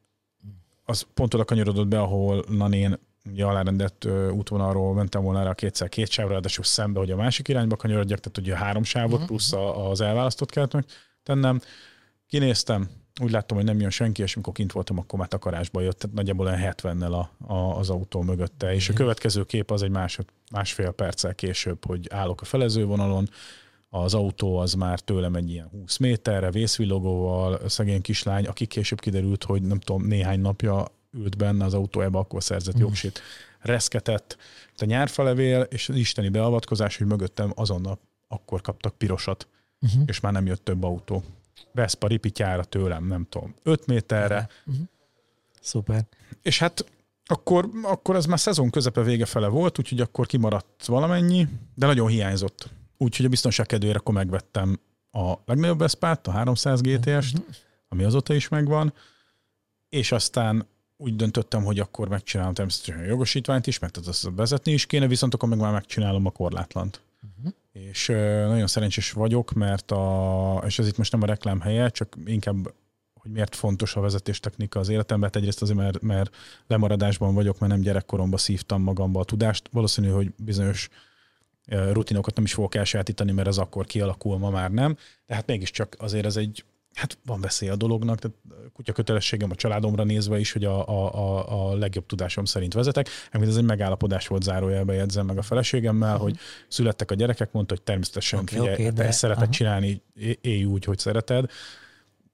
az 0.86 1.06
pont 1.14 1.34
oda 1.34 1.44
kanyarodott 1.44 1.86
be, 1.86 2.00
ahol 2.00 2.44
na 2.48 2.68
én 2.68 2.98
ugye 3.30 3.44
alárendett 3.44 4.08
útvonalról 4.32 4.94
mentem 4.94 5.22
volna 5.22 5.40
erre 5.40 5.48
a 5.48 5.54
kétszer 5.54 5.88
két 5.88 6.10
sávra, 6.10 6.32
ráadásul 6.32 6.64
szembe, 6.64 6.98
hogy 6.98 7.10
a 7.10 7.16
másik 7.16 7.48
irányba 7.48 7.76
kanyarodjak, 7.76 8.20
tehát 8.20 8.38
ugye 8.38 8.56
három 8.56 8.84
sávot 8.84 9.12
uh-huh. 9.12 9.26
plusz 9.26 9.52
az 9.90 10.00
elválasztott 10.00 10.50
kellett 10.50 10.72
meg 10.72 10.84
tennem. 11.22 11.60
Kinéztem, 12.26 12.88
úgy 13.20 13.30
láttam, 13.30 13.56
hogy 13.56 13.66
nem 13.66 13.80
jön 13.80 13.90
senki, 13.90 14.22
és 14.22 14.34
amikor 14.34 14.52
kint 14.52 14.72
voltam, 14.72 14.98
akkor 14.98 15.18
már 15.18 15.28
takarásba 15.28 15.80
jött, 15.80 15.98
tehát 15.98 16.16
nagyjából 16.16 16.46
olyan 16.46 16.60
70-nel 16.62 17.12
a, 17.12 17.52
a, 17.52 17.78
az 17.78 17.90
autó 17.90 18.22
mögötte. 18.22 18.74
És 18.74 18.88
a 18.88 18.92
következő 18.92 19.44
kép 19.44 19.70
az 19.70 19.82
egy 19.82 19.90
másod, 19.90 20.26
másfél 20.50 20.90
perccel 20.90 21.34
később, 21.34 21.84
hogy 21.84 22.06
állok 22.10 22.40
a 22.40 22.44
felezővonalon, 22.44 23.28
az 24.02 24.14
autó 24.14 24.56
az 24.56 24.74
már 24.74 25.00
tőlem 25.00 25.34
egy 25.34 25.50
ilyen 25.50 25.68
20 25.68 25.96
méterre, 25.96 26.50
vészvillogóval, 26.50 27.68
szegény 27.68 28.00
kislány, 28.00 28.46
aki 28.46 28.66
később 28.66 29.00
kiderült, 29.00 29.44
hogy 29.44 29.62
nem 29.62 29.78
tudom, 29.78 30.06
néhány 30.06 30.40
napja 30.40 30.86
ült 31.12 31.36
benne 31.36 31.64
az 31.64 31.74
autó, 31.74 32.00
ebbe 32.00 32.18
akkor 32.18 32.42
szerzett 32.42 32.76
mm. 32.76 32.80
jogsit, 32.80 33.20
reszketett. 33.60 34.36
A 34.76 34.84
nyárfalevél 34.84 35.60
és 35.60 35.88
az 35.88 35.96
isteni 35.96 36.28
beavatkozás, 36.28 36.96
hogy 36.96 37.06
mögöttem 37.06 37.52
azonnal 37.54 37.98
akkor 38.28 38.60
kaptak 38.60 38.98
pirosat, 38.98 39.48
uh-huh. 39.80 40.02
és 40.06 40.20
már 40.20 40.32
nem 40.32 40.46
jött 40.46 40.64
több 40.64 40.82
autó. 40.82 41.22
Veszpa 41.72 42.06
ripityára 42.06 42.64
tőlem, 42.64 43.06
nem 43.06 43.26
tudom, 43.28 43.54
5 43.62 43.86
méterre. 43.86 44.48
Uh-huh. 44.66 44.84
Szuper. 45.60 46.06
És 46.42 46.58
hát 46.58 46.84
akkor, 47.24 47.68
akkor 47.82 48.16
ez 48.16 48.26
már 48.26 48.38
szezon 48.38 48.70
közepe 48.70 49.02
vége 49.02 49.26
fele 49.26 49.48
volt, 49.48 49.78
úgyhogy 49.78 50.00
akkor 50.00 50.26
kimaradt 50.26 50.84
valamennyi, 50.84 51.48
de 51.74 51.86
nagyon 51.86 52.08
hiányzott. 52.08 52.70
Úgyhogy 52.98 53.26
a 53.26 53.28
biztonság 53.28 53.66
kedvéért 53.66 53.96
akkor 53.96 54.14
megvettem 54.14 54.80
a 55.10 55.34
legnagyobb 55.44 55.78
Veszpát, 55.78 56.26
a 56.26 56.30
300 56.30 56.80
GTS-t, 56.80 57.38
uh-huh. 57.38 57.54
ami 57.88 58.04
azóta 58.04 58.34
is 58.34 58.48
megvan, 58.48 58.92
és 59.88 60.12
aztán 60.12 60.66
úgy 60.96 61.16
döntöttem, 61.16 61.64
hogy 61.64 61.78
akkor 61.78 62.08
megcsinálom 62.08 62.54
természetesen 62.54 63.00
a 63.00 63.04
jogosítványt 63.04 63.66
is, 63.66 63.78
mert 63.78 63.96
azt 63.96 64.30
vezetni 64.36 64.72
is 64.72 64.86
kéne, 64.86 65.06
viszont 65.06 65.34
akkor 65.34 65.48
meg 65.48 65.58
már 65.58 65.72
megcsinálom 65.72 66.26
a 66.26 66.30
korlátlant. 66.30 67.00
Uh-huh. 67.38 67.52
És 67.72 68.06
nagyon 68.46 68.66
szerencsés 68.66 69.12
vagyok, 69.12 69.52
mert 69.52 69.90
a, 69.90 70.62
és 70.66 70.78
ez 70.78 70.86
itt 70.86 70.96
most 70.96 71.12
nem 71.12 71.22
a 71.22 71.26
reklám 71.26 71.60
helye, 71.60 71.88
csak 71.88 72.16
inkább 72.24 72.74
hogy 73.26 73.34
miért 73.34 73.54
fontos 73.54 73.96
a 73.96 74.00
vezetéstechnika 74.00 74.78
az 74.78 74.88
életemben. 74.88 75.28
Hát 75.28 75.36
egyrészt 75.36 75.62
azért, 75.62 75.78
mert, 75.78 76.02
mert 76.02 76.36
lemaradásban 76.66 77.34
vagyok, 77.34 77.58
mert 77.58 77.72
nem 77.72 77.80
gyerekkoromban 77.80 78.38
szívtam 78.38 78.82
magamba 78.82 79.20
a 79.20 79.24
tudást. 79.24 79.68
Valószínű, 79.72 80.08
hogy 80.08 80.32
bizonyos 80.36 80.88
rutinokat 81.66 82.34
nem 82.34 82.44
is 82.44 82.52
fogok 82.52 82.74
elsajátítani, 82.74 83.32
mert 83.32 83.48
ez 83.48 83.58
akkor 83.58 83.86
kialakul, 83.86 84.38
ma 84.38 84.50
már 84.50 84.70
nem. 84.70 84.96
De 85.26 85.34
hát 85.34 85.46
mégiscsak 85.46 85.96
azért 85.98 86.26
ez 86.26 86.36
egy 86.36 86.64
hát 86.96 87.18
van 87.24 87.40
veszély 87.40 87.68
a 87.68 87.76
dolognak, 87.76 88.18
tehát 88.18 88.36
kutya 88.72 88.92
kötelességem 88.92 89.50
a 89.50 89.54
családomra 89.54 90.04
nézve 90.04 90.38
is, 90.38 90.52
hogy 90.52 90.64
a, 90.64 90.88
a, 90.88 91.70
a, 91.70 91.76
legjobb 91.76 92.06
tudásom 92.06 92.44
szerint 92.44 92.74
vezetek. 92.74 93.08
Említ 93.30 93.50
ez 93.50 93.56
egy 93.56 93.64
megállapodás 93.64 94.26
volt 94.26 94.42
zárójelbe 94.42 94.94
jegyzem 94.94 95.26
meg 95.26 95.38
a 95.38 95.42
feleségemmel, 95.42 96.12
uh-huh. 96.12 96.22
hogy 96.22 96.38
születtek 96.68 97.10
a 97.10 97.14
gyerekek, 97.14 97.52
mondta, 97.52 97.74
hogy 97.74 97.82
természetesen 97.82 98.38
okay, 98.38 98.58
figyelj, 98.58 98.72
okay, 98.72 98.84
te 98.84 98.90
de, 98.90 99.04
ezt 99.04 99.18
szereted 99.18 99.42
uh-huh. 99.42 99.56
csinálni, 99.56 100.02
élj 100.40 100.64
úgy, 100.64 100.84
hogy 100.84 100.98
szereted. 100.98 101.50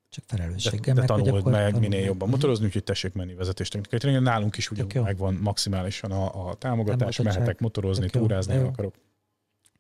Csak 0.08 0.24
felelősséggel 0.26 0.94
de, 0.94 1.00
de 1.00 1.06
tanuld 1.06 1.32
meg, 1.32 1.44
meg 1.44 1.78
minél 1.78 2.04
jobban 2.04 2.28
motorozni, 2.28 2.66
úgyhogy 2.66 2.84
tessék 2.84 3.12
menni 3.12 3.34
vezetéstechnikai 3.34 3.98
tréning. 3.98 4.22
Nálunk 4.22 4.56
is 4.56 4.70
ugye 4.70 4.84
megvan 5.00 5.34
maximálisan 5.34 6.10
a, 6.10 6.48
a 6.48 6.54
támogatás, 6.54 7.18
mehetek 7.18 7.60
motorozni, 7.60 8.10
túrázni 8.10 8.56
akarok. 8.56 8.94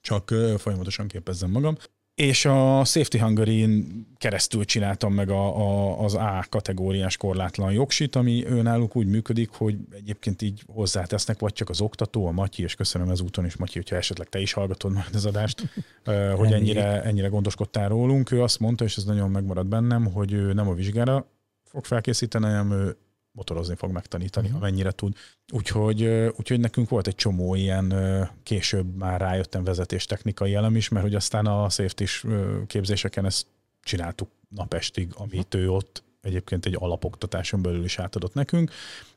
Csak 0.02 0.34
folyamatosan 0.58 1.06
képezzem 1.06 1.50
magam. 1.50 1.76
És 2.14 2.44
a 2.44 2.84
Safety 2.84 3.18
hungary 3.18 3.86
keresztül 4.16 4.64
csináltam 4.64 5.14
meg 5.14 5.30
a, 5.30 5.56
a, 5.56 5.98
az 6.04 6.14
A 6.14 6.44
kategóriás 6.48 7.16
korlátlan 7.16 7.72
jogsit, 7.72 8.16
ami 8.16 8.44
náluk 8.62 8.96
úgy 8.96 9.06
működik, 9.06 9.50
hogy 9.50 9.76
egyébként 9.90 10.42
így 10.42 10.62
hozzátesznek, 10.66 11.38
vagy 11.38 11.52
csak 11.52 11.68
az 11.68 11.80
oktató, 11.80 12.26
a 12.26 12.30
Matyi, 12.30 12.62
és 12.62 12.74
köszönöm 12.74 13.10
ez 13.10 13.20
úton 13.20 13.44
is, 13.44 13.56
Matyi, 13.56 13.78
hogyha 13.78 13.96
esetleg 13.96 14.28
te 14.28 14.40
is 14.40 14.52
hallgatod 14.52 14.92
majd 14.92 15.14
az 15.14 15.26
adást, 15.26 15.68
hogy 16.36 16.52
ennyire, 16.52 17.02
ennyire 17.02 17.28
gondoskodtál 17.28 17.88
rólunk. 17.88 18.30
Ő 18.30 18.42
azt 18.42 18.58
mondta, 18.58 18.84
és 18.84 18.96
ez 18.96 19.04
nagyon 19.04 19.30
megmaradt 19.30 19.68
bennem, 19.68 20.12
hogy 20.12 20.32
ő 20.32 20.52
nem 20.52 20.68
a 20.68 20.74
vizsgára 20.74 21.26
fog 21.64 21.84
felkészíteni, 21.84 22.44
hanem 22.44 22.72
ő 22.72 22.96
motorozni 23.32 23.74
fog 23.74 23.90
megtanítani, 23.90 24.46
uh-huh. 24.46 24.62
amennyire 24.62 24.90
tud. 24.90 25.16
Úgyhogy, 25.52 26.04
úgyhogy 26.36 26.60
nekünk 26.60 26.88
volt 26.88 27.06
egy 27.06 27.14
csomó 27.14 27.54
ilyen, 27.54 27.94
később 28.42 28.96
már 28.96 29.20
rájöttem 29.20 29.64
vezetéstechnikai 29.64 30.54
elem 30.54 30.76
is, 30.76 30.88
mert 30.88 31.04
hogy 31.04 31.14
aztán 31.14 31.46
a 31.46 31.68
safety 31.68 32.04
képzéseken 32.66 33.24
ezt 33.24 33.46
csináltuk 33.82 34.28
napestig, 34.48 35.12
amit 35.16 35.54
ő 35.54 35.70
ott 35.70 36.02
egyébként 36.20 36.66
egy 36.66 36.76
alapoktatáson 36.78 37.62
belül 37.62 37.84
is 37.84 37.98
átadott 37.98 38.34
nekünk. 38.34 38.70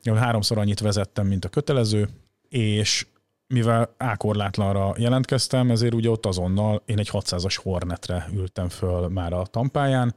Én 0.04 0.18
háromszor 0.18 0.58
annyit 0.58 0.80
vezettem, 0.80 1.28
mint 1.28 1.46
a 1.46 1.50
kötelező, 1.50 2.10
és 2.50 3.06
mivel 3.48 3.94
ákorlátlanra 3.98 4.94
jelentkeztem, 4.98 5.72
ezért 5.72 5.94
ugye 5.94 6.10
ott 6.10 6.26
azonnal 6.26 6.82
én 6.86 7.00
egy 7.00 7.10
600-as 7.12 7.60
Hornetre 7.64 8.30
ültem 8.34 8.70
föl 8.70 9.08
már 9.08 9.34
a 9.34 9.46
tampáján, 9.46 10.16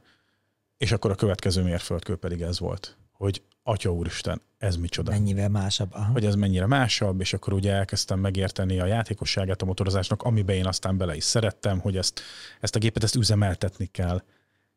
és 0.77 0.91
akkor 0.91 1.11
a 1.11 1.15
következő 1.15 1.63
mérföldkő 1.63 2.15
pedig 2.15 2.41
ez 2.41 2.59
volt, 2.59 2.97
hogy 3.19 3.41
Atya 3.63 3.93
úristen, 3.93 4.41
ez 4.57 4.75
micsoda. 4.75 5.11
Mennyivel 5.11 5.49
másabb. 5.49 5.93
Aha. 5.93 6.11
Hogy 6.11 6.25
ez 6.25 6.35
mennyire 6.35 6.65
másabb, 6.65 7.21
és 7.21 7.33
akkor 7.33 7.53
ugye 7.53 7.71
elkezdtem 7.71 8.19
megérteni 8.19 8.79
a 8.79 8.85
játékosságát 8.85 9.61
a 9.61 9.65
motorozásnak, 9.65 10.23
amiben 10.23 10.55
én 10.55 10.65
aztán 10.65 10.97
bele 10.97 11.15
is 11.15 11.23
szerettem, 11.23 11.79
hogy 11.79 11.97
ezt, 11.97 12.21
ezt 12.59 12.75
a 12.75 12.79
gépet 12.79 13.03
ezt 13.03 13.15
üzemeltetni 13.15 13.85
kell. 13.85 14.23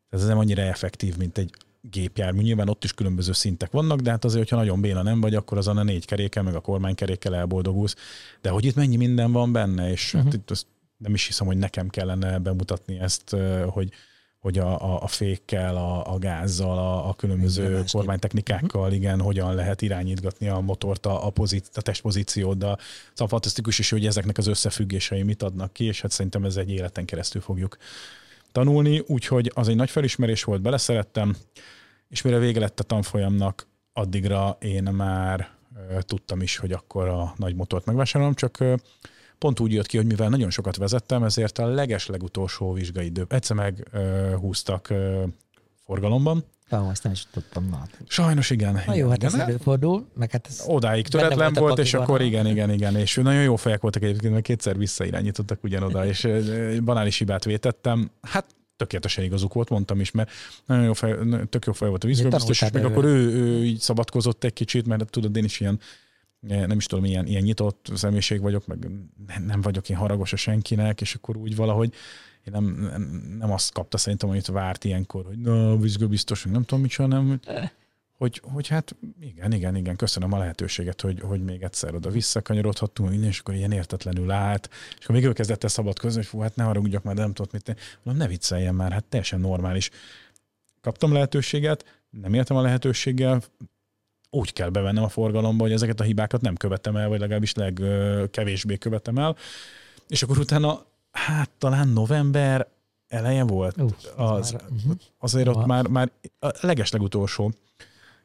Ez 0.09 0.25
nem 0.25 0.37
annyira 0.37 0.61
effektív, 0.61 1.17
mint 1.17 1.37
egy 1.37 1.51
gépjármű. 1.81 2.41
Nyilván 2.41 2.69
ott 2.69 2.83
is 2.83 2.93
különböző 2.93 3.31
szintek 3.31 3.71
vannak, 3.71 3.99
de 3.99 4.09
hát 4.09 4.25
azért, 4.25 4.39
hogyha 4.39 4.55
nagyon 4.55 4.81
béna 4.81 5.01
nem 5.01 5.21
vagy, 5.21 5.35
akkor 5.35 5.57
azon 5.57 5.77
a 5.77 5.83
négy 5.83 6.05
kerékkel, 6.05 6.43
meg 6.43 6.55
a 6.55 6.59
kormánykerékkel 6.59 7.35
elboldogulsz. 7.35 7.95
De 8.41 8.49
hogy 8.49 8.65
itt 8.65 8.75
mennyi 8.75 8.95
minden 8.95 9.31
van 9.31 9.51
benne, 9.51 9.91
és 9.91 10.05
uh-huh. 10.05 10.23
hát 10.23 10.33
itt 10.33 10.51
azt 10.51 10.65
nem 10.97 11.13
is 11.13 11.25
hiszem, 11.25 11.47
hogy 11.47 11.57
nekem 11.57 11.89
kellene 11.89 12.39
bemutatni 12.39 12.99
ezt, 12.99 13.35
hogy, 13.67 13.89
hogy 14.43 14.57
a, 14.57 14.81
a, 14.81 15.01
a 15.01 15.07
fékkel, 15.07 15.75
a, 15.75 16.13
a 16.13 16.17
gázzal, 16.17 16.77
a, 16.77 17.09
a 17.09 17.13
különböző 17.13 17.83
kormánytechnikákkal, 17.91 18.81
uh-huh. 18.81 18.95
igen, 18.95 19.19
hogyan 19.19 19.55
lehet 19.55 19.81
irányítgatni 19.81 20.47
a 20.47 20.59
motort, 20.59 21.05
a, 21.05 21.25
a, 21.25 21.29
pozíci- 21.29 21.77
a 21.77 21.81
testpozíciót, 21.81 22.57
de 22.57 22.65
szóval 23.11 23.27
fantasztikus 23.27 23.79
is, 23.79 23.89
hogy 23.89 24.05
ezeknek 24.05 24.37
az 24.37 24.47
összefüggései 24.47 25.23
mit 25.23 25.43
adnak 25.43 25.73
ki, 25.73 25.85
és 25.85 26.01
hát 26.01 26.11
szerintem 26.11 26.43
ez 26.43 26.55
egy 26.55 26.69
életen 26.69 27.05
keresztül 27.05 27.41
fogjuk 27.41 27.77
tanulni, 28.51 29.03
úgyhogy 29.07 29.51
az 29.55 29.67
egy 29.67 29.75
nagy 29.75 29.89
felismerés 29.89 30.43
volt, 30.43 30.61
beleszerettem, 30.61 31.35
és 32.09 32.21
mire 32.21 32.37
vége 32.37 32.59
lett 32.59 32.79
a 32.79 32.83
tanfolyamnak, 32.83 33.67
addigra 33.93 34.57
én 34.59 34.83
már 34.83 35.49
tudtam 35.99 36.41
is, 36.41 36.57
hogy 36.57 36.71
akkor 36.71 37.07
a 37.07 37.33
nagy 37.37 37.55
motort 37.55 37.85
megvásárolom, 37.85 38.33
csak 38.33 38.63
pont 39.43 39.59
úgy 39.59 39.73
jött 39.73 39.85
ki, 39.85 39.97
hogy 39.97 40.05
mivel 40.05 40.29
nagyon 40.29 40.49
sokat 40.49 40.75
vezettem, 40.75 41.23
ezért 41.23 41.57
a 41.57 41.65
leges 41.65 42.05
legutolsó 42.05 42.73
vizsgai 42.73 43.05
idő. 43.05 43.25
Egyszer 43.29 43.55
meghúztak 43.55 44.93
forgalomban, 45.85 46.45
Ja, 46.69 46.87
azt 46.87 47.03
nem 47.03 47.11
is 47.11 47.25
tudtam. 47.31 47.69
Na. 47.69 47.87
Sajnos 48.07 48.49
igen. 48.49 48.81
Na 48.85 48.95
jó, 48.95 49.07
hát 49.09 49.17
igen. 49.17 49.33
ez 49.33 49.39
előfordul, 49.39 50.07
meg 50.15 50.31
hát 50.31 50.47
ez 50.47 50.63
Odáig 50.65 51.07
töretlen 51.07 51.53
volt, 51.53 51.79
és 51.79 51.93
akkor 51.93 52.21
igen, 52.21 52.47
igen, 52.47 52.71
igen, 52.71 52.95
és 52.95 53.15
nagyon 53.15 53.43
jó 53.43 53.55
fejek 53.55 53.81
voltak 53.81 54.03
egyébként, 54.03 54.33
mert 54.33 54.45
kétszer 54.45 54.77
visszairányítottak 54.77 55.63
ugyanoda, 55.63 56.05
és 56.05 56.27
banális 56.83 57.17
hibát 57.17 57.43
vétettem. 57.43 58.09
Hát 58.21 58.45
tökéletesen 58.77 59.23
igazuk 59.23 59.53
volt, 59.53 59.69
mondtam 59.69 59.99
is, 59.99 60.11
mert 60.11 60.31
nagyon 60.65 60.83
jó 60.83 60.93
fej, 60.93 61.15
tök 61.49 61.65
jó 61.65 61.73
fej 61.73 61.89
volt 61.89 62.03
a 62.03 62.07
vízből, 62.07 62.31
és 62.47 62.69
meg 62.73 62.85
akkor 62.85 63.05
ő, 63.05 63.29
ő 63.29 63.65
így 63.65 63.79
szabadkozott 63.79 64.43
egy 64.43 64.53
kicsit, 64.53 64.87
mert 64.87 65.09
tudod, 65.09 65.35
én 65.35 65.43
is 65.43 65.59
ilyen 65.59 65.79
nem 66.47 66.77
is 66.77 66.85
tudom, 66.85 67.05
ilyen, 67.05 67.25
ilyen 67.25 67.43
nyitott 67.43 67.91
személyiség 67.93 68.41
vagyok, 68.41 68.67
meg 68.67 68.89
nem 69.45 69.61
vagyok 69.61 69.89
én 69.89 69.97
haragos 69.97 70.33
a 70.33 70.35
senkinek, 70.35 71.01
és 71.01 71.15
akkor 71.15 71.37
úgy 71.37 71.55
valahogy 71.55 71.93
én 72.43 72.53
nem, 72.53 72.63
nem, 72.63 73.01
nem 73.39 73.51
azt 73.51 73.73
kapta 73.73 73.97
szerintem, 73.97 74.29
amit 74.29 74.47
várt 74.47 74.83
ilyenkor, 74.83 75.25
hogy 75.25 75.37
na, 75.37 75.77
biztos, 76.07 76.43
nem 76.43 76.63
tudom 76.63 76.81
mit 76.81 76.95
hanem 76.95 77.39
hogy, 78.23 78.41
hogy 78.53 78.67
hát 78.67 78.95
igen, 79.19 79.51
igen, 79.51 79.75
igen, 79.75 79.95
köszönöm 79.95 80.33
a 80.33 80.37
lehetőséget, 80.37 81.01
hogy, 81.01 81.19
hogy 81.19 81.43
még 81.43 81.61
egyszer 81.61 81.95
oda 81.95 82.09
visszakanyarodhattunk, 82.09 83.25
és 83.25 83.39
akkor 83.39 83.53
ilyen 83.53 83.71
értetlenül 83.71 84.31
állt, 84.31 84.69
és 84.97 85.03
akkor 85.03 85.15
még 85.15 85.25
ő 85.25 85.33
kezdett 85.33 85.63
el 85.63 85.69
szabadkozni, 85.69 86.17
hogy 86.17 86.25
fú, 86.25 86.39
hát 86.39 86.55
ne 86.55 86.63
haragudjak 86.63 87.03
már, 87.03 87.15
de 87.15 87.21
nem 87.21 87.33
tudott 87.33 87.51
mit 87.51 87.75
Mondom, 88.03 88.23
ne 88.23 88.29
vicceljen 88.29 88.75
már, 88.75 88.91
hát 88.91 89.03
teljesen 89.03 89.39
normális. 89.39 89.89
Kaptam 90.81 91.13
lehetőséget, 91.13 92.01
nem 92.09 92.33
értem 92.33 92.57
a 92.57 92.61
lehetőséggel, 92.61 93.41
úgy 94.33 94.53
kell 94.53 94.69
bevennem 94.69 95.03
a 95.03 95.09
forgalomba, 95.09 95.63
hogy 95.63 95.71
ezeket 95.71 95.99
a 95.99 96.03
hibákat 96.03 96.41
nem 96.41 96.55
követem 96.55 96.95
el, 96.95 97.09
vagy 97.09 97.19
legalábbis 97.19 97.53
legkevésbé 97.53 98.77
követem 98.77 99.17
el. 99.17 99.35
És 100.07 100.23
akkor 100.23 100.37
utána, 100.37 100.85
hát 101.11 101.49
talán 101.57 101.87
november 101.87 102.67
eleje 103.07 103.43
volt, 103.43 103.81
uh, 103.81 103.91
az, 104.15 104.51
már, 104.51 104.61
uh-huh. 104.63 104.95
azért 105.19 105.47
ott 105.47 105.65
már, 105.65 105.87
már 105.87 106.11
a 106.39 106.49
legeslegutolsó 106.61 107.51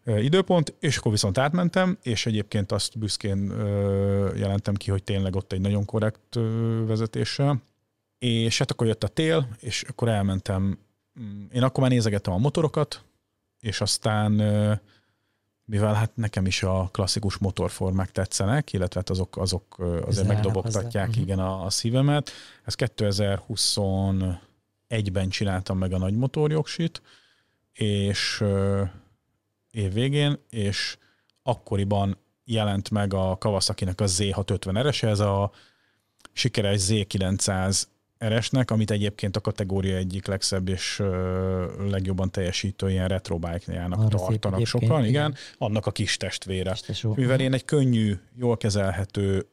időpont, 0.05 0.75
és 0.81 0.97
akkor 0.97 1.13
viszont 1.13 1.39
átmentem, 1.39 1.99
és 2.03 2.27
egyébként 2.27 2.73
azt 2.73 2.99
büszkén 2.99 3.53
jelentem 4.37 4.75
ki, 4.75 4.91
hogy 4.91 5.03
tényleg 5.03 5.37
ott 5.37 5.53
egy 5.53 5.61
nagyon 5.61 5.85
korrekt 5.85 6.39
vezetéssel. 6.87 7.63
És 8.19 8.59
hát 8.59 8.71
akkor 8.71 8.87
jött 8.87 9.05
a 9.05 9.09
tél, 9.09 9.49
és 9.61 9.85
akkor 9.89 10.09
elmentem. 10.09 10.79
Mm, 11.21 11.45
én 11.53 11.63
akkor 11.63 11.83
már 11.83 11.91
nézegettem 11.91 12.33
a 12.33 12.39
motorokat, 12.39 13.05
és 13.61 13.81
aztán 13.81 14.41
mivel 15.69 15.95
hát 15.95 16.17
nekem 16.17 16.47
is 16.47 16.63
a 16.63 16.89
klasszikus 16.93 17.39
motorformák 17.39 18.11
tetszenek, 18.11 18.73
illetve 18.73 19.01
hát 19.01 19.11
azok, 19.11 19.37
azok 19.37 19.77
azért 20.07 20.27
megdobogtatják 20.27 21.07
hozzá. 21.07 21.21
igen 21.21 21.39
a, 21.39 21.65
a 21.65 21.71
szívemet. 21.71 22.31
Ez 22.65 22.75
2021-ben 22.77 25.29
csináltam 25.29 25.79
meg 25.79 25.93
a 25.93 25.99
nagy 25.99 26.15
motorjogsit, 26.15 27.03
és 27.73 28.45
év 29.71 29.93
végén, 29.93 30.39
és 30.51 30.97
akkoriban 31.43 32.19
jelent 32.45 32.91
meg 32.91 33.15
a 33.15 33.37
Kawasaki-nek 33.37 34.01
a 34.01 34.07
Z650 34.07 34.89
RS, 34.89 35.03
ez 35.03 35.21
a 35.21 35.51
sikeres 36.33 36.85
Z900 36.89 37.83
RS-nek, 38.19 38.71
amit 38.71 38.91
egyébként 38.91 39.37
a 39.37 39.41
kategória 39.41 39.97
egyik 39.97 40.27
legszebb 40.27 40.69
és 40.69 41.03
legjobban 41.91 42.31
teljesítő 42.31 42.91
ilyen 42.91 43.09
retro 43.09 43.39
bike-jának 43.39 44.09
tartanak 44.09 44.67
sokan, 44.67 44.89
igen, 44.89 45.05
igen, 45.05 45.35
annak 45.59 45.87
a 45.87 45.91
kis 45.91 46.17
testvére. 46.17 46.77
Kis 46.87 47.03
Mivel 47.15 47.41
én 47.41 47.53
egy 47.53 47.65
könnyű, 47.65 48.19
jól 48.37 48.57
kezelhető, 48.57 49.47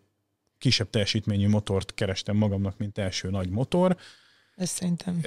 kisebb 0.58 0.90
teljesítményű 0.90 1.48
motort 1.48 1.94
kerestem 1.94 2.36
magamnak, 2.36 2.78
mint 2.78 2.98
első 2.98 3.30
nagy 3.30 3.50
motor, 3.50 3.98
ez 4.56 4.70
szerintem 4.70 5.22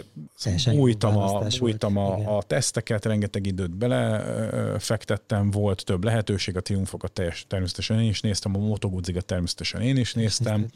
Újtam, 0.79 1.17
a, 1.17 1.47
újtam 1.61 1.97
a, 1.97 2.37
a 2.37 2.43
teszteket, 2.43 3.05
rengeteg 3.05 3.47
időt 3.47 3.71
belefektettem, 3.71 5.51
volt 5.51 5.85
több 5.85 6.05
lehetőség, 6.05 6.57
a 6.57 6.61
triumfokat 6.61 7.13
teljes, 7.13 7.45
természetesen 7.49 8.01
én 8.01 8.09
is 8.09 8.21
néztem, 8.21 8.57
a 8.57 8.59
Moto 8.59 9.01
természetesen 9.01 9.81
én 9.81 9.97
is 9.97 10.15
néztem. 10.15 10.67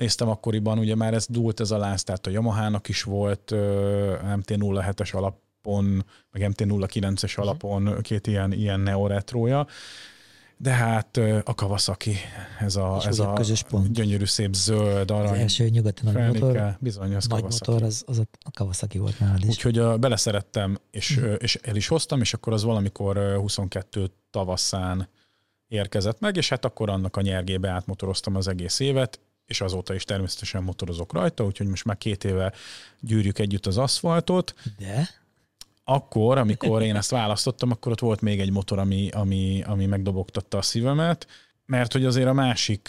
Néztem 0.00 0.28
akkoriban, 0.28 0.78
ugye 0.78 0.94
már 0.94 1.14
ez 1.14 1.26
dúlt 1.28 1.60
ez 1.60 1.70
a 1.70 1.78
láz, 1.78 2.02
tehát 2.02 2.26
a 2.26 2.30
Yamaha-nak 2.30 2.88
is 2.88 3.02
volt 3.02 3.52
MT-07-es 4.36 5.14
alapon, 5.14 6.04
meg 6.30 6.52
MT-09-es 6.52 7.32
mhm. 7.32 7.40
alapon 7.40 8.00
két 8.02 8.26
ilyen, 8.26 8.52
ilyen 8.52 8.80
neo-retrója, 8.80 9.66
de 10.56 10.70
hát 10.70 11.16
a 11.44 11.54
Kawasaki, 11.54 12.14
ez 12.58 12.76
a, 12.76 13.02
ez 13.06 13.18
a 13.18 13.32
közös 13.32 13.62
pont. 13.62 13.92
gyönyörű 13.92 14.24
szép 14.24 14.54
zöld, 14.54 15.10
arany. 15.10 15.32
Az 15.32 15.38
első 15.38 15.68
nyugati 15.68 16.02
nagy 16.04 16.14
motor, 16.14 16.76
bizony, 16.80 17.14
az 17.14 17.26
nagy 17.26 17.40
Kawasaki. 17.40 17.70
motor, 17.70 17.86
az, 17.86 18.02
az 18.06 18.18
a 18.18 18.50
Kawasaki 18.52 18.98
volt 18.98 19.20
nálad 19.20 19.40
is. 19.42 19.48
Úgyhogy 19.48 19.78
a, 19.78 19.96
beleszerettem, 19.96 20.78
és, 20.90 21.20
mm. 21.20 21.32
és 21.38 21.58
el 21.62 21.76
is 21.76 21.88
hoztam, 21.88 22.20
és 22.20 22.34
akkor 22.34 22.52
az 22.52 22.62
valamikor 22.62 23.36
22 23.36 24.10
tavaszán 24.30 25.08
érkezett 25.68 26.20
meg, 26.20 26.36
és 26.36 26.48
hát 26.48 26.64
akkor 26.64 26.90
annak 26.90 27.16
a 27.16 27.20
nyergébe 27.20 27.68
átmotoroztam 27.68 28.36
az 28.36 28.48
egész 28.48 28.80
évet, 28.80 29.20
és 29.50 29.60
azóta 29.60 29.94
is 29.94 30.04
természetesen 30.04 30.62
motorozok 30.62 31.12
rajta, 31.12 31.44
úgyhogy 31.44 31.66
most 31.66 31.84
már 31.84 31.98
két 31.98 32.24
éve 32.24 32.52
gyűrjük 33.00 33.38
együtt 33.38 33.66
az 33.66 33.78
aszfaltot. 33.78 34.54
De? 34.78 35.08
akkor, 35.84 36.38
amikor 36.38 36.82
én 36.82 36.96
ezt 36.96 37.10
választottam, 37.10 37.70
akkor 37.70 37.92
ott 37.92 38.00
volt 38.00 38.20
még 38.20 38.40
egy 38.40 38.50
motor, 38.50 38.78
ami, 38.78 39.08
ami, 39.12 39.62
ami 39.66 39.86
megdobogtatta 39.86 40.58
a 40.58 40.62
szívemet, 40.62 41.26
mert 41.66 41.92
hogy 41.92 42.04
azért 42.04 42.26
a 42.28 42.32
másik, 42.32 42.88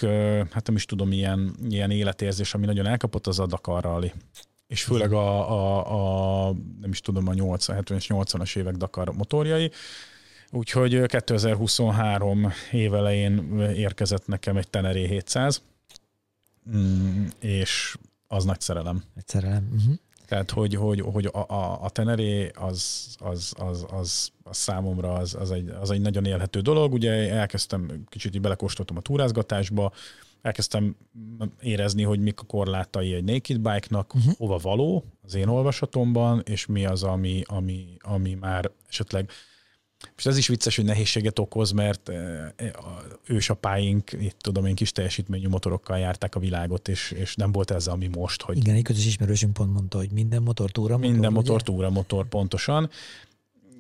hát 0.51 0.67
nem 0.67 0.75
is 0.75 0.85
tudom, 0.85 1.11
ilyen, 1.11 1.55
ilyen 1.69 1.91
életérzés, 1.91 2.53
ami 2.53 2.65
nagyon 2.65 2.85
elkapott, 2.85 3.27
az 3.27 3.39
a 3.39 3.45
Dakar 3.45 3.83
Rally. 3.83 4.11
És 4.67 4.83
főleg 4.83 5.13
a, 5.13 5.51
a, 5.51 6.47
a 6.47 6.53
nem 6.81 6.91
is 6.91 7.01
tudom, 7.01 7.27
a 7.27 7.33
80, 7.33 7.83
70-es, 7.83 8.05
80-as 8.07 8.57
évek 8.57 8.75
Dakar 8.75 9.13
motorjai. 9.13 9.71
Úgyhogy 10.51 11.05
2023 11.05 12.51
év 12.71 12.93
elején 12.93 13.59
érkezett 13.75 14.27
nekem 14.27 14.57
egy 14.57 14.69
Teneré 14.69 15.07
700, 15.07 15.61
mm, 16.69 17.25
és 17.39 17.97
az 18.27 18.43
nagy 18.43 18.61
szerelem. 18.61 19.03
Nagy 19.13 19.27
szerelem. 19.27 19.69
Uh-huh. 19.73 19.95
Tehát, 20.27 20.51
hogy, 20.51 20.75
hogy, 20.75 21.01
hogy 21.01 21.25
a, 21.25 21.45
a, 21.47 21.83
a 21.83 21.89
teneré 21.89 22.51
az, 22.53 23.07
az, 23.19 23.53
az, 23.57 23.85
az, 23.89 24.31
az 24.43 24.55
számomra 24.55 25.13
az, 25.13 25.35
az, 25.35 25.51
egy, 25.51 25.69
az 25.69 25.91
egy 25.91 26.01
nagyon 26.01 26.25
élhető 26.25 26.59
dolog. 26.59 26.93
Ugye 26.93 27.31
elkezdtem, 27.33 28.03
kicsit 28.09 28.35
így 28.35 28.41
belekóstoltam 28.41 28.97
a 28.97 29.01
túrázgatásba, 29.01 29.91
elkezdtem 30.41 30.95
érezni, 31.61 32.03
hogy 32.03 32.19
mik 32.19 32.39
a 32.39 32.43
korlátai 32.43 33.13
egy 33.13 33.23
naked 33.23 33.59
bike-nak, 33.59 34.15
uh-huh. 34.15 34.33
hova 34.33 34.57
való 34.57 35.05
az 35.23 35.35
én 35.35 35.47
olvasatomban, 35.47 36.41
és 36.45 36.65
mi 36.65 36.85
az, 36.85 37.03
ami, 37.03 37.41
ami, 37.45 37.97
ami 37.99 38.33
már 38.33 38.71
esetleg 38.89 39.29
és 40.17 40.25
ez 40.25 40.37
is 40.37 40.47
vicces, 40.47 40.75
hogy 40.75 40.85
nehézséget 40.85 41.39
okoz, 41.39 41.71
mert 41.71 42.09
eh, 42.09 42.49
a 42.73 43.01
ősapáink, 43.25 44.11
itt 44.11 44.39
tudom 44.39 44.65
én, 44.65 44.75
kis 44.75 44.91
teljesítményű 44.91 45.47
motorokkal 45.47 45.97
járták 45.97 46.35
a 46.35 46.39
világot, 46.39 46.87
és, 46.87 47.11
és 47.11 47.35
nem 47.35 47.51
volt 47.51 47.71
ez, 47.71 47.87
ami 47.87 48.07
most. 48.07 48.41
Hogy 48.41 48.57
Igen, 48.57 48.75
egy 48.75 48.83
közös 48.83 49.05
ismerősünk 49.05 49.53
pont 49.53 49.73
mondta, 49.73 49.97
hogy 49.97 50.11
minden 50.11 50.41
motor 50.41 50.71
túra 50.71 50.97
motor. 50.97 51.11
Minden 51.11 51.31
motor 51.31 51.61
túra 51.61 51.89
motor, 51.89 52.27
pontosan. 52.27 52.89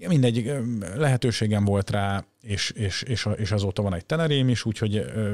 Mindegy, 0.07 0.47
eh, 0.47 0.61
lehetőségem 0.95 1.65
volt 1.65 1.89
rá, 1.89 2.25
és, 2.41 2.69
és, 2.69 3.01
és, 3.01 3.27
és 3.35 3.51
azóta 3.51 3.81
van 3.81 3.93
egy 3.93 4.05
tenerém 4.05 4.49
is, 4.49 4.65
úgyhogy 4.65 4.97
eh, 4.97 5.33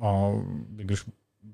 a, 0.00 0.42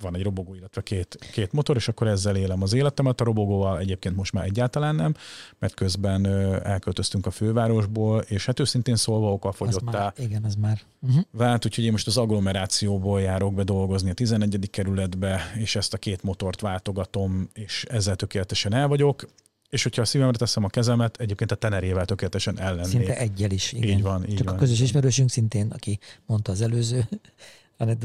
van 0.00 0.14
egy 0.14 0.22
robogó, 0.22 0.54
illetve 0.54 0.82
két, 0.82 1.18
két 1.32 1.52
motor, 1.52 1.76
és 1.76 1.88
akkor 1.88 2.06
ezzel 2.06 2.36
élem 2.36 2.62
az 2.62 2.72
életemet. 2.72 3.20
A 3.20 3.24
robogóval 3.24 3.78
egyébként 3.78 4.16
most 4.16 4.32
már 4.32 4.44
egyáltalán 4.44 4.94
nem, 4.94 5.14
mert 5.58 5.74
közben 5.74 6.26
elköltöztünk 6.64 7.26
a 7.26 7.30
fővárosból, 7.30 8.20
és 8.20 8.46
hát 8.46 8.60
őszintén 8.60 8.96
szólva 8.96 9.32
okafogyottá. 9.32 10.12
Igen, 10.16 10.44
az 10.44 10.54
már. 10.54 10.80
Uh-huh. 11.00 11.22
Vált, 11.30 11.66
úgyhogy 11.66 11.84
én 11.84 11.92
most 11.92 12.06
az 12.06 12.16
agglomerációból 12.16 13.20
járok 13.20 13.54
be 13.54 13.62
dolgozni 13.62 14.10
a 14.10 14.14
11. 14.14 14.70
kerületbe, 14.70 15.40
és 15.58 15.76
ezt 15.76 15.94
a 15.94 15.98
két 15.98 16.22
motort 16.22 16.60
váltogatom, 16.60 17.48
és 17.52 17.84
ezzel 17.88 18.16
tökéletesen 18.16 18.74
el 18.74 18.88
vagyok 18.88 19.26
és 19.70 19.82
hogyha 19.82 20.02
a 20.02 20.04
szívemre 20.04 20.38
teszem 20.38 20.64
a 20.64 20.68
kezemet, 20.68 21.16
egyébként 21.16 21.50
a 21.52 21.54
tenerével 21.54 22.04
tökéletesen 22.04 22.58
ellennék. 22.58 22.90
Szinte 22.90 23.16
egyel 23.16 23.50
is, 23.50 23.72
igen. 23.72 23.88
Így 23.88 24.02
van, 24.02 24.28
így 24.28 24.36
Csak 24.36 24.46
van. 24.46 24.54
a 24.54 24.58
közös 24.58 24.80
ismerősünk 24.80 25.30
szintén, 25.30 25.70
aki 25.70 25.98
mondta 26.26 26.52
az 26.52 26.60
előző 26.60 27.08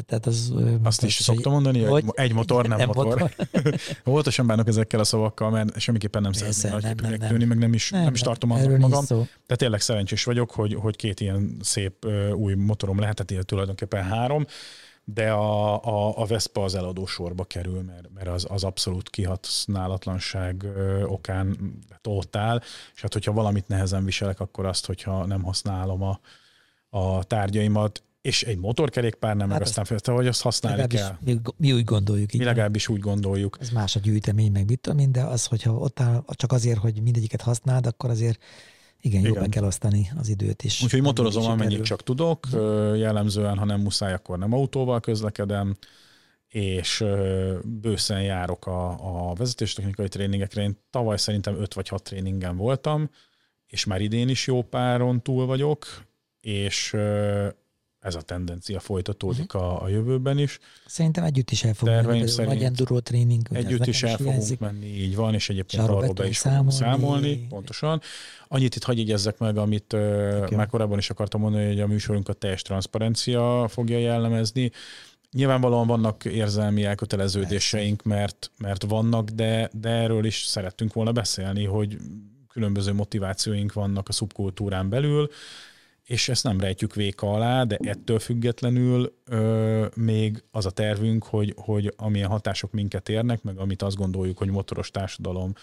tehát 0.05 0.25
az, 0.25 0.53
Azt 0.83 1.03
is 1.03 1.15
szoktam 1.15 1.51
mondani, 1.51 1.83
hogy 1.83 2.03
egy 2.11 2.33
motor, 2.33 2.65
nem, 2.67 2.77
nem 2.77 2.87
motor. 2.87 3.19
motor. 3.19 3.35
Óvatosan 4.09 4.47
bánok 4.47 4.67
ezekkel 4.67 4.99
a 4.99 5.03
szavakkal, 5.03 5.49
mert 5.49 5.79
semmiképpen 5.79 6.21
nem 6.21 6.31
szeretném 6.31 6.95
nagy 7.01 7.19
nem, 7.19 7.29
tűni, 7.29 7.45
meg 7.45 7.57
nem 7.57 7.73
is, 7.73 7.89
nem, 7.89 8.03
nem 8.03 8.13
is 8.13 8.21
tartom 8.21 8.51
annak 8.51 8.77
magam. 8.77 9.05
Tehát 9.05 9.57
tényleg 9.57 9.81
szerencsés 9.81 10.23
vagyok, 10.23 10.51
hogy, 10.51 10.73
hogy 10.73 10.95
két 10.95 11.19
ilyen 11.19 11.57
szép 11.61 12.05
új 12.33 12.53
motorom 12.53 12.99
lehetett, 12.99 13.31
illetve 13.31 13.49
tulajdonképpen 13.49 14.03
három 14.03 14.45
de 15.07 15.31
a, 15.31 15.83
a, 15.83 16.21
a 16.21 16.25
Vespa 16.25 16.63
az 16.63 16.75
eladó 16.75 17.05
sorba 17.05 17.43
kerül, 17.43 17.81
mert, 17.81 18.09
mert 18.13 18.27
az, 18.27 18.45
az 18.49 18.63
abszolút 18.63 19.09
kihasználatlanság 19.09 20.65
okán 21.05 21.57
totál, 22.01 22.61
és 22.95 23.01
hát 23.01 23.13
hogyha 23.13 23.31
valamit 23.31 23.67
nehezen 23.67 24.05
viselek, 24.05 24.39
akkor 24.39 24.65
azt, 24.65 24.85
hogyha 24.85 25.25
nem 25.25 25.43
használom 25.43 26.01
a, 26.03 26.19
a 26.89 27.23
tárgyaimat, 27.23 28.03
és 28.25 28.43
egy 28.43 28.57
motorkerékpár 28.57 29.35
nem, 29.35 29.49
hát 29.49 29.59
meg 29.59 29.67
aztán 29.67 29.85
fel, 29.85 30.15
hogy 30.15 30.27
azt 30.27 30.41
használni 30.41 30.87
kell. 30.87 31.17
Mi, 31.19 31.39
mi 31.57 31.71
úgy 31.71 31.83
gondoljuk. 31.83 32.31
Mi 32.31 32.43
legalábbis 32.43 32.87
úgy 32.87 32.99
gondoljuk. 32.99 33.57
Ez 33.61 33.69
más 33.69 33.95
a 33.95 33.99
gyűjtemény, 33.99 34.51
meg 34.51 34.65
mit 34.67 34.79
tudom 34.79 35.11
de 35.11 35.21
az, 35.23 35.45
hogyha 35.45 35.73
ott 35.73 35.99
áll, 35.99 36.23
csak 36.27 36.51
azért, 36.51 36.77
hogy 36.77 37.01
mindegyiket 37.01 37.41
használd, 37.41 37.85
akkor 37.85 38.09
azért 38.09 38.43
igen, 39.01 39.19
Igen. 39.19 39.33
jobban 39.33 39.49
kell 39.49 39.63
osztani 39.63 40.11
az 40.17 40.29
időt 40.29 40.63
is. 40.63 40.83
Úgyhogy 40.83 41.01
motorozom, 41.01 41.45
amennyit 41.45 41.83
csak 41.83 42.03
tudok. 42.03 42.47
Jellemzően, 42.95 43.57
ha 43.57 43.65
nem 43.65 43.81
muszáj, 43.81 44.13
akkor 44.13 44.37
nem 44.37 44.53
autóval 44.53 44.99
közlekedem, 44.99 45.75
és 46.47 47.03
bőszen 47.63 48.21
járok 48.21 48.67
a, 48.67 48.89
a 49.29 49.33
vezetéstechnikai 49.33 50.07
tréningekre. 50.07 50.61
Én 50.61 50.77
tavaly 50.89 51.17
szerintem 51.17 51.55
5 51.55 51.73
vagy 51.73 51.87
6 51.87 52.03
tréningen 52.03 52.57
voltam, 52.57 53.09
és 53.67 53.85
már 53.85 54.01
idén 54.01 54.29
is 54.29 54.47
jó 54.47 54.61
páron 54.61 55.21
túl 55.21 55.45
vagyok, 55.45 55.85
és 56.41 56.95
ez 58.05 58.15
a 58.15 58.21
tendencia 58.21 58.79
folytatódik 58.79 59.53
uh-huh. 59.53 59.71
a, 59.71 59.83
a 59.83 59.87
jövőben 59.87 60.37
is. 60.37 60.59
Szerintem 60.85 61.23
együtt 61.23 61.51
is 61.51 61.63
el 61.63 61.73
fogunk 61.73 62.05
menni, 62.05 62.31
nagy 62.35 62.63
enduro 62.63 62.99
tréning. 62.99 63.47
Együtt 63.51 63.85
is 63.85 64.03
el 64.03 64.17
fogunk 64.17 64.59
menni, 64.59 64.85
így 64.85 65.15
van, 65.15 65.33
és 65.33 65.49
egyébként 65.49 65.83
Sarba 65.83 65.97
arról 65.97 66.13
be 66.13 66.27
is 66.27 66.37
számolni. 66.37 66.71
fogunk 66.71 66.99
számolni, 66.99 67.45
pontosan. 67.49 68.01
Annyit 68.47 68.75
itt 68.75 68.83
hagyj 68.83 68.99
jegyezzek 68.99 69.37
meg, 69.37 69.57
amit 69.57 69.93
okay. 69.93 70.55
már 70.55 70.67
korábban 70.67 70.97
is 70.97 71.09
akartam 71.09 71.41
mondani, 71.41 71.67
hogy 71.67 71.79
a 71.79 71.87
műsorunkat 71.87 72.37
teljes 72.37 72.61
transzparencia 72.61 73.67
fogja 73.67 73.97
jellemezni. 73.97 74.71
Nyilvánvalóan 75.31 75.87
vannak 75.87 76.25
érzelmi 76.25 76.83
elköteleződéseink, 76.83 78.03
mert, 78.03 78.51
mert 78.57 78.83
vannak, 78.83 79.29
de, 79.29 79.69
de 79.73 79.89
erről 79.89 80.25
is 80.25 80.43
szerettünk 80.45 80.93
volna 80.93 81.11
beszélni, 81.11 81.65
hogy 81.65 81.97
különböző 82.49 82.93
motivációink 82.93 83.73
vannak 83.73 84.09
a 84.09 84.11
szubkultúrán 84.11 84.89
belül, 84.89 85.29
és 86.05 86.29
ezt 86.29 86.43
nem 86.43 86.59
rejtjük 86.59 86.95
véka 86.95 87.33
alá, 87.33 87.63
de 87.63 87.77
ettől 87.81 88.19
függetlenül 88.19 89.15
ö, 89.25 89.85
még 89.95 90.43
az 90.51 90.65
a 90.65 90.69
tervünk, 90.69 91.23
hogy, 91.23 91.53
hogy 91.57 91.93
amilyen 91.97 92.29
hatások 92.29 92.71
minket 92.71 93.09
érnek, 93.09 93.43
meg 93.43 93.57
amit 93.57 93.81
azt 93.81 93.95
gondoljuk, 93.95 94.37
hogy 94.37 94.49
motoros 94.49 94.91
társadalom 94.91 95.53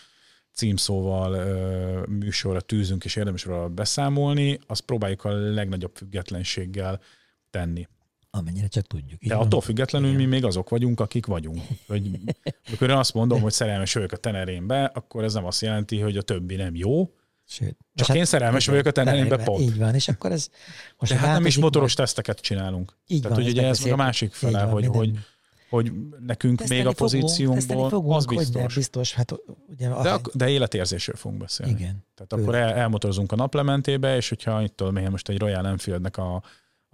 címszóval 0.53 1.35
ö, 1.35 2.03
műsorra 2.09 2.61
tűzünk, 2.61 3.05
és 3.05 3.17
érdemes 3.17 3.45
róla 3.45 3.69
beszámolni, 3.69 4.59
azt 4.67 4.81
próbáljuk 4.81 5.25
a 5.25 5.33
legnagyobb 5.33 5.97
függetlenséggel 5.97 7.01
tenni. 7.51 7.89
Amennyire 8.31 8.67
csak 8.67 8.87
tudjuk. 8.87 9.25
De 9.25 9.35
attól 9.35 9.61
függetlenül 9.61 10.09
Igen. 10.09 10.21
mi 10.21 10.27
még 10.27 10.45
azok 10.45 10.69
vagyunk, 10.69 11.01
akik 11.01 11.27
vagyunk. 11.27 11.61
Hogy, 11.87 12.11
amikor 12.67 12.91
én 12.91 12.97
azt 12.97 13.15
mondom, 13.15 13.41
hogy 13.41 13.53
szerelmes 13.53 13.95
vagyok 13.95 14.13
a 14.13 14.17
tenerénbe, 14.17 14.85
akkor 14.85 15.25
ez 15.25 15.35
nem 15.35 15.45
azt 15.45 15.61
jelenti, 15.61 15.99
hogy 16.01 16.17
a 16.17 16.23
többi 16.23 16.55
nem 16.55 16.75
jó, 16.75 17.11
Sőt, 17.53 17.77
Csak 17.95 18.07
hát, 18.07 18.17
én 18.17 18.25
szerelmes 18.25 18.67
vagyok 18.67 18.87
a 18.87 18.91
tenerémbe, 18.91 19.37
pont. 19.37 19.61
Így 19.61 19.79
van, 19.79 19.95
és 19.95 20.09
akkor 20.09 20.33
ez 20.33 20.49
most 20.99 21.13
De 21.13 21.19
hát 21.19 21.33
nem 21.33 21.47
is 21.47 21.59
motoros 21.59 21.97
majd... 21.97 22.09
teszteket 22.09 22.41
csinálunk. 22.41 22.97
Így 23.07 23.21
Tehát, 23.23 23.37
van, 23.37 23.47
hogy 23.47 23.57
ugye 23.57 23.67
ez 23.67 23.81
meg 23.81 23.93
a 23.93 23.97
másik 23.97 24.33
fele, 24.33 24.65
van, 24.65 24.73
hogy, 24.73 24.87
hogy, 24.87 25.19
hogy 25.71 25.93
nekünk 26.27 26.59
teszteni 26.59 26.81
még 26.81 26.89
a 26.89 26.93
pozíciónkból 26.93 27.89
fogunk, 27.89 28.17
az 28.17 28.27
biztos. 28.27 28.75
biztos 28.75 29.15
hát, 29.15 29.33
ugye, 29.69 29.89
de, 29.89 30.11
a, 30.11 30.21
de 30.33 30.49
életérzésről 30.49 31.17
fogunk 31.17 31.41
beszélni. 31.41 31.73
Igen. 31.73 32.05
Tehát 32.15 32.33
akkor 32.33 32.55
el, 32.55 32.73
elmotorozunk 32.73 33.33
a 33.33 33.37
naplementébe, 33.37 34.17
és 34.17 34.29
hogyha 34.29 34.63
itt 34.63 34.77
tudom 34.77 34.97
én 34.97 35.11
most 35.11 35.29
egy 35.29 35.39
Royal 35.39 35.67
Enfieldnek 35.67 36.17
a 36.17 36.43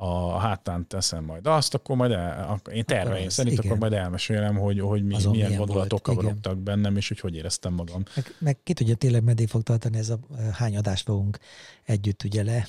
a 0.01 0.39
hátán 0.39 0.87
teszem 0.87 1.25
majd 1.25 1.47
azt, 1.47 1.75
akkor 1.75 1.97
majd 1.97 2.11
el, 2.11 2.61
én 2.73 2.85
terveim 2.85 3.29
szerint 3.29 3.59
igen. 3.59 3.67
akkor 3.67 3.79
majd 3.79 3.93
elmesélem, 3.93 4.57
hogy, 4.57 4.81
hogy 4.81 5.03
mi, 5.03 5.15
milyen, 5.15 5.31
milyen 5.31 5.57
gondolatok 5.57 6.03
kavarogtak 6.03 6.59
bennem, 6.59 6.97
és 6.97 7.09
hogy 7.09 7.21
hogy 7.21 7.35
éreztem 7.35 7.73
magam. 7.73 8.03
Meg, 8.15 8.35
meg 8.39 8.59
ki 8.63 8.73
tudja 8.73 8.95
tényleg 8.95 9.23
meddig 9.23 9.49
fog 9.49 9.63
tartani 9.63 9.99
ez 9.99 10.11
a 10.11 10.19
hány 10.53 10.77
adást 10.77 11.05
fogunk 11.05 11.39
együtt 11.85 12.25
ugye 12.25 12.43
le 12.43 12.69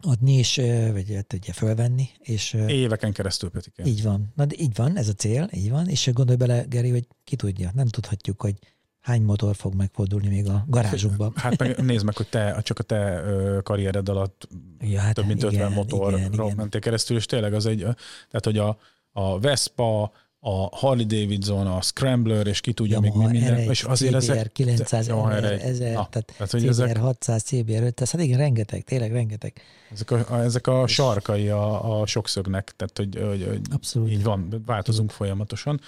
adni, 0.00 0.32
és, 0.32 0.56
vagy 0.92 1.14
hát 1.14 1.32
ugye 1.32 1.52
fölvenni. 1.52 2.08
És, 2.18 2.52
Éveken 2.52 3.12
keresztül, 3.12 3.50
Petike. 3.50 3.84
Így 3.84 4.02
van. 4.02 4.32
Na, 4.34 4.44
de 4.44 4.54
így 4.58 4.74
van, 4.74 4.96
ez 4.96 5.08
a 5.08 5.12
cél, 5.12 5.48
így 5.52 5.70
van, 5.70 5.88
és 5.88 6.10
gondolj 6.12 6.38
bele, 6.38 6.62
Geri, 6.62 6.90
hogy 6.90 7.08
ki 7.24 7.36
tudja, 7.36 7.70
nem 7.74 7.86
tudhatjuk, 7.86 8.40
hogy 8.40 8.58
hány 9.00 9.22
motor 9.22 9.56
fog 9.56 9.74
megfordulni 9.74 10.28
még 10.28 10.48
a 10.48 10.64
garázsunkban. 10.66 11.32
Hát 11.36 11.58
meg, 11.58 11.84
nézd 11.84 12.04
meg, 12.04 12.16
hogy 12.16 12.28
te 12.28 12.60
csak 12.62 12.78
a 12.78 12.82
te 12.82 13.22
karriered 13.62 14.08
alatt 14.08 14.48
ja, 14.80 15.00
hát 15.00 15.14
több 15.14 15.26
mint 15.26 15.42
igen, 15.42 15.52
50 15.52 15.72
motorról 15.72 16.52
mentél 16.56 16.80
keresztül, 16.80 17.16
és 17.16 17.26
tényleg 17.26 17.54
az 17.54 17.66
egy, 17.66 17.78
tehát 17.78 18.44
hogy 18.44 18.58
a, 18.58 18.78
a 19.12 19.40
Vespa, 19.40 20.12
a 20.40 20.76
Harley 20.76 21.06
Davidson, 21.06 21.66
a 21.66 21.80
Scrambler, 21.80 22.46
és 22.46 22.60
ki 22.60 22.72
tudja 22.72 23.00
Yamaha 23.02 23.18
még 23.18 23.30
mi 23.30 23.38
minden. 23.38 23.66
R1, 23.66 23.70
és 23.70 23.82
azért 23.82 24.22
CBR 24.22 24.36
ezek, 24.36 24.52
900, 24.52 25.06
Yamaha 25.06 25.30
R1, 25.30 25.62
1000, 25.62 25.94
Na, 25.94 26.08
tehát, 26.08 26.32
tehát 26.36 26.48
CBR 26.48 26.68
ezek, 26.68 26.96
600, 26.96 27.42
CBR 27.42 27.82
500, 27.82 28.10
hát 28.10 28.20
igen, 28.20 28.38
rengeteg, 28.38 28.84
tényleg 28.84 29.12
rengeteg. 29.12 29.52
Ezek 29.92 30.10
a, 30.10 30.42
ezek 30.42 30.66
a 30.66 30.86
sarkai 30.86 31.48
a, 31.48 32.00
a 32.00 32.06
sokszögnek, 32.06 32.74
tehát 32.76 32.96
hogy, 32.96 33.28
hogy, 33.28 33.46
hogy 33.48 33.60
Abszolút. 33.72 34.10
így 34.10 34.22
van, 34.22 34.62
változunk 34.66 35.10
folyamatosan. 35.10 35.80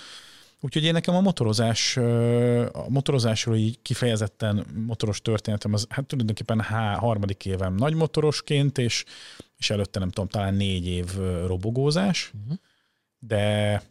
Úgyhogy 0.61 0.85
én 0.85 0.93
nekem 0.93 1.15
a 1.15 1.21
motorozás, 1.21 1.97
a 2.73 2.89
motorozásról 2.89 3.57
így 3.57 3.79
kifejezetten 3.83 4.67
motoros 4.87 5.23
történetem, 5.23 5.73
az 5.73 5.87
hát 5.89 6.07
tulajdonképpen 6.07 6.61
há, 6.61 6.95
harmadik 6.95 7.47
évem 7.47 7.75
nagy 7.75 7.95
motorosként, 7.95 8.79
és, 8.79 9.05
és 9.57 9.71
előtte 9.71 9.99
nem 9.99 10.11
tudom, 10.11 10.29
talán 10.29 10.55
négy 10.55 10.87
év 10.87 11.17
robogózás, 11.47 12.33
uh-huh. 12.35 12.59
de 13.19 13.83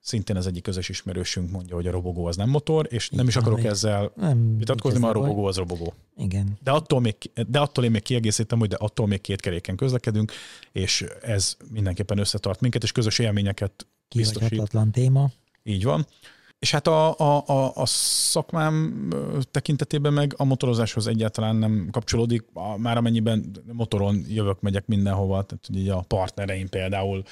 szintén 0.00 0.36
az 0.36 0.46
egyik 0.46 0.62
közös 0.62 0.88
ismerősünk 0.88 1.50
mondja, 1.50 1.74
hogy 1.74 1.86
a 1.86 1.90
robogó 1.90 2.26
az 2.26 2.36
nem 2.36 2.48
motor, 2.48 2.86
és 2.90 3.08
nem 3.10 3.28
is 3.28 3.36
akarok 3.36 3.64
ezzel 3.64 4.12
nem 4.16 4.58
vitatkozni, 4.58 4.98
mert 4.98 5.14
a 5.14 5.18
robogó 5.18 5.44
az 5.44 5.56
robogó. 5.56 5.94
Igen. 6.16 6.58
De 6.62 6.70
attól, 6.70 7.00
még, 7.00 7.16
de 7.48 7.58
attól 7.58 7.84
én 7.84 7.90
még 7.90 8.02
kiegészítem, 8.02 8.58
hogy 8.58 8.68
de 8.68 8.76
attól 8.78 9.06
még 9.06 9.20
két 9.20 9.40
keréken 9.40 9.76
közlekedünk, 9.76 10.32
és 10.72 11.04
ez 11.22 11.56
mindenképpen 11.70 12.18
összetart 12.18 12.60
minket, 12.60 12.82
és 12.82 12.92
közös 12.92 13.18
élményeket 13.18 13.86
biztosít. 14.14 14.70
téma. 14.92 15.30
Így 15.62 15.84
van. 15.84 16.06
És 16.58 16.70
hát 16.70 16.86
a, 16.86 17.18
a, 17.18 17.42
a, 17.46 17.72
a 17.74 17.86
szakmám 17.86 19.08
tekintetében 19.50 20.12
meg 20.12 20.34
a 20.36 20.44
motorozáshoz 20.44 21.06
egyáltalán 21.06 21.56
nem 21.56 21.88
kapcsolódik, 21.90 22.44
már 22.76 22.96
amennyiben 22.96 23.50
motoron 23.72 24.24
jövök, 24.28 24.60
megyek 24.60 24.86
mindenhova, 24.86 25.42
tehát 25.42 25.68
ugye 25.70 25.92
a 25.92 26.04
partnereim 26.08 26.68
például 26.68 27.22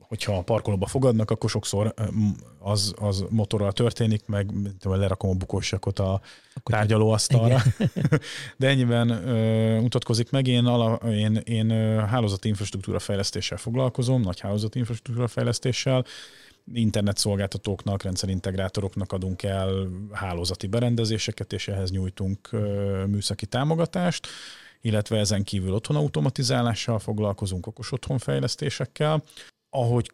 hogyha 0.00 0.36
a 0.36 0.42
parkolóba 0.42 0.86
fogadnak, 0.86 1.30
akkor 1.30 1.50
sokszor 1.50 1.94
az, 2.58 2.94
az 2.96 3.24
motorral 3.30 3.72
történik, 3.72 4.26
meg 4.26 4.50
lerakom 4.82 5.30
a 5.30 5.34
bukósakot 5.34 5.98
a 5.98 6.20
akkor 6.54 6.74
tárgyalóasztalra. 6.74 7.62
De 8.58 8.68
ennyiben 8.68 9.08
ö, 9.08 9.80
mutatkozik 9.80 10.30
meg. 10.30 10.46
Én, 10.46 10.64
ala, 10.64 10.94
én, 10.94 11.36
én 11.36 11.70
hálózati 12.06 12.48
infrastruktúra 12.48 12.98
fejlesztéssel 12.98 13.58
foglalkozom, 13.58 14.20
nagy 14.20 14.40
hálózati 14.40 14.78
infrastruktúra 14.78 15.28
fejlesztéssel, 15.28 16.04
internetszolgáltatóknak, 16.72 18.02
rendszerintegrátoroknak 18.02 19.12
adunk 19.12 19.42
el 19.42 19.88
hálózati 20.12 20.66
berendezéseket, 20.66 21.52
és 21.52 21.68
ehhez 21.68 21.90
nyújtunk 21.90 22.50
műszaki 23.06 23.46
támogatást, 23.46 24.26
illetve 24.80 25.18
ezen 25.18 25.44
kívül 25.44 25.72
otthon 25.72 25.96
automatizálással 25.96 26.98
foglalkozunk, 26.98 27.66
okos 27.66 27.92
otthonfejlesztésekkel. 27.92 29.22
Ahogy 29.70 30.12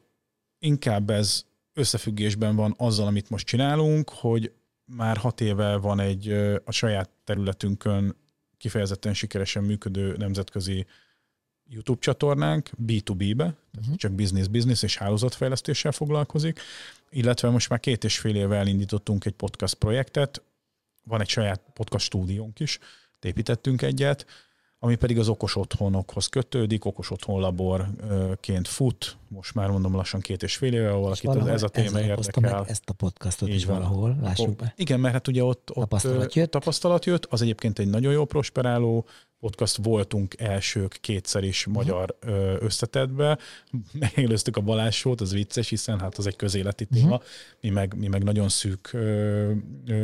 inkább 0.58 1.10
ez 1.10 1.44
összefüggésben 1.74 2.56
van 2.56 2.74
azzal, 2.76 3.06
amit 3.06 3.30
most 3.30 3.46
csinálunk, 3.46 4.10
hogy 4.10 4.52
már 4.84 5.16
hat 5.16 5.40
éve 5.40 5.76
van 5.76 6.00
egy 6.00 6.28
a 6.64 6.72
saját 6.72 7.10
területünkön 7.24 8.16
kifejezetten 8.56 9.14
sikeresen 9.14 9.64
működő 9.64 10.16
nemzetközi 10.16 10.86
YouTube 11.72 12.00
csatornánk 12.00 12.70
B2B-be, 12.86 13.54
uh-huh. 13.78 13.96
csak 13.96 14.12
business-business 14.12 14.82
és 14.82 14.96
hálózatfejlesztéssel 14.96 15.92
foglalkozik, 15.92 16.60
illetve 17.10 17.50
most 17.50 17.68
már 17.68 17.80
két 17.80 18.04
és 18.04 18.18
fél 18.18 18.36
éve 18.36 18.56
elindítottunk 18.56 19.24
egy 19.24 19.32
podcast 19.32 19.74
projektet, 19.74 20.42
van 21.04 21.20
egy 21.20 21.28
saját 21.28 21.60
podcast 21.74 22.04
stúdiónk 22.04 22.60
is, 22.60 22.78
építettünk 23.20 23.82
egyet, 23.82 24.26
ami 24.82 24.96
pedig 24.96 25.18
az 25.18 25.28
okos 25.28 25.56
otthonokhoz 25.56 26.26
kötődik, 26.26 26.84
okos 26.84 27.10
otthon 27.10 27.40
laborként 27.40 28.68
fut, 28.68 29.16
most 29.28 29.54
már 29.54 29.70
mondom 29.70 29.94
lassan 29.94 30.20
két 30.20 30.42
és 30.42 30.56
fél 30.56 30.74
éve, 30.74 30.92
ahol 30.92 31.12
akit 31.12 31.46
ez 31.46 31.62
a 31.62 31.68
téma 31.68 32.00
érdekel. 32.00 32.50
Meg 32.50 32.68
ezt 32.68 32.88
a 32.88 32.92
podcastot 32.92 33.48
Így 33.48 33.54
is 33.54 33.64
van. 33.64 33.76
valahol, 33.76 34.18
lássuk 34.22 34.56
be. 34.56 34.72
Igen, 34.76 35.00
mert 35.00 35.14
hát 35.14 35.28
ugye 35.28 35.44
ott, 35.44 35.70
ott 35.70 35.74
tapasztalat, 35.74 36.34
jött. 36.34 36.50
tapasztalat 36.50 37.04
jött, 37.04 37.26
az 37.26 37.42
egyébként 37.42 37.78
egy 37.78 37.88
nagyon 37.88 38.12
jó 38.12 38.24
prosperáló 38.24 39.06
podcast 39.40 39.76
voltunk 39.76 40.40
elsők 40.40 40.98
kétszer 41.00 41.44
is 41.44 41.66
uh-huh. 41.66 41.82
magyar 41.82 42.16
összetetbe. 42.60 43.38
Megélőztük 43.92 44.56
a 44.56 44.60
Balázsót, 44.60 45.20
az 45.20 45.32
vicces, 45.32 45.68
hiszen 45.68 46.00
hát 46.00 46.18
az 46.18 46.26
egy 46.26 46.36
közéleti 46.36 46.84
téma, 46.84 47.14
uh-huh. 47.14 47.28
mi, 47.60 47.68
meg, 47.68 47.94
mi 47.96 48.08
meg 48.08 48.22
nagyon 48.22 48.48
szűk 48.48 48.96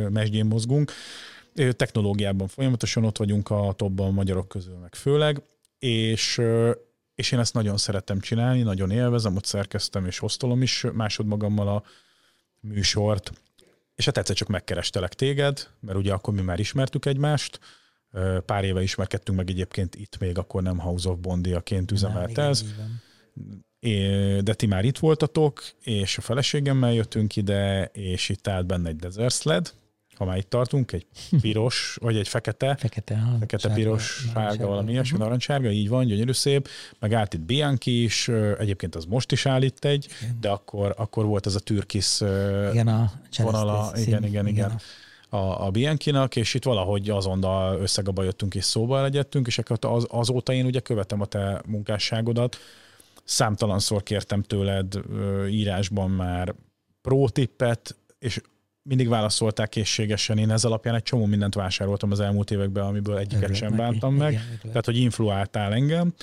mesdjén 0.09 0.45
mozgunk 0.45 0.91
technológiában 1.71 2.47
folyamatosan 2.47 3.03
ott 3.03 3.17
vagyunk 3.17 3.49
a 3.49 3.73
topban 3.75 4.07
a 4.07 4.11
magyarok 4.11 4.47
közül 4.47 4.75
meg 4.75 4.95
főleg, 4.95 5.41
és, 5.79 6.41
és 7.15 7.31
én 7.31 7.39
ezt 7.39 7.53
nagyon 7.53 7.77
szeretem 7.77 8.19
csinálni, 8.19 8.61
nagyon 8.61 8.91
élvezem, 8.91 9.35
ott 9.35 9.45
szerkeztem 9.45 10.05
és 10.05 10.17
hoztolom 10.17 10.61
is 10.61 10.85
másodmagammal 10.93 11.67
a 11.67 11.83
műsort, 12.59 13.31
és 13.95 14.05
hát 14.05 14.17
egyszer 14.17 14.35
csak 14.35 14.47
megkerestelek 14.47 15.13
téged, 15.13 15.67
mert 15.79 15.97
ugye 15.97 16.13
akkor 16.13 16.33
mi 16.33 16.41
már 16.41 16.59
ismertük 16.59 17.05
egymást, 17.05 17.59
pár 18.45 18.63
éve 18.63 18.81
ismerkedtünk 18.81 19.37
meg 19.37 19.49
egyébként 19.49 19.95
itt 19.95 20.17
még, 20.19 20.37
akkor 20.37 20.63
nem 20.63 20.79
House 20.79 21.09
of 21.09 21.17
Bondiaként 21.17 21.91
üzemelt 21.91 22.37
ez. 22.37 22.65
De 24.43 24.53
ti 24.53 24.65
már 24.65 24.85
itt 24.85 24.97
voltatok, 24.97 25.63
és 25.83 26.17
a 26.17 26.21
feleségemmel 26.21 26.93
jöttünk 26.93 27.35
ide, 27.35 27.85
és 27.93 28.29
itt 28.29 28.47
állt 28.47 28.65
benne 28.65 28.89
egy 28.89 28.95
Desert 28.95 29.33
Sled, 29.33 29.73
ha 30.17 30.25
már 30.25 30.37
itt 30.37 30.49
tartunk, 30.49 30.91
egy 30.91 31.05
piros, 31.41 31.97
vagy 32.01 32.17
egy 32.17 32.27
fekete, 32.27 32.75
fekete, 32.75 33.17
ha, 33.17 33.37
fekete 33.39 33.67
sárga, 33.67 33.75
piros, 33.75 34.27
sárga, 34.33 34.67
valami 34.67 34.91
ilyesmi, 34.91 35.11
uh-huh. 35.11 35.23
narancssárga, 35.23 35.69
így 35.69 35.89
van, 35.89 36.05
gyönyörű 36.05 36.31
szép, 36.31 36.67
meg 36.99 37.13
állt 37.13 37.33
itt 37.33 37.41
Bianchi 37.41 38.03
is, 38.03 38.27
egyébként 38.57 38.95
az 38.95 39.05
most 39.05 39.31
is 39.31 39.45
áll 39.45 39.61
itt 39.61 39.85
egy, 39.85 40.07
igen. 40.21 40.37
de 40.41 40.49
akkor, 40.49 40.93
akkor 40.97 41.25
volt 41.25 41.45
ez 41.45 41.55
a 41.55 41.59
türkisz 41.59 42.21
igen, 42.71 42.87
a 42.87 43.11
vonala, 43.37 43.91
igen, 43.95 44.05
igen, 44.05 44.23
igen, 44.23 44.47
igen. 44.47 44.81
A, 45.29 45.65
a 45.65 45.69
Bianchi-nak, 45.71 46.35
és 46.35 46.53
itt 46.53 46.63
valahogy 46.63 47.09
azonnal 47.09 47.79
összegaba 47.79 48.23
jöttünk 48.23 48.55
és 48.55 48.63
szóba 48.63 49.01
legyettünk, 49.01 49.47
és 49.47 49.61
az, 49.79 50.05
azóta 50.09 50.53
én 50.53 50.65
ugye 50.65 50.79
követem 50.79 51.21
a 51.21 51.25
te 51.25 51.61
munkásságodat, 51.65 52.57
számtalanszor 53.23 54.03
kértem 54.03 54.41
tőled 54.41 54.93
írásban 55.49 56.09
már 56.09 56.55
tippet, 57.31 57.95
és 58.19 58.41
mindig 58.81 59.07
válaszolták 59.07 59.69
készségesen. 59.69 60.37
Én 60.37 60.51
ez 60.51 60.63
alapján 60.63 60.95
egy 60.95 61.03
csomó 61.03 61.25
mindent 61.25 61.53
vásároltam 61.53 62.11
az 62.11 62.19
elmúlt 62.19 62.51
években, 62.51 62.85
amiből 62.85 63.17
egyiket 63.17 63.37
Örülök 63.37 63.55
sem 63.55 63.75
bántam 63.75 64.15
meg. 64.15 64.31
Igen. 64.31 64.59
Tehát, 64.61 64.85
hogy 64.85 64.97
influáltál 64.97 65.73
engem. 65.73 66.13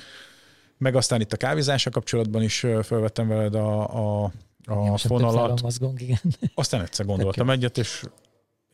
Meg 0.78 0.96
aztán 0.96 1.20
itt 1.20 1.32
a 1.32 1.36
kávézással 1.36 1.92
kapcsolatban 1.92 2.42
is 2.42 2.66
felvettem 2.82 3.28
veled 3.28 3.54
a, 3.54 3.80
a, 3.80 4.24
a 4.66 4.82
igen, 4.82 4.96
fonalat. 4.96 5.62
Mozgunk, 5.62 6.00
igen. 6.00 6.20
Aztán 6.54 6.80
egyszer 6.80 7.06
gondoltam 7.06 7.50
egyet, 7.50 7.78
és 7.78 8.02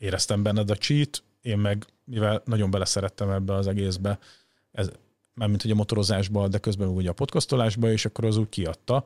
éreztem 0.01 0.43
benned 0.43 0.71
a 0.71 0.75
cheat, 0.75 1.23
én 1.41 1.59
meg, 1.59 1.87
mivel 2.05 2.43
nagyon 2.45 2.71
beleszerettem 2.71 3.31
ebbe 3.31 3.55
az 3.55 3.67
egészbe, 3.67 4.19
ez, 4.73 4.91
mármint 5.35 5.65
ugye 5.65 5.73
a 5.73 5.77
motorozásba, 5.77 6.49
de 6.49 6.59
közben 6.59 6.89
ugye 6.89 7.09
a 7.09 7.13
podcastolásba, 7.13 7.91
és 7.93 8.05
akkor 8.05 8.25
az 8.25 8.37
úgy 8.37 8.49
kiadta. 8.49 9.05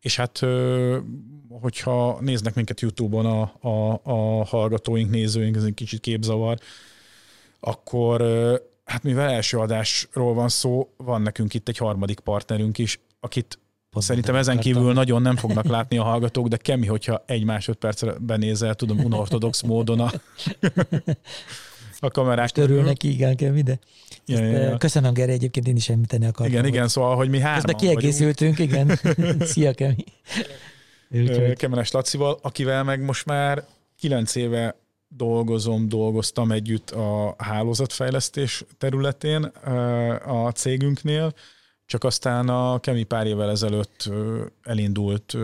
És 0.00 0.16
hát, 0.16 0.40
hogyha 1.48 2.20
néznek 2.20 2.54
minket 2.54 2.80
YouTube-on 2.80 3.26
a, 3.26 3.68
a, 3.68 4.00
a 4.02 4.44
hallgatóink, 4.44 5.10
nézőink, 5.10 5.56
ez 5.56 5.64
egy 5.64 5.74
kicsit 5.74 6.00
képzavar, 6.00 6.58
akkor 7.60 8.20
hát 8.84 9.02
mivel 9.02 9.30
első 9.30 9.58
adásról 9.58 10.34
van 10.34 10.48
szó, 10.48 10.94
van 10.96 11.22
nekünk 11.22 11.54
itt 11.54 11.68
egy 11.68 11.78
harmadik 11.78 12.20
partnerünk 12.20 12.78
is, 12.78 13.00
akit 13.20 13.58
Pont 13.94 14.06
Szerintem 14.06 14.34
ezen 14.34 14.58
kívül 14.58 14.92
nagyon 14.92 15.22
nem 15.22 15.36
fognak 15.36 15.66
látni 15.66 15.98
a 15.98 16.02
hallgatók, 16.02 16.48
de 16.48 16.56
kemi, 16.56 16.86
hogyha 16.86 17.22
egy 17.26 17.44
másodpercre 17.44 18.12
benézel, 18.18 18.74
tudom, 18.74 18.98
unortodox 18.98 19.62
módon 19.62 20.00
a, 20.00 20.12
a 21.98 22.10
kamerák. 22.10 22.56
Most 22.56 22.58
örül 22.58 22.82
neki, 22.82 23.12
igen, 23.12 23.36
kemi, 23.36 23.62
de 23.62 23.78
Ja, 24.26 24.38
ja, 24.38 24.58
ja. 24.58 24.76
Köszönöm, 24.76 25.12
Geri, 25.12 25.32
egyébként 25.32 25.68
én 25.68 25.76
is 25.76 25.88
említeni 25.88 26.24
akartam. 26.24 26.46
Igen, 26.46 26.66
igen, 26.66 26.88
szóval, 26.88 27.16
hogy 27.16 27.28
mi 27.28 27.38
hárman 27.40 27.62
Közben 27.62 27.76
kiegészültünk, 27.76 28.58
igen. 28.58 28.98
Szia, 29.40 29.72
Kemi. 29.72 30.04
Kemenes 31.54 31.90
Lacival, 31.90 32.38
akivel 32.42 32.84
meg 32.84 33.02
most 33.02 33.26
már 33.26 33.64
kilenc 33.98 34.34
éve 34.34 34.76
dolgozom, 35.08 35.88
dolgoztam 35.88 36.52
együtt 36.52 36.90
a 36.90 37.34
hálózatfejlesztés 37.38 38.64
területén 38.78 39.42
a 40.24 40.50
cégünknél, 40.50 41.34
csak 41.86 42.04
aztán 42.04 42.48
a 42.48 42.78
Kemi 42.78 43.02
pár 43.02 43.26
évvel 43.26 43.50
ezelőtt 43.50 44.10
elindult 44.62 45.36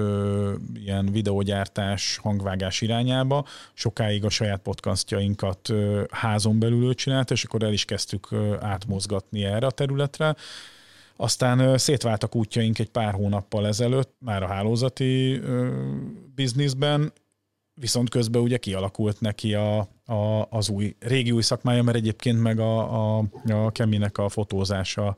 ilyen 0.74 1.06
videógyártás, 1.12 2.16
hangvágás 2.16 2.80
irányába. 2.80 3.44
Sokáig 3.74 4.24
a 4.24 4.28
saját 4.28 4.60
podcastjainkat 4.60 5.68
házon 6.10 6.58
belül 6.58 6.94
csinálta, 6.94 7.34
és 7.34 7.44
akkor 7.44 7.62
el 7.62 7.72
is 7.72 7.84
kezdtük 7.84 8.28
átmozgatni 8.60 9.44
erre 9.44 9.66
a 9.66 9.70
területre. 9.70 10.36
Aztán 11.16 11.78
szétváltak 11.78 12.34
útjaink 12.34 12.78
egy 12.78 12.90
pár 12.90 13.12
hónappal 13.12 13.66
ezelőtt, 13.66 14.14
már 14.18 14.42
a 14.42 14.46
hálózati 14.46 15.40
bizniszben, 16.34 17.12
viszont 17.74 18.10
közben 18.10 18.42
ugye 18.42 18.56
kialakult 18.56 19.20
neki 19.20 19.54
a, 19.54 19.78
a, 20.04 20.46
az 20.50 20.68
új, 20.68 20.96
régi 20.98 21.30
új 21.30 21.42
szakmája, 21.42 21.82
mert 21.82 21.96
egyébként 21.96 22.40
meg 22.40 22.58
a, 22.58 23.18
a, 23.18 23.24
a 23.48 23.70
Keminek 23.70 24.18
a 24.18 24.28
fotózása 24.28 25.16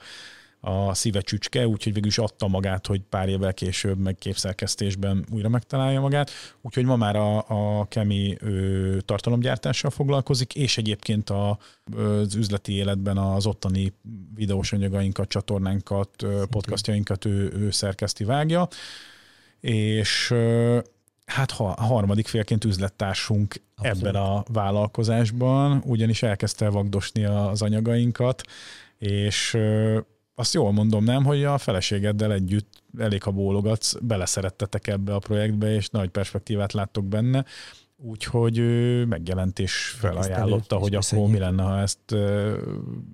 a 0.64 0.94
szíve 0.94 1.20
csücske, 1.20 1.66
úgyhogy 1.66 1.92
végül 1.92 2.08
is 2.08 2.18
adta 2.18 2.48
magát, 2.48 2.86
hogy 2.86 3.00
pár 3.08 3.28
évvel 3.28 3.54
később 3.54 3.98
meg 3.98 4.14
képszerkesztésben 4.18 5.26
újra 5.30 5.48
megtalálja 5.48 6.00
magát. 6.00 6.30
Úgyhogy 6.60 6.84
ma 6.84 6.96
már 6.96 7.16
a, 7.16 7.44
a 7.48 7.84
Kemi 7.88 8.36
ő, 8.40 9.00
tartalomgyártással 9.00 9.90
foglalkozik, 9.90 10.54
és 10.54 10.78
egyébként 10.78 11.30
a, 11.30 11.58
az 11.96 12.34
üzleti 12.34 12.72
életben 12.72 13.18
az 13.18 13.46
ottani 13.46 13.92
videós 14.34 14.72
anyagainkat, 14.72 15.28
csatornánkat, 15.28 16.26
podcastjainkat 16.50 17.24
ő, 17.24 17.52
ő 17.56 17.70
szerkeszti, 17.70 18.24
vágja. 18.24 18.68
És 19.60 20.34
hát 21.24 21.50
ha, 21.50 21.68
a 21.68 21.82
harmadik 21.82 22.26
félként 22.26 22.64
üzlettársunk 22.64 23.62
Abszolút. 23.76 23.98
ebben 23.98 24.22
a 24.22 24.44
vállalkozásban, 24.52 25.82
ugyanis 25.86 26.22
elkezdte 26.22 26.68
vagdosni 26.68 27.24
az 27.24 27.62
anyagainkat, 27.62 28.42
és 28.98 29.58
azt 30.34 30.54
jól 30.54 30.72
mondom, 30.72 31.04
nem, 31.04 31.24
hogy 31.24 31.44
a 31.44 31.58
feleségeddel 31.58 32.32
együtt 32.32 32.82
elég, 32.98 33.22
ha 33.22 33.30
bólogatsz, 33.30 33.94
beleszerettetek 34.00 34.86
ebbe 34.86 35.14
a 35.14 35.18
projektbe, 35.18 35.74
és 35.74 35.88
nagy 35.88 36.08
perspektívát 36.08 36.72
láttok 36.72 37.04
benne, 37.04 37.44
úgyhogy 37.96 38.58
megjelent 39.06 39.58
és 39.58 39.72
felajánlotta, 39.98 40.76
hogy 40.76 40.94
akkor 40.94 41.28
mi 41.28 41.38
lenne, 41.38 41.62
ha 41.62 41.80
ezt 41.80 42.14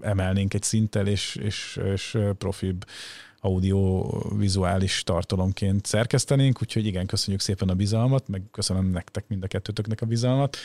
emelnénk 0.01 0.55
egy 0.55 0.63
szinttel, 0.63 1.07
és, 1.07 1.37
és, 1.37 1.81
és 1.85 2.19
profibb 2.39 2.85
audiovizuális 3.41 5.03
tartalomként 5.03 5.87
szerkesztenénk, 5.87 6.63
úgyhogy 6.63 6.87
igen, 6.87 7.07
köszönjük 7.07 7.41
szépen 7.41 7.69
a 7.69 7.75
bizalmat, 7.75 8.29
meg 8.29 8.43
köszönöm 8.51 8.91
nektek 8.91 9.25
mind 9.29 9.43
a 9.43 9.47
kettőtöknek 9.47 10.01
a 10.01 10.07
bizalmat. 10.07 10.57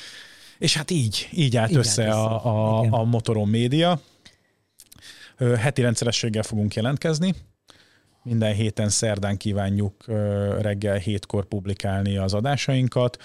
És 0.57 0.77
hát 0.77 0.91
így, 0.91 1.29
így 1.31 1.57
állt 1.57 1.69
így 1.69 1.77
össze, 1.77 2.03
állt 2.03 2.13
össze. 2.13 2.49
a, 2.49 2.81
a, 2.81 2.99
a 2.99 3.03
Motoron 3.03 3.47
Média, 3.47 4.01
Heti 5.57 5.81
rendszerességgel 5.81 6.43
fogunk 6.43 6.73
jelentkezni. 6.73 7.33
Minden 8.23 8.53
héten 8.53 8.89
szerdán 8.89 9.37
kívánjuk 9.37 10.03
reggel 10.59 10.97
hétkor 10.97 11.45
publikálni 11.45 12.17
az 12.17 12.33
adásainkat. 12.33 13.17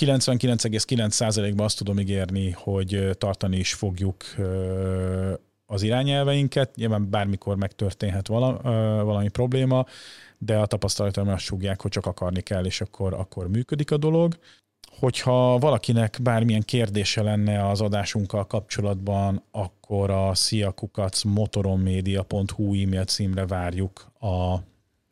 99,9%-ban 0.00 1.64
azt 1.64 1.78
tudom 1.78 1.98
ígérni, 1.98 2.50
hogy 2.50 3.10
tartani 3.18 3.56
is 3.56 3.74
fogjuk 3.74 4.24
az 5.66 5.82
irányelveinket. 5.82 6.76
Nyilván 6.76 7.10
bármikor 7.10 7.56
megtörténhet 7.56 8.26
valami 8.26 9.28
probléma, 9.28 9.86
de 10.38 10.56
a 10.56 10.66
tapasztalatom 10.66 11.28
azt 11.28 11.44
súgják, 11.44 11.82
hogy 11.82 11.90
csak 11.90 12.06
akarni 12.06 12.40
kell, 12.40 12.64
és 12.64 12.80
akkor, 12.80 13.14
akkor 13.14 13.48
működik 13.48 13.90
a 13.90 13.96
dolog 13.96 14.38
hogyha 14.98 15.58
valakinek 15.58 16.18
bármilyen 16.22 16.62
kérdése 16.62 17.22
lenne 17.22 17.68
az 17.68 17.80
adásunkkal 17.80 18.46
kapcsolatban, 18.46 19.42
akkor 19.50 20.10
a 20.10 20.34
sziakukacmotoronmedia.hu 20.34 22.82
e-mail 22.82 23.04
címre 23.04 23.46
várjuk 23.46 24.12
a, 24.20 24.54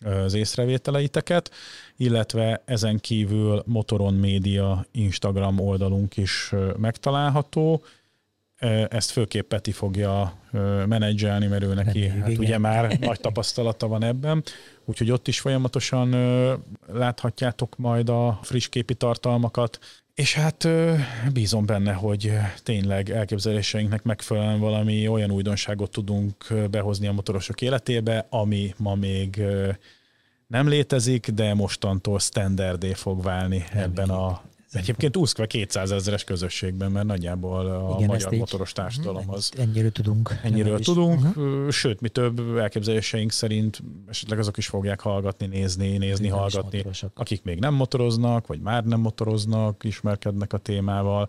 az 0.09 0.35
észrevételeiteket, 0.35 1.51
illetve 1.97 2.63
ezen 2.65 2.99
kívül 2.99 3.63
Motoron 3.67 4.15
Média 4.15 4.87
Instagram 4.91 5.59
oldalunk 5.59 6.17
is 6.17 6.53
megtalálható. 6.77 7.83
Ezt 8.89 9.11
főképp 9.11 9.49
Peti 9.49 9.73
fogja 9.73 10.39
menedzselni, 10.87 11.47
mert 11.47 11.63
ő 11.63 11.75
neki, 11.75 12.09
hát 12.09 12.29
igen. 12.29 12.41
ugye 12.41 12.59
már 12.59 12.99
nagy 12.99 13.21
tapasztalata 13.21 13.89
van 13.89 14.05
ebben, 14.05 14.43
úgyhogy 14.85 15.11
ott 15.11 15.29
is 15.29 15.41
folyamatosan 15.41 16.11
láthatjátok 16.93 17.77
majd 17.77 18.09
a 18.09 18.39
friss 18.43 18.69
képi 18.69 18.95
tartalmakat, 18.95 19.79
és 20.15 20.35
hát 20.35 20.69
bízom 21.33 21.67
benne, 21.67 21.93
hogy 21.93 22.33
tényleg 22.63 23.11
elképzeléseinknek 23.11 24.03
megfelelően 24.03 24.59
valami 24.61 25.09
olyan 25.09 25.31
újdonságot 25.31 25.91
tudunk 25.91 26.47
behozni 26.71 27.07
a 27.07 27.13
motorosok 27.13 27.61
életébe, 27.61 28.27
ami 28.31 28.75
ma 28.77 28.95
még 28.95 29.43
nem 30.47 30.69
létezik, 30.69 31.29
de 31.29 31.55
mostantól 31.55 32.19
standardé 32.19 32.93
fog 32.93 33.23
válni 33.23 33.65
ebben 33.73 34.11
a 34.11 34.43
Egyébként 34.73 35.17
úszkva 35.17 35.47
200 35.47 35.91
ezeres 35.91 36.25
közösségben, 36.25 36.91
mert 36.91 37.07
nagyjából 37.07 37.67
a 37.67 37.95
Igen, 37.97 38.09
magyar 38.09 38.35
motoros 38.35 38.73
társadalom 38.73 39.23
mhm, 39.23 39.33
az. 39.33 39.51
Ennyiről 39.57 39.93
tudunk. 39.93 40.41
Ennyiről 40.43 40.79
tudunk, 40.81 41.25
uh-huh. 41.25 41.71
sőt, 41.71 42.01
mi 42.01 42.09
több 42.09 42.57
elképzeléseink 42.57 43.33
szerint 43.33 43.83
esetleg 44.09 44.39
azok 44.39 44.57
is 44.57 44.67
fogják 44.67 45.01
hallgatni, 45.01 45.47
nézni, 45.47 45.97
nézni, 45.97 46.25
Igen, 46.25 46.39
hallgatni, 46.39 46.85
akik 47.15 47.43
még 47.43 47.59
nem 47.59 47.75
motoroznak, 47.75 48.47
vagy 48.47 48.61
már 48.61 48.85
nem 48.85 49.01
motoroznak, 49.01 49.85
ismerkednek 49.85 50.53
a 50.53 50.59
témával. 50.59 51.29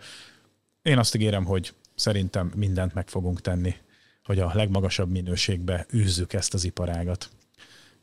Én 0.81 0.97
azt 0.97 1.15
ígérem, 1.15 1.45
hogy 1.45 1.73
szerintem 1.95 2.51
mindent 2.55 2.93
meg 2.93 3.09
fogunk 3.09 3.41
tenni, 3.41 3.75
hogy 4.23 4.39
a 4.39 4.51
legmagasabb 4.53 5.11
minőségbe 5.11 5.85
űzzük 5.93 6.33
ezt 6.33 6.53
az 6.53 6.63
iparágat. 6.63 7.29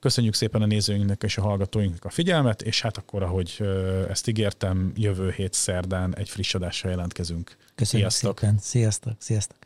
Köszönjük 0.00 0.34
szépen 0.34 0.62
a 0.62 0.66
nézőinknek 0.66 1.22
és 1.22 1.38
a 1.38 1.42
hallgatóinknak 1.42 2.04
a 2.04 2.10
figyelmet, 2.10 2.62
és 2.62 2.80
hát 2.82 2.96
akkor, 2.96 3.22
ahogy 3.22 3.62
ezt 4.08 4.28
ígértem, 4.28 4.92
jövő 4.96 5.30
hét 5.30 5.52
szerdán 5.52 6.16
egy 6.16 6.28
friss 6.28 6.54
adással 6.54 6.90
jelentkezünk. 6.90 7.56
Köszönjük 7.74 8.10
Sziasztok. 8.10 8.38
szépen. 8.38 8.58
Sziasztok. 8.58 9.14
Sziasztok. 9.18 9.56